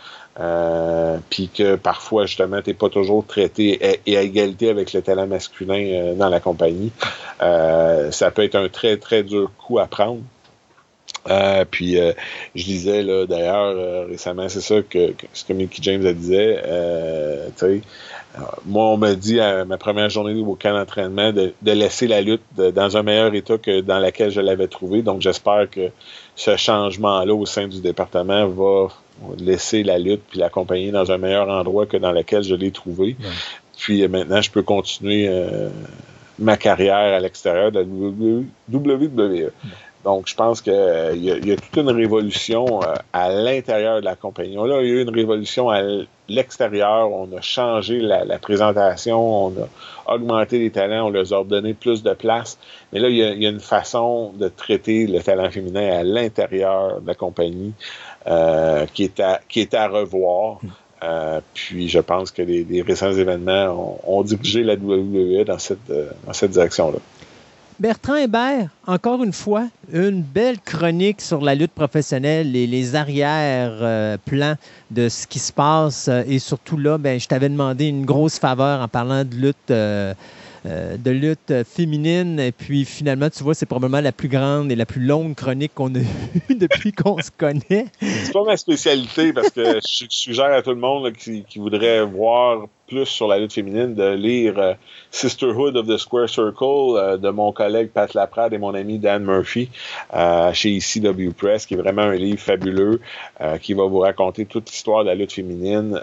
[1.31, 5.29] puis que parfois, justement, tu n'es pas toujours traité et à égalité avec le talent
[5.29, 6.91] masculin dans la compagnie.
[7.39, 10.23] Ça peut être un très, très dur coup à prendre.
[11.31, 12.13] Euh, puis euh,
[12.55, 16.13] je disais là d'ailleurs euh, récemment, c'est ça que, que ce que Mickey James a
[16.13, 16.61] disait.
[18.65, 22.23] Moi, on m'a dit à ma première journée au camp d'entraînement de, de laisser la
[22.23, 25.03] lutte de- dans un meilleur état que dans laquelle je l'avais trouvé.
[25.03, 25.91] Donc j'espère que
[26.35, 28.89] ce changement-là au sein du département va
[29.39, 33.17] laisser la lutte puis l'accompagner dans un meilleur endroit que dans lequel je l'ai trouvé.
[33.21, 33.27] Ouais.
[33.77, 35.29] Puis maintenant, je peux continuer
[36.39, 39.51] ma carrière à l'extérieur de la WWE.
[40.05, 44.01] Donc, je pense qu'il y, a- il y a toute une révolution euh, à l'intérieur
[44.01, 44.57] de la compagnie.
[44.57, 45.81] Là, il y a eu une révolution à
[46.29, 47.11] l'extérieur.
[47.13, 51.75] On a changé la, la présentation, on a augmenté les talents, on leur a donné
[51.75, 52.59] plus de place.
[52.93, 56.01] Mais là, il y a, il y a une façon de traiter le talent féminin
[56.01, 57.73] à l'intérieur de la compagnie
[58.27, 60.59] euh, qui, est à, qui est à revoir.
[61.05, 65.59] Euh, puis je pense que les, les récents événements ont, ont dirigé la WWE dans
[65.59, 66.99] cette, euh, dans cette direction-là.
[67.81, 74.55] Bertrand Hébert, encore une fois, une belle chronique sur la lutte professionnelle et les arrière-plans
[74.91, 76.09] de ce qui se passe.
[76.09, 79.71] Euh, Et surtout là, ben, je t'avais demandé une grosse faveur en parlant de lutte.
[79.71, 80.15] euh,
[80.65, 82.39] euh, de lutte euh, féminine.
[82.39, 85.73] Et puis finalement, tu vois, c'est probablement la plus grande et la plus longue chronique
[85.75, 85.99] qu'on a
[86.49, 87.87] eue depuis qu'on se connaît.
[88.01, 92.69] C'est pas ma spécialité parce que je, suggère à tout le monde qui voudrait voir
[92.93, 94.75] plus sur la lutte féminine de lire euh,
[95.11, 99.25] Sisterhood of the Square Circle euh, de mon collègue Pat Laprade et mon ami Dan
[99.25, 99.71] Murphy
[100.15, 103.01] euh, chez ECW Press, qui est vraiment un livre fabuleux
[103.61, 106.01] qui va vous raconter toute l'histoire de la lutte féminine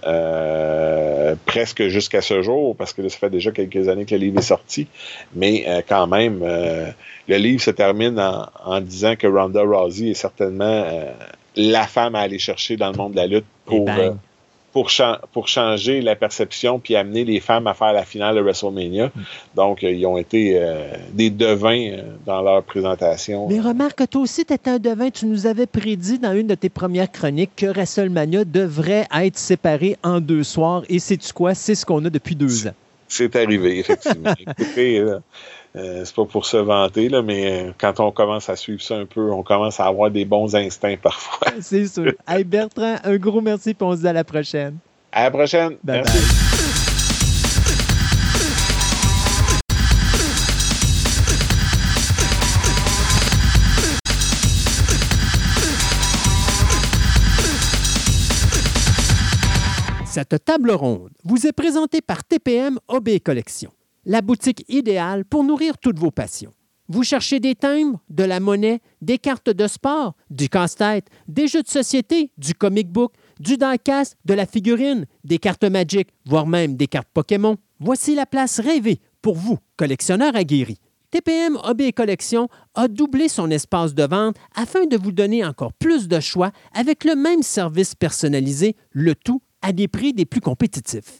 [1.45, 4.39] presque jusqu'à ce jour parce que là, ça fait déjà quelques années que le livre
[4.39, 4.87] est sorti,
[5.35, 10.83] mais quand même, le livre se termine en, en disant que Ronda Rousey est certainement
[11.55, 14.11] la femme à aller chercher dans le monde de la lutte Et pour, euh,
[14.71, 18.41] pour, cha- pour changer la perception puis amener les femmes à faire la finale de
[18.41, 19.11] WrestleMania.
[19.55, 23.47] Donc, euh, ils ont été euh, des devins euh, dans leur présentation.
[23.49, 25.09] Mais remarque, toi aussi, tu étais un devin.
[25.09, 29.97] Tu nous avais prédit dans une de tes premières chroniques que WrestleMania devrait être séparé
[30.03, 30.83] en deux soirs.
[30.89, 31.53] Et sais-tu quoi?
[31.55, 32.73] C'est ce qu'on a depuis deux ans.
[33.07, 34.33] C'est arrivé, effectivement.
[34.59, 35.19] Écoutez, là,
[35.75, 38.95] euh, c'est pas pour se vanter, là, mais euh, quand on commence à suivre ça
[38.95, 41.47] un peu, on commence à avoir des bons instincts parfois.
[41.61, 42.13] C'est sûr.
[42.27, 44.77] Hey Bertrand, un gros merci, puis on se dit à la prochaine.
[45.11, 45.77] À la prochaine.
[45.83, 46.17] Bye Merci.
[46.17, 46.59] bye.
[60.05, 63.71] Cette table ronde vous est présentée par TPM OB Collection,
[64.05, 66.53] la boutique idéale pour nourrir toutes vos passions.
[66.91, 71.61] Vous cherchez des timbres, de la monnaie, des cartes de sport, du casse-tête, des jeux
[71.61, 76.75] de société, du comic book, du diecast, de la figurine, des cartes Magic, voire même
[76.75, 77.57] des cartes Pokémon.
[77.79, 80.79] Voici la place rêvée pour vous, collectionneurs aguerris.
[81.11, 86.07] TPM Hobby Collection a doublé son espace de vente afin de vous donner encore plus
[86.07, 91.19] de choix avec le même service personnalisé, le tout à des prix des plus compétitifs.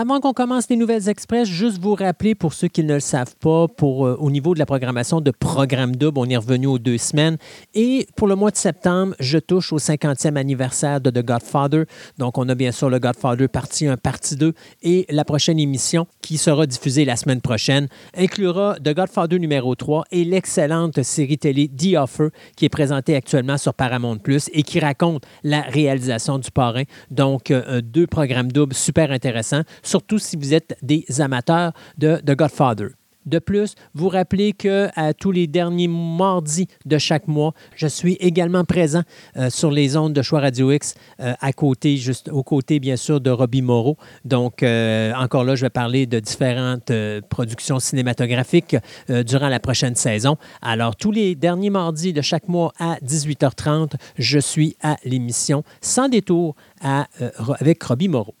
[0.00, 3.36] Avant qu'on commence les nouvelles express, juste vous rappeler pour ceux qui ne le savent
[3.36, 6.78] pas, pour, euh, au niveau de la programmation de Programme Double, on est revenu aux
[6.78, 7.36] deux semaines.
[7.74, 11.84] Et pour le mois de septembre, je touche au 50e anniversaire de The Godfather.
[12.16, 14.54] Donc, on a bien sûr le Godfather partie 1, partie 2.
[14.82, 20.06] Et la prochaine émission, qui sera diffusée la semaine prochaine, inclura The Godfather numéro 3
[20.12, 24.80] et l'excellente série télé The Offer, qui est présentée actuellement sur Paramount Plus et qui
[24.80, 26.84] raconte la réalisation du parrain.
[27.10, 32.36] Donc, euh, deux programmes doubles super intéressants surtout si vous êtes des amateurs de The
[32.36, 32.90] Godfather.
[33.26, 34.88] De plus, vous rappelez que
[35.18, 39.02] tous les derniers mardis de chaque mois, je suis également présent
[39.36, 42.96] euh, sur les ondes de Choix Radio X, euh, à côté, juste aux côtés, bien
[42.96, 43.98] sûr, de Robbie Moreau.
[44.24, 46.92] Donc, euh, encore là, je vais parler de différentes
[47.28, 48.76] productions cinématographiques
[49.08, 50.36] durant la prochaine saison.
[50.62, 56.08] Alors, tous les derniers mardis de chaque mois à 18h30, je suis à l'émission Sans
[56.08, 58.34] détour avec Robbie Moreau.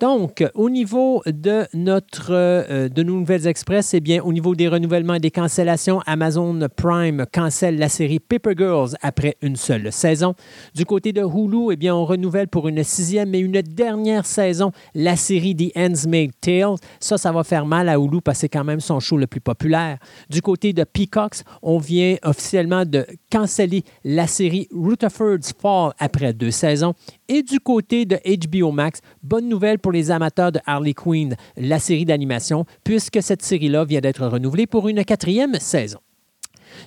[0.00, 5.14] Donc, au niveau de notre euh, nos nouvelles express, eh bien, au niveau des renouvellements
[5.14, 10.34] et des cancellations, Amazon Prime cancelle la série Paper Girls après une seule saison.
[10.74, 15.16] Du côté de Hulu, eh on renouvelle pour une sixième et une dernière saison la
[15.16, 16.76] série The Made Tale.
[16.98, 19.26] Ça, ça va faire mal à Hulu parce que c'est quand même son show le
[19.26, 19.98] plus populaire.
[20.30, 26.50] Du côté de Peacocks, on vient officiellement de canceller la série Rutherford's Fall après deux
[26.50, 26.94] saisons.
[27.32, 31.78] Et du côté de HBO Max, bonne nouvelle pour les amateurs de Harley Quinn, la
[31.78, 36.00] série d'animation, puisque cette série-là vient d'être renouvelée pour une quatrième saison.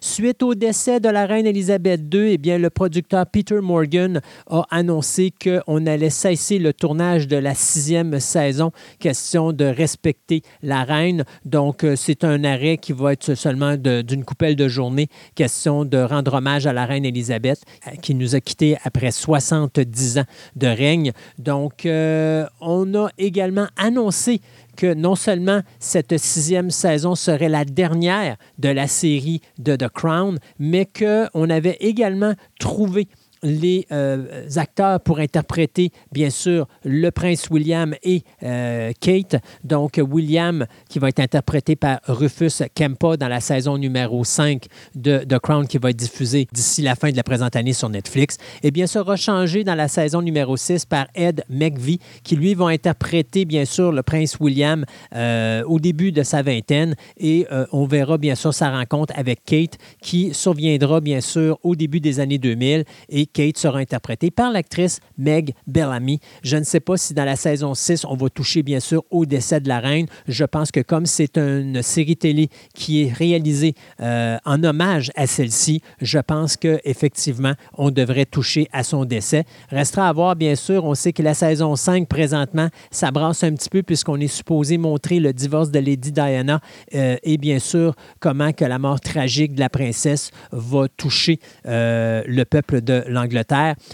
[0.01, 5.31] Suite au décès de la reine Elisabeth II, eh le producteur Peter Morgan a annoncé
[5.31, 8.71] qu'on allait cesser le tournage de la sixième saison.
[8.99, 11.23] Question de respecter la reine.
[11.45, 15.07] Donc, euh, c'est un arrêt qui va être seulement d'une coupelle de journée.
[15.35, 20.19] Question de rendre hommage à la reine Elisabeth, euh, qui nous a quittés après 70
[20.19, 21.11] ans de règne.
[21.37, 24.41] Donc, euh, on a également annoncé
[24.75, 30.39] que non seulement cette sixième saison serait la dernière de la série de The Crown,
[30.59, 33.07] mais qu'on avait également trouvé
[33.43, 39.35] les euh, acteurs pour interpréter, bien sûr, le prince William et euh, Kate.
[39.63, 44.65] Donc, William, qui va être interprété par Rufus Kempa dans la saison numéro 5
[44.95, 47.89] de The Crown, qui va être diffusée d'ici la fin de la présente année sur
[47.89, 48.37] Netflix.
[48.63, 52.67] Et bien, sera changé dans la saison numéro 6 par Ed McVie, qui, lui, va
[52.67, 56.95] interpréter, bien sûr, le prince William euh, au début de sa vingtaine.
[57.17, 61.99] Et on verra, bien sûr, sa rencontre avec Kate, qui surviendra, bien sûr, au début
[61.99, 62.85] des années 2000.
[63.09, 66.19] Et Kate sera interprétée par l'actrice Meg Bellamy.
[66.43, 69.25] Je ne sais pas si dans la saison 6, on va toucher bien sûr au
[69.25, 70.05] décès de la reine.
[70.27, 75.27] Je pense que comme c'est une série télé qui est réalisée euh, en hommage à
[75.27, 79.45] celle-ci, je pense qu'effectivement, on devrait toucher à son décès.
[79.69, 83.53] Restera à voir, bien sûr, on sait que la saison 5, présentement, ça brasse un
[83.53, 86.59] petit peu puisqu'on est supposé montrer le divorce de Lady Diana
[86.93, 92.23] euh, et bien sûr comment que la mort tragique de la princesse va toucher euh,
[92.27, 93.22] le peuple de l'Angleterre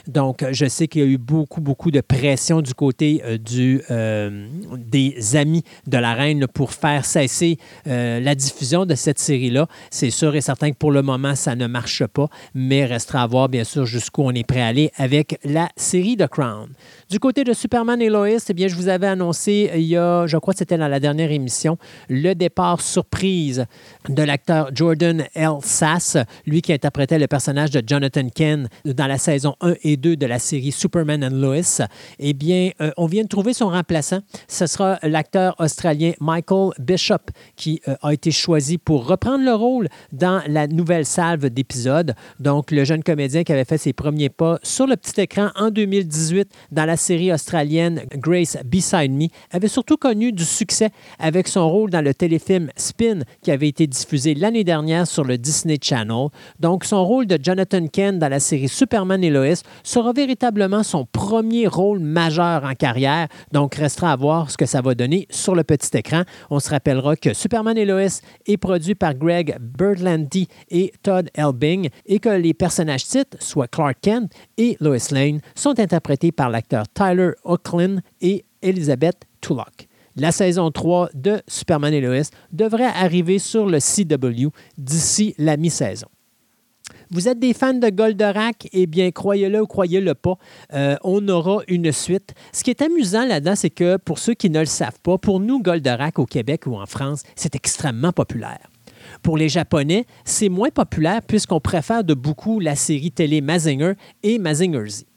[0.08, 3.38] Donc, je sais qu'il y a eu beaucoup, beaucoup de pression du côté euh,
[3.91, 9.67] euh, des amis de la reine pour faire cesser euh, la diffusion de cette série-là.
[9.90, 13.27] C'est sûr et certain que pour le moment, ça ne marche pas, mais restera à
[13.27, 16.69] voir, bien sûr, jusqu'où on est prêt à aller avec la série The Crown.
[17.10, 20.28] Du côté de Superman et Lois, eh bien, je vous avais annoncé il y a,
[20.28, 23.66] je crois que c'était dans la dernière émission, le départ surprise
[24.08, 25.54] de l'acteur Jordan L.
[25.64, 30.18] Sass, lui qui interprétait le personnage de Jonathan Ken dans la saison 1 et 2
[30.18, 31.88] de la série Superman and Lois,
[32.20, 34.20] eh bien, euh, on vient de trouver son remplaçant.
[34.48, 39.88] Ce sera l'acteur australien Michael Bishop qui euh, a été choisi pour reprendre le rôle
[40.12, 42.14] dans la nouvelle salve d'épisodes.
[42.40, 45.72] Donc, le jeune comédien qui avait fait ses premiers pas sur le petit écran en
[45.72, 51.69] 2018 dans la série australienne Grace Beside Me, avait surtout connu du succès avec son
[51.69, 56.28] rôle dans le téléfilm Spin qui avait été diffusé l'année dernière sur le Disney Channel.
[56.60, 61.06] Donc, son rôle de Jonathan Kent dans la série Superman et Lois sera véritablement son
[61.06, 63.28] premier rôle majeur en carrière.
[63.52, 66.24] Donc, restera à voir ce que ça va donner sur le petit écran.
[66.50, 71.90] On se rappellera que Superman et Lois est produit par Greg Berlanti et Todd Elbing
[72.06, 76.88] et que les personnages titres, soit Clark Kent et Lois Lane, sont interprétés par l'acteur
[76.93, 79.88] Tyler Hoechlin et Elizabeth Tulloch.
[80.16, 86.08] La saison 3 de Superman et Lois devrait arriver sur le CW d'ici la mi-saison.
[87.11, 88.68] Vous êtes des fans de Goldorak?
[88.72, 90.38] Eh bien, croyez-le ou croyez-le pas,
[90.74, 92.34] euh, on aura une suite.
[92.51, 95.40] Ce qui est amusant là-dedans, c'est que pour ceux qui ne le savent pas, pour
[95.40, 98.59] nous, Goldorak au Québec ou en France, c'est extrêmement populaire.
[99.24, 104.38] Pour les Japonais, c'est moins populaire puisqu'on préfère de beaucoup la série télé Mazinger et
[104.38, 105.09] Mazinger Z.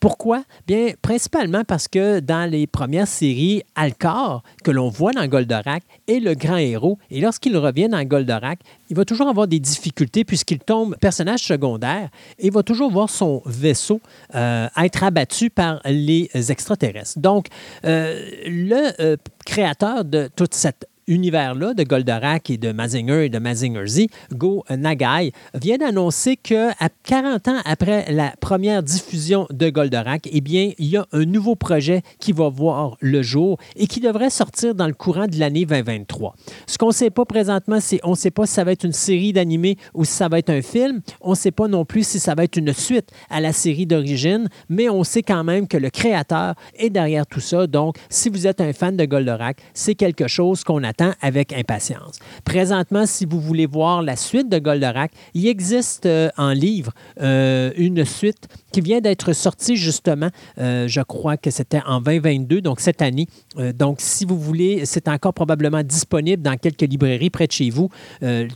[0.00, 0.44] Pourquoi?
[0.66, 6.20] Bien, principalement parce que dans les premières séries, Alcor, que l'on voit dans Goldorak, est
[6.20, 6.98] le grand héros.
[7.10, 8.60] Et lorsqu'il revient dans Goldorak,
[8.90, 13.42] il va toujours avoir des difficultés puisqu'il tombe personnage secondaire et va toujours voir son
[13.46, 14.00] vaisseau
[14.34, 17.18] euh, être abattu par les extraterrestres.
[17.18, 17.48] Donc,
[17.84, 23.38] euh, le euh, créateur de toute cette univers-là de Goldorak et de Mazinger et de
[23.38, 29.70] Mazinger Z, Go Nagai, vient d'annoncer que à 40 ans après la première diffusion de
[29.70, 33.86] Goldorak, eh bien, il y a un nouveau projet qui va voir le jour et
[33.86, 36.34] qui devrait sortir dans le courant de l'année 2023.
[36.66, 38.84] Ce qu'on ne sait pas présentement, c'est on ne sait pas si ça va être
[38.84, 41.00] une série d'animés ou si ça va être un film.
[41.20, 43.86] On ne sait pas non plus si ça va être une suite à la série
[43.86, 47.66] d'origine, mais on sait quand même que le créateur est derrière tout ça.
[47.66, 52.18] Donc, si vous êtes un fan de Goldorak, c'est quelque chose qu'on a avec impatience.
[52.44, 57.70] Présentement, si vous voulez voir la suite de Goldorak, il existe euh, en livre euh,
[57.76, 62.80] une suite qui vient d'être sortie justement, euh, je crois que c'était en 2022, donc
[62.80, 63.26] cette année.
[63.74, 67.88] donc, si vous voulez, c'est encore probablement disponible dans quelques librairies près de chez vous.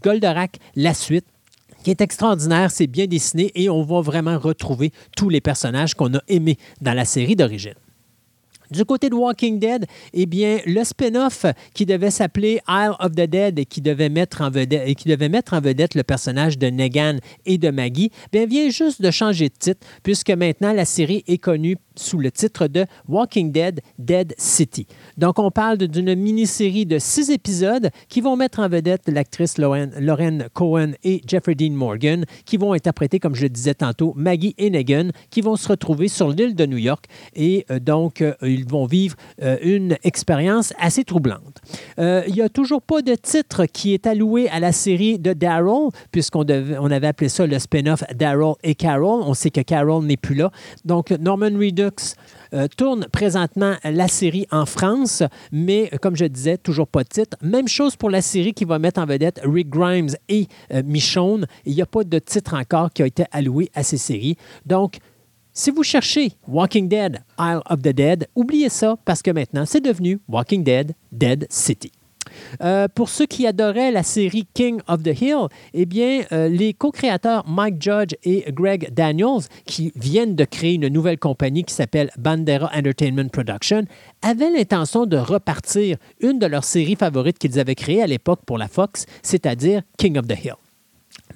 [0.02, 1.24] Goldorak, la suite
[1.82, 6.14] qui est extraordinaire, c'est bien dessiné et on va vraiment retrouver tous les personnages qu'on
[6.14, 7.74] a aimés dans la série d'origine.
[8.70, 13.28] Du côté de Walking Dead, eh bien, le spin-off qui devait s'appeler Isle of the
[13.28, 18.70] Dead et qui devait mettre en vedette, le personnage de Negan et de Maggie, vient
[18.70, 22.86] juste de changer de titre puisque maintenant la série est connue sous le titre de
[23.08, 24.86] Walking Dead Dead City.
[25.16, 30.48] Donc, on parle d'une mini-série de six épisodes qui vont mettre en vedette l'actrice Lauren,
[30.54, 34.70] Cohen et Jeffrey Dean Morgan, qui vont interpréter, comme je le disais tantôt, Maggie et
[34.70, 37.06] Negan, qui vont se retrouver sur l'île de New York.
[37.34, 41.60] Et euh, donc, euh, ils vont vivre euh, une expérience assez troublante.
[41.98, 45.88] il n'y a toujours pas de titre qui est alloué à la série de Daryl,
[46.10, 46.44] puisqu'on
[46.80, 49.22] on avait appelé ça le spin-off Daryl et Carol.
[49.24, 50.50] On sait que Carol n'est plus là.
[50.84, 52.14] Donc, Norman Reedus
[52.54, 55.22] euh, tourne présentement la série en France,
[55.52, 57.36] mais comme je disais, toujours pas de titre.
[57.42, 61.46] Même chose pour la série qui va mettre en vedette Rick Grimes et euh, Michonne.
[61.66, 64.36] Il n'y a pas de titre encore qui a été alloué à ces séries.
[64.64, 64.98] Donc,
[65.58, 69.80] si vous cherchez Walking Dead, Isle of the Dead, oubliez ça parce que maintenant c'est
[69.80, 71.90] devenu Walking Dead, Dead City.
[72.62, 75.86] Euh, pour ceux qui adoraient la série King of the Hill, eh
[76.30, 81.64] euh, les co-créateurs Mike Judge et Greg Daniels, qui viennent de créer une nouvelle compagnie
[81.64, 83.84] qui s'appelle Bandera Entertainment Production,
[84.22, 88.58] avaient l'intention de repartir une de leurs séries favorites qu'ils avaient créées à l'époque pour
[88.58, 90.54] la Fox, c'est-à-dire King of the Hill.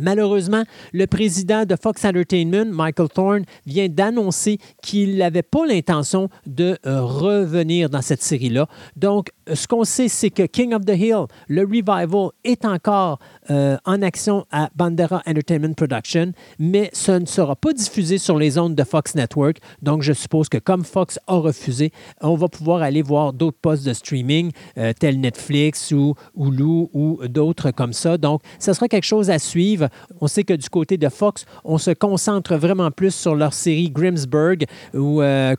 [0.02, 6.76] Malheureusement, le président de Fox Entertainment, Michael Thorne, vient d'annoncer qu'il n'avait pas l'intention de
[6.86, 8.66] euh, revenir dans cette série-là.
[8.96, 13.76] Donc, ce qu'on sait, c'est que King of the Hill, le revival, est encore euh,
[13.84, 18.74] en action à Bandera Entertainment Production, mais ce ne sera pas diffusé sur les ondes
[18.74, 19.58] de Fox Network.
[19.82, 23.86] Donc, je suppose que comme Fox a refusé, on va pouvoir aller voir d'autres postes
[23.86, 28.18] de streaming, euh, tels Netflix ou Hulu ou d'autres comme ça.
[28.18, 29.88] Donc, ce sera quelque chose à suivre.
[30.20, 33.90] On sait que du côté de Fox, on se concentre vraiment plus sur leur série
[33.90, 34.64] Grimsburg
[34.94, 35.54] ou euh,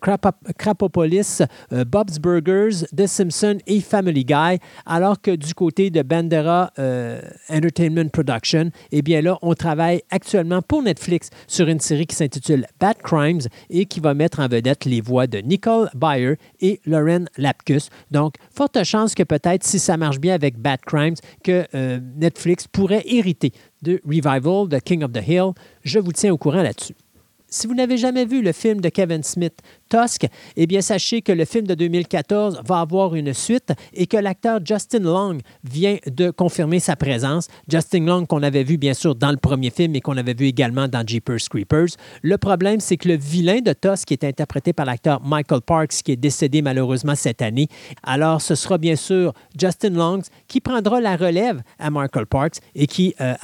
[0.58, 6.72] Crapopolis, Bob's Burgers, The Simpsons et Family Guy, alors que du côté de Bandera
[7.50, 12.16] Entertainment Entertainment Production, eh bien là, on travaille actuellement pour Netflix sur une série qui
[12.16, 16.80] s'intitule Bad Crimes et qui va mettre en vedette les voix de Nicole Byer et
[16.86, 17.90] Lauren Lapkus.
[18.12, 22.68] Donc, forte chance que peut-être, si ça marche bien avec Bad Crimes, que euh, Netflix
[22.68, 23.52] pourrait hériter
[23.84, 25.52] de Revival de King of the Hill.
[25.84, 26.96] Je vous tiens au courant là-dessus.
[27.48, 29.60] Si vous n'avez jamais vu le film de Kevin Smith,
[29.94, 34.18] Tusk, eh bien, sachez que le film de 2014 va avoir une suite et que
[34.18, 37.48] l'acteur Justin Long vient de confirmer sa présence.
[37.68, 40.48] Justin Long, qu'on avait vu bien sûr dans le premier film et qu'on avait vu
[40.48, 41.90] également dans Jeepers Creepers.
[42.24, 46.14] Le problème, c'est que le vilain de Tusk est interprété par l'acteur Michael Parks, qui
[46.14, 47.68] est décédé malheureusement cette année.
[48.02, 52.88] Alors, ce sera bien sûr Justin Long qui prendra la relève à Michael Parks et
[52.88, 53.36] qui euh,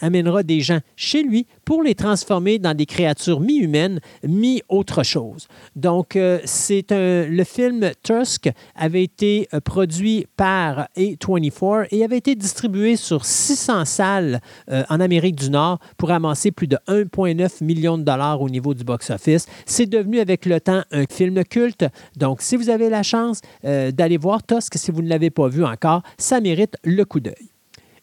[0.00, 5.48] amènera des gens chez lui pour les transformer dans des créatures mi-humaines, mi-autre chose.
[5.74, 12.34] Donc, euh, c'est le film Tusk avait été euh, produit par A24 et avait été
[12.34, 18.02] distribué sur 600 salles en Amérique du Nord pour amasser plus de 1,9 million de
[18.02, 19.46] dollars au niveau du box-office.
[19.66, 21.84] C'est devenu avec le temps un film culte.
[22.16, 25.64] Donc, si vous avez la chance d'aller voir Tusk, si vous ne l'avez pas vu
[25.64, 27.53] encore, ça mérite le coup d'œil.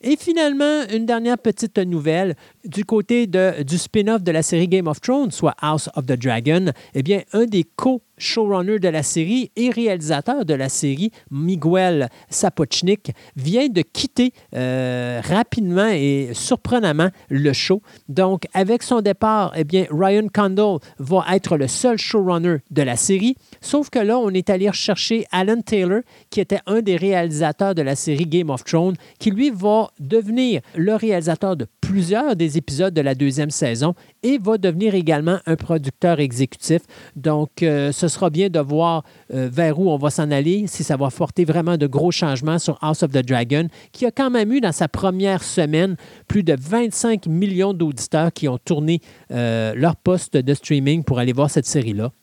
[0.04, 4.88] Et finalement, une dernière petite nouvelle du côté de, du spin-off de la série Game
[4.88, 6.72] of Thrones, soit House of the Dragon.
[6.96, 12.10] Eh bien, un des co showrunner de la série et réalisateur de la série, Miguel
[12.30, 17.82] Sapochnik, vient de quitter euh, rapidement et surprenamment le show.
[18.08, 22.96] Donc, avec son départ, eh bien, Ryan Condal va être le seul showrunner de la
[22.96, 23.36] série.
[23.62, 27.82] Sauf que là, on est allé rechercher Alan Taylor, qui était un des réalisateurs de
[27.82, 32.94] la série Game of Thrones, qui lui va devenir le réalisateur de plusieurs des épisodes
[32.94, 36.84] de la deuxième saison et va devenir également un producteur exécutif.
[37.18, 39.04] Donc, euh, ce sera bien de voir
[39.34, 42.60] euh, vers où on va s'en aller, si ça va apporter vraiment de gros changements
[42.60, 45.98] sur House of the Dragon, qui a quand même eu dans sa première semaine
[46.30, 51.34] plus de 25 millions d'auditeurs qui ont tourné euh, leur poste de streaming pour aller
[51.34, 52.14] voir cette série-là.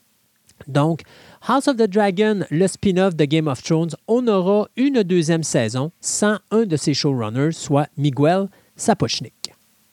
[0.67, 1.03] Donc,
[1.47, 5.93] House of the Dragon, le spin-off de Game of Thrones, on aura une deuxième saison
[6.01, 9.38] sans un de ses showrunners, soit Miguel Sapochnik.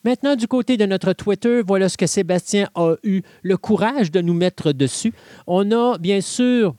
[0.06, 4.22] Maintenant, du côté de notre Twitter, voilà ce que Sébastien a eu le courage de
[4.22, 5.12] nous mettre dessus.
[5.48, 6.76] On a bien sûr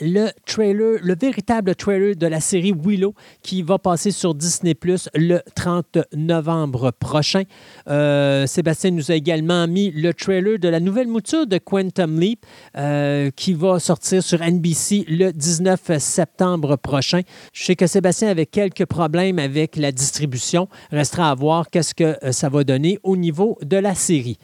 [0.00, 5.08] le trailer, le véritable trailer de la série Willow qui va passer sur Disney Plus
[5.14, 7.42] le 30 novembre prochain.
[7.88, 12.44] Euh, Sébastien nous a également mis le trailer de la nouvelle mouture de Quantum Leap
[12.76, 17.20] euh, qui va sortir sur NBC le 19 septembre prochain.
[17.52, 20.68] Je sais que Sébastien avait quelques problèmes avec la distribution.
[20.90, 24.38] Restera à voir qu'est-ce que euh, ça va donner au niveau de la série.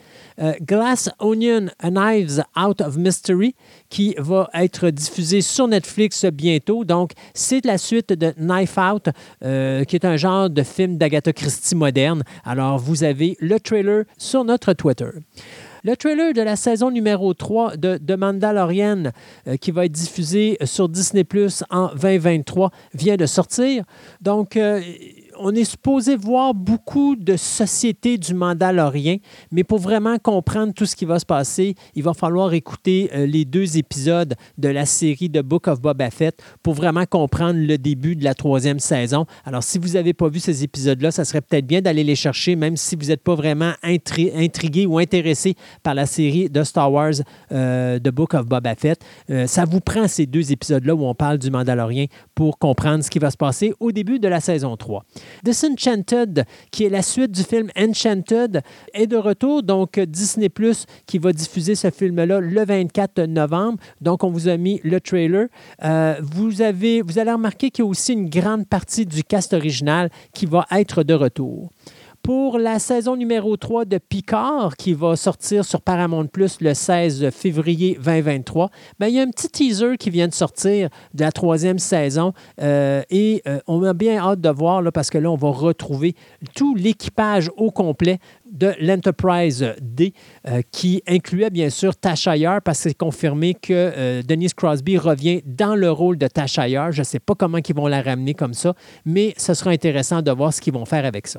[0.60, 3.54] Glass Onion Knives Out of Mystery
[3.88, 6.84] qui va être diffusé sur Netflix bientôt.
[6.84, 9.08] Donc, c'est la suite de Knife Out,
[9.44, 12.22] euh, qui est un genre de film d'Agatha Christie moderne.
[12.44, 15.10] Alors, vous avez le trailer sur notre Twitter.
[15.84, 19.12] Le trailer de la saison numéro 3 de, Mandalorian,
[19.46, 23.84] euh, qui va être diffusé sur Disney Plus en 2023, vient de sortir.
[24.20, 24.80] Donc, euh,
[25.38, 29.16] on est supposé voir beaucoup de sociétés du Mandalorien,
[29.50, 33.26] mais pour vraiment comprendre tout ce qui va se passer, il va falloir écouter euh,
[33.26, 37.78] les deux épisodes de la série de Book of Boba Fett pour vraiment comprendre le
[37.78, 39.26] début de la troisième saison.
[39.44, 42.56] Alors, si vous n'avez pas vu ces épisodes-là, ça serait peut-être bien d'aller les chercher,
[42.56, 47.14] même si vous n'êtes pas vraiment intrigué ou intéressé par la série de Star Wars
[47.52, 49.00] euh, de Book of Boba Fett.
[49.30, 53.10] Euh, ça vous prend ces deux épisodes-là où on parle du Mandalorien pour comprendre ce
[53.10, 55.04] qui va se passer au début de la saison 3.
[55.42, 58.62] Disenchanted, qui est la suite du film Enchanted,
[58.94, 59.62] est de retour.
[59.62, 63.78] Donc, Disney Plus qui va diffuser ce film-là le 24 novembre.
[64.00, 65.48] Donc, on vous a mis le trailer.
[65.84, 69.52] Euh, vous, avez, vous allez remarquer qu'il y a aussi une grande partie du cast
[69.52, 71.70] original qui va être de retour
[72.26, 77.30] pour la saison numéro 3 de Picard qui va sortir sur Paramount Plus le 16
[77.30, 81.30] février 2023, ben, il y a un petit teaser qui vient de sortir de la
[81.30, 85.30] troisième saison euh, et euh, on a bien hâte de voir là, parce que là,
[85.30, 86.16] on va retrouver
[86.56, 88.18] tout l'équipage au complet
[88.50, 90.12] de l'Enterprise D
[90.48, 95.42] euh, qui incluait bien sûr Tasha Yar parce que c'est confirmé que Denise Crosby revient
[95.46, 96.90] dans le rôle de Tasha Yar.
[96.90, 98.74] Je ne sais pas comment ils vont la ramener comme ça,
[99.04, 101.38] mais ce sera intéressant de voir ce qu'ils vont faire avec ça.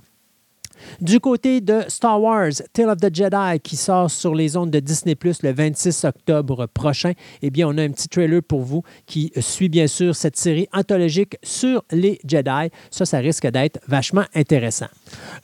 [1.02, 4.80] Du côté de Star Wars, Tale of the Jedi, qui sort sur les ondes de
[4.80, 8.84] Disney Plus le 26 octobre prochain, eh bien, on a un petit trailer pour vous
[9.06, 12.70] qui suit bien sûr cette série anthologique sur les Jedi.
[12.92, 14.88] Ça, ça risque d'être vachement intéressant.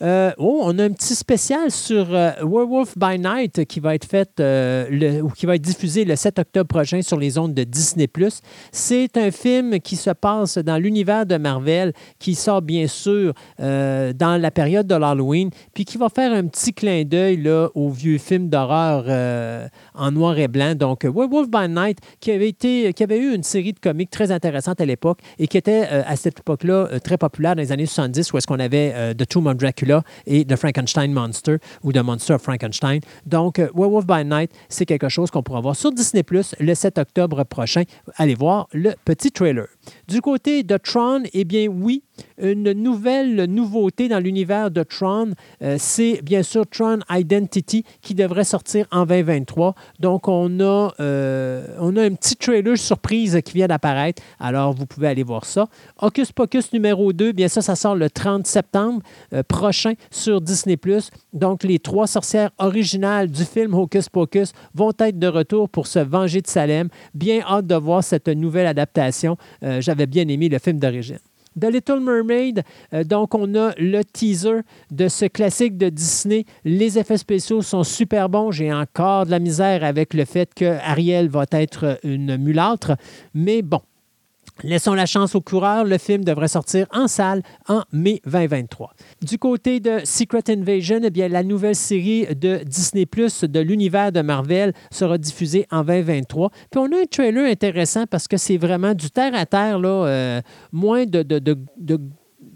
[0.02, 4.06] Euh, oh, on a un petit spécial sur euh, Werewolf by Night qui va être
[4.06, 7.54] fait euh, le, ou qui va être diffusé le 7 octobre prochain sur les ondes
[7.54, 8.40] de Disney Plus.
[8.72, 14.40] C'est un film qui se passe dans l'univers de Marvel, qui sort bien sûr dans
[14.40, 15.33] la période de l'Halloween
[15.74, 20.38] Puis qui va faire un petit clin d'œil au vieux film d'horreur euh, en noir
[20.38, 20.74] et blanc.
[20.74, 24.30] Donc, Werewolf by Night, qui avait, été, qui avait eu une série de comics très
[24.30, 28.32] intéressante à l'époque et qui était à cette époque-là très populaire dans les années 70,
[28.32, 32.34] où est-ce qu'on avait The Tomb of Dracula et The Frankenstein Monster ou The Monster
[32.34, 33.00] of Frankenstein.
[33.26, 36.98] Donc, Werewolf by Night, c'est quelque chose qu'on pourra voir sur Disney Plus le 7
[36.98, 37.82] octobre prochain.
[38.16, 39.66] Allez voir le petit trailer.
[40.08, 42.02] Du côté de Tron, eh bien oui,
[42.38, 45.32] une nouvelle nouveauté dans l'univers de Tron,
[45.62, 49.74] euh, c'est bien sûr Tron Identity qui devrait sortir en 2023.
[50.00, 54.22] Donc, on a, euh, on a un petit trailer surprise qui vient d'apparaître.
[54.38, 55.68] Alors, vous pouvez aller voir ça.
[56.00, 59.00] Hocus Pocus numéro 2, bien ça, ça sort le 30 septembre
[59.32, 60.78] euh, prochain sur Disney+.
[61.32, 65.98] Donc, les trois sorcières originales du film Hocus Pocus vont être de retour pour se
[65.98, 66.88] venger de Salem.
[67.14, 69.36] Bien hâte de voir cette nouvelle adaptation.
[69.80, 71.18] J'avais bien aimé le film d'origine.
[71.58, 72.64] The Little Mermaid.
[72.92, 76.44] Euh, donc, on a le teaser de ce classique de Disney.
[76.64, 78.50] Les effets spéciaux sont super bons.
[78.50, 82.96] J'ai encore de la misère avec le fait que Ariel va être une mulâtre.
[83.34, 83.80] Mais bon,
[84.62, 85.84] Laissons la chance aux coureurs.
[85.84, 88.92] Le film devrait sortir en salle en mai 2023.
[89.20, 94.12] Du côté de Secret Invasion, eh bien, la nouvelle série de Disney Plus de l'univers
[94.12, 96.50] de Marvel sera diffusée en 2023.
[96.70, 100.06] Puis on a un trailer intéressant parce que c'est vraiment du terre à terre, là,
[100.06, 100.40] euh,
[100.72, 101.22] moins de,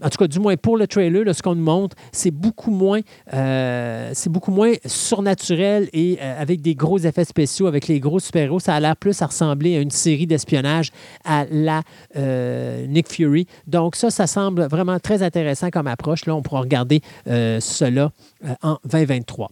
[0.03, 3.01] en tout cas, du moins pour le trailer, ce qu'on nous montre, c'est beaucoup moins,
[3.33, 8.61] euh, beaucoup moins surnaturel et euh, avec des gros effets spéciaux, avec les gros super-héros.
[8.61, 10.91] Ça a l'air plus à ressembler à une série d'espionnage
[11.25, 11.83] à la
[12.17, 13.47] euh, Nick Fury.
[13.67, 16.27] Donc ça, ça semble vraiment très intéressant comme approche.
[16.27, 18.13] Là, on pourra regarder cela
[18.63, 19.51] en 2023.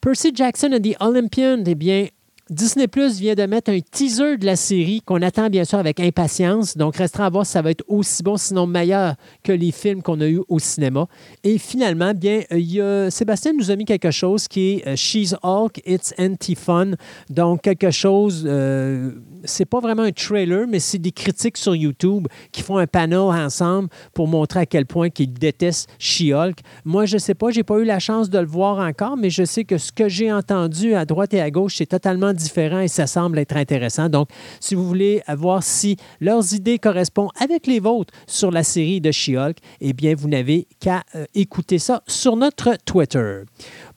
[0.00, 2.06] Percy Jackson and the Olympian, eh bien,
[2.50, 6.00] Disney Plus vient de mettre un teaser de la série qu'on attend bien sûr avec
[6.00, 6.76] impatience.
[6.76, 9.14] Donc, restera à voir si ça va être aussi bon, sinon meilleur
[9.44, 11.06] que les films qu'on a eus au cinéma.
[11.44, 14.96] Et finalement, bien, il y a, Sébastien nous a mis quelque chose qui est euh,
[14.96, 16.94] She's Hulk, It's Anti-Fun.
[17.28, 19.12] Donc, quelque chose, euh,
[19.44, 23.18] c'est pas vraiment un trailer, mais c'est des critiques sur YouTube qui font un panel
[23.18, 26.58] ensemble pour montrer à quel point ils détestent She-Hulk.
[26.84, 29.44] Moi, je sais pas, j'ai pas eu la chance de le voir encore, mais je
[29.44, 32.88] sais que ce que j'ai entendu à droite et à gauche, c'est totalement différents et
[32.88, 34.08] ça semble être intéressant.
[34.08, 34.28] Donc,
[34.60, 39.10] si vous voulez voir si leurs idées correspondent avec les vôtres sur la série de
[39.10, 43.42] She-Hulk, eh bien, vous n'avez qu'à euh, écouter ça sur notre Twitter.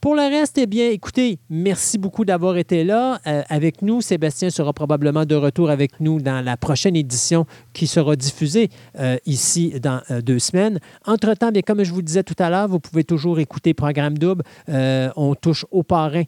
[0.03, 4.01] Pour le reste, eh bien, écoutez, merci beaucoup d'avoir été là euh, avec nous.
[4.01, 9.15] Sébastien sera probablement de retour avec nous dans la prochaine édition qui sera diffusée euh,
[9.25, 10.81] ici dans euh, deux semaines.
[11.05, 14.43] Entre-temps, bien, comme je vous disais tout à l'heure, vous pouvez toujours écouter Programme Double.
[14.67, 16.23] on touche au parrain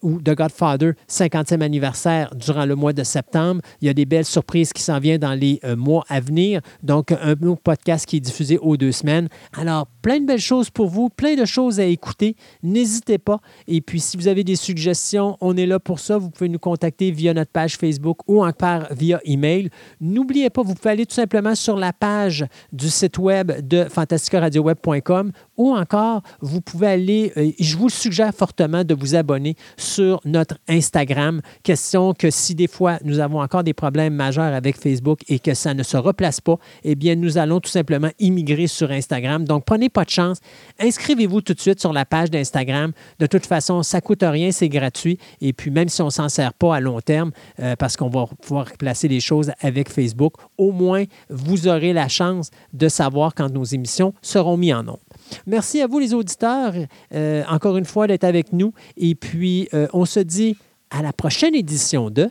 [0.00, 3.60] ou The Godfather, 50e anniversaire durant le mois de septembre.
[3.82, 6.62] Il y a des belles surprises qui s'en viennent dans les mois à venir.
[6.82, 9.28] Donc, un autre podcast qui est diffusé aux deux semaines.
[9.54, 12.34] Alors, plein de belles choses pour vous, plein de choses à écouter.
[12.62, 13.40] N'hésitez pas.
[13.66, 16.18] Et puis, si vous avez des suggestions, on est là pour ça.
[16.18, 19.70] Vous pouvez nous contacter via notre page Facebook ou encore via email.
[20.00, 25.32] N'oubliez pas, vous pouvez aller tout simplement sur la page du site web de fantasticaradioweb.com
[25.58, 30.56] ou encore, vous pouvez aller, euh, je vous suggère fortement de vous abonner sur notre
[30.68, 31.42] Instagram.
[31.62, 35.54] Question que si des fois nous avons encore des problèmes majeurs avec Facebook et que
[35.54, 39.44] ça ne se replace pas, eh bien, nous allons tout simplement immigrer sur Instagram.
[39.44, 40.38] Donc, prenez pas de chance.
[40.78, 42.92] Inscrivez-vous tout de suite sur la page d'Instagram.
[43.18, 45.18] De toute façon, ça coûte rien, c'est gratuit.
[45.40, 48.26] Et puis, même si on s'en sert pas à long terme, euh, parce qu'on va
[48.40, 53.48] pouvoir placer les choses avec Facebook, au moins, vous aurez la chance de savoir quand
[53.48, 55.07] nos émissions seront mises en nombre.
[55.46, 56.74] Merci à vous, les auditeurs,
[57.14, 58.72] euh, encore une fois, d'être avec nous.
[58.96, 60.56] Et puis, euh, on se dit
[60.90, 62.30] à la prochaine édition de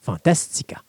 [0.00, 0.82] Fantastica.